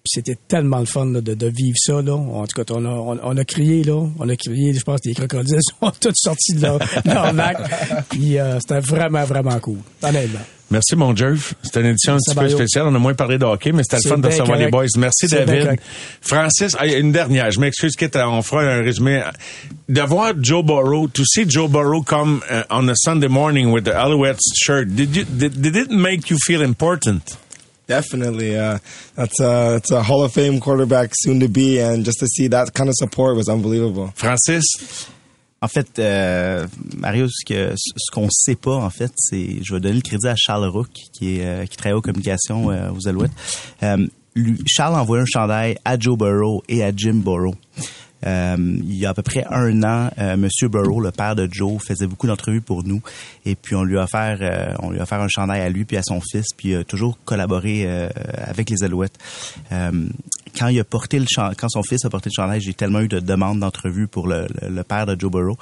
C'était 0.08 0.38
tellement 0.47 0.80
le 0.80 0.86
fun 0.86 1.05
là, 1.05 1.22
de, 1.22 1.34
de 1.34 1.47
vivre 1.47 1.78
ça. 1.78 2.01
Là. 2.01 2.14
En 2.14 2.45
tout 2.45 2.64
cas, 2.64 2.74
on 2.74 2.86
a, 2.86 2.89
on, 2.89 3.20
on 3.22 3.38
a 3.38 3.45
crié, 3.45 3.84
là. 3.84 4.08
On 4.20 4.30
a 4.30 4.36
crié, 4.36 4.74
je 4.74 4.82
pense 4.82 5.01
que 5.01 5.10
les 5.10 5.16
crocodiles 5.16 5.60
sont 5.82 5.91
tous 5.99 6.14
sortis 6.16 6.53
de 6.53 6.62
leur, 6.62 6.80
leur 7.05 7.34
lac. 7.34 7.58
Puis 8.10 8.39
euh, 8.39 8.60
c'était 8.60 8.80
vraiment, 8.80 9.24
vraiment 9.24 9.60
cool. 9.60 9.80
Honnêtement. 10.01 10.39
Merci, 10.70 10.97
mon 10.97 11.16
Jerv. 11.16 11.53
C'était 11.64 11.80
une 11.80 11.88
édition 11.88 12.16
un 12.16 12.18
petit 12.18 12.36
peu 12.36 12.49
spéciale. 12.49 12.88
On 12.88 12.95
a 12.95 12.99
moins 12.99 13.14
parlé 13.14 13.38
de 13.38 13.45
hockey, 13.45 13.72
mais 13.72 13.84
c'était 13.84 14.03
le 14.03 14.10
fun 14.10 14.18
de 14.18 14.28
recevoir 14.28 14.58
les 14.58 14.70
boys. 14.70 14.86
Merci, 14.97 15.28
David. 15.28 15.80
Francis, 16.22 16.76
ah, 16.78 16.86
une 16.86 17.12
dernière. 17.12 17.51
Je 17.51 17.60
m'excuse, 17.60 17.95
Kit, 17.95 18.10
on 18.16 18.41
fera 18.41 18.64
un 18.64 18.82
résumé. 18.82 19.24
De 19.88 20.01
voir 20.01 20.34
Joe 20.41 20.66
Burrow, 20.66 21.08
to 21.08 21.24
see 21.26 21.49
Joe 21.49 21.70
Burrow 21.70 22.01
come 22.01 22.41
uh, 22.51 22.64
on 22.70 22.89
a 22.89 22.95
Sunday 22.95 23.30
morning 23.30 23.72
with 23.72 23.86
the 23.86 23.93
Alouettes 23.93 24.41
shirt, 24.55 24.93
did, 24.93 25.16
you, 25.16 25.24
did, 25.24 25.62
did 25.62 25.78
it 25.78 25.89
make 25.89 26.30
you 26.30 26.38
feel 26.45 26.62
important? 26.62 27.38
Definitely, 27.88 28.55
uh, 28.57 28.79
that's 29.15 29.39
a 29.39 29.75
that's 29.79 29.91
a 29.91 30.03
Hall 30.03 30.23
of 30.23 30.33
Fame 30.33 30.59
quarterback 30.59 31.11
soon 31.15 31.39
to 31.39 31.47
be, 31.47 31.79
and 31.79 32.03
just 32.03 32.19
to 32.19 32.27
see 32.27 32.47
that 32.49 32.73
kind 32.73 32.89
of 32.89 32.95
support 32.97 33.35
was 33.35 33.47
unbelievable. 33.49 34.11
Francis, 34.15 34.65
En 35.59 35.67
fait, 35.67 35.88
euh, 35.97 36.67
Mario, 36.97 37.27
ce 37.27 37.43
que 37.43 37.73
ce 37.75 38.11
qu'on 38.11 38.27
sait 38.29 38.55
pas, 38.55 38.75
en 38.75 38.91
fait, 38.91 39.11
c'est, 39.15 39.57
je 39.63 39.73
vais 39.73 39.79
donner 39.79 39.95
le 39.95 40.01
crédit 40.01 40.27
à 40.27 40.35
Charles 40.35 40.67
Rook, 40.67 40.89
qui 41.17 41.39
est 41.39 41.45
euh, 41.45 41.65
qui 41.65 41.77
travaille 41.77 41.97
aux 41.97 42.01
communications 42.01 42.69
euh, 42.69 42.91
aux 42.91 43.07
Alouettes. 43.07 43.31
Euh, 43.81 44.05
lui- 44.35 44.59
Charles 44.67 44.93
a 44.95 45.01
envoyé 45.01 45.23
un 45.23 45.25
chandail 45.25 45.75
à 45.83 45.97
Joe 45.97 46.15
Burrow 46.15 46.61
et 46.69 46.83
à 46.83 46.91
Jim 46.95 47.15
Burrow. 47.25 47.55
Euh, 48.28 48.55
il 48.59 48.95
y 48.97 49.05
a 49.05 49.09
à 49.11 49.13
peu 49.13 49.21
près 49.21 49.45
un 49.49 49.82
an, 49.84 50.09
euh, 50.19 50.36
Monsieur 50.36 50.67
Burrow, 50.67 50.99
le 50.99 51.11
père 51.11 51.36
de 51.36 51.47
Joe, 51.49 51.82
faisait 51.82 52.07
beaucoup 52.07 52.28
d'entrevues 52.28 52.61
pour 52.61 52.84
nous, 52.84 53.01
et 53.45 53.55
puis 53.55 53.73
on 53.75 53.84
lui 53.84 53.97
a 53.97 54.03
offert, 54.03 54.38
euh, 54.41 54.73
on 54.80 54.89
lui 54.91 54.99
a 54.99 55.03
offert 55.03 55.21
un 55.21 55.28
chandail 55.30 55.61
à 55.61 55.69
lui 55.69 55.86
puis 55.86 55.95
à 55.97 56.03
son 56.03 56.19
fils, 56.19 56.47
puis 56.55 56.69
il 56.69 56.75
a 56.75 56.84
toujours 56.84 57.17
collaboré 57.23 57.88
avec 58.38 58.69
les 58.69 58.84
Alouettes. 58.84 59.17
Quand 59.71 60.67
il 60.67 60.80
a 60.80 60.84
porté 60.84 61.19
le 61.19 61.25
quand 61.55 61.69
son 61.69 61.84
fils 61.84 62.03
a 62.05 62.09
porté 62.09 62.30
le 62.30 62.34
chandail, 62.41 62.59
j'ai 62.61 62.73
tellement 62.73 62.99
eu 63.01 63.07
de 63.07 63.19
demandes 63.19 63.59
d'entrevues 63.59 64.07
pour 64.07 64.28
le, 64.28 64.47
le- 64.67 64.84
père 64.84 65.05
de 65.05 65.15
Joe 65.19 65.32
Burrow. 65.32 65.57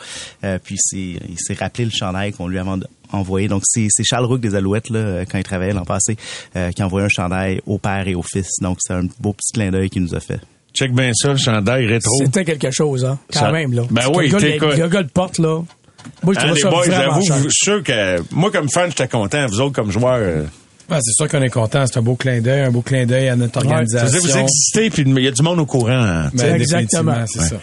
Puis 0.64 0.78
il 0.94 1.38
s'est 1.38 1.54
rappelé 1.54 1.86
le 1.86 1.92
chandail 1.92 2.32
qu'on 2.34 2.48
lui 2.48 2.60
en- 2.60 2.80
envoyé. 3.12 3.48
Donc 3.48 3.64
c'est, 3.66 3.88
Charles 4.04 4.26
Rook 4.26 4.40
des 4.42 4.56
Alouettes 4.56 4.90
là, 4.90 5.26
quand 5.26 5.38
il 5.38 5.44
travaillait 5.44 5.74
l'an 5.74 5.86
passé, 5.86 6.16
qui 6.16 6.82
a 6.82 6.86
envoyé 6.86 7.06
un 7.06 7.10
chandail 7.10 7.62
au 7.66 7.78
père 7.78 8.08
et 8.08 8.16
au 8.16 8.24
fils. 8.24 8.50
Donc 8.62 8.78
c'est 8.80 8.94
un 8.94 9.04
beau 9.20 9.34
petit 9.34 9.52
clin 9.54 9.70
d'œil 9.72 9.90
qu'il 9.90 10.02
nous 10.04 10.16
a 10.16 10.20
fait. 10.20 10.40
Check 10.76 10.92
bien 10.94 11.12
ça, 11.14 11.30
le 11.30 11.38
chandail 11.38 11.86
rétro. 11.88 12.12
C'était 12.24 12.44
quelque 12.46 12.72
chose, 12.72 13.06
hein. 13.06 13.18
Quand 13.34 13.40
Ça- 13.42 13.52
même, 13.52 13.74
là. 13.74 13.84
Ben 13.90 14.02
Que 14.12 14.18
oui, 14.18 14.26
le 14.28 14.32
gars, 14.34 14.40
t'es 14.40 14.54
le, 14.54 14.60
quoi? 14.60 14.76
le 14.76 14.88
gars 14.88 15.02
le 15.02 15.08
porte, 15.08 15.40
là. 15.40 15.62
Moi, 16.24 16.34
je 16.36 16.40
trouve 16.40 16.54
les 16.56 16.62
ça 16.62 16.70
boys, 16.70 16.86
vraiment 16.86 17.02
j'avoue, 17.22 17.26
cher. 17.26 17.36
je 17.38 17.42
suis 17.50 17.66
sûr 17.66 17.84
que 17.84 18.18
moi, 18.32 18.52
comme 18.52 18.70
fan, 18.70 18.90
j'étais 18.90 19.08
content. 19.08 19.46
Vous 19.48 19.60
autres, 19.62 19.74
comme 19.76 19.92
joueurs, 19.92 20.18
euh, 20.20 20.44
Ouais, 20.88 21.00
c'est 21.02 21.14
sûr 21.14 21.28
qu'on 21.28 21.42
est 21.42 21.50
content. 21.50 21.84
C'est 21.88 21.98
un 21.98 22.04
beau 22.04 22.16
clin 22.16 22.42
d'œil, 22.42 22.62
un 22.62 22.70
beau 22.70 22.82
clin 22.84 23.08
d'œil 23.08 23.30
à 23.30 23.36
notre 23.36 23.58
organisation. 23.58 24.20
vous 24.20 24.38
existez, 24.38 24.92
puis 24.92 25.02
il 25.04 25.20
y 25.24 25.28
a 25.28 25.32
du 25.32 25.42
monde 25.42 25.60
au 25.60 25.66
courant. 25.66 25.90
hein. 26.00 26.30
Ben, 26.36 26.58
définitivement, 26.60 27.24
c'est 27.26 27.40
Ouais. 27.40 27.48
ça. 27.48 27.56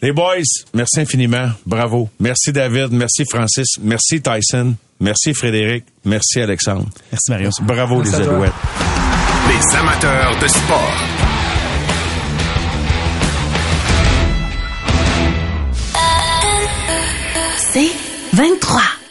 Les 0.00 0.12
boys, 0.12 0.36
merci 0.72 1.00
infiniment. 1.00 1.48
Bravo. 1.66 2.08
Merci 2.20 2.52
David. 2.52 2.88
Merci 2.92 3.24
Francis. 3.30 3.68
Merci 3.82 4.20
Tyson. 4.22 4.74
Merci 5.00 5.34
Frédéric. 5.34 5.84
Merci 6.06 6.40
Alexandre. 6.40 6.86
Merci 7.12 7.30
Mario. 7.30 7.50
Bravo 7.62 7.98
Merci 7.98 8.16
les. 8.20 8.28
Alouettes. 8.28 8.52
Les 9.48 9.76
amateurs 9.76 10.38
de 10.40 10.46
sport. 10.48 11.33
C'est 17.74 17.90
23. 18.34 19.03